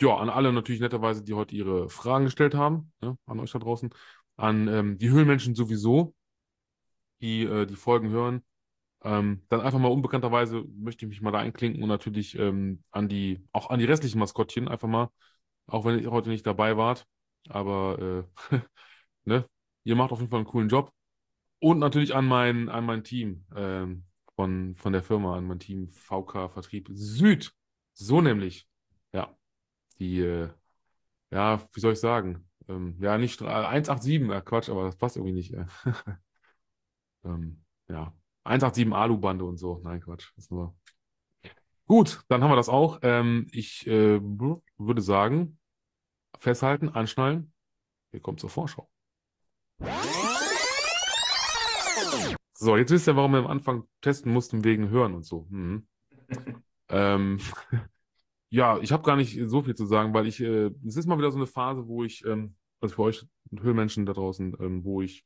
Ja, 0.00 0.16
an 0.16 0.30
alle 0.30 0.54
natürlich 0.54 0.80
netterweise, 0.80 1.22
die 1.22 1.34
heute 1.34 1.54
ihre 1.54 1.90
Fragen 1.90 2.24
gestellt 2.24 2.54
haben, 2.54 2.92
ne, 3.02 3.18
an 3.26 3.40
euch 3.40 3.52
da 3.52 3.58
draußen, 3.58 3.90
an 4.36 4.68
ähm, 4.68 4.96
die 4.96 5.10
Höhlenmenschen 5.10 5.54
sowieso, 5.54 6.14
die 7.20 7.42
äh, 7.42 7.66
die 7.66 7.76
Folgen 7.76 8.08
hören. 8.08 8.42
Ähm, 9.04 9.42
dann 9.48 9.60
einfach 9.60 9.78
mal 9.78 9.88
unbekannterweise 9.92 10.64
möchte 10.76 11.04
ich 11.04 11.08
mich 11.10 11.20
mal 11.20 11.30
da 11.30 11.38
einklinken 11.38 11.82
und 11.82 11.88
natürlich 11.88 12.36
ähm, 12.38 12.82
an 12.90 13.08
die, 13.08 13.40
auch 13.52 13.70
an 13.70 13.78
die 13.78 13.84
restlichen 13.84 14.18
Maskottchen 14.18 14.68
einfach 14.68 14.88
mal, 14.88 15.08
auch 15.66 15.84
wenn 15.84 16.00
ihr 16.00 16.10
heute 16.10 16.30
nicht 16.30 16.46
dabei 16.46 16.76
wart, 16.76 17.06
aber 17.48 18.26
äh, 18.50 18.56
ne, 19.24 19.48
ihr 19.84 19.96
macht 19.96 20.12
auf 20.12 20.18
jeden 20.20 20.30
Fall 20.30 20.40
einen 20.40 20.48
coolen 20.48 20.68
Job. 20.68 20.92
Und 21.60 21.78
natürlich 21.80 22.14
an 22.14 22.26
mein, 22.26 22.68
an 22.68 22.84
mein 22.86 23.04
Team 23.04 23.44
ähm, 23.56 24.04
von, 24.36 24.74
von 24.76 24.92
der 24.92 25.02
Firma, 25.02 25.36
an 25.36 25.46
mein 25.46 25.58
Team 25.58 25.88
VK 25.90 26.48
Vertrieb 26.50 26.88
Süd. 26.92 27.52
So 27.94 28.20
nämlich. 28.20 28.68
Ja. 29.12 29.36
Die, 29.98 30.20
äh, 30.20 30.50
ja, 31.30 31.60
wie 31.72 31.80
soll 31.80 31.94
ich 31.94 32.00
sagen? 32.00 32.48
Ähm, 32.68 32.96
ja, 33.00 33.18
nicht 33.18 33.40
äh, 33.42 33.46
187, 33.46 34.30
äh, 34.30 34.42
Quatsch, 34.42 34.68
aber 34.70 34.84
das 34.84 34.96
passt 34.96 35.16
irgendwie 35.16 35.34
nicht. 35.34 35.54
Äh. 35.54 35.66
ähm, 37.24 37.64
ja. 37.88 38.12
187 38.48 38.92
Alu-Bande 38.92 39.44
und 39.44 39.58
so. 39.58 39.80
Nein, 39.84 40.00
Quatsch. 40.00 40.32
Das 40.36 40.50
nur. 40.50 40.74
Gut, 41.86 42.22
dann 42.28 42.42
haben 42.42 42.50
wir 42.50 42.56
das 42.56 42.68
auch. 42.68 42.98
Ähm, 43.02 43.46
ich 43.52 43.86
äh, 43.86 44.20
würde 44.20 45.00
sagen, 45.00 45.58
festhalten, 46.38 46.88
anschnallen. 46.88 47.52
Wir 48.10 48.20
kommen 48.20 48.38
zur 48.38 48.50
Vorschau. 48.50 48.90
So, 52.54 52.76
jetzt 52.76 52.90
wisst 52.90 53.06
ihr, 53.06 53.16
warum 53.16 53.32
wir 53.32 53.38
am 53.38 53.46
Anfang 53.46 53.84
testen 54.00 54.32
mussten 54.32 54.64
wegen 54.64 54.88
Hören 54.88 55.14
und 55.14 55.24
so. 55.24 55.46
Mhm. 55.50 55.86
ähm, 56.88 57.38
ja, 58.50 58.78
ich 58.78 58.92
habe 58.92 59.04
gar 59.04 59.16
nicht 59.16 59.38
so 59.46 59.62
viel 59.62 59.74
zu 59.74 59.86
sagen, 59.86 60.12
weil 60.12 60.26
ich, 60.26 60.40
äh, 60.42 60.70
es 60.86 60.96
ist 60.96 61.06
mal 61.06 61.18
wieder 61.18 61.30
so 61.30 61.38
eine 61.38 61.46
Phase, 61.46 61.86
wo 61.86 62.02
ich, 62.02 62.24
ähm, 62.24 62.56
also 62.80 62.96
für 62.96 63.02
euch 63.02 63.26
Höhlmenschen 63.60 64.06
da 64.06 64.12
draußen, 64.12 64.56
ähm, 64.60 64.84
wo 64.84 65.00
ich 65.00 65.24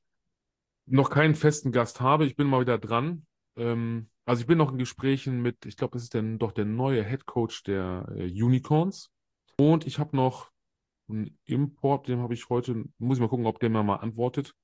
noch 0.86 1.10
keinen 1.10 1.34
festen 1.34 1.72
Gast 1.72 2.00
habe. 2.00 2.24
Ich 2.26 2.36
bin 2.36 2.46
mal 2.46 2.60
wieder 2.60 2.78
dran. 2.78 3.26
Ähm, 3.56 4.08
also 4.24 4.40
ich 4.40 4.46
bin 4.46 4.58
noch 4.58 4.72
in 4.72 4.78
Gesprächen 4.78 5.42
mit, 5.42 5.66
ich 5.66 5.76
glaube, 5.76 5.94
das 5.94 6.04
ist 6.04 6.14
dann 6.14 6.38
doch 6.38 6.52
der 6.52 6.64
neue 6.64 7.04
Head 7.04 7.26
Coach 7.26 7.62
der 7.64 8.06
äh, 8.14 8.42
Unicorns. 8.42 9.10
Und 9.58 9.86
ich 9.86 9.98
habe 9.98 10.16
noch 10.16 10.50
einen 11.08 11.38
Import, 11.44 12.08
den 12.08 12.20
habe 12.20 12.34
ich 12.34 12.48
heute, 12.48 12.84
muss 12.98 13.18
ich 13.18 13.20
mal 13.20 13.28
gucken, 13.28 13.46
ob 13.46 13.58
der 13.60 13.70
mir 13.70 13.82
mal 13.82 13.96
antwortet. 13.96 14.54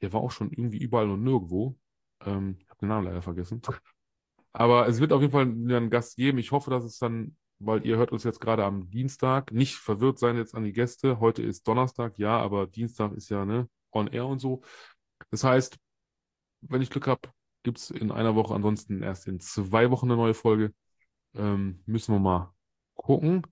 Der 0.00 0.12
war 0.12 0.20
auch 0.20 0.30
schon 0.30 0.50
irgendwie 0.50 0.78
überall 0.78 1.10
und 1.10 1.22
nirgendwo. 1.22 1.76
Ähm, 2.24 2.56
ich 2.58 2.68
habe 2.68 2.78
den 2.80 2.88
Namen 2.88 3.06
leider 3.06 3.22
vergessen. 3.22 3.62
Aber 4.52 4.86
es 4.88 5.00
wird 5.00 5.12
auf 5.12 5.20
jeden 5.20 5.32
Fall 5.32 5.42
einen 5.42 5.90
Gast 5.90 6.16
geben. 6.16 6.38
Ich 6.38 6.52
hoffe, 6.52 6.70
dass 6.70 6.84
es 6.84 6.98
dann, 6.98 7.36
weil 7.58 7.84
ihr 7.84 7.96
hört 7.96 8.12
uns 8.12 8.24
jetzt 8.24 8.40
gerade 8.40 8.64
am 8.64 8.88
Dienstag, 8.90 9.52
nicht 9.52 9.76
verwirrt 9.76 10.18
sein 10.18 10.36
jetzt 10.36 10.54
an 10.54 10.64
die 10.64 10.72
Gäste. 10.72 11.20
Heute 11.20 11.42
ist 11.42 11.66
Donnerstag, 11.66 12.18
ja, 12.18 12.38
aber 12.38 12.66
Dienstag 12.66 13.12
ist 13.12 13.30
ja 13.30 13.44
ne, 13.44 13.68
on 13.92 14.08
air 14.08 14.26
und 14.26 14.38
so. 14.38 14.62
Das 15.30 15.44
heißt, 15.44 15.76
wenn 16.62 16.82
ich 16.82 16.90
Glück 16.90 17.06
habe, 17.06 17.28
gibt 17.62 17.78
es 17.78 17.90
in 17.90 18.10
einer 18.10 18.34
Woche, 18.34 18.54
ansonsten 18.54 19.02
erst 19.02 19.26
in 19.26 19.40
zwei 19.40 19.90
Wochen 19.90 20.06
eine 20.06 20.16
neue 20.16 20.34
Folge. 20.34 20.72
Ähm, 21.34 21.82
müssen 21.86 22.14
wir 22.14 22.20
mal 22.20 22.54
gucken. 22.94 23.42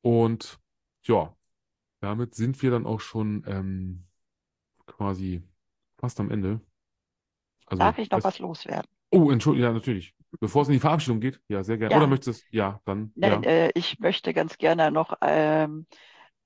Und 0.00 0.58
ja, 1.04 1.36
damit 2.00 2.34
sind 2.34 2.60
wir 2.62 2.70
dann 2.70 2.86
auch 2.86 3.00
schon 3.00 3.44
ähm, 3.46 4.04
quasi 4.86 5.42
fast 5.98 6.18
am 6.18 6.30
Ende. 6.30 6.60
Also, 7.66 7.80
Darf 7.80 7.98
ich 7.98 8.10
noch 8.10 8.24
was 8.24 8.38
loswerden? 8.38 8.90
Oh, 9.10 9.30
Entschuldigung, 9.30 9.68
ja, 9.68 9.72
natürlich. 9.72 10.14
Bevor 10.40 10.62
es 10.62 10.68
in 10.68 10.74
die 10.74 10.80
Verabschiedung 10.80 11.20
geht, 11.20 11.40
ja, 11.48 11.62
sehr 11.62 11.76
gerne. 11.76 11.92
Ja. 11.92 11.98
Oder 11.98 12.06
möchtest 12.06 12.44
du, 12.44 12.56
ja, 12.56 12.80
dann, 12.84 13.12
ja. 13.16 13.28
Nein, 13.28 13.44
äh, 13.44 13.70
ich 13.74 14.00
möchte 14.00 14.32
ganz 14.32 14.56
gerne 14.56 14.90
noch 14.90 15.14
ähm, 15.20 15.86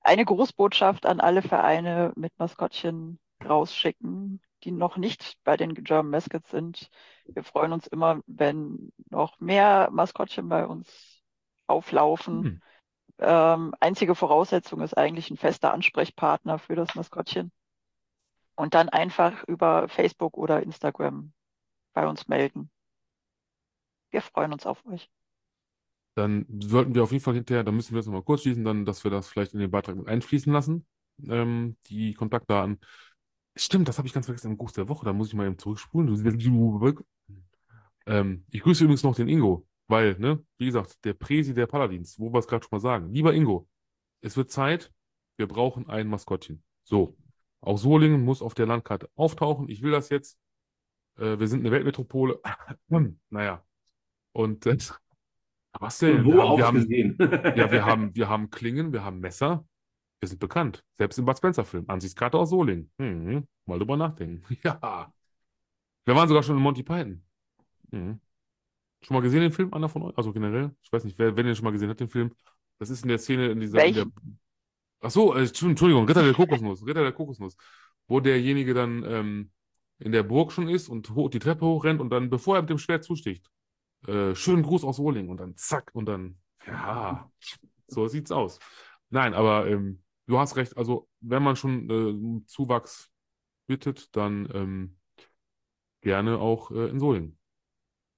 eine 0.01 0.25
Großbotschaft 0.25 1.05
an 1.05 1.19
alle 1.21 1.41
Vereine 1.41 2.11
mit 2.15 2.37
Maskottchen 2.37 3.19
rausschicken, 3.43 4.41
die 4.63 4.71
noch 4.71 4.97
nicht 4.97 5.37
bei 5.43 5.57
den 5.57 5.73
German 5.73 6.11
Mascots 6.11 6.49
sind. 6.49 6.89
Wir 7.25 7.43
freuen 7.43 7.73
uns 7.73 7.87
immer, 7.87 8.21
wenn 8.27 8.91
noch 9.09 9.39
mehr 9.39 9.89
Maskottchen 9.91 10.49
bei 10.49 10.65
uns 10.65 11.21
auflaufen. 11.67 12.43
Hm. 12.43 12.61
Ähm, 13.19 13.75
einzige 13.79 14.15
Voraussetzung 14.15 14.81
ist 14.81 14.97
eigentlich 14.97 15.31
ein 15.31 15.37
fester 15.37 15.73
Ansprechpartner 15.73 16.59
für 16.59 16.75
das 16.75 16.95
Maskottchen. 16.95 17.51
Und 18.55 18.73
dann 18.73 18.89
einfach 18.89 19.43
über 19.43 19.87
Facebook 19.87 20.37
oder 20.37 20.63
Instagram 20.63 21.31
bei 21.93 22.07
uns 22.07 22.27
melden. 22.27 22.71
Wir 24.09 24.21
freuen 24.21 24.53
uns 24.53 24.65
auf 24.65 24.83
euch. 24.85 25.09
Dann 26.15 26.47
sollten 26.61 26.95
wir 26.95 27.03
auf 27.03 27.11
jeden 27.11 27.23
Fall 27.23 27.35
hinterher, 27.35 27.63
dann 27.63 27.75
müssen 27.75 27.93
wir 27.93 27.99
jetzt 27.99 28.07
nochmal 28.07 28.23
kurz 28.23 28.41
schließen, 28.41 28.63
dann, 28.63 28.85
dass 28.85 29.03
wir 29.03 29.11
das 29.11 29.29
vielleicht 29.29 29.53
in 29.53 29.59
den 29.59 29.69
Beitrag 29.69 29.95
mit 29.95 30.07
einfließen 30.07 30.51
lassen, 30.51 30.87
ähm, 31.27 31.77
die 31.89 32.15
Kontaktdaten. 32.15 32.79
Stimmt, 33.57 33.87
das 33.87 33.97
habe 33.97 34.07
ich 34.07 34.13
ganz 34.13 34.27
vergessen 34.27 34.51
im 34.51 34.57
Gruß 34.57 34.73
der 34.73 34.87
Woche, 34.87 35.05
da 35.05 35.13
muss 35.13 35.27
ich 35.29 35.33
mal 35.33 35.47
eben 35.47 35.57
zurückspulen. 35.57 36.09
Ähm, 38.05 38.45
ich 38.51 38.61
grüße 38.61 38.83
übrigens 38.83 39.03
noch 39.03 39.15
den 39.15 39.27
Ingo, 39.27 39.67
weil, 39.87 40.17
ne, 40.19 40.43
wie 40.57 40.67
gesagt, 40.67 41.03
der 41.03 41.13
Präsi 41.13 41.53
der 41.53 41.67
Paladins, 41.67 42.19
wo 42.19 42.31
wir 42.31 42.39
es 42.39 42.47
gerade 42.47 42.63
schon 42.63 42.77
mal 42.77 42.79
sagen. 42.79 43.11
Lieber 43.11 43.33
Ingo, 43.33 43.67
es 44.21 44.37
wird 44.37 44.51
Zeit, 44.51 44.93
wir 45.37 45.47
brauchen 45.47 45.89
ein 45.89 46.07
Maskottchen. 46.07 46.63
So, 46.83 47.17
Auch 47.61 47.77
Solingen 47.77 48.23
muss 48.23 48.41
auf 48.41 48.53
der 48.53 48.65
Landkarte 48.65 49.09
auftauchen. 49.15 49.69
Ich 49.69 49.81
will 49.81 49.91
das 49.91 50.09
jetzt. 50.09 50.37
Äh, 51.17 51.39
wir 51.39 51.47
sind 51.47 51.61
eine 51.61 51.71
Weltmetropole. 51.71 52.39
naja. 53.29 53.63
Und 54.31 54.65
äh, 54.65 54.77
was 55.79 55.99
denn? 55.99 56.23
Wo 56.25 56.33
Wir 56.57 56.65
haben, 56.65 56.87
ja, 57.55 57.71
wir 57.71 57.85
haben, 57.85 58.15
wir 58.15 58.29
haben 58.29 58.49
Klingen, 58.49 58.93
wir 58.93 59.03
haben 59.03 59.19
Messer. 59.19 59.65
Wir 60.19 60.27
sind 60.27 60.39
bekannt. 60.39 60.83
Selbst 60.97 61.17
im 61.19 61.25
Bud 61.25 61.37
Spencer-Film. 61.37 61.85
Ansichtskarte 61.87 62.37
aus 62.37 62.49
Solingen. 62.49 62.91
Mhm. 62.97 63.47
Mal 63.65 63.79
drüber 63.79 63.97
nachdenken. 63.97 64.43
Ja. 64.63 65.11
Wir 66.05 66.15
waren 66.15 66.27
sogar 66.27 66.41
schon 66.41 66.55
in 66.55 66.63
Monty 66.63 66.83
Python. 66.83 67.21
Mhm. 67.91 68.21
Schon 69.01 69.13
mal 69.13 69.21
gesehen 69.21 69.41
den 69.41 69.51
Film, 69.51 69.73
einer 69.73 69.89
von 69.89 70.03
euch? 70.03 70.17
Also 70.17 70.31
generell? 70.31 70.75
Ich 70.81 70.91
weiß 70.91 71.03
nicht, 71.03 71.19
wer, 71.19 71.35
wenn 71.35 71.45
ihr 71.45 71.53
schon 71.53 71.65
mal 71.65 71.71
gesehen 71.71 71.89
hat, 71.89 71.99
den 71.99 72.09
Film. 72.09 72.33
Das 72.79 72.89
ist 72.89 73.03
in 73.03 73.09
der 73.09 73.17
Szene, 73.17 73.47
in 73.47 73.59
dieser. 73.59 73.83
In 73.83 73.93
der, 73.93 74.05
ach 75.01 75.11
so, 75.11 75.35
äh, 75.35 75.41
Entschuldigung, 75.41 76.05
Ritter 76.07 76.23
der 76.23 76.33
Kokosnuss. 76.33 76.85
Ritter 76.85 77.03
der 77.03 77.11
Kokosnuss. 77.11 77.57
Wo 78.07 78.19
derjenige 78.19 78.73
dann 78.73 79.03
ähm, 79.03 79.51
in 79.99 80.11
der 80.11 80.23
Burg 80.23 80.51
schon 80.51 80.69
ist 80.69 80.87
und 80.87 81.09
hoch, 81.11 81.29
die 81.29 81.39
Treppe 81.39 81.65
hochrennt 81.65 81.99
und 82.01 82.09
dann, 82.09 82.29
bevor 82.29 82.55
er 82.55 82.61
mit 82.61 82.69
dem 82.69 82.77
Schwert 82.77 83.03
zusticht, 83.03 83.49
äh, 84.07 84.33
schönen 84.33 84.63
Gruß 84.63 84.83
aus 84.83 84.97
Solingen 84.97 85.29
und 85.29 85.37
dann 85.37 85.57
zack 85.57 85.89
und 85.93 86.05
dann, 86.05 86.37
ja, 86.65 87.29
so 87.87 88.07
sieht's 88.07 88.31
aus. 88.31 88.59
Nein, 89.09 89.33
aber 89.33 89.67
ähm, 89.67 90.01
du 90.27 90.39
hast 90.39 90.55
recht. 90.55 90.77
Also, 90.77 91.09
wenn 91.21 91.43
man 91.43 91.55
schon 91.55 91.89
äh, 91.89 92.45
Zuwachs 92.45 93.09
bittet, 93.67 94.15
dann 94.15 94.47
ähm, 94.53 94.97
gerne 96.01 96.39
auch 96.39 96.71
äh, 96.71 96.89
in 96.89 96.99
Solingen. 96.99 97.37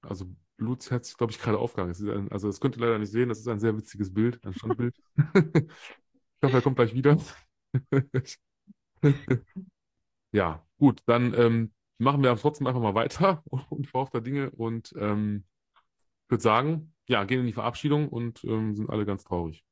Also, 0.02 0.26
Bluts 0.58 0.92
hat 0.92 1.06
sich, 1.06 1.18
glaube 1.18 1.32
ich, 1.32 1.40
gerade 1.40 1.58
aufgegangen. 1.58 1.96
Ein, 2.10 2.32
also, 2.32 2.48
das 2.48 2.60
könnt 2.60 2.76
ihr 2.78 2.82
leider 2.82 3.00
nicht 3.00 3.12
sehen. 3.12 3.30
Das 3.30 3.40
ist 3.40 3.48
ein 3.48 3.60
sehr 3.60 3.78
witziges 3.78 4.14
Bild, 4.14 4.44
ein 4.46 4.54
Standbild. 4.54 4.96
ich 5.36 6.44
hoffe, 6.44 6.58
er 6.58 6.62
kommt 6.62 6.76
gleich 6.76 6.94
wieder. 6.94 7.18
ja, 10.32 10.66
gut, 10.78 11.02
dann 11.06 11.34
ähm, 11.34 11.74
machen 11.98 12.24
wir 12.24 12.36
trotzdem 12.36 12.68
einfach 12.68 12.82
mal 12.82 12.96
weiter 12.96 13.44
und 13.70 13.90
der 14.14 14.22
Dinge 14.22 14.50
und 14.52 14.94
ähm, 14.98 15.46
würde 16.30 16.42
sagen, 16.42 16.94
ja, 17.08 17.24
gehen 17.24 17.42
in 17.42 17.48
die 17.48 17.54
Verabschiedung 17.54 18.10
und 18.10 18.44
ähm, 18.44 18.76
sind 18.76 18.90
alle 18.90 19.06
ganz 19.06 19.24
traurig. 19.24 19.64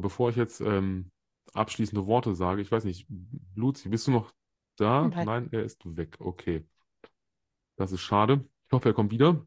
Bevor 0.00 0.30
ich 0.30 0.36
jetzt 0.36 0.60
ähm, 0.60 1.10
abschließende 1.52 2.06
Worte 2.06 2.34
sage, 2.34 2.62
ich 2.62 2.70
weiß 2.70 2.84
nicht, 2.84 3.06
Luzi, 3.54 3.88
bist 3.88 4.06
du 4.06 4.12
noch 4.12 4.32
da? 4.76 5.08
Nein. 5.08 5.26
Nein, 5.26 5.48
er 5.52 5.64
ist 5.64 5.80
weg. 5.96 6.16
Okay. 6.18 6.66
Das 7.76 7.92
ist 7.92 8.00
schade. 8.00 8.44
Ich 8.66 8.72
hoffe, 8.72 8.90
er 8.90 8.94
kommt 8.94 9.10
wieder. 9.10 9.46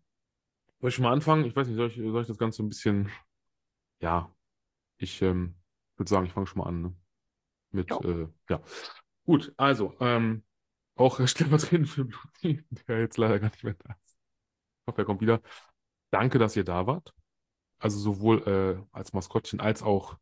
Soll 0.79 0.89
ich 0.89 0.95
schon 0.95 1.03
mal 1.03 1.13
anfangen? 1.13 1.45
Ich 1.45 1.55
weiß 1.55 1.67
nicht, 1.67 1.77
soll 1.77 1.87
ich, 1.87 1.95
soll 1.95 2.21
ich 2.21 2.27
das 2.27 2.37
Ganze 2.37 2.63
ein 2.63 2.69
bisschen, 2.69 3.09
ja, 4.01 4.33
ich 4.97 5.21
ähm, 5.21 5.55
würde 5.97 6.09
sagen, 6.09 6.25
ich 6.25 6.33
fange 6.33 6.47
schon 6.47 6.59
mal 6.59 6.67
an, 6.67 6.81
ne? 6.81 6.95
Mit, 7.71 7.91
äh, 7.91 8.27
ja. 8.49 8.61
Gut, 9.25 9.53
also, 9.57 9.95
ähm, 9.99 10.43
auch 10.95 11.25
stellvertretend 11.27 11.89
für 11.89 12.03
Luzi, 12.03 12.63
der 12.87 12.99
jetzt 12.99 13.17
leider 13.17 13.39
gar 13.39 13.49
nicht 13.49 13.63
mehr 13.63 13.75
da 13.75 13.95
ist. 14.03 14.17
Ich 14.81 14.87
hoffe, 14.87 15.01
er 15.01 15.05
kommt 15.05 15.21
wieder. 15.21 15.41
Danke, 16.11 16.37
dass 16.37 16.55
ihr 16.55 16.63
da 16.63 16.85
wart. 16.85 17.13
Also 17.79 17.97
sowohl 17.99 18.43
äh, 18.47 18.85
als 18.91 19.13
Maskottchen 19.13 19.59
als 19.59 19.81
auch, 19.81 20.17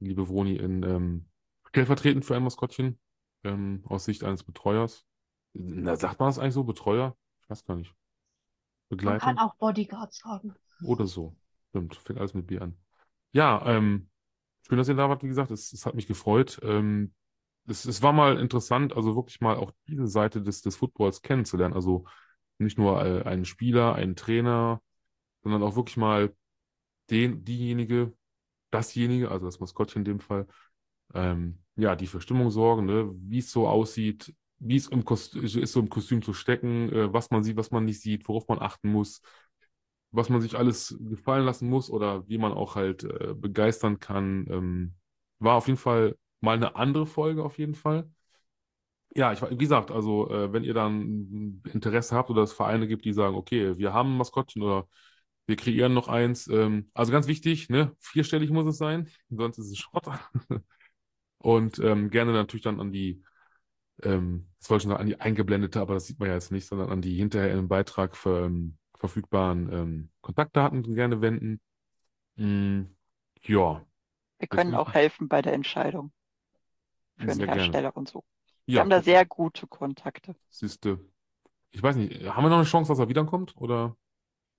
liebe 0.00 0.28
Vroni, 0.28 0.56
in 0.56 0.82
ähm, 0.82 1.26
stellvertretend 1.68 2.24
für 2.24 2.36
ein 2.36 2.42
Maskottchen 2.42 2.98
ähm, 3.44 3.82
aus 3.86 4.04
Sicht 4.04 4.24
eines 4.24 4.44
Betreuers. 4.44 5.04
Na, 5.52 5.96
sagt 5.96 6.20
man 6.20 6.28
das 6.28 6.38
eigentlich 6.38 6.54
so? 6.54 6.64
Betreuer? 6.64 7.16
Ich 7.42 7.50
weiß 7.50 7.64
gar 7.64 7.76
nicht. 7.76 7.94
Man 8.88 8.96
Begleiter? 8.98 9.18
kann 9.18 9.38
auch 9.38 9.54
Bodyguard 9.56 10.12
sagen. 10.12 10.54
Oder 10.84 11.06
so. 11.06 11.36
Stimmt, 11.70 11.96
fängt 11.96 12.18
alles 12.18 12.34
mit 12.34 12.46
B 12.46 12.58
an. 12.58 12.76
Ja, 13.32 13.64
ähm, 13.66 14.08
schön, 14.66 14.78
dass 14.78 14.88
ihr 14.88 14.94
da 14.94 15.08
wart, 15.08 15.22
wie 15.22 15.28
gesagt. 15.28 15.50
Es, 15.50 15.72
es 15.72 15.86
hat 15.86 15.94
mich 15.94 16.06
gefreut. 16.06 16.60
Ähm, 16.62 17.14
es, 17.66 17.84
es 17.84 18.02
war 18.02 18.12
mal 18.12 18.38
interessant, 18.38 18.94
also 18.94 19.16
wirklich 19.16 19.40
mal 19.40 19.56
auch 19.56 19.72
diese 19.88 20.06
Seite 20.06 20.42
des, 20.42 20.62
des 20.62 20.76
Footballs 20.76 21.22
kennenzulernen. 21.22 21.74
Also 21.74 22.04
nicht 22.58 22.78
nur 22.78 23.04
äh, 23.04 23.22
einen 23.22 23.44
Spieler, 23.44 23.94
einen 23.94 24.16
Trainer, 24.16 24.80
sondern 25.42 25.62
auch 25.62 25.76
wirklich 25.76 25.96
mal 25.96 26.34
den, 27.10 27.44
diejenige, 27.44 28.12
dasjenige, 28.76 29.30
also 29.30 29.46
das 29.46 29.60
Maskottchen 29.60 30.00
in 30.00 30.04
dem 30.04 30.20
Fall, 30.20 30.46
ähm, 31.14 31.58
ja, 31.76 31.96
die 31.96 32.06
für 32.06 32.20
Stimmung 32.20 32.50
sorgen, 32.50 32.86
ne? 32.86 33.10
Wie 33.16 33.38
es 33.38 33.50
so 33.52 33.68
aussieht, 33.68 34.34
wie 34.58 34.76
es 34.76 34.88
im 34.88 35.04
Kostüm, 35.04 35.44
ist, 35.44 35.72
so 35.72 35.80
im 35.80 35.88
Kostüm 35.90 36.22
zu 36.22 36.34
stecken, 36.34 36.90
äh, 36.92 37.12
was 37.12 37.30
man 37.30 37.44
sieht, 37.44 37.56
was 37.56 37.70
man 37.70 37.84
nicht 37.84 38.00
sieht, 38.00 38.28
worauf 38.28 38.48
man 38.48 38.60
achten 38.60 38.90
muss, 38.90 39.22
was 40.10 40.28
man 40.30 40.40
sich 40.40 40.56
alles 40.56 40.96
gefallen 41.00 41.44
lassen 41.44 41.68
muss 41.68 41.90
oder 41.90 42.28
wie 42.28 42.38
man 42.38 42.52
auch 42.52 42.74
halt 42.76 43.04
äh, 43.04 43.34
begeistern 43.34 43.98
kann. 44.00 44.46
Ähm, 44.50 44.94
war 45.38 45.56
auf 45.56 45.66
jeden 45.68 45.78
Fall 45.78 46.16
mal 46.40 46.56
eine 46.56 46.76
andere 46.76 47.06
Folge, 47.06 47.44
auf 47.44 47.58
jeden 47.58 47.74
Fall. 47.74 48.08
Ja, 49.14 49.32
ich, 49.32 49.40
wie 49.42 49.56
gesagt, 49.56 49.90
also 49.90 50.28
äh, 50.30 50.52
wenn 50.52 50.62
ihr 50.64 50.74
dann 50.74 51.62
Interesse 51.72 52.14
habt 52.14 52.28
oder 52.30 52.42
es 52.42 52.52
Vereine 52.52 52.86
gibt, 52.86 53.04
die 53.06 53.12
sagen, 53.14 53.34
okay, 53.34 53.78
wir 53.78 53.92
haben 53.94 54.12
ein 54.14 54.18
Maskottchen 54.18 54.62
oder 54.62 54.88
wir 55.46 55.56
kreieren 55.56 55.94
noch 55.94 56.08
eins. 56.08 56.48
Ähm, 56.48 56.90
also 56.94 57.12
ganz 57.12 57.26
wichtig, 57.28 57.68
ne? 57.70 57.94
Vierstellig 58.00 58.50
muss 58.50 58.66
es 58.66 58.78
sein, 58.78 59.08
sonst 59.30 59.58
ist 59.58 59.70
es 59.70 59.78
Schrott. 59.78 60.06
Und 61.38 61.78
ähm, 61.78 62.10
gerne 62.10 62.32
natürlich 62.32 62.64
dann 62.64 62.80
an 62.80 62.92
die, 62.92 63.22
ähm, 64.02 64.48
das 64.60 64.70
wollte 64.70 64.80
ich 64.80 64.84
schon 64.84 64.90
sagen, 64.92 65.02
an 65.02 65.06
die 65.08 65.20
eingeblendete, 65.20 65.80
aber 65.80 65.94
das 65.94 66.06
sieht 66.06 66.18
man 66.20 66.28
ja 66.28 66.34
jetzt 66.34 66.52
nicht, 66.52 66.66
sondern 66.68 66.90
an 66.90 67.02
die 67.02 67.16
hinterher 67.16 67.52
im 67.54 67.68
Beitrag 67.68 68.16
ver, 68.16 68.46
ähm, 68.46 68.78
verfügbaren 68.98 69.72
ähm, 69.72 70.10
Kontaktdaten 70.22 70.82
gerne 70.94 71.20
wenden. 71.22 71.60
Mm, 72.36 72.82
ja, 73.42 73.86
Wir 74.38 74.48
können 74.48 74.72
will 74.72 74.80
ich 74.80 74.86
auch 74.86 74.94
helfen 74.94 75.28
bei 75.28 75.42
der 75.42 75.52
Entscheidung 75.52 76.10
für 77.18 77.26
den 77.26 77.38
sehr 77.38 77.48
gerne. 77.48 77.78
Hersteller 77.78 77.94
und 77.94 78.08
so. 78.08 78.24
Wir 78.72 78.80
Ja, 78.80 78.82
haben 78.82 78.88
da 78.90 79.02
sehr 79.02 79.26
gute 79.26 79.66
Kontakte. 79.66 80.34
siehste. 80.50 81.00
Ich 81.72 81.82
weiß 81.82 81.96
nicht, 81.96 82.24
haben 82.28 82.44
wir 82.44 82.50
noch 82.50 82.58
eine 82.58 82.66
Chance, 82.66 82.92
dass 82.92 83.00
er 83.00 83.08
wiederkommt? 83.08 83.56
Oder 83.56 83.96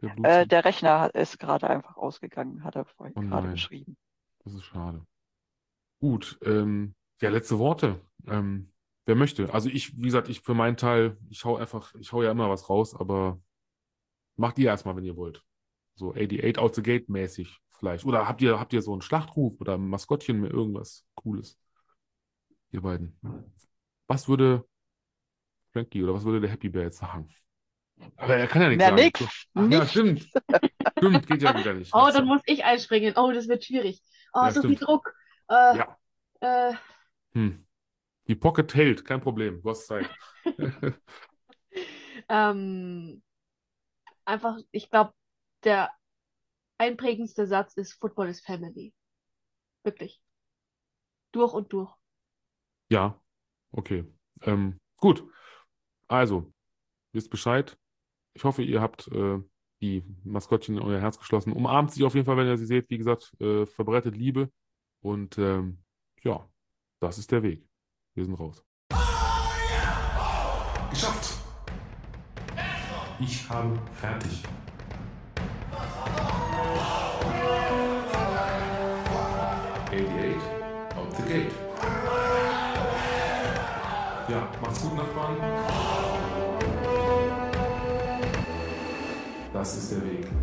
der 0.01 0.17
Äh, 0.23 0.47
der 0.47 0.65
Rechner 0.65 1.13
ist 1.13 1.39
gerade 1.39 1.69
einfach 1.69 1.97
ausgegangen, 1.97 2.63
hat 2.63 2.75
er 2.75 2.85
vorhin 2.85 3.15
Oh 3.17 3.21
gerade 3.21 3.51
geschrieben. 3.51 3.97
Das 4.43 4.53
ist 4.53 4.63
schade. 4.63 5.05
Gut, 5.99 6.37
ähm, 6.43 6.95
ja, 7.21 7.29
letzte 7.29 7.57
Worte. 7.57 7.99
Ähm, 8.27 8.71
wer 9.05 9.15
möchte? 9.15 9.53
Also 9.53 9.69
ich, 9.69 9.97
wie 9.97 10.03
gesagt, 10.03 10.29
ich 10.29 10.41
für 10.41 10.53
meinen 10.53 10.77
Teil, 10.77 11.17
ich 11.29 11.43
hau 11.43 11.57
einfach, 11.57 11.95
ich 11.95 12.11
hau 12.11 12.21
ja 12.21 12.31
immer 12.31 12.49
was 12.49 12.69
raus, 12.69 12.95
aber 12.95 13.39
macht 14.35 14.59
ihr 14.59 14.67
erstmal, 14.67 14.95
wenn 14.95 15.03
ihr 15.03 15.15
wollt. 15.15 15.43
So 15.95 16.11
88 16.11 16.59
out 16.59 16.75
the 16.75 16.83
gate 16.83 17.09
mäßig 17.09 17.59
vielleicht. 17.71 18.05
Oder 18.05 18.27
habt 18.27 18.41
ihr, 18.41 18.59
habt 18.59 18.73
ihr 18.73 18.81
so 18.81 18.91
einen 18.91 19.01
Schlachtruf 19.01 19.59
oder 19.59 19.75
ein 19.75 19.87
Maskottchen 19.87 20.39
mit 20.39 20.51
irgendwas 20.51 21.05
Cooles? 21.15 21.59
Ihr 22.71 22.81
beiden. 22.81 23.19
Was 24.07 24.27
würde 24.27 24.65
Frankie 25.71 26.03
oder 26.03 26.13
was 26.13 26.23
würde 26.23 26.41
der 26.41 26.49
Happy 26.51 26.69
Bear 26.69 26.85
jetzt 26.85 26.99
sagen? 26.99 27.29
Aber 28.17 28.35
er 28.37 28.47
kann 28.47 28.61
ja 28.61 28.69
nichts 28.69 28.85
Na, 28.85 28.89
sagen. 28.89 28.95
nix, 28.95 29.47
Ach, 29.55 29.69
ja, 29.71 29.85
nix. 29.85 29.91
stimmt. 29.91 30.27
Stimmt, 30.97 31.27
geht 31.27 31.41
ja 31.41 31.55
wieder 31.57 31.73
nicht. 31.73 31.95
Oh, 31.95 32.09
dann 32.13 32.25
ja. 32.25 32.25
muss 32.25 32.41
ich 32.45 32.63
einspringen. 32.65 33.13
Oh, 33.17 33.31
das 33.31 33.47
wird 33.47 33.65
schwierig. 33.65 34.01
Oh, 34.33 34.47
Ja, 34.47 34.51
so 34.51 34.63
viel 34.63 34.77
stimmt. 34.77 34.81
Druck. 34.81 35.13
Äh, 35.49 35.77
Ja. 35.77 35.97
äh, 36.41 36.73
Hm. 37.33 37.65
Die 38.27 38.35
Pocket 38.35 38.73
hält, 38.75 39.05
kein 39.05 39.21
Problem. 39.21 39.61
Du 39.63 39.69
hast 39.71 39.87
Zeit. 39.87 40.09
ähm, 42.29 43.21
einfach, 44.25 44.57
ich 44.71 44.89
glaube, 44.91 45.13
der 45.63 45.91
einprägendste 46.79 47.47
Satz 47.47 47.75
ist 47.77 47.93
Football 47.93 48.29
is 48.29 48.41
Family. 48.41 48.93
Wirklich. 49.83 50.21
Durch 51.31 51.53
und 51.53 51.71
durch. 51.71 51.95
Ja, 52.89 53.19
okay. 53.71 54.05
Ähm, 54.41 54.79
gut. 54.97 55.23
Also, 56.09 56.53
wisst 57.13 57.29
Bescheid. 57.31 57.77
Ich 58.37 58.43
hoffe, 58.43 58.61
ihr 58.61 58.81
habt 58.81 59.07
äh, 59.07 59.39
die 59.81 60.03
Maskottchen 60.23 60.77
in 60.77 60.83
euer 60.83 61.01
Herz 61.01 61.17
geschlossen. 61.17 61.51
Umarmt 61.51 61.89
sie 61.89 62.03
auf 62.03 62.13
jeden 62.13 62.27
Fall, 62.27 62.37
wenn 62.37 62.45
ihr 62.45 62.55
sie 62.55 62.67
seht. 62.67 62.87
Wie 62.91 62.99
gesagt, 62.99 63.33
äh, 63.41 63.65
verbreitet 63.65 64.15
Liebe. 64.15 64.51
Und 65.01 65.39
ähm, 65.39 65.79
ja, 66.21 66.47
das 66.99 67.17
ist 67.17 67.31
der 67.31 67.41
Weg. 67.41 67.67
Wir 68.13 68.25
sind 68.25 68.35
raus. 68.35 68.63
Geschafft! 70.91 71.39
Ich 73.19 73.49
habe 73.49 73.75
fertig. 73.93 74.43
Das 89.67 89.75
ist 89.75 89.91
der 89.91 90.01
Weg. 90.01 90.36